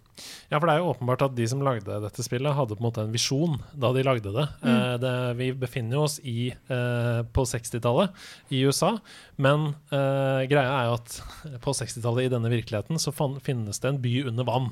Ja, 0.52 0.60
for 0.60 0.68
det 0.68 0.74
er 0.76 0.82
jo 0.82 0.92
åpenbart 0.92 1.26
at 1.26 1.36
de 1.38 1.46
som 1.48 1.62
lagde 1.64 2.00
dette 2.04 2.26
spillet, 2.26 2.56
hadde 2.58 2.76
på 2.76 2.84
en 2.84 2.88
måte 2.90 3.06
en 3.06 3.14
visjon 3.14 3.58
da 3.72 3.94
de 3.96 4.04
lagde 4.04 4.34
det. 4.36 4.48
Eh, 4.68 4.96
det 5.02 5.14
vi 5.40 5.52
befinner 5.56 6.02
oss 6.04 6.18
i 6.28 6.52
eh, 6.52 7.22
på 7.32 7.46
60-tallet 7.48 8.12
i 8.52 8.64
USA, 8.68 8.94
men 9.42 9.72
eh, 9.94 10.44
greia 10.52 10.74
er 10.76 10.90
jo 10.90 10.98
at 10.98 11.16
på 11.66 11.76
60-tallet 11.78 12.28
i 12.28 12.34
denne 12.34 12.52
virkeligheten 12.52 13.00
så 13.02 13.14
finnes 13.16 13.80
det 13.82 13.90
en 13.90 14.02
by 14.04 14.14
under 14.32 14.48
vann 14.48 14.70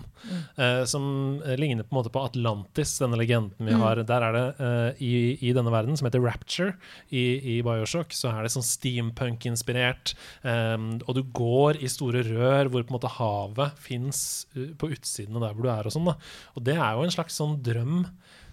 eh, 0.59 0.83
som 0.89 1.39
eh, 1.45 1.55
ligner 1.59 1.87
på 1.87 1.95
en 1.95 1.99
måte 2.01 2.13
på 2.13 2.23
Atlantis, 2.27 2.97
denne 3.01 3.19
legenden 3.19 3.69
vi 3.69 3.77
har. 3.79 4.03
Der 4.03 4.27
er 4.27 4.35
det 4.35 4.45
eh, 4.59 5.01
i, 5.05 5.13
i 5.49 5.53
denne 5.55 5.73
verden, 5.73 5.97
som 5.97 6.09
heter 6.09 6.23
Rapture 6.23 6.75
i, 7.09 7.57
i 7.57 7.59
Bioshock, 7.65 8.13
så 8.15 8.33
er 8.33 8.43
det 8.43 8.53
sånn 8.53 8.65
steampunk-inspirert, 8.65 10.13
og 10.43 11.11
du 11.15 11.21
går 11.35 11.79
i 11.83 11.89
store 11.91 12.21
rør 12.25 12.69
hvor 12.71 12.83
på 12.83 12.91
en 12.91 12.97
måte 12.97 13.11
havet 13.15 13.79
fins 13.81 14.21
på 14.51 14.91
utsiden 14.93 15.38
av 15.39 15.47
der 15.47 15.55
hvor 15.57 15.65
du 15.65 15.71
er 15.73 15.89
og 15.89 15.95
sånn. 15.95 16.11
da. 16.11 16.15
Og 16.59 16.67
det 16.67 16.75
er 16.77 16.93
jo 16.99 17.07
en 17.07 17.15
slags 17.15 17.39
sånn 17.39 17.57
drøm 17.65 18.03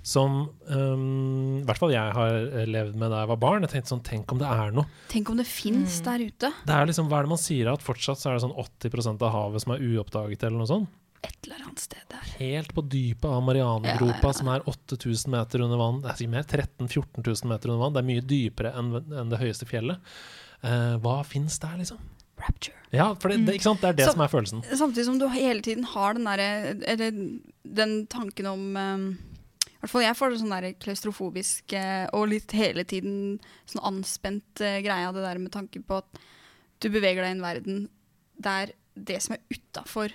som 0.06 0.36
um, 0.70 1.56
i 1.58 1.64
hvert 1.66 1.80
fall 1.82 1.90
jeg 1.90 2.12
har 2.14 2.36
eh, 2.36 2.66
levd 2.70 2.94
med 2.94 3.10
da 3.10 3.24
jeg 3.24 3.30
var 3.32 3.40
barn. 3.42 3.64
Jeg 3.66 3.72
tenkte 3.72 3.90
sånn, 3.90 4.04
Tenk 4.06 4.30
om 4.36 4.38
det 4.38 4.46
er 4.46 4.70
noe. 4.76 4.86
Tenk 5.10 5.32
om 5.32 5.40
det 5.40 5.48
fins 5.50 5.96
der 6.06 6.22
ute. 6.22 6.52
Det 6.68 6.76
er 6.76 6.86
liksom, 6.86 7.08
Hva 7.10 7.18
er 7.18 7.26
det 7.26 7.32
man 7.32 7.42
sier? 7.42 7.72
At 7.72 7.82
fortsatt 7.82 8.22
så 8.22 8.30
er 8.30 8.38
det 8.38 8.44
sånn 8.46 8.54
80% 8.54 9.26
av 9.26 9.34
havet 9.34 9.64
som 9.64 9.74
er 9.74 9.82
uoppdaget, 9.82 10.46
eller 10.46 10.62
noe 10.62 10.70
sånt? 10.70 10.94
Et 11.26 11.48
eller 11.48 11.64
annet 11.64 11.82
sted 11.82 12.04
der. 12.12 12.26
Helt 12.38 12.70
på 12.76 12.84
dypet 12.86 13.26
av 13.26 13.42
Marianergropa, 13.42 14.14
Ja, 14.14 14.20
ja, 14.20 14.30
ja. 14.30 14.36
som 14.38 14.50
er 14.52 14.66
8000 14.70 15.32
meter 15.34 15.64
under 15.66 15.80
vann. 15.80 15.98
Det 16.04 16.12
er 16.12 16.20
sikkert 16.20 16.36
mer 16.36 16.46
13 16.46 16.86
000-14 16.92 17.26
000 17.26 17.50
meter 17.50 17.72
under 17.72 17.82
vann. 17.82 17.96
Det 17.96 18.02
er 18.04 18.10
mye 18.12 18.26
dypere 18.30 18.74
enn 18.78 18.92
enn 19.24 19.32
det 19.32 19.40
høyeste 19.42 19.66
fjellet. 19.66 20.12
Uh, 20.62 20.94
hva 21.02 21.16
fins 21.26 21.58
der, 21.62 21.80
liksom? 21.82 21.98
Rapture. 22.40 22.76
Ja, 22.94 23.08
for 23.20 23.32
det, 23.32 23.38
det, 23.46 23.54
ikke 23.58 23.66
sant? 23.66 23.80
det 23.80 23.88
er 23.88 23.96
det 23.98 24.04
Så- 24.06 24.12
som 24.16 24.22
er 24.24 24.28
følelsen. 24.32 24.62
Samtidig 24.76 25.04
som 25.08 25.18
du 25.18 25.26
hele 25.32 25.62
tiden 25.64 25.84
har 25.84 26.14
den 26.14 26.24
derre 26.28 26.76
Eller 26.86 27.10
den 27.64 28.06
tanken 28.06 28.46
om 28.46 28.76
um, 28.76 29.06
I 29.64 29.78
hvert 29.80 29.90
fall 29.90 30.02
jeg 30.04 30.16
får 30.18 30.30
det 30.30 30.40
sånn 30.42 30.54
der 30.54 30.68
klaustrofobisk 30.84 31.72
eh, 31.76 32.06
og 32.12 32.28
litt 32.28 32.52
hele 32.56 32.84
tiden 32.84 33.38
sånn 33.66 33.84
anspent 33.90 34.62
uh, 34.62 34.78
greie 34.84 35.08
av 35.08 35.14
det 35.16 35.24
der 35.26 35.38
med 35.42 35.52
tanke 35.52 35.82
på 35.84 35.98
at 36.02 36.20
du 36.80 36.88
beveger 36.92 37.22
deg 37.24 37.32
i 37.32 37.36
en 37.38 37.44
verden 37.44 37.88
der 38.36 38.72
det 38.96 39.22
som 39.24 39.36
er 39.36 39.44
utafor 39.52 40.12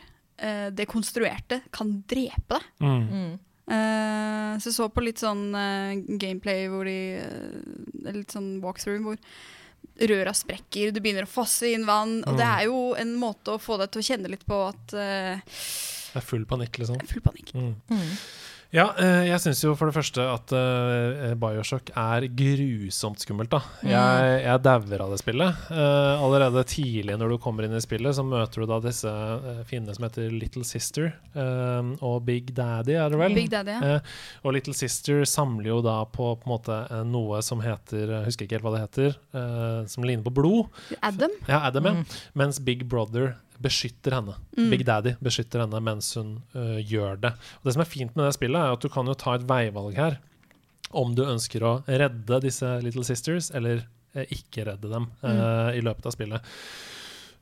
det 0.74 0.88
konstruerte, 0.90 1.60
kan 1.70 2.00
drepe 2.10 2.58
deg. 2.58 2.64
Mm. 2.82 3.02
Mm. 3.14 3.34
Uh, 3.70 4.58
så 4.58 4.72
jeg 4.72 4.74
så 4.74 4.88
på 4.90 5.04
litt 5.06 5.22
sånn 5.22 5.54
gameplay 6.18 6.66
hvor 6.68 6.88
de 6.90 6.96
eh, 7.22 8.16
Litt 8.16 8.34
sånn 8.34 8.56
walkthrough 8.64 9.04
hvor 9.06 9.20
røra 10.02 10.34
sprekker, 10.34 10.92
du 10.94 11.00
begynner 11.00 11.28
å 11.28 11.30
fosse 11.30 11.70
inn 11.74 11.86
vann. 11.86 12.24
Og 12.26 12.38
det 12.38 12.46
Mm. 12.48 12.58
er 12.60 12.64
jo 12.66 12.94
en 12.98 13.16
måte 13.22 13.54
å 13.54 13.60
få 13.62 13.78
deg 13.78 13.92
til 13.92 14.02
å 14.02 14.08
kjenne 14.08 14.30
litt 14.32 14.46
på 14.48 14.58
at 14.70 14.94
uh, 14.94 15.42
Det 16.14 16.20
er 16.20 16.26
full 16.26 16.46
panikk, 16.46 16.80
liksom. 16.82 17.00
Full 17.08 17.22
panikk. 17.22 17.54
Mm. 17.54 17.76
Mm. 17.90 18.16
Ja, 18.72 18.86
eh, 18.96 19.26
jeg 19.28 19.42
syns 19.44 19.60
jo 19.66 19.74
for 19.76 19.90
det 19.90 19.96
første 19.98 20.24
at 20.32 20.52
eh, 20.56 21.34
Bioshock 21.40 21.90
er 22.00 22.24
grusomt 22.32 23.20
skummelt, 23.20 23.52
da. 23.52 23.60
Jeg, 23.84 24.38
jeg 24.46 24.64
dauer 24.64 25.04
av 25.04 25.12
det 25.12 25.20
spillet. 25.20 25.66
Eh, 25.76 26.24
allerede 26.24 26.64
tidlig 26.72 27.18
når 27.20 27.34
du 27.34 27.38
kommer 27.44 27.68
inn 27.68 27.76
i 27.76 27.82
spillet, 27.84 28.16
så 28.16 28.24
møter 28.24 28.64
du 28.64 28.70
da 28.72 28.80
disse 28.86 29.12
fiendene 29.68 29.98
som 29.98 30.08
heter 30.08 30.32
Little 30.32 30.64
Sister 30.68 31.12
og 31.36 32.24
Big 32.28 32.54
Daddy, 32.56 32.96
er 32.96 33.12
det 33.12 33.20
vel? 33.20 33.36
Big 33.36 33.52
Daddy, 33.52 33.76
ja. 33.76 34.00
Og 34.46 34.56
Little 34.56 34.76
Sister 34.78 35.26
samler 35.28 35.74
jo 35.74 35.82
da 35.84 35.98
på, 36.08 36.32
på 36.40 36.48
en 36.48 36.54
måte 36.56 36.80
noe 37.08 37.44
som 37.44 37.60
heter 37.64 38.08
Jeg 38.08 38.30
husker 38.30 38.48
ikke 38.48 38.60
helt 38.62 38.70
hva 38.70 38.76
det 38.78 38.84
heter. 38.86 39.20
som 39.92 40.08
ligner 40.08 40.24
på 40.24 40.34
blod. 40.40 40.72
Adam. 41.04 41.36
Ja, 41.50 41.66
Adam, 41.68 41.92
ja. 41.92 41.98
Mm. 42.00 42.20
Mens 42.40 42.64
Big 42.64 42.88
Brother 42.88 43.34
beskytter 43.62 44.16
henne. 44.18 44.36
Mm. 44.58 44.70
Big 44.74 44.84
Daddy 44.88 45.16
beskytter 45.24 45.64
henne 45.64 45.82
mens 45.84 46.12
hun 46.18 46.36
uh, 46.56 46.80
gjør 46.80 47.20
det. 47.22 47.34
Og 47.60 47.68
Det 47.70 47.76
som 47.76 47.84
er 47.84 47.92
fint 47.92 48.16
med 48.16 48.28
det 48.28 48.36
spillet, 48.38 48.60
er 48.60 48.76
at 48.76 48.84
du 48.84 48.92
kan 48.92 49.10
jo 49.10 49.18
ta 49.18 49.36
et 49.38 49.48
veivalg 49.50 49.98
her. 49.98 50.20
Om 50.92 51.14
du 51.16 51.24
ønsker 51.24 51.64
å 51.64 51.76
redde 51.88 52.42
disse 52.44 52.70
Little 52.84 53.06
Sisters, 53.08 53.52
eller 53.56 53.86
uh, 54.18 54.26
ikke 54.28 54.66
redde 54.68 54.92
dem 54.92 55.08
eh, 55.24 55.78
i 55.80 55.84
løpet 55.86 56.10
av 56.10 56.16
spillet. 56.16 56.50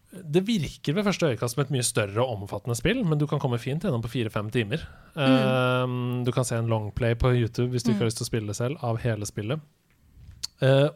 Det 0.09 0.41
virker 0.45 0.95
ved 0.97 1.05
første 1.05 1.31
øyekast 1.31 1.53
som 1.53 1.63
et 1.63 1.71
mye 1.73 1.85
større 1.85 2.21
og 2.23 2.39
omfattende 2.39 2.77
spill, 2.77 3.03
men 3.05 3.17
du 3.21 3.27
kan 3.29 3.41
komme 3.41 3.59
fint 3.61 3.83
gjennom 3.85 4.01
på 4.01 4.09
fire-fem 4.09 4.49
timer. 4.53 4.85
Eh, 5.13 5.95
du 6.25 6.31
kan 6.33 6.45
se 6.45 6.57
en 6.57 6.69
longplay 6.69 7.17
på 7.17 7.33
YouTube 7.37 7.71
hvis 7.73 7.85
du 7.85 7.91
ikke 7.91 8.05
har 8.05 8.11
lyst 8.11 8.21
til 8.21 8.27
å 8.27 8.31
spille 8.31 8.57
selv, 8.57 8.81
av 8.85 9.01
hele 9.01 9.25
spillet. 9.29 9.61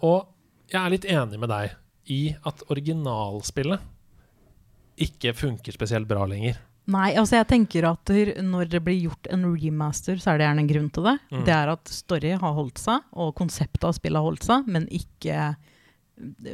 Og 0.04 0.30
jeg 0.74 0.80
er 0.82 0.91
litt 0.91 1.06
enig 1.10 1.40
med 1.40 1.52
deg 1.54 1.78
i 2.12 2.22
at 2.45 2.66
originalspillet 2.74 3.93
ikke 5.02 5.34
funker 5.38 5.76
spesielt 5.76 6.07
bra 6.10 6.26
lenger. 6.30 6.60
Nei, 6.94 7.14
altså 7.15 7.38
jeg 7.38 7.48
tenker 7.48 7.86
at 7.88 8.11
når 8.44 8.68
det 8.74 8.82
blir 8.84 9.06
gjort 9.06 9.30
en 9.32 9.45
remaster, 9.56 10.18
så 10.20 10.34
er 10.34 10.40
det 10.40 10.48
gjerne 10.49 10.64
en 10.65 10.72
grunn 10.74 10.90
til 10.91 11.06
det. 11.07 11.14
Mm. 11.32 11.44
Det 11.48 11.53
er 11.56 11.72
at 11.72 11.94
story 11.95 12.34
har 12.41 12.57
holdt 12.57 12.82
seg, 12.82 13.06
og 13.15 13.32
konseptet 13.40 13.88
av 13.88 13.95
spillet 13.95 14.20
har 14.20 14.28
holdt 14.28 14.48
seg, 14.49 14.68
men 14.68 14.90
ikke 14.91 15.53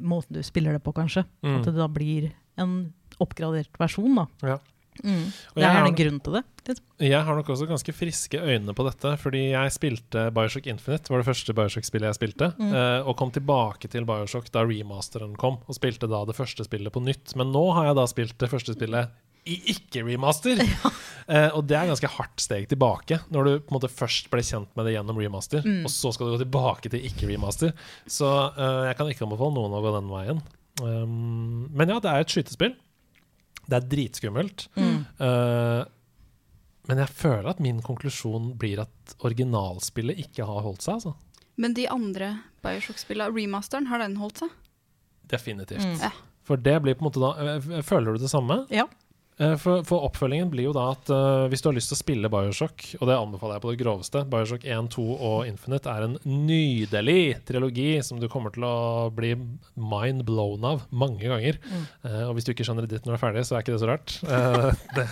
måten 0.06 0.38
du 0.38 0.44
spiller 0.46 0.78
det 0.78 0.84
på, 0.86 0.94
kanskje. 0.96 1.26
Mm. 1.42 1.56
At 1.58 1.70
det 1.72 1.74
da 1.80 1.90
blir 1.92 2.30
en 2.62 2.76
oppgradert 3.20 3.74
versjon, 3.82 4.22
da. 4.22 4.28
Ja. 4.54 4.60
Mm. 5.04 5.26
Og 5.56 5.62
jeg 5.62 5.66
er 5.70 5.74
har- 5.80 5.88
en 5.88 5.96
grunn 5.96 6.20
til 6.24 6.34
det. 6.34 6.44
liksom. 6.68 6.86
Jeg 7.00 7.24
har 7.26 7.36
nok 7.36 7.48
også 7.50 7.68
ganske 7.68 7.94
friske 7.96 8.38
øyne 8.42 8.74
på 8.76 8.84
dette, 8.86 9.18
fordi 9.18 9.44
jeg 9.52 9.72
spilte 9.72 10.32
Bioshock 10.34 10.68
Infinite, 10.68 11.10
var 11.10 11.18
det 11.24 11.28
første 11.28 11.54
Bioshock-spillet 11.56 12.10
jeg 12.12 12.20
spilte, 12.20 12.54
Mm. 12.60 12.74
eh, 12.74 13.08
og 13.08 13.16
kom 13.18 13.32
tilbake 13.32 13.90
til 13.90 14.06
Bioshock 14.06 14.52
da 14.52 14.64
remasteren 14.64 15.36
kom, 15.38 15.58
og 15.68 15.76
spilte 15.76 16.08
da 16.10 16.26
det 16.26 16.36
første 16.36 16.64
spillet 16.66 16.92
på 16.92 17.02
nytt. 17.04 17.36
Men 17.36 17.52
nå 17.52 17.74
har 17.74 17.86
jeg 17.86 17.96
da 17.96 18.06
spilt 18.06 18.38
det 18.38 18.50
første 18.50 18.76
spillet 18.76 19.10
i 19.48 19.56
ikke-remaster! 19.74 20.60
Eh, 21.30 21.52
og 21.54 21.68
det 21.68 21.78
er 21.78 21.86
ganske 21.86 22.10
hardt 22.10 22.42
steg 22.42 22.68
tilbake, 22.68 23.20
når 23.30 23.44
du 23.46 23.60
på 23.60 23.70
en 23.70 23.76
måte 23.80 23.88
først 23.94 24.32
ble 24.32 24.42
kjent 24.42 24.68
med 24.76 24.88
det 24.88 24.96
gjennom 24.96 25.16
remaster, 25.16 25.62
Mm. 25.62 25.84
og 25.86 25.92
så 25.94 26.12
skal 26.12 26.26
du 26.26 26.32
gå 26.34 26.40
tilbake 26.44 26.90
til 26.90 27.02
ikke-remaster. 27.06 27.72
Så 28.10 28.26
eh, 28.58 28.88
jeg 28.90 28.98
kan 28.98 29.06
ikke 29.06 29.28
anbefale 29.30 29.54
noen 29.54 29.70
å 29.78 29.84
gå 29.84 29.94
den 29.94 30.10
veien. 30.10 30.42
Um, 30.82 31.70
men 31.72 31.88
ja, 31.88 32.00
det 32.00 32.10
er 32.10 32.20
et 32.24 32.34
skytespill. 32.34 32.74
Det 33.70 33.78
er 33.78 33.90
dritskummelt. 33.92 34.68
Mm. 34.80 35.00
Uh, 35.22 35.84
men 36.90 37.04
jeg 37.04 37.14
føler 37.14 37.52
at 37.52 37.60
min 37.62 37.84
konklusjon 37.86 38.54
blir 38.60 38.82
at 38.82 39.14
originalspillet 39.22 40.24
ikke 40.26 40.48
har 40.48 40.64
holdt 40.66 40.86
seg. 40.86 40.98
Altså. 40.98 41.14
Men 41.60 41.76
de 41.78 41.86
andre 41.92 42.32
Bioshock-spillene, 42.66 43.30
remasteren, 43.36 43.90
har 43.92 44.02
den 44.02 44.18
holdt 44.20 44.42
seg? 44.42 44.56
Definitivt. 45.30 45.86
Mm. 45.86 46.18
For 46.48 46.58
det 46.58 46.80
blir 46.82 46.98
på 46.98 47.06
en 47.06 47.10
måte 47.12 47.22
da 47.22 47.30
eh, 47.44 47.84
Føler 47.86 48.16
du 48.16 48.24
det 48.24 48.32
samme? 48.32 48.64
Ja. 48.74 48.88
Eh, 49.40 49.54
For, 49.56 49.84
for 49.88 50.04
oppfølgingen 50.04 50.50
blir 50.52 50.66
jo 50.68 50.74
da 50.76 50.90
at 50.92 51.10
uh, 51.16 51.46
hvis 51.48 51.62
du 51.64 51.70
har 51.70 51.76
lyst 51.78 51.88
til 51.94 51.96
å 51.96 52.00
spille 52.02 52.30
Bioshock, 52.32 52.84
og 53.00 53.06
det 53.08 53.16
anbefaler 53.16 53.56
jeg 53.56 53.64
på 53.64 53.72
det 53.72 53.80
groveste 53.80 54.24
Bioshock 54.28 54.66
1, 54.68 54.90
2 54.92 55.06
og 55.16 55.48
Infinite 55.48 55.94
er 55.94 56.08
en 56.10 56.18
nydelig 56.28 57.38
trilogi 57.48 57.88
som 58.04 58.20
du 58.20 58.28
kommer 58.32 58.52
til 58.56 58.66
å 58.68 59.08
bli 59.16 59.32
mind 59.80 60.26
blown 60.28 60.68
av 60.68 60.84
mange 60.92 61.24
ganger. 61.24 61.60
Mm. 61.64 61.86
Uh, 62.04 62.24
og 62.28 62.34
hvis 62.36 62.50
du 62.50 62.52
ikke 62.52 62.68
skjønner 62.68 62.84
det 62.88 62.98
ditt 62.98 63.08
når 63.08 63.16
du 63.16 63.20
er 63.20 63.24
ferdig, 63.24 63.46
så 63.48 63.56
er 63.56 63.64
ikke 63.64 63.78
det 63.78 63.84
så 63.86 63.92
rart. 63.94 64.18
Uh, 64.28 64.72
det. 65.00 65.08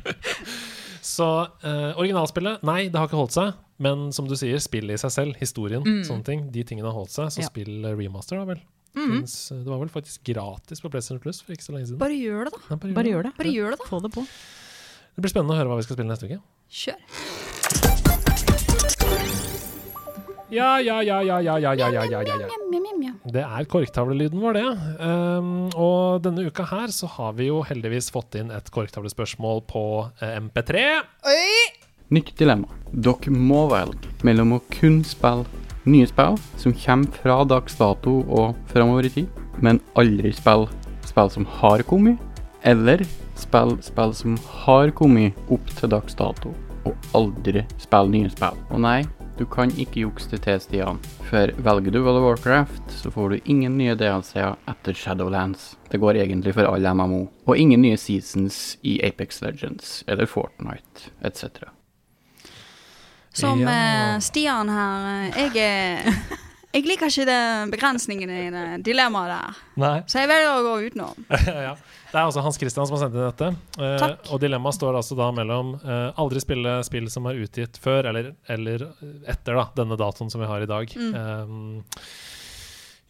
så 1.14 1.28
originalspillet, 2.00 2.64
nei, 2.66 2.86
det 2.88 2.96
har 3.00 3.08
ikke 3.10 3.20
holdt 3.20 3.36
seg. 3.36 3.52
Men 3.80 4.10
som 4.12 4.26
du 4.28 4.34
sier, 4.36 4.60
spillet 4.60 4.96
i 4.96 5.00
seg 5.00 5.12
selv, 5.14 5.36
historien, 5.40 5.80
Mm. 5.84 6.02
sånne 6.04 6.24
ting, 6.26 6.48
de 6.52 6.64
tingene 6.68 6.88
har 6.90 6.96
holdt 6.96 7.12
seg. 7.14 7.30
Så 7.32 7.40
Ja. 7.44 7.48
spill 7.48 7.84
remaster, 7.96 8.36
da 8.36 8.44
vel. 8.54 8.60
Mm. 8.96 9.10
Finnes, 9.12 9.34
det 9.54 9.70
var 9.70 9.78
vel 9.84 9.92
faktisk 9.92 10.24
gratis 10.26 10.82
på 10.82 10.90
PlayStation 10.90 11.20
Plus 11.22 11.42
for 11.44 11.54
ikke 11.54 11.66
så 11.66 11.74
lenge 11.76 11.90
siden. 11.90 12.00
Bare 12.00 12.16
gjør 12.18 12.48
det, 12.48 12.56
da. 12.56 12.62
Ja, 12.70 12.80
Bare 12.98 13.12
gjør 13.12 13.28
det. 13.28 13.34
Bare 13.38 13.54
gjør 13.54 13.76
det, 13.76 13.82
da. 13.82 13.90
Få 13.90 14.02
det 14.02 14.12
på. 14.16 14.26
Det 15.14 15.24
blir 15.24 15.32
spennende 15.32 15.54
å 15.54 15.60
høre 15.60 15.70
hva 15.70 15.78
vi 15.78 15.86
skal 15.86 15.98
spille 15.98 16.10
neste 16.10 16.30
uke. 16.30 16.40
Kjør. 16.80 18.10
Ja, 20.50 20.80
ja, 20.82 20.98
ja, 21.06 21.20
ja, 21.22 21.38
ja, 21.38 21.58
ja, 21.62 21.74
ja, 21.78 21.88
ja, 21.94 22.04
ja, 22.10 22.22
ja, 22.26 22.36
ja. 22.42 23.12
Det 23.30 23.42
er 23.44 23.66
korktavlelyden 23.70 24.40
vår, 24.42 24.56
det. 24.58 24.64
Um, 24.98 25.50
og 25.78 26.24
denne 26.24 26.48
uka 26.50 26.66
her 26.66 26.90
så 26.94 27.06
har 27.14 27.36
vi 27.38 27.46
jo 27.46 27.60
heldigvis 27.66 28.10
fått 28.10 28.34
inn 28.40 28.50
et 28.50 28.70
korktavlespørsmål 28.74 29.62
på 29.70 29.84
eh, 30.18 30.40
MP3. 30.42 30.82
Nytt 32.10 32.34
dilemma. 32.40 32.66
Dere 32.90 33.30
må 33.30 33.68
velge 33.70 34.10
mellom 34.26 34.56
å 34.56 34.62
kun 34.74 35.04
spille 35.06 35.46
nye 35.90 36.08
spill 36.08 36.38
som 36.60 36.74
kommer 36.84 37.20
fra 37.22 37.40
dags 37.48 37.76
dato 37.78 38.20
og 38.28 38.58
framover 38.72 39.08
i 39.08 39.14
tid, 39.20 39.40
men 39.60 39.82
aldri 39.98 40.32
spill 40.36 40.68
spill 41.06 41.30
som 41.32 41.46
har 41.60 41.82
kommet, 41.88 42.18
eller 42.62 43.04
spill 43.38 43.76
spill 43.82 44.14
som 44.14 44.36
har 44.64 44.92
kommet 44.96 45.38
opp 45.50 45.72
til 45.78 45.92
dags 45.92 46.16
dato, 46.18 46.52
og 46.86 47.10
aldri 47.16 47.64
spill 47.80 48.12
nye 48.12 48.30
spill. 48.32 48.58
Og 48.70 48.82
nei, 48.84 49.00
du 49.40 49.46
kan 49.48 49.72
ikke 49.72 50.02
jukse 50.02 50.36
til, 50.36 50.60
Stian. 50.60 50.98
For 51.30 51.48
velger 51.64 51.94
du 51.94 52.02
World 52.02 52.20
of 52.20 52.26
Warcraft, 52.26 52.92
så 52.92 53.12
får 53.14 53.30
du 53.30 53.50
ingen 53.54 53.78
nye 53.80 53.96
DLC-er 53.96 54.58
etter 54.68 54.92
Shadowlands. 54.92 55.78
Det 55.88 56.00
går 56.02 56.20
egentlig 56.20 56.52
for 56.58 56.68
all 56.68 56.84
MMO. 56.84 57.22
Og 57.48 57.56
ingen 57.56 57.80
nye 57.80 57.96
seasons 57.96 58.76
i 58.84 58.98
Apex 59.06 59.40
Legends 59.40 60.02
eller 60.06 60.28
Fortnite 60.28 61.08
etc. 61.24 61.72
Som 63.32 63.60
Ja. 63.62 63.70
eh, 63.70 64.18
Stian 64.24 64.68
her, 64.68 65.30
eh, 65.30 65.50
jeg 65.50 65.56
er 65.56 66.14
Jeg 66.72 66.84
liker 66.86 67.06
ikke 67.10 67.24
det 67.26 67.70
begrensningene 67.72 68.36
i 68.46 68.50
det 68.54 68.84
dilemmaet 68.86 69.26
der, 69.32 69.56
Nei. 69.82 69.96
så 70.06 70.20
jeg 70.20 70.28
velger 70.30 70.50
å 70.54 70.60
gå 70.62 70.74
utenom. 70.86 71.24
ja. 71.66 71.72
Det 72.10 72.14
er 72.18 72.24
altså 72.28 72.42
Hans 72.42 72.58
Christian 72.58 72.86
som 72.86 72.94
har 72.94 73.02
sendt 73.08 73.16
inn 73.18 73.26
dette. 73.26 73.48
Eh, 73.82 74.30
og 74.30 74.38
dilemmaet 74.42 74.76
står 74.78 74.94
altså 75.00 75.16
da 75.18 75.32
mellom 75.34 75.72
eh, 75.82 76.12
aldri 76.18 76.38
spille 76.42 76.76
spill 76.86 77.10
som 77.10 77.26
er 77.26 77.40
utgitt 77.42 77.78
før 77.82 78.06
eller, 78.12 78.32
eller 78.50 78.86
etter 79.26 79.58
da, 79.58 79.66
denne 79.82 79.98
datoen 79.98 80.30
som 80.30 80.42
vi 80.42 80.46
har 80.50 80.62
i 80.62 80.70
dag. 80.70 80.94
Um, 80.96 81.82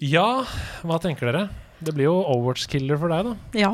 ja, 0.01 0.45
hva 0.85 0.97
tenker 1.05 1.29
dere? 1.29 1.49
Det 1.85 1.93
blir 1.97 2.09
jo 2.09 2.17
Overwatch-killer 2.33 2.97
for 3.01 3.13
deg, 3.13 3.29
da. 3.29 3.61
Ja. 3.61 3.73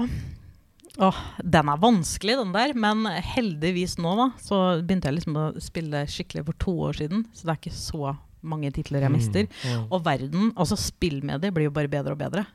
Åh, 1.02 1.16
den 1.44 1.68
er 1.68 1.80
vanskelig, 1.80 2.36
den 2.40 2.52
der. 2.54 2.74
Men 2.78 3.06
heldigvis 3.06 3.96
nå, 4.00 4.14
da, 4.18 4.30
så 4.42 4.60
begynte 4.80 5.10
jeg 5.10 5.18
liksom 5.18 5.40
å 5.40 5.48
spille 5.62 6.04
skikkelig 6.10 6.46
for 6.48 6.60
to 6.62 6.76
år 6.88 7.00
siden. 7.02 7.26
Så 7.36 7.46
det 7.46 7.54
er 7.54 7.60
ikke 7.60 7.76
så 7.78 8.14
mange 8.46 8.70
titler 8.74 9.04
jeg 9.04 9.12
mister. 9.12 9.50
Mm. 9.64 9.88
Og 9.90 10.04
verden, 10.06 10.52
altså 10.54 10.78
spillmediet, 10.80 11.54
blir 11.54 11.68
jo 11.68 11.74
bare 11.74 11.90
bedre 11.92 12.16
og 12.16 12.22
bedre. 12.22 12.46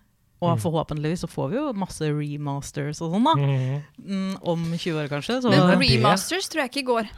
Og 0.41 0.57
forhåpentligvis 0.57 1.21
så 1.21 1.29
får 1.29 1.51
vi 1.51 1.59
jo 1.59 1.67
masse 1.77 2.07
remasters 2.09 3.01
og 3.05 3.13
sånn, 3.13 3.27
da. 3.27 3.33
Mm. 3.37 3.81
Mm, 4.01 4.35
om 4.41 4.63
20 4.73 4.97
år, 5.03 5.09
kanskje. 5.11 5.37
Så 5.43 5.51
Men 5.53 5.67
er 5.67 5.77
remasters 5.77 6.49
tror 6.49 6.63
jeg 6.63 6.73
ikke 6.73 6.87
går. 6.87 7.11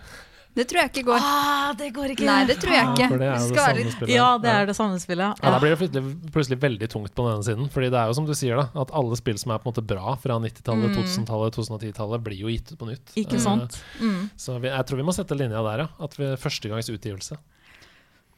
Det 0.54 0.68
tror 0.70 0.80
jeg 0.84 0.90
ikke 0.92 1.04
går. 1.08 1.24
Ah, 1.26 1.72
det 1.74 1.88
går 1.96 2.12
ikke. 2.14 2.26
Nei, 2.28 2.44
det 2.46 2.56
tror 2.62 2.74
jeg 2.76 2.90
ikke. 2.94 3.08
Ja, 3.10 3.18
det 3.18 3.26
er 3.26 3.40
jo 3.42 3.48
det 3.50 3.56
samme 3.58 3.94
spillet. 3.96 4.12
Ja, 4.14 4.28
det 4.38 4.52
er 4.54 4.68
det 4.70 4.76
samme 4.78 5.00
spillet. 5.02 5.40
Ja, 5.42 5.54
Da 5.56 5.60
blir 5.64 5.74
det 5.74 5.80
plutselig, 5.82 6.32
plutselig 6.36 6.58
veldig 6.62 6.90
tungt 6.94 7.16
på 7.18 7.26
den 7.26 7.34
ene 7.40 7.48
siden. 7.48 7.70
Fordi 7.74 7.90
det 7.90 7.98
er 8.04 8.12
jo 8.12 8.18
som 8.20 8.28
du 8.30 8.34
sier, 8.38 8.62
da 8.62 8.84
at 8.84 8.94
alle 8.94 9.18
spill 9.18 9.40
som 9.42 9.52
er 9.56 9.58
på 9.64 9.66
en 9.66 9.74
måte 9.74 9.86
bra 9.90 10.14
fra 10.22 10.38
90-tallet, 10.44 10.94
2000-tallet, 11.00 11.58
2010-tallet, 11.58 12.24
blir 12.28 12.38
jo 12.44 12.54
gitt 12.54 12.70
ut 12.76 12.78
på 12.84 12.90
nytt. 12.92 13.16
Ikke 13.18 13.40
Eh, 13.40 13.46
sant? 13.48 13.80
Mm. 14.00 14.30
Så 14.38 14.60
vi, 14.62 14.70
jeg 14.70 14.86
tror 14.86 15.02
vi 15.02 15.08
må 15.10 15.16
sette 15.18 15.38
linja 15.40 15.64
der, 15.66 15.86
ja. 15.88 15.88
At 16.06 16.20
vi 16.20 16.30
førstegangs 16.38 16.92
utgivelse. 16.94 17.40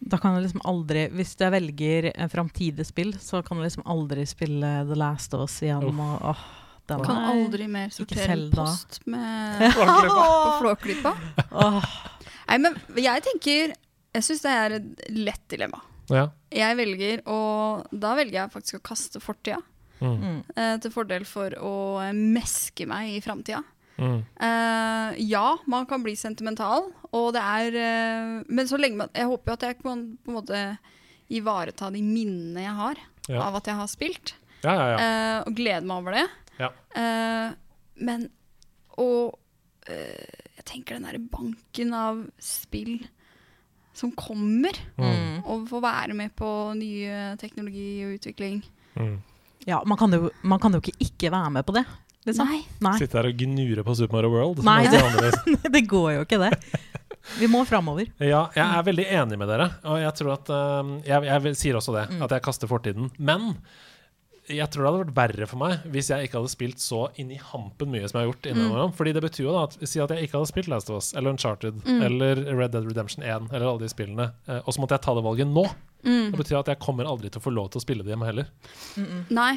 Da 0.06 0.18
kan 0.20 0.36
jeg 0.36 0.44
liksom 0.44 0.62
aldri 0.68 1.06
Hvis 1.16 1.36
jeg 1.40 1.52
velger 1.54 2.10
en 2.16 2.30
framtidig 2.30 2.84
spill, 2.86 3.14
så 3.20 3.40
kan 3.48 3.58
jeg 3.60 3.70
liksom 3.72 3.86
aldri 3.88 4.26
spille 4.28 4.72
The 4.88 4.96
Last 5.00 5.34
of 5.34 5.46
Us 5.50 5.60
igjen. 5.64 5.84
Uff. 5.88 6.00
Og, 6.00 6.32
åh, 6.32 6.46
den 6.88 7.04
Kan 7.06 7.18
er- 7.18 7.30
aldri 7.34 7.68
mer 7.72 7.90
sortere 7.94 8.36
post 8.54 9.00
med 9.10 9.64
på 9.76 10.52
Flåklypa. 10.62 11.14
Nei, 12.46 12.58
men 12.62 12.76
jeg 13.02 13.24
tenker 13.26 13.74
Jeg 14.16 14.24
syns 14.28 14.44
det 14.46 14.52
er 14.54 14.76
et 14.80 15.06
lett 15.16 15.46
dilemma. 15.52 15.80
Ja. 16.14 16.28
Jeg 16.54 16.78
velger 16.78 17.24
og 17.28 17.88
Da 17.92 18.14
velger 18.16 18.44
jeg 18.44 18.54
faktisk 18.54 18.78
å 18.80 18.84
kaste 18.92 19.20
fortida. 19.24 19.62
Mm. 20.02 20.14
mm. 20.22 20.40
Eh, 20.56 20.76
til 20.84 20.92
fordel 20.94 21.24
for 21.26 21.56
å 21.64 21.74
meske 22.14 22.86
meg 22.88 23.16
i 23.16 23.22
framtida. 23.24 23.64
Mm. 23.96 24.18
Uh, 24.44 25.16
ja, 25.24 25.54
man 25.72 25.86
kan 25.88 26.02
bli 26.04 26.18
sentimental, 26.20 26.90
og 27.16 27.30
det 27.32 27.40
er 27.40 27.78
uh, 27.80 28.42
Men 28.52 28.68
så 28.68 28.76
lenge 28.76 29.00
man 29.00 29.14
Jeg 29.16 29.30
håper 29.30 29.48
jo 29.48 29.56
at 29.56 29.64
jeg 29.70 29.78
kan 29.80 30.02
på 30.20 30.34
en 30.34 30.36
måte 30.36 30.64
ivareta 31.32 31.88
de 31.96 32.02
minnene 32.04 32.66
jeg 32.66 32.74
har 32.76 33.00
Ja. 33.32 33.40
av 33.48 33.56
at 33.62 33.66
jeg 33.72 33.80
har 33.80 33.88
spilt, 33.90 34.34
ja, 34.62 34.74
ja, 34.76 34.84
ja. 34.92 34.98
eh, 35.00 35.38
og 35.48 35.56
glede 35.58 35.88
meg 35.88 36.04
over 36.04 36.14
det. 36.14 36.26
Ja. 36.60 36.70
Uh, 36.96 37.54
men 38.06 38.30
Og 38.98 39.36
uh, 39.90 40.40
jeg 40.56 40.66
tenker 40.66 40.96
den 40.98 41.04
derre 41.08 41.20
banken 41.20 41.94
av 41.94 42.22
spill 42.42 43.02
som 43.96 44.12
kommer, 44.12 44.76
Mm. 45.00 45.44
og 45.48 45.68
få 45.70 45.80
være 45.84 46.14
med 46.16 46.34
på 46.36 46.48
nye 46.76 47.36
teknologi 47.40 48.04
og 48.04 48.18
utvikling. 48.18 48.58
Mm. 49.00 49.14
Ja, 49.68 49.82
man 49.88 49.98
kan, 49.98 50.12
jo, 50.12 50.30
man 50.44 50.60
kan 50.60 50.74
jo 50.76 50.82
ikke 50.84 50.98
ikke 51.00 51.32
være 51.32 51.52
med 51.56 51.64
på 51.66 51.74
det. 51.78 51.86
Liksom. 52.26 52.48
Nei. 52.50 52.60
Nei. 52.84 52.96
Sitte 53.00 53.20
her 53.22 53.30
og 53.30 53.38
gnure 53.40 53.84
på 53.88 53.96
Super 53.96 54.18
Mario 54.18 54.34
World. 54.34 54.64
Nei, 54.68 54.88
det, 54.92 55.62
det 55.78 55.84
går 55.88 56.10
jo 56.18 56.26
ikke, 56.26 56.40
det. 56.42 56.52
Vi 57.40 57.48
må 57.50 57.64
framover. 57.66 58.10
Ja, 58.20 58.44
jeg 58.56 58.66
er 58.66 58.84
veldig 58.86 59.06
enig 59.22 59.38
med 59.40 59.48
dere. 59.50 59.70
Og 59.88 60.00
jeg 60.02 60.14
tror 60.20 60.34
at 60.36 60.52
uh, 60.54 60.92
jeg, 61.06 61.24
jeg 61.32 61.56
sier 61.62 61.80
også 61.80 61.96
det, 61.96 62.06
Mm. 62.12 62.22
at 62.28 62.36
jeg 62.36 62.44
kaster 62.46 62.68
fortiden. 62.70 63.12
Men 63.18 63.54
jeg 64.48 64.68
tror 64.70 64.84
det 64.84 64.90
hadde 64.92 65.00
vært 65.06 65.16
verre 65.18 65.46
for 65.50 65.58
meg 65.58 65.86
hvis 65.90 66.10
jeg 66.12 66.28
ikke 66.28 66.38
hadde 66.38 66.52
spilt 66.54 66.82
så 66.84 67.00
inn 67.22 67.32
i 67.34 67.40
hampen 67.42 67.90
mye 67.90 68.06
som 68.10 68.20
jeg 68.20 68.26
har 68.28 68.30
gjort. 68.30 68.46
Mm. 68.46 68.52
innimellom. 68.54 68.92
Fordi 68.98 69.14
det 69.18 69.24
betyr 69.26 69.44
jo 69.48 69.54
da 69.56 69.64
at 69.66 69.78
Si 69.90 70.00
at 70.04 70.12
jeg 70.14 70.28
ikke 70.28 70.38
hadde 70.38 70.50
spilt 70.52 70.70
Last 70.70 70.90
of 70.94 71.00
Us 71.02 71.14
eller 71.18 71.34
Uncharted 71.34 71.80
Mm. 71.86 72.02
eller 72.06 72.44
Red 72.58 72.72
Dead 72.76 72.86
Redemption 72.86 73.24
1 73.26 73.50
eller 73.54 73.66
alle 73.72 73.80
de 73.86 73.90
spillene, 73.90 74.28
eh, 74.48 74.60
og 74.66 74.74
så 74.76 74.82
måtte 74.84 74.98
jeg 75.00 75.02
ta 75.08 75.16
det 75.18 75.24
valget 75.26 75.48
nå. 75.50 75.66
Mm. 76.06 76.32
Det 76.32 76.38
betyr 76.44 76.60
at 76.60 76.68
jeg 76.70 76.80
kommer 76.80 77.06
aldri 77.10 77.32
til 77.34 77.42
å 77.42 77.46
få 77.48 77.54
lov 77.56 77.72
til 77.74 77.80
å 77.82 77.86
spille 77.88 78.04
det 78.06 78.14
hjemme 78.14 78.28
heller. 78.30 78.52
Nei. 79.34 79.56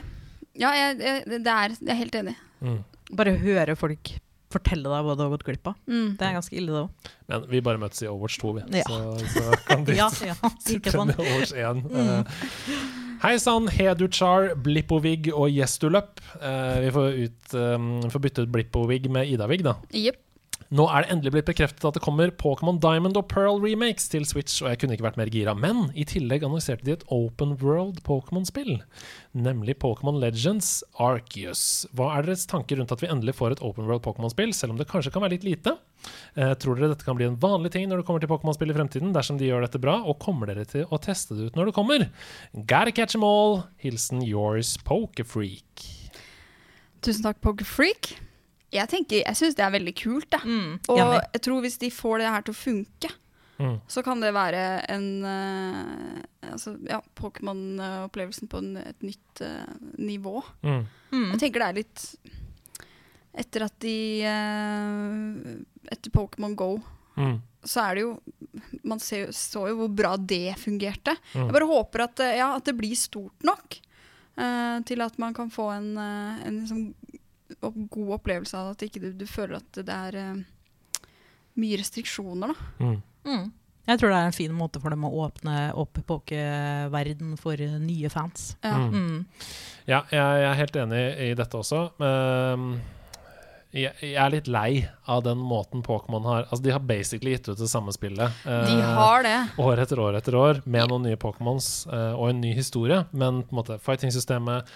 Ja, 0.58 0.72
jeg, 0.74 0.96
jeg, 1.04 1.26
det 1.44 1.52
er, 1.52 1.74
jeg 1.76 1.92
er 1.92 2.00
helt 2.00 2.16
enig. 2.22 2.34
Mm. 2.64 2.80
Bare 3.12 3.36
høre 3.38 3.76
folk 3.78 4.14
fortelle 4.48 4.88
deg 4.88 5.04
hva 5.04 5.12
du 5.14 5.20
har 5.26 5.28
gått 5.34 5.44
glipp 5.44 5.68
av. 5.68 5.74
Mm. 5.84 6.14
Det 6.16 6.24
er 6.24 6.32
ganske 6.38 6.56
ille, 6.56 6.72
det 6.72 6.80
òg. 6.86 7.10
Men 7.28 7.44
vi 7.52 7.60
bare 7.60 7.78
møtes 7.82 8.00
i 8.00 8.08
Overwatch 8.08 8.38
2, 8.40 8.52
vi. 8.56 8.62
Ja. 8.80 8.86
Så, 8.88 9.28
så 9.34 9.58
kan 9.68 9.84
du 9.84 9.92
Ja, 9.92 10.08
ja, 10.30 10.36
sånn. 10.88 11.12
i 11.12 11.18
Overwatch 11.20 11.52
1. 11.52 11.84
Eh, 11.92 13.07
Hei 13.18 13.34
sann, 13.42 13.66
Heduchar, 13.66 14.52
Blippovig 14.62 15.32
og 15.34 15.50
Jestuløp. 15.50 16.20
Eh, 16.38 16.76
vi 16.84 16.90
får, 16.94 17.16
ut, 17.24 17.54
um, 17.58 17.88
får 18.12 18.22
bytte 18.22 18.44
ut 18.46 18.52
Blippovig 18.54 19.08
med 19.10 19.32
Idavig, 19.32 19.64
da. 19.66 19.74
Jepp. 19.90 20.20
Nå 20.68 20.84
er 20.92 21.04
det 21.04 21.12
endelig 21.14 21.32
blitt 21.32 21.48
bekreftet 21.48 21.84
at 21.88 21.96
det 21.96 22.02
kommer 22.04 22.28
Pokémon 22.36 22.76
Diamond 22.82 23.16
og 23.16 23.24
Pearl 23.30 23.56
remakes 23.62 24.10
til 24.12 24.26
Switch, 24.28 24.58
og 24.60 24.68
jeg 24.68 24.80
kunne 24.82 24.98
ikke 24.98 25.06
vært 25.06 25.16
mer 25.20 25.30
gira. 25.32 25.54
Men 25.56 25.86
i 25.96 26.04
tillegg 26.08 26.44
annonserte 26.44 26.84
de 26.84 26.92
et 26.98 27.06
open 27.14 27.54
world 27.62 28.02
Pokémon-spill, 28.04 28.82
nemlig 29.32 29.78
Pokémon 29.80 30.20
Legends 30.20 30.82
Arceus. 31.00 31.62
Hva 31.96 32.10
er 32.18 32.28
deres 32.28 32.44
tanker 32.50 32.76
rundt 32.76 32.92
at 32.92 33.00
vi 33.00 33.08
endelig 33.08 33.38
får 33.38 33.56
et 33.56 33.64
open 33.64 33.88
world 33.88 34.04
Pokémon-spill, 34.04 34.52
selv 34.56 34.76
om 34.76 34.80
det 34.80 34.90
kanskje 34.92 35.14
kan 35.14 35.24
være 35.24 35.38
litt 35.38 35.48
lite? 35.48 35.78
Eh, 36.36 36.52
tror 36.60 36.76
dere 36.76 36.92
dette 36.92 37.06
kan 37.08 37.16
bli 37.16 37.30
en 37.30 37.40
vanlig 37.40 37.72
ting 37.72 37.88
når 37.88 38.02
det 38.02 38.08
kommer 38.10 38.20
til 38.22 38.30
Pokémon-spill 38.34 38.74
i 38.74 38.76
fremtiden, 38.76 39.16
dersom 39.16 39.40
de 39.40 39.48
gjør 39.48 39.64
dette 39.64 39.80
bra, 39.80 40.02
og 40.04 40.20
kommer 40.20 40.52
dere 40.52 40.68
til 40.68 40.84
å 40.92 41.00
teste 41.00 41.38
det 41.38 41.48
ut 41.48 41.56
når 41.56 41.72
det 41.72 41.78
kommer? 41.80 42.10
Gotta 42.52 42.92
catch 42.92 43.16
them 43.16 43.24
all. 43.24 43.62
Hilsen 43.80 44.20
yours 44.20 44.76
Pokéfreak. 44.84 45.88
Tusen 47.00 47.22
takk, 47.22 47.38
Pokerfreak. 47.40 48.27
Jeg 48.72 48.88
tenker, 48.92 49.22
jeg 49.24 49.36
syns 49.38 49.54
det 49.56 49.64
er 49.64 49.72
veldig 49.72 49.94
kult. 49.96 50.28
Da. 50.30 50.38
Mm, 50.44 50.74
Og 50.92 50.98
jeg 50.98 51.40
tror 51.46 51.60
hvis 51.64 51.78
de 51.80 51.88
får 51.94 52.18
det 52.20 52.28
her 52.34 52.42
til 52.48 52.54
å 52.54 52.62
funke, 52.64 53.14
Mm. 53.58 53.80
så 53.90 54.04
kan 54.06 54.20
det 54.22 54.28
være 54.30 54.60
en 54.88 55.06
uh, 55.26 56.20
altså, 56.52 56.76
ja, 56.86 57.00
Pokémon-opplevelsen 57.18 58.46
på 58.46 58.60
en, 58.62 58.76
et 58.76 59.02
nytt 59.02 59.40
uh, 59.42 59.72
nivå. 59.98 60.44
Mm. 60.62 60.84
Mm. 61.10 61.24
Jeg 61.32 61.40
tenker 61.42 61.64
det 61.64 61.66
er 61.66 61.78
litt 61.80 62.04
Etter 63.34 63.64
at 63.66 63.74
de 63.82 63.96
uh, 64.30 65.58
Etter 65.90 66.14
Pokémon 66.14 66.54
Go 66.54 66.76
Mm. 67.18 67.40
så 67.66 67.82
er 67.82 67.94
det 67.98 68.02
jo 68.04 68.12
Man 68.86 69.00
ser, 69.02 69.32
så 69.34 69.64
jo 69.72 69.74
hvor 69.80 69.88
bra 69.90 70.12
det 70.16 70.54
fungerte. 70.62 71.16
Mm. 71.34 71.48
Jeg 71.48 71.54
bare 71.56 71.66
håper 71.66 72.04
at, 72.04 72.22
ja, 72.38 72.52
at 72.54 72.62
det 72.70 72.76
blir 72.78 72.94
stort 72.94 73.42
nok 73.42 73.80
Uh, 74.38 74.78
til 74.86 75.00
at 75.02 75.16
man 75.18 75.34
kan 75.34 75.48
få 75.50 75.64
en, 75.74 75.96
uh, 75.98 76.38
en 76.46 76.60
liksom 76.60 76.82
god 77.60 78.12
opplevelse 78.18 78.58
av 78.58 78.72
at 78.74 78.84
ikke 78.86 79.02
du, 79.02 79.08
du 79.18 79.26
føler 79.28 79.58
at 79.58 79.80
det 79.82 79.94
er 79.94 80.18
uh, 80.18 81.08
mye 81.58 81.78
restriksjoner. 81.80 82.52
Da. 82.52 82.84
Mm. 82.84 82.98
Mm. 83.28 83.48
Jeg 83.88 84.00
tror 84.00 84.12
det 84.12 84.18
er 84.18 84.28
en 84.28 84.36
fin 84.36 84.52
måte 84.52 84.80
for 84.82 84.92
dem 84.92 85.06
å 85.08 85.14
åpne 85.24 85.70
opp 85.80 85.96
pokerverden 86.10 87.38
for 87.40 87.56
eh, 87.56 87.78
nye 87.80 88.10
fans. 88.12 88.50
Ja. 88.60 88.76
Mm. 88.76 88.92
Mm. 88.92 89.48
Ja, 89.88 90.02
jeg, 90.12 90.20
jeg 90.20 90.48
er 90.50 90.60
helt 90.60 90.78
enig 90.82 91.02
i 91.24 91.32
dette 91.38 91.56
også. 91.62 91.86
Um, 91.96 92.70
jeg, 93.72 93.92
jeg 94.00 94.16
er 94.16 94.32
litt 94.32 94.46
lei 94.48 94.68
av 95.08 95.22
den 95.26 95.40
måten 95.44 95.82
Pokémon 95.84 96.24
har 96.24 96.46
Altså, 96.46 96.62
de 96.64 96.72
har 96.72 96.84
basically 96.88 97.34
gitt 97.34 97.50
ut 97.50 97.60
det 97.60 97.68
samme 97.68 97.92
spillet. 97.92 98.44
De 98.44 98.76
eh, 98.76 98.92
har 98.96 99.24
det. 99.24 99.36
År 99.60 99.82
etter 99.84 100.00
år 100.04 100.20
etter 100.20 100.36
år, 100.36 100.62
med 100.64 100.88
noen 100.92 101.08
nye 101.08 101.20
Pokémons 101.20 101.70
eh, 101.88 102.12
og 102.12 102.30
en 102.30 102.40
ny 102.44 102.52
historie. 102.56 103.02
Men 103.12 103.42
på 103.44 103.56
en 103.56 103.60
måte, 103.62 103.80
fighting-systemet 103.84 104.68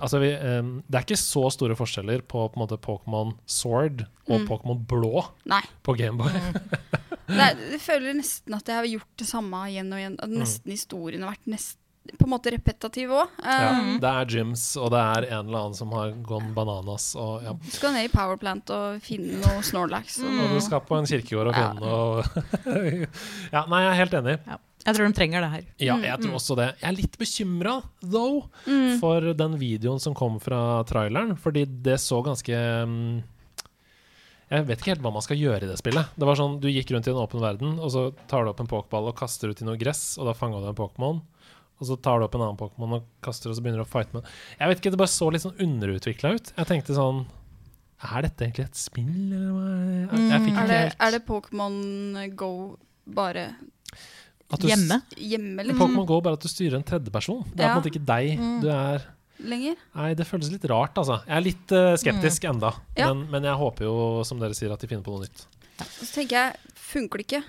Altså, 0.00 0.18
vi, 0.22 0.28
um, 0.36 0.82
det 0.88 0.94
er 1.00 1.04
ikke 1.06 1.18
så 1.20 1.42
store 1.50 1.74
forskjeller 1.78 2.22
på 2.30 2.44
på 2.52 2.60
måte 2.60 2.78
Pokémon 2.78 3.34
Sword 3.46 4.04
og 4.28 4.40
Mm. 4.40 4.46
Pokémon 4.48 4.86
Blå 4.86 5.24
Nei. 5.46 5.62
på 5.82 5.96
Gameboy. 5.98 6.30
Det 7.28 7.36
er, 7.44 7.58
jeg 7.74 7.80
føler 7.84 8.14
nesten 8.16 8.54
at 8.56 8.64
jeg 8.70 8.76
har 8.78 8.86
gjort 8.88 9.10
det 9.20 9.26
samme 9.28 9.58
igjen 9.68 9.90
og 9.92 9.98
igjen. 10.00 10.14
At 10.22 10.30
Mm. 10.30 10.38
nesten 10.40 10.70
historien 10.72 11.22
har 11.26 11.34
vært 11.34 11.46
nest, 11.52 11.76
på 12.16 12.24
en 12.24 12.30
måte 12.32 12.48
repetativ 12.54 13.10
òg. 13.12 13.28
Ja, 13.44 13.72
det 14.00 14.08
er 14.08 14.24
gyms, 14.32 14.62
og 14.80 14.90
det 14.94 15.00
er 15.02 15.26
en 15.36 15.46
eller 15.50 15.58
annen 15.66 15.74
som 15.76 15.90
har 15.92 16.14
gone 16.24 16.54
bananas. 16.56 17.10
Og, 17.20 17.42
ja. 17.44 17.52
Du 17.52 17.68
skal 17.74 17.92
ned 17.92 18.08
i 18.08 18.12
Powerplant 18.14 18.70
og 18.72 19.02
finne 19.04 19.42
noe 19.42 19.60
Snorlax. 19.62 20.16
Og 20.24 20.40
og 20.46 20.54
du 20.56 20.60
skal 20.64 20.80
på 20.88 20.96
en 20.96 21.04
kirkegård 21.10 21.50
og 21.52 21.58
Ja. 21.58 21.68
finne 21.68 21.84
noe 21.84 23.04
Ja, 23.52 23.66
nei, 23.68 23.82
jeg 23.84 23.90
er 23.92 24.00
helt 24.00 24.16
enig. 24.22 24.38
Ja. 24.46 24.56
Jeg 24.86 24.94
tror 24.94 25.06
de 25.08 25.12
trenger 25.18 25.40
det 25.44 25.50
her. 25.50 25.64
Ja, 25.78 25.96
Mm. 25.96 26.02
jeg 26.04 26.20
tror 26.22 26.34
også 26.38 26.56
det. 26.56 26.68
Jeg 26.80 26.88
er 26.88 26.96
litt 26.96 27.18
bekymra, 27.18 27.82
though, 28.00 28.46
Mm. 28.66 28.98
for 29.00 29.20
den 29.34 29.58
videoen 29.58 30.00
som 30.00 30.14
kom 30.14 30.38
fra 30.40 30.82
traileren, 30.84 31.36
fordi 31.36 31.64
det 31.82 31.98
så 32.00 32.22
ganske 32.24 32.54
mm, 32.86 33.22
Jeg 34.50 34.64
vet 34.64 34.78
ikke 34.80 34.94
helt 34.94 35.02
hva 35.04 35.12
man 35.12 35.20
skal 35.20 35.36
gjøre 35.36 35.62
i 35.62 35.66
det 35.68 35.76
spillet. 35.76 36.06
Det 36.16 36.24
var 36.24 36.34
sånn, 36.36 36.58
Du 36.58 36.68
gikk 36.68 36.88
rundt 36.94 37.06
i 37.06 37.10
en 37.10 37.20
åpen 37.20 37.40
verden, 37.42 37.78
og 37.78 37.90
så 37.92 38.14
tar 38.28 38.44
du 38.44 38.50
opp 38.50 38.60
en 38.60 38.66
pokéball 38.70 39.08
og 39.08 39.16
kaster 39.16 39.50
ut 39.50 39.60
i 39.60 39.64
noe 39.66 39.76
gress, 39.76 40.16
og 40.16 40.24
da 40.24 40.32
fanga 40.32 40.60
du 40.62 40.68
en 40.70 40.74
Pokémon. 40.74 41.20
Og 41.80 41.86
så 41.86 42.00
tar 42.00 42.18
du 42.18 42.24
opp 42.24 42.34
en 42.34 42.40
annen 42.40 42.56
Pokémon 42.56 42.94
og 42.96 43.04
kaster, 43.22 43.50
og 43.50 43.56
så 43.56 43.60
begynner 43.62 43.84
du 43.84 43.84
å 43.84 43.92
fighte 43.92 44.14
med 44.14 44.24
Jeg 44.58 44.68
vet 44.68 44.80
ikke, 44.80 44.90
Det 44.90 44.98
bare 44.98 45.12
så 45.12 45.30
litt 45.30 45.42
sånn 45.42 45.60
underutvikla 45.60 46.32
ut. 46.34 46.52
Jeg 46.56 46.66
tenkte 46.66 46.94
sånn 46.96 47.26
Er 48.02 48.22
dette 48.22 48.46
egentlig 48.46 48.64
et 48.64 48.74
spill, 48.74 49.32
eller 49.32 49.52
hva? 49.52 49.68
Jeg, 50.16 50.30
jeg 50.30 50.40
fikk 50.40 50.56
Er 50.56 50.62
ikke 50.62 50.68
det, 50.68 50.78
helt 50.80 50.96
er 51.00 51.10
det 51.10 51.26
Pokémon 51.26 52.36
Go 52.36 52.78
bare 53.06 53.44
du 54.56 54.66
Hjemme. 54.70 55.02
hjemme, 55.20 55.64
liksom? 55.66 55.78
Pokémon 55.82 56.06
Go 56.08 56.20
bare 56.24 56.38
at 56.38 56.40
du 56.40 56.48
styrer 56.48 56.78
en 56.78 56.84
tredjeperson. 56.88 57.42
Det 57.52 57.60
er 57.60 57.68
på 57.68 57.76
en 57.76 57.82
måte 57.82 57.90
ikke 57.92 58.06
deg. 58.08 58.38
Mm. 58.40 58.60
Du 58.64 58.68
er 58.72 59.04
Lenger? 59.38 59.76
Nei, 59.94 60.14
det 60.18 60.24
føles 60.26 60.48
litt 60.50 60.64
rart, 60.66 60.96
altså. 60.98 61.20
Jeg 61.28 61.36
er 61.36 61.44
litt 61.44 61.70
uh, 61.76 61.92
skeptisk 62.00 62.42
enda. 62.48 62.72
Ja. 62.98 63.12
Men, 63.12 63.26
men 63.30 63.44
jeg 63.46 63.54
håper 63.60 63.84
jo, 63.86 63.92
som 64.26 64.40
dere 64.42 64.56
sier, 64.58 64.72
at 64.74 64.80
de 64.82 64.88
finner 64.90 65.04
på 65.06 65.12
noe 65.14 65.28
nytt. 65.28 65.44
Så 65.84 66.08
tenker 66.16 66.34
jeg, 66.40 66.72
funker 66.74 67.20
det 67.22 67.26
ikke, 67.28 67.42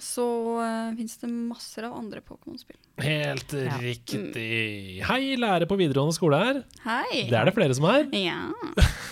så 0.00 0.24
uh, 0.56 0.94
fins 0.96 1.18
det 1.20 1.28
masser 1.28 1.84
av 1.84 1.98
andre 1.98 2.22
Pokémon-spill. 2.24 2.78
Helt 3.04 3.52
Ja. 3.52 3.76
riktig. 3.82 5.02
Hei, 5.04 5.20
lærer 5.36 5.68
på 5.68 5.76
videregående 5.76 6.16
skole 6.16 6.38
her. 6.40 6.62
Hei! 6.86 7.26
Det 7.28 7.36
er 7.42 7.44
det 7.50 7.54
flere 7.58 7.76
som 7.76 7.90
er. 7.92 8.08
Ja. 8.16 8.48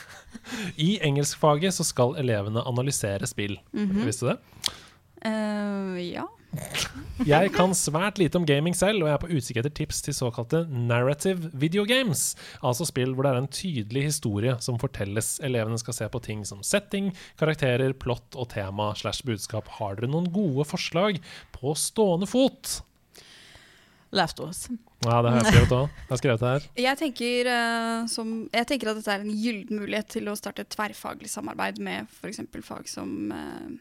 I 0.88 0.94
engelskfaget 1.04 1.74
så 1.76 1.84
skal 1.84 2.16
elevene 2.22 2.64
analysere 2.64 3.28
spill. 3.28 3.58
Mhm. 3.76 4.06
Visste 4.08 4.24
du 4.24 4.32
det? 4.32 4.72
Uh, 5.26 6.00
ja. 6.00 6.24
Jeg 7.26 7.50
kan 7.54 7.72
svært 7.76 8.18
lite 8.20 8.36
om 8.36 8.44
gaming 8.48 8.74
selv, 8.76 9.02
og 9.02 9.08
jeg 9.08 9.16
er 9.16 9.22
på 9.22 9.30
utkikk 9.32 9.60
etter 9.62 9.72
tips 9.78 10.02
til 10.04 10.16
såkalte 10.16 10.62
narrative 10.68 11.50
video 11.56 11.86
games. 11.88 12.34
Altså 12.60 12.86
spill 12.88 13.14
hvor 13.16 13.24
det 13.26 13.32
er 13.32 13.40
en 13.40 13.48
tydelig 13.48 14.02
historie 14.10 14.56
som 14.64 14.80
fortelles. 14.80 15.36
Elevene 15.46 15.80
skal 15.80 15.96
se 15.96 16.10
på 16.12 16.20
ting 16.24 16.44
som 16.48 16.60
setting, 16.66 17.12
karakterer, 17.40 17.96
plott 17.96 18.36
og 18.36 18.50
tema 18.52 18.90
slash 19.00 19.24
budskap. 19.26 19.70
Har 19.78 19.96
dere 19.96 20.12
noen 20.12 20.28
gode 20.32 20.68
forslag 20.68 21.22
på 21.56 21.72
stående 21.80 22.28
fot? 22.28 22.80
Last 24.16 24.40
Us. 24.40 24.66
Ja, 25.04 25.20
det 25.22 25.32
har 25.32 25.40
jeg 25.40 25.50
skrevet 25.50 25.74
òg. 25.76 25.96
Jeg 26.10 26.20
skrevet 26.20 26.42
det 26.42 26.52
her. 26.52 26.68
Jeg 26.86 26.98
tenker, 27.00 27.48
uh, 27.50 28.06
som, 28.10 28.30
jeg 28.54 28.68
tenker 28.70 28.90
at 28.90 29.00
dette 29.00 29.12
er 29.12 29.24
en 29.24 29.34
gyllen 29.34 29.82
mulighet 29.82 30.08
til 30.16 30.30
å 30.30 30.36
starte 30.38 30.64
et 30.64 30.70
tverrfaglig 30.72 31.28
samarbeid 31.32 31.80
med 31.84 32.08
f.eks. 32.08 32.40
fag 32.64 32.88
som 32.90 33.32
eh, 33.34 33.76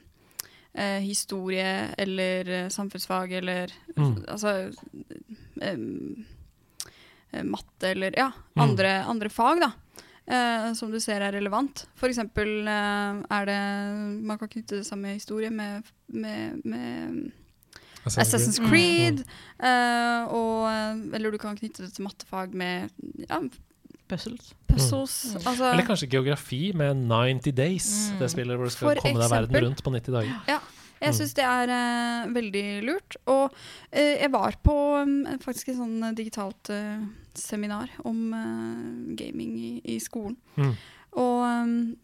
eh, 0.75 0.99
historie 1.01 1.93
eller 1.97 2.49
eh, 2.49 2.69
samfunnsfag 2.69 3.31
eller 3.41 3.71
Mm. 3.95 4.25
altså 4.27 4.71
eh, 5.61 7.43
matte 7.43 7.89
eller 7.89 8.13
ja, 8.17 8.31
Mm. 8.55 8.61
andre, 8.69 9.03
andre 9.03 9.29
fag, 9.29 9.59
da. 9.61 9.71
eh, 10.27 10.73
som 10.73 10.91
du 10.91 10.99
ser 10.99 11.21
er 11.21 11.31
relevant. 11.33 11.85
For 11.95 12.07
eksempel 12.09 12.67
eh, 12.67 13.23
er 13.29 13.45
det 13.45 13.59
Man 14.25 14.37
kan 14.37 14.47
knytte 14.49 14.77
det 14.81 14.85
samme 14.87 15.13
historie 15.13 15.49
med, 15.51 15.83
med, 16.07 16.61
med 16.65 17.31
Assassin's 18.05 18.59
Mm. 18.59 18.69
Creed. 18.69 19.23
eh, 19.59 20.23
og, 20.29 21.13
eller 21.13 21.31
du 21.31 21.37
kan 21.37 21.55
knytte 21.57 21.83
det 21.85 21.93
til 21.93 22.03
mattefag 22.05 22.53
med 22.53 22.89
ja, 23.29 23.41
Puzzles. 24.07 24.53
puzzles. 24.67 25.15
Altså, 25.41 25.71
Eller 25.71 25.85
kanskje 25.87 26.09
geografi 26.11 26.71
med 26.77 26.95
90 27.09 27.51
Days. 27.57 27.89
Mm. 28.11 28.19
Det 28.19 28.31
spillet 28.31 28.57
hvor 28.59 28.69
du 28.69 28.73
skal 28.75 28.89
For 28.89 29.01
komme 29.01 29.21
deg 29.23 29.31
verden 29.33 29.63
rundt 29.65 29.83
på 29.83 29.93
90 29.95 30.11
dager. 30.19 30.39
Ja. 30.47 30.59
jeg 31.01 31.11
Mm. 31.11 31.17
syns 31.19 31.33
det 31.35 31.43
er 31.43 31.71
uh, 31.73 32.33
veldig 32.33 32.65
lurt. 32.85 33.17
Og 33.27 33.51
uh, 33.51 33.99
jeg 33.99 34.31
var 34.31 34.55
på 34.63 34.75
um, 35.01 35.15
faktisk 35.43 35.69
et 35.69 35.77
sånn 35.77 36.15
digitalt 36.15 36.69
uh, 36.69 37.03
seminar 37.35 37.89
om 38.05 38.31
gaming 39.19 39.57
i, 39.59 39.81
i 39.95 39.99
skolen. 39.99 40.37
Mm. 40.55 40.75
Og 41.15 41.41
um, 41.47 41.95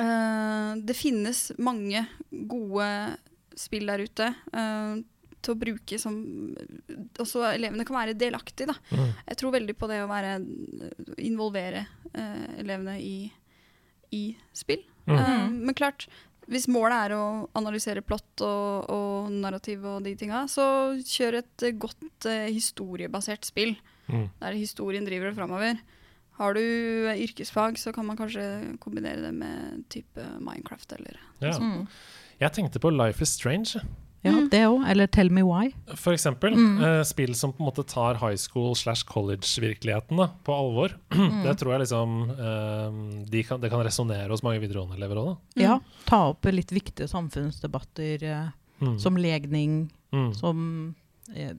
eh, 0.00 0.74
det 0.84 0.96
finnes 0.96 1.52
mange 1.58 2.06
gode 2.30 2.88
spill 3.56 3.86
der 3.86 4.02
ute 4.04 4.30
eh, 4.52 4.94
til 5.44 5.54
å 5.54 5.60
bruke 5.60 5.98
som 6.00 6.18
Også 7.22 7.44
elevene 7.52 7.86
kan 7.86 7.98
være 7.98 8.16
delaktige, 8.18 8.72
da. 8.72 8.76
Mm. 8.90 9.10
Jeg 9.30 9.40
tror 9.40 9.54
veldig 9.54 9.76
på 9.78 9.88
det 9.90 10.02
å 10.02 10.10
være 10.10 10.36
involvere 11.22 11.86
eh, 12.12 12.60
elevene 12.64 12.98
i, 13.00 13.16
i 14.16 14.24
spill. 14.56 14.84
Mm. 15.06 15.18
Eh, 15.18 15.48
men 15.68 15.76
klart, 15.76 16.08
hvis 16.50 16.66
målet 16.68 17.06
er 17.06 17.16
å 17.16 17.24
analysere 17.56 18.04
plott 18.04 18.42
og, 18.44 18.90
og 18.92 19.32
narrativ 19.32 19.84
og 19.88 20.04
de 20.04 20.14
tinga, 20.18 20.44
så 20.50 20.66
kjør 21.00 21.40
et 21.40 21.66
eh, 21.66 21.76
godt 21.80 22.28
eh, 22.28 22.48
historiebasert 22.52 23.48
spill. 23.48 23.74
Mm. 24.10 24.28
Der 24.42 24.58
historien 24.58 25.06
driver 25.08 25.30
det 25.30 25.38
framover. 25.38 25.80
Har 26.40 26.56
du 26.56 26.60
eh, 26.60 27.22
yrkesfag, 27.24 27.78
så 27.80 27.94
kan 27.96 28.06
man 28.08 28.18
kanskje 28.20 28.76
kombinere 28.82 29.22
det 29.24 29.32
med 29.36 29.84
type 29.92 30.28
Minecraft 30.40 30.98
eller 30.98 31.20
Ja. 31.40 31.56
Mm. 31.58 31.86
Jeg 32.40 32.52
tenkte 32.52 32.80
på 32.82 32.90
Life 32.90 33.22
is 33.22 33.30
Strange. 33.30 33.80
Ja, 34.24 34.32
Mm. 34.32 34.48
det 34.50 34.60
òg. 34.66 34.86
Eller 34.88 35.06
Tell 35.06 35.28
Me 35.30 35.42
Why. 35.44 35.72
For 36.00 36.14
eksempel. 36.16 36.54
Mm. 36.56 36.78
eh, 36.82 37.02
spill 37.04 37.34
som 37.34 37.52
på 37.52 37.60
en 37.60 37.66
måte 37.68 37.84
tar 37.86 38.14
high 38.14 38.36
school 38.40 38.74
slash 38.74 39.04
college-virkeligheten 39.04 40.16
på 40.44 40.52
alvor. 40.54 40.96
Mm. 41.14 41.42
Det 41.44 41.58
tror 41.60 41.72
jeg 41.72 41.80
liksom 41.84 42.30
eh, 42.30 43.24
de 43.30 43.42
kan, 43.44 43.60
Det 43.60 43.70
kan 43.70 43.84
resonnere 43.84 44.28
hos 44.30 44.42
mange 44.42 44.60
videregående-elever 44.64 45.16
òg, 45.20 45.26
da. 45.56 45.62
Ja, 45.62 45.76
ta 46.06 46.22
opp 46.32 46.44
litt 46.50 46.72
viktige 46.72 47.06
samfunnsdebatter 47.08 48.22
eh, 48.22 48.48
Mm. 48.80 48.98
som 48.98 49.16
legning, 49.16 49.90
Mm. 50.12 50.34
som 50.34 50.94
eh, 51.34 51.52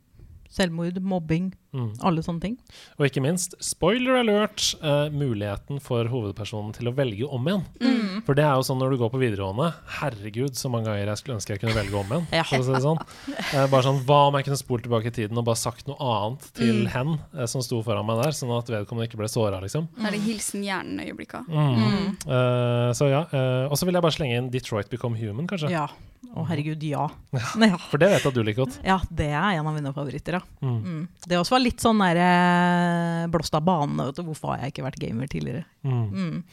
selvmord, 0.50 1.00
mobbing, 1.02 1.54
Mm. 1.76 1.90
alle 2.08 2.24
sånne 2.24 2.42
ting. 2.42 2.54
Og 2.98 3.06
ikke 3.10 3.22
minst, 3.26 3.58
spoiler 3.64 4.22
alert, 4.22 4.64
uh, 4.80 5.10
muligheten 5.12 5.82
for 5.84 6.08
hovedpersonen 6.12 6.72
til 6.78 6.88
å 6.88 6.96
velge 6.96 7.28
om 7.28 7.50
igjen. 7.52 7.66
Mm. 7.84 8.22
For 8.26 8.38
det 8.38 8.46
er 8.48 8.56
jo 8.56 8.64
sånn 8.64 8.80
når 8.80 8.96
du 8.96 9.00
går 9.02 9.12
på 9.12 9.20
videregående 9.20 9.74
Herregud, 9.98 10.56
så 10.56 10.72
mange 10.72 10.88
ganger 10.88 11.12
jeg 11.12 11.20
skulle 11.20 11.36
ønske 11.38 11.54
jeg 11.54 11.62
kunne 11.66 11.76
velge 11.76 12.00
om 12.00 12.14
igjen. 12.16 12.28
Ja. 12.40 12.46
Si 12.48 12.62
sånn. 12.64 13.02
uh, 13.04 13.68
bare 13.68 13.84
sånn, 13.86 14.00
Hva 14.08 14.22
om 14.30 14.40
jeg 14.40 14.48
kunne 14.48 14.60
spolt 14.62 14.86
tilbake 14.88 15.12
i 15.12 15.16
tiden 15.20 15.38
og 15.42 15.46
bare 15.50 15.60
sagt 15.60 15.88
noe 15.92 16.00
annet 16.00 16.48
til 16.56 16.74
Mm. 16.86 16.90
hen 16.96 17.14
uh, 17.36 17.46
som 17.52 17.62
sto 17.66 17.82
foran 17.86 18.06
meg 18.08 18.24
der, 18.24 18.32
sånn 18.36 18.52
at 18.56 18.72
vedkommende 18.72 19.10
ikke 19.10 19.20
ble 19.20 19.30
såra, 19.32 19.60
liksom. 19.64 19.88
Det 20.00 20.08
er 20.10 20.16
det 20.18 20.24
hilsen 20.26 20.64
hjernen-øyeblikka. 20.66 21.44
Mm. 21.52 22.16
Eh, 22.26 22.90
så 22.98 23.08
ja. 23.12 23.22
eh, 23.32 23.66
og 23.70 23.78
så 23.80 23.88
vil 23.88 23.98
jeg 23.98 24.06
bare 24.06 24.16
slenge 24.16 24.40
inn 24.40 24.50
Detroit 24.54 24.90
Become 24.92 25.18
Human, 25.20 25.48
kanskje. 25.50 25.72
Ja. 25.74 25.88
Å, 26.36 26.44
herregud, 26.50 26.82
ja. 26.84 27.06
ja. 27.32 27.78
For 27.92 28.02
det 28.02 28.10
vet 28.12 28.24
jeg 28.24 28.32
at 28.32 28.36
du 28.36 28.42
liker 28.44 28.66
godt. 28.66 28.80
Ja, 28.84 28.98
det 29.14 29.30
er 29.32 29.60
en 29.60 29.68
av 29.70 29.76
mine 29.76 29.92
favoritter, 29.96 30.40
ja. 30.40 30.42
Mm. 30.66 30.80
Mm. 30.84 31.04
Det 31.30 31.38
også 31.40 31.56
var 31.56 31.64
litt 31.66 31.82
sånn 31.84 32.00
der, 32.04 32.20
eh, 32.22 33.26
blåst 33.34 33.56
av 33.58 33.66
banen. 33.68 34.14
Hvorfor 34.16 34.54
har 34.54 34.64
jeg 34.66 34.74
ikke 34.76 34.86
vært 34.88 35.02
gamer 35.02 35.28
tidligere? 35.32 35.66
Mm. 35.84 36.06
Mm. 36.14 36.44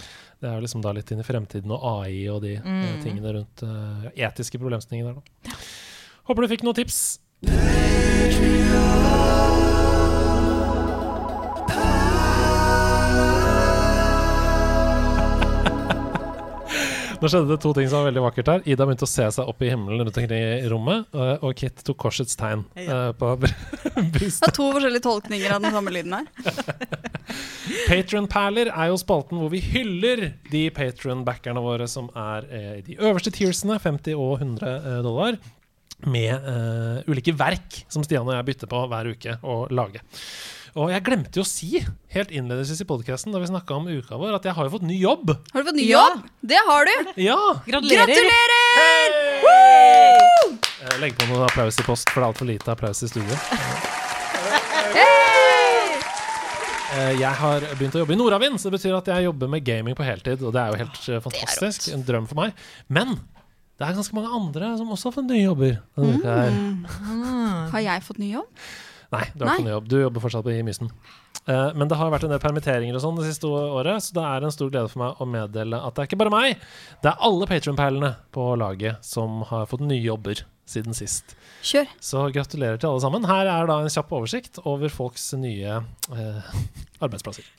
Det 0.43 0.51
er 0.51 0.65
liksom 0.65 0.83
da 0.83 0.93
litt 0.97 1.13
inn 1.15 1.21
i 1.23 1.27
fremtiden 1.29 1.71
og 1.77 1.85
AI 2.03 2.25
og 2.33 2.43
de 2.43 2.57
eh, 2.57 2.63
Mm. 2.67 3.03
tingene 3.05 3.33
rundt 3.39 3.63
uh, 3.63 4.09
etiske 4.17 4.59
problemstillinger 4.59 5.13
der, 5.13 5.21
da. 5.21 5.61
Håper 6.29 6.43
du 6.47 6.49
fikk 6.57 6.65
noen 6.67 6.81
tips. 6.83 7.03
Nå 17.23 17.29
skjedde 17.31 17.53
det 17.53 17.61
to 17.63 17.71
ting 17.77 17.87
som 17.87 18.01
var 18.01 18.09
veldig 18.09 18.23
vakkert 18.25 18.49
her. 18.51 18.63
Ida 18.67 18.83
begynte 18.83 19.07
å 19.07 19.11
se 19.11 19.29
seg 19.31 19.47
opp 19.47 19.61
i 19.63 19.69
himmelen 19.71 20.01
rundt 20.03 20.17
omkring 20.19 20.33
i 20.35 20.71
rommet, 20.73 21.05
eh, 21.15 21.45
og 21.47 21.55
Kit 21.61 21.85
tok 21.87 22.01
korsets 22.03 22.35
tegn 22.39 22.65
eh, 22.75 23.13
på 23.15 23.29
Det 23.39 24.09
brystet. 24.17 24.49
er 24.49 24.57
to 24.57 24.67
forskjellige 24.75 25.05
tolkninger 25.05 25.55
av 25.55 25.63
den 25.63 25.77
samme 25.77 25.93
lyden 25.95 26.17
her. 26.19 26.27
Patron-perler 27.89 28.73
er 28.75 28.91
jo 28.91 28.99
spalten 28.99 29.39
hvor 29.39 29.53
vi 29.53 29.61
hyller 29.63 30.25
de 30.51 30.65
patron-backerne 30.75 31.63
våre 31.63 31.87
som 31.91 32.11
er 32.19 32.49
eh, 32.51 32.73
i 32.81 32.85
de 32.91 32.99
øverste 32.99 33.31
tiersene, 33.39 33.79
50 33.79 34.19
og 34.19 34.43
100 34.43 34.73
eh, 34.73 34.99
dollar, 35.07 35.39
med 36.11 36.33
eh, 36.35 37.05
ulike 37.07 37.37
verk 37.39 37.85
som 37.87 38.03
Stian 38.03 38.27
og 38.27 38.35
jeg 38.35 38.49
bytter 38.51 38.71
på 38.75 38.83
hver 38.91 39.13
uke 39.15 39.39
å 39.47 39.61
lage. 39.71 40.03
Og 40.73 40.89
jeg 40.89 41.03
glemte 41.05 41.37
jo 41.37 41.43
å 41.45 41.49
si 41.49 41.83
helt 42.15 42.31
innledningsvis 42.33 42.81
i 42.81 42.87
podkasten 42.89 43.35
da 43.35 43.41
vi 43.43 43.49
snakka 43.51 43.75
om 43.77 43.91
uka 43.93 44.17
vår, 44.17 44.39
at 44.39 44.47
jeg 44.49 44.55
har 44.57 44.69
jo 44.69 44.73
fått 44.73 44.87
ny 44.89 44.97
jobb. 45.03 45.35
Har 45.53 45.61
du 45.61 45.67
fått 45.69 45.77
ny 45.77 45.85
Ja. 45.91 46.07
jobb? 46.09 46.23
Det 46.41 46.61
har 46.69 46.89
du! 46.89 46.95
Ja! 47.21 47.37
Gratulerer! 47.67 48.55
Eh, 50.81 50.97
Legg 51.03 51.13
på 51.19 51.27
noen 51.29 51.45
applaus 51.45 51.77
i 51.79 51.85
post, 51.85 52.09
for 52.09 52.21
det 52.21 52.25
er 52.25 52.31
altfor 52.33 52.49
lite 52.49 52.73
applaus 52.73 53.03
i 53.05 53.09
studio. 53.11 53.37
Eh, 56.93 57.13
Jeg 57.21 57.35
har 57.43 57.61
begynt 57.77 57.95
å 57.97 58.03
jobbe 58.03 58.13
i 58.17 58.21
Nordavind, 58.21 58.57
så 58.61 58.71
det 58.71 58.79
betyr 58.81 58.97
at 58.97 59.07
jeg 59.13 59.25
jobber 59.29 59.49
med 59.53 59.65
gaming 59.65 59.95
på 59.97 60.05
heltid. 60.09 60.41
Og 60.43 60.53
det 60.57 60.61
er 60.63 60.73
jo 60.73 60.81
helt 60.87 61.09
eh, 61.09 61.21
fantastisk. 61.25 61.91
En 61.93 62.03
drøm 62.09 62.27
for 62.29 62.41
meg. 62.41 62.57
Men 62.89 63.15
det 63.77 63.85
er 63.89 63.93
ganske 63.97 64.17
mange 64.17 64.33
andre 64.41 64.73
som 64.81 64.89
også 64.93 65.11
har 65.11 65.17
fått 65.21 65.29
nye 65.29 65.45
jobber 65.45 65.79
denne 65.97 66.17
uka 66.17 66.39
her. 66.41 66.51
Ah. 67.13 67.69
Har 67.77 67.81
jeg 67.91 68.05
fått 68.09 68.19
ny 68.25 68.33
jobb? 68.39 68.49
Nei, 69.13 69.27
du 69.37 69.45
har 69.45 69.59
ikke 69.59 69.67
noe 69.67 69.77
jobb. 69.77 69.91
Du 69.93 69.99
jobber 70.01 70.25
fortsatt 70.25 70.47
på 70.47 70.55
i 70.55 70.63
Mysen. 70.65 70.89
Uh, 71.43 71.73
Men 71.77 71.91
det 71.91 71.99
har 71.99 72.13
vært 72.13 72.25
en 72.25 72.33
del 72.33 72.41
permitteringer 72.43 72.97
og 72.97 73.03
sånn 73.03 73.19
det 73.19 73.27
siste 73.29 73.51
året, 73.51 74.05
så 74.05 74.15
det 74.17 74.25
er 74.29 74.47
en 74.47 74.55
stor 74.55 74.71
glede 74.71 74.89
for 74.93 75.03
meg 75.03 75.21
å 75.21 75.27
meddele 75.29 75.81
at 75.83 75.97
det 75.97 76.05
er 76.05 76.11
ikke 76.11 76.21
bare 76.23 76.33
meg, 76.33 76.63
det 77.03 77.11
er 77.11 77.27
alle 77.29 77.49
Patrion-perlene 77.51 78.13
på 78.35 78.47
laget 78.61 79.03
som 79.05 79.43
har 79.51 79.67
fått 79.71 79.83
nye 79.85 80.01
jobber 80.01 80.45
siden 80.73 80.95
sist. 80.97 81.35
Kjør. 81.67 81.91
Så 82.01 82.23
gratulerer 82.35 82.79
til 82.81 82.93
alle 82.93 83.03
sammen. 83.05 83.27
Her 83.29 83.51
er 83.51 83.69
da 83.69 83.81
en 83.83 83.91
kjapp 83.93 84.15
oversikt 84.15 84.63
over 84.63 84.93
folks 84.93 85.33
nye 85.39 85.81
eh, 86.15 86.55
arbeidsplasser. 87.03 87.51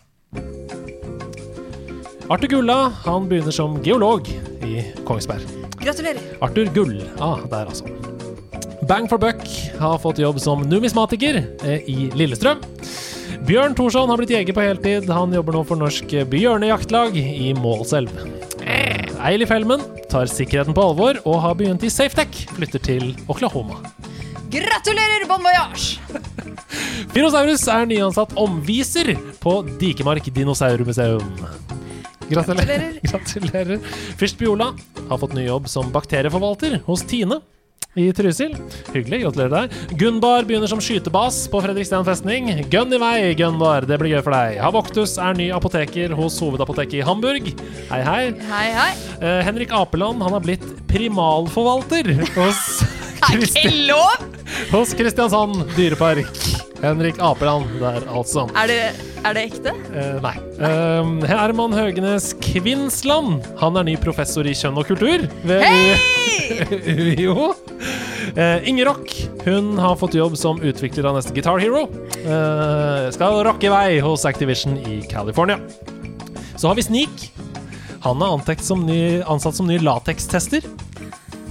Arthur 2.32 2.50
Gulla 2.56 2.78
han 3.04 3.28
begynner 3.30 3.54
som 3.54 3.78
geolog 3.84 4.32
i 4.64 4.88
Kongsberg. 5.06 5.46
Gratulerer. 5.84 6.24
Arthur 6.42 6.72
Gull. 6.74 6.98
Ah, 7.20 7.44
der 7.52 7.68
altså. 7.68 8.13
Bang 8.90 9.08
for 9.12 9.22
buck 9.22 9.42
har 9.80 9.98
fått 10.04 10.20
jobb 10.22 10.40
som 10.42 10.64
numismatiker 10.68 11.42
eh, 11.64 11.90
i 11.90 12.10
Lillestrøm. 12.16 12.62
Bjørn 13.48 13.76
Thorsson 13.76 14.12
har 14.12 14.20
blitt 14.20 14.32
jeger 14.32 14.56
på 14.56 14.64
heltid. 14.64 15.10
Han 15.12 15.34
jobber 15.36 15.58
nå 15.58 15.64
for 15.68 15.80
Norsk 15.80 16.14
Bjørnejaktlag 16.32 17.18
i 17.20 17.52
Målselv. 17.58 18.12
Eilif 19.24 19.52
Helmen 19.52 19.84
tar 20.12 20.28
sikkerheten 20.28 20.76
på 20.76 20.84
alvor 20.84 21.20
og 21.24 21.40
har 21.44 21.56
begynt 21.60 21.84
i 21.84 21.92
Safetech. 21.92 22.46
Flytter 22.56 22.84
til 22.84 23.14
Oklahoma. 23.32 23.80
Gratulerer, 24.54 25.24
Bon 25.30 25.44
Voyage! 25.44 25.98
Dinosaurus 27.14 27.64
er 27.70 27.88
nyansatt 27.90 28.36
omviser 28.40 29.14
på 29.42 29.56
Dikemark 29.80 30.28
dinosaurmuseum. 30.34 31.32
Gratulerer. 32.30 33.00
Gratulerer. 33.06 33.82
Fyrst 34.20 34.40
Biola 34.40 34.72
har 35.10 35.22
fått 35.22 35.36
ny 35.38 35.48
jobb 35.48 35.70
som 35.72 35.92
bakterieforvalter 35.94 36.80
hos 36.88 37.04
Tine 37.08 37.40
i 38.00 38.08
Trysil. 38.16 38.56
Hyggelig. 38.94 39.22
Gratulerer 39.24 39.54
der. 39.54 39.96
Gunbar 40.00 40.48
begynner 40.50 40.70
som 40.72 40.82
skytebas 40.82 41.44
på 41.52 41.62
Fredriksten 41.64 42.06
festning. 42.08 42.50
Gunn 42.74 42.94
i 42.96 43.00
vei, 43.02 43.34
Gunbar. 43.38 43.86
Det 43.90 44.00
blir 44.02 44.16
gøy 44.16 44.24
for 44.26 44.34
deg. 44.36 44.58
Havoktus 44.64 45.18
er 45.22 45.38
ny 45.38 45.50
apoteker 45.54 46.16
hos 46.18 46.40
Hovedapoteket 46.42 47.02
i 47.02 47.06
Hamburg. 47.06 47.52
Hei, 47.92 48.02
hei. 48.08 48.24
Hei, 48.50 48.66
hei. 48.80 48.90
Eh, 49.22 49.40
Henrik 49.46 49.74
Apeland 49.78 50.22
han 50.26 50.34
har 50.38 50.44
blitt 50.46 50.66
primalforvalter 50.90 52.14
hos 52.40 52.66
Kristi- 53.30 53.64
ikke 53.68 53.88
lov! 53.92 54.28
hos 54.74 54.94
Kristiansand 54.98 55.64
dyrepark. 55.78 56.28
Henrik 56.84 57.16
Apeland 57.24 57.70
der, 57.80 58.04
altså. 58.12 58.44
Er 58.60 58.68
det, 58.68 58.80
er 59.24 59.36
det 59.38 59.44
ekte? 59.48 59.72
Eh, 59.96 60.18
nei. 60.24 60.34
Um, 60.60 61.22
Herman 61.24 61.76
Høgenes 61.76 62.34
Kvinnsland. 62.44 63.46
Han 63.62 63.80
er 63.80 63.88
ny 63.88 63.96
professor 64.04 64.44
i 64.44 64.56
kjønn 64.58 64.82
og 64.82 64.90
kultur 64.92 65.28
ved 65.48 65.64
UiO. 66.84 67.54
Uh, 68.34 68.64
Inger 68.66 68.88
Rock 68.88 69.12
hun 69.44 69.76
har 69.78 69.98
fått 70.00 70.16
jobb 70.16 70.34
som 70.40 70.62
utvikler 70.64 71.06
av 71.06 71.18
neste 71.20 71.36
Guitar 71.36 71.60
Hero. 71.62 71.84
Uh, 72.24 73.12
skal 73.14 73.42
rocke 73.46 73.68
i 73.68 73.70
vei 73.70 74.00
hos 74.02 74.24
Activision 74.26 74.78
i 74.80 75.02
California. 75.12 75.60
Så 76.56 76.72
har 76.72 76.80
vi 76.80 76.86
Sneak. 76.88 77.28
Han 78.08 78.24
er 78.26 78.64
som 78.64 78.88
ny, 78.88 79.22
ansatt 79.22 79.60
som 79.60 79.68
ny 79.70 79.78
latekstester 79.84 80.66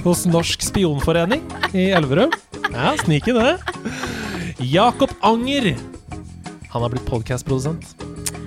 hos 0.02 0.24
Norsk 0.26 0.64
spionforening 0.64 1.44
i 1.76 1.92
Elverum. 1.94 2.34
Ja, 2.72 2.96
sneaky 3.04 3.36
det. 3.36 3.58
Jakob 4.62 5.10
Anger. 5.20 5.76
Han 6.72 6.82
har 6.82 6.88
blitt 6.92 7.06
podkastprodusent 7.06 7.96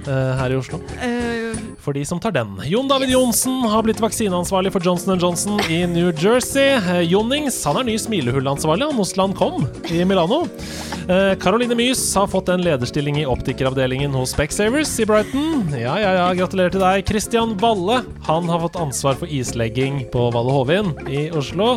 eh, 0.07 0.33
her 0.39 0.51
i 0.51 0.57
Oslo. 0.57 0.79
Eh, 1.01 1.57
For 1.85 1.93
de 1.93 2.01
som 2.05 2.17
tar 2.19 2.33
den. 2.33 2.55
Jon 2.65 2.87
David 2.89 3.11
Johnsen 3.13 3.59
har 3.69 3.83
blitt 3.85 3.99
vaksineansvarlig 4.01 4.71
for 4.73 4.81
Johnson 4.81 5.19
Johnson 5.21 5.59
i 5.69 5.83
New 5.85 6.09
Jersey. 6.17 6.71
Eh, 6.79 7.01
Jonnings 7.05 7.59
han 7.67 7.77
er 7.83 7.85
ny 7.91 7.97
smilehulleansvarlig 8.01 8.87
hos 8.97 9.13
Lancome 9.19 9.67
i 9.93 10.01
Milano. 10.05 10.45
Caroline 11.05 11.75
Mys 11.77 11.99
har 12.17 12.25
fått 12.25 12.47
en 12.49 12.63
lederstilling 12.65 13.19
i 13.21 13.27
optikeravdelingen 13.29 14.15
hos 14.17 14.31
Specsavers 14.33 14.89
i 14.97 15.05
Brighton. 15.05 15.67
Ja, 15.77 15.93
ja, 16.01 16.15
ja, 16.17 16.23
gratulerer 16.33 16.73
til 16.73 16.81
deg. 16.81 17.03
Christian 17.05 17.53
Valle 17.61 17.99
han 18.25 18.49
har 18.49 18.63
fått 18.63 18.79
ansvar 18.81 19.19
for 19.19 19.29
islegging 19.29 20.07
på 20.09 20.31
Valle 20.33 20.55
Hovin 20.55 20.95
i 21.05 21.27
Oslo. 21.29 21.75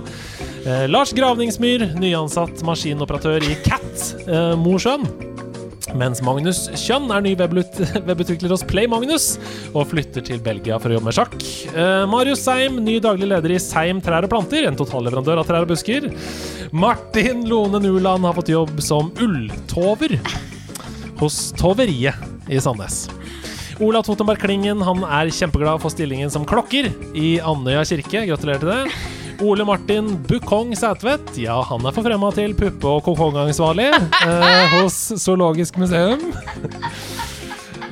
Eh, 0.67 0.89
Lars 0.91 1.13
Gravningsmyr, 1.15 1.85
nyansatt 2.01 2.63
maskinoperatør 2.67 3.45
i 3.47 3.55
Cat 3.63 4.13
eh, 4.27 4.55
Mosjøen. 4.59 5.07
Mens 5.97 6.21
Magnus 6.21 6.67
Kjønn 6.77 7.09
er 7.15 7.23
ny 7.25 7.31
webutvikler 8.09 8.53
hos 8.53 8.65
Play 8.69 8.89
Magnus 8.91 9.31
og 9.71 9.87
flytter 9.93 10.25
til 10.27 10.41
Belgia 10.45 10.77
for 10.81 10.91
å 10.91 10.99
jobbe 10.99 11.09
med 11.09 11.17
sjakk. 11.17 11.37
Eh, 11.73 12.05
Marius 12.11 12.43
Seim, 12.45 12.81
ny 12.85 12.99
daglig 13.05 13.31
leder 13.31 13.55
i 13.55 13.61
Seim 13.63 14.03
trær 14.05 14.27
og 14.27 14.33
planter, 14.33 14.67
en 14.69 14.79
totalleverandør 14.79 15.43
av 15.43 15.49
trær 15.49 15.65
og 15.65 15.73
busker. 15.73 16.11
Martin 16.75 17.47
Lone 17.49 17.81
Nuland 17.85 18.27
har 18.29 18.37
fått 18.37 18.53
jobb 18.53 18.83
som 18.85 19.13
ulltover 19.25 20.19
hos 21.23 21.39
Toveriet 21.59 22.51
i 22.51 22.61
Sandnes. 22.63 23.07
Ola 23.79 24.03
Totenberg 24.03 24.43
Klingen 24.43 24.83
han 24.83 25.05
er 25.07 25.31
kjempeglad 25.31 25.79
for 25.85 25.95
stillingen 25.95 26.33
som 26.35 26.47
klokker 26.49 26.91
i 27.15 27.39
Andøya 27.39 27.87
kirke. 27.87 28.27
Gratulerer 28.27 28.65
til 28.65 28.75
det. 28.75 29.18
Ole 29.41 29.65
Martin 29.65 30.23
Bukong 30.27 30.77
Sætvedt, 30.77 31.37
ja, 31.39 31.61
han 31.63 31.85
er 31.87 31.95
forfremma 31.95 32.31
til 32.35 32.57
puppe- 32.59 32.91
og 32.91 33.05
kokongansvarlig 33.07 33.87
eh, 33.95 34.73
hos 34.75 34.97
Zoologisk 35.23 35.79
museum. 35.79 36.25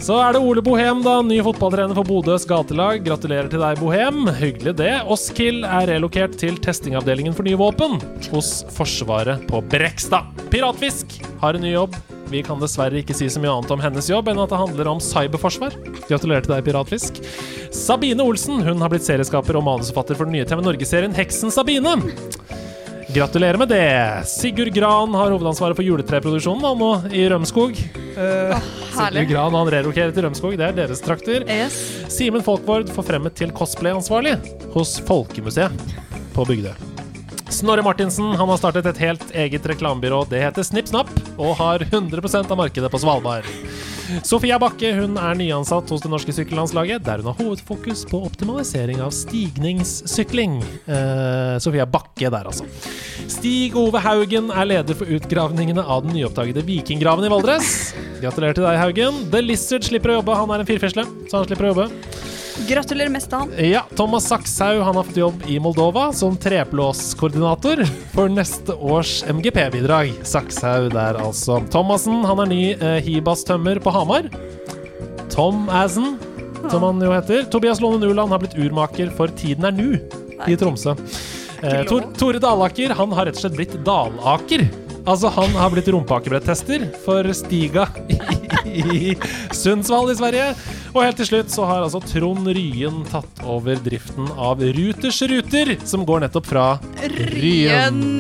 Så 0.03 0.19
er 0.21 0.35
det 0.35 0.43
Ole 0.43 0.63
Bohem, 0.63 1.05
da, 1.07 1.21
ny 1.23 1.39
fotballtrener 1.47 1.95
for 1.97 2.07
Bodøs 2.07 2.45
gatelag. 2.51 3.05
Gratulerer 3.07 3.49
til 3.51 3.63
deg, 3.63 3.79
Bohem. 3.79 4.27
Hyggelig 4.41 4.75
det. 4.83 4.91
Oskill 5.11 5.63
er 5.65 5.87
relokert 5.95 6.35
til 6.43 6.59
testingavdelingen 6.63 7.35
for 7.35 7.47
nye 7.47 7.59
våpen 7.59 7.97
hos 8.35 8.61
Forsvaret 8.75 9.47
på 9.51 9.63
Brekstad. 9.71 10.29
Piratfisk 10.51 11.19
har 11.43 11.59
en 11.59 11.67
ny 11.67 11.77
jobb. 11.77 11.97
Vi 12.31 12.43
kan 12.47 12.59
dessverre 12.63 12.99
ikke 13.01 13.15
si 13.17 13.29
så 13.31 13.41
mye 13.43 13.53
annet 13.55 13.73
om 13.75 13.83
hennes 13.83 14.09
jobb 14.11 14.31
enn 14.33 14.41
at 14.43 14.51
det 14.51 14.59
handler 14.59 14.91
om 14.91 15.03
cyberforsvar. 15.03 15.77
Gratulerer 16.09 16.47
til 16.47 16.57
deg, 16.57 16.65
Piratfisk. 16.67 17.21
Sabine 17.75 18.25
Olsen 18.27 18.65
hun 18.67 18.83
har 18.83 18.91
blitt 18.93 19.07
serieskaper 19.07 19.59
og 19.61 19.67
manusforfatter 19.69 20.19
for 20.19 20.29
den 20.29 20.39
nye 20.39 20.49
TV 20.49 20.65
Norge-serien 20.67 21.15
Heksen 21.17 21.55
Sabine. 21.55 21.97
Gratulerer 23.15 23.57
med 23.57 23.71
det! 23.71 24.27
Sigurd 24.29 24.73
Gran 24.75 25.15
har 25.15 25.31
hovedansvaret 25.33 25.79
for 25.79 25.87
juletreproduksjonen 25.87 26.67
han 26.67 26.83
nå 26.83 26.91
i 27.15 27.23
Rømskog. 27.31 27.79
Eh, 27.79 28.19
Sigurd 28.19 28.99
herlig. 28.99 29.29
Gran 29.31 29.55
han 29.57 29.71
relokerer 29.73 30.13
til 30.13 30.27
Rømskog, 30.27 30.59
det 30.59 30.67
er 30.67 30.77
deres 30.83 31.01
trakter. 31.05 31.47
Yes. 31.47 31.79
Simen 32.13 32.45
Folkvord 32.45 32.91
forfremmet 32.93 33.39
til 33.39 33.55
cosplayansvarlig 33.57 34.37
hos 34.75 34.99
Folkemuseet 35.07 35.97
på 36.35 36.45
Bygdøy. 36.51 36.75
Snorre 37.49 37.83
Martinsen 37.83 38.35
han 38.35 38.49
har 38.49 38.59
startet 38.59 38.87
et 38.91 38.99
helt 38.99 39.29
eget 39.35 39.67
reklamebyrå. 39.71 40.25
Det 40.31 40.43
heter 40.43 40.67
Snipp 40.67 40.89
Snapp, 40.91 41.11
og 41.39 41.55
har 41.61 41.85
100 41.87 42.23
av 42.51 42.57
markedet 42.59 42.91
på 42.91 42.99
Svalbard. 42.99 43.47
Sofia 44.27 44.59
Bakke 44.63 44.93
hun 44.95 45.17
er 45.19 45.39
nyansatt 45.39 45.91
hos 45.91 46.03
det 46.03 46.11
norske 46.11 46.35
sykkellandslaget, 46.35 47.03
der 47.07 47.23
hun 47.23 47.31
har 47.31 47.39
hovedfokus 47.41 48.05
på 48.11 48.21
optimalisering 48.29 49.01
av 49.03 49.11
stigningssykling. 49.15 50.61
Eh, 50.87 51.57
Sofia 51.63 51.87
Bakke 51.87 52.31
der, 52.31 52.51
altså. 52.51 52.67
Stig 53.31 53.75
Ove 53.79 54.03
Haugen 54.03 54.53
er 54.55 54.71
leder 54.71 54.99
for 54.99 55.11
utgravningene 55.11 55.83
av 55.83 56.07
den 56.07 56.15
nyoppdagede 56.19 56.63
vikinggraven 56.67 57.27
i 57.27 57.33
Valdres. 57.33 57.73
Gratulerer 58.23 58.59
til 58.59 58.67
deg, 58.67 58.79
Haugen. 58.83 59.25
The 59.35 59.43
Lizard 59.43 59.87
slipper 59.87 60.15
å 60.15 60.21
jobbe. 60.21 60.39
Han 60.39 60.55
er 60.55 60.63
en 60.63 60.71
firfisle, 60.71 61.07
så 61.27 61.41
han 61.41 61.51
slipper 61.51 61.71
å 61.71 61.75
jobbe. 61.75 61.91
Gratulerer 62.65 63.13
mest 63.13 63.29
til 63.31 63.43
han. 63.43 63.51
Ja, 63.61 63.83
Thomas 63.99 64.27
Sakshaug 64.31 64.81
han 64.87 64.97
har 64.97 65.05
fått 65.07 65.19
jobb 65.21 65.43
i 65.51 65.59
Moldova 65.63 66.09
som 66.17 66.39
treplåskoordinator 66.41 67.83
for 68.15 68.33
neste 68.33 68.75
års 68.81 69.19
MGP-bidrag. 69.29 70.15
Sakshaug 70.27 70.89
der, 70.95 71.21
altså. 71.21 71.61
Thomassen 71.73 72.25
han 72.27 72.41
er 72.47 72.51
ny 72.51 72.63
eh, 72.75 72.99
Hibas-tømmer 73.05 73.81
på 73.85 73.93
Hamar. 73.95 74.31
Tom 75.33 75.67
Assen, 75.69 76.17
som 76.71 76.87
han 76.87 77.05
jo 77.05 77.13
heter. 77.13 77.45
Tobias 77.53 77.83
Lone 77.85 78.01
Nuland 78.01 78.33
har 78.33 78.41
blitt 78.43 78.57
urmaker 78.57 79.13
for 79.19 79.33
Tiden 79.37 79.69
er 79.69 79.77
nu 79.77 79.99
i 80.49 80.57
Tromsø. 80.57 80.97
Eh, 81.63 81.83
Tor 81.89 82.09
Tore 82.17 82.41
Dalaker 82.43 82.97
han 82.97 83.13
har 83.17 83.29
rett 83.29 83.39
og 83.39 83.45
slett 83.45 83.61
blitt 83.61 83.77
Dalaker. 83.87 84.65
Altså, 85.07 85.31
han 85.31 85.53
har 85.55 85.71
blitt 85.71 85.87
rumpeakebrettester 85.95 86.89
for 87.05 87.29
Stiga 87.39 87.85
i, 88.67 89.15
Sundsvall 89.55 90.11
i 90.11 90.17
Sverige. 90.19 90.49
Og 90.97 91.05
helt 91.05 91.21
til 91.21 91.29
slutt 91.29 91.53
så 91.55 91.67
har 91.69 91.85
altså 91.85 92.01
Trond 92.03 92.49
Ryen 92.57 93.05
tatt 93.07 93.43
over 93.47 93.79
driften 93.85 94.27
av 94.35 94.65
Ruters 94.75 95.21
Ruter, 95.31 95.77
som 95.87 96.03
går 96.09 96.27
nettopp 96.27 96.51
fra. 96.51 96.67
Ryen. 97.07 98.19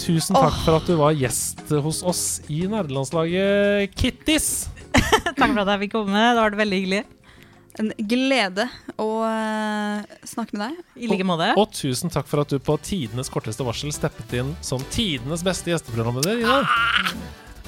Tusen 0.00 0.38
takk 0.38 0.62
for 0.62 0.78
at 0.78 0.86
du 0.88 0.94
var 1.02 1.18
gjest 1.18 1.66
hos 1.84 2.04
oss 2.06 2.24
i 2.48 2.62
nerdelandslaget 2.70 3.90
Kittis. 3.98 4.68
Takk 5.36 5.50
for 5.52 5.60
at 5.62 5.68
jeg 5.74 5.82
fikk 5.84 5.92
komme. 5.98 6.14
Det 6.14 6.38
har 6.38 6.46
vært 6.48 6.62
veldig 6.62 6.78
hyggelig. 6.78 7.02
En 7.78 7.92
glede 8.10 8.66
å 8.98 9.08
eh, 9.28 10.02
snakke 10.26 10.56
med 10.56 10.64
deg. 10.64 10.78
I 10.98 11.10
like 11.12 11.26
måte. 11.26 11.52
Og 11.60 11.70
tusen 11.76 12.10
takk 12.12 12.26
for 12.30 12.42
at 12.42 12.50
du 12.50 12.58
på 12.58 12.74
tidenes 12.82 13.30
korteste 13.32 13.64
varsel 13.66 13.92
steppet 13.94 14.34
inn 14.40 14.54
som 14.64 14.82
tidenes 14.90 15.44
beste 15.46 15.70
gjesteprogramleder. 15.70 16.42
Ina. 16.42 16.60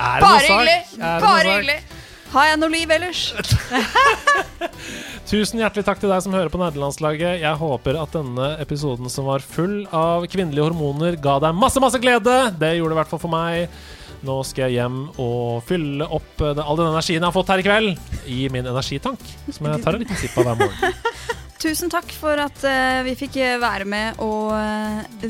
Er 0.01 0.25
Bare 0.25 0.43
hyggelig! 0.43 0.79
Bare 0.99 1.47
hyggelig. 1.53 1.79
Har 2.33 2.47
jeg 2.49 2.59
noe 2.63 2.73
liv 2.73 2.93
ellers? 2.95 3.27
Tusen 5.31 5.61
hjertelig 5.61 5.85
takk 5.85 6.01
til 6.01 6.09
deg 6.09 6.23
som 6.25 6.33
hører 6.33 6.49
på 6.53 6.61
Nerdelandslaget. 6.61 7.43
Jeg 7.43 7.61
håper 7.61 7.99
at 8.01 8.15
denne 8.17 8.47
episoden 8.63 9.13
som 9.13 9.29
var 9.29 9.45
full 9.45 9.83
av 9.93 10.25
kvinnelige 10.33 10.65
hormoner, 10.65 11.19
ga 11.21 11.37
deg 11.45 11.59
masse, 11.59 11.81
masse 11.85 12.01
glede. 12.01 12.37
Det 12.57 12.73
gjorde 12.79 12.95
det 12.95 12.97
i 12.97 13.01
hvert 13.03 13.13
fall 13.13 13.23
for 13.23 13.33
meg. 13.33 13.77
Nå 14.23 14.39
skal 14.47 14.71
jeg 14.71 14.79
hjem 14.79 14.99
og 15.21 15.63
fylle 15.67 16.07
opp 16.07 16.43
eh, 16.45 16.59
all 16.63 16.79
den 16.79 16.93
energien 16.93 17.19
jeg 17.19 17.27
har 17.27 17.35
fått 17.35 17.51
her 17.51 17.63
i 17.63 17.67
kveld, 17.67 18.03
i 18.31 18.45
min 18.55 18.67
energitank, 18.71 19.23
som 19.51 19.67
jeg 19.67 19.83
tar 19.83 19.99
en 19.99 20.05
liten 20.05 20.21
sipp 20.21 20.37
av 20.39 20.51
hver 20.51 20.61
morgen. 20.63 21.01
Tusen 21.63 21.91
takk 21.91 22.11
for 22.19 22.39
at 22.43 22.65
uh, 22.67 23.03
vi 23.07 23.15
fikk 23.19 23.39
eh, 23.39 23.59
være 23.63 23.87
med 23.87 24.19
og 24.23 24.51
uh, 24.51 25.29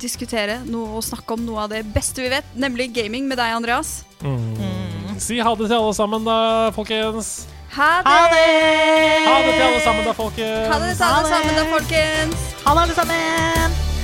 diskutere 0.00 0.62
noe 0.68 0.96
og 0.96 1.04
snakke 1.04 1.36
om 1.36 1.44
noe 1.44 1.66
av 1.66 1.74
det 1.74 1.82
beste 1.92 2.24
vi 2.24 2.30
vet, 2.32 2.56
nemlig 2.56 2.90
gaming 2.96 3.28
med 3.28 3.40
deg, 3.40 3.52
Andreas. 3.56 3.98
Mm. 4.24 5.18
Si 5.20 5.40
ha 5.40 5.52
det 5.58 5.68
til 5.68 5.76
alle 5.76 5.94
sammen, 5.96 6.24
da, 6.28 6.38
folkens. 6.76 7.48
Ha 7.76 7.90
det! 8.00 8.08
Ha 8.08 8.22
det! 8.32 8.48
Ha 9.26 9.36
det 9.44 9.52
til 9.52 9.66
alle 9.68 9.84
sammen, 9.84 10.08
da, 10.08 10.16
folkens. 10.16 10.72
Ha 10.72 10.80
det 10.84 10.96
til 10.96 11.06
alle 11.10 11.36
sammen, 11.36 11.60
da, 11.60 11.68
folkens. 11.74 12.50
Ha 12.64 12.74
det, 12.76 12.88
alle 12.88 12.98
sammen! 13.02 13.97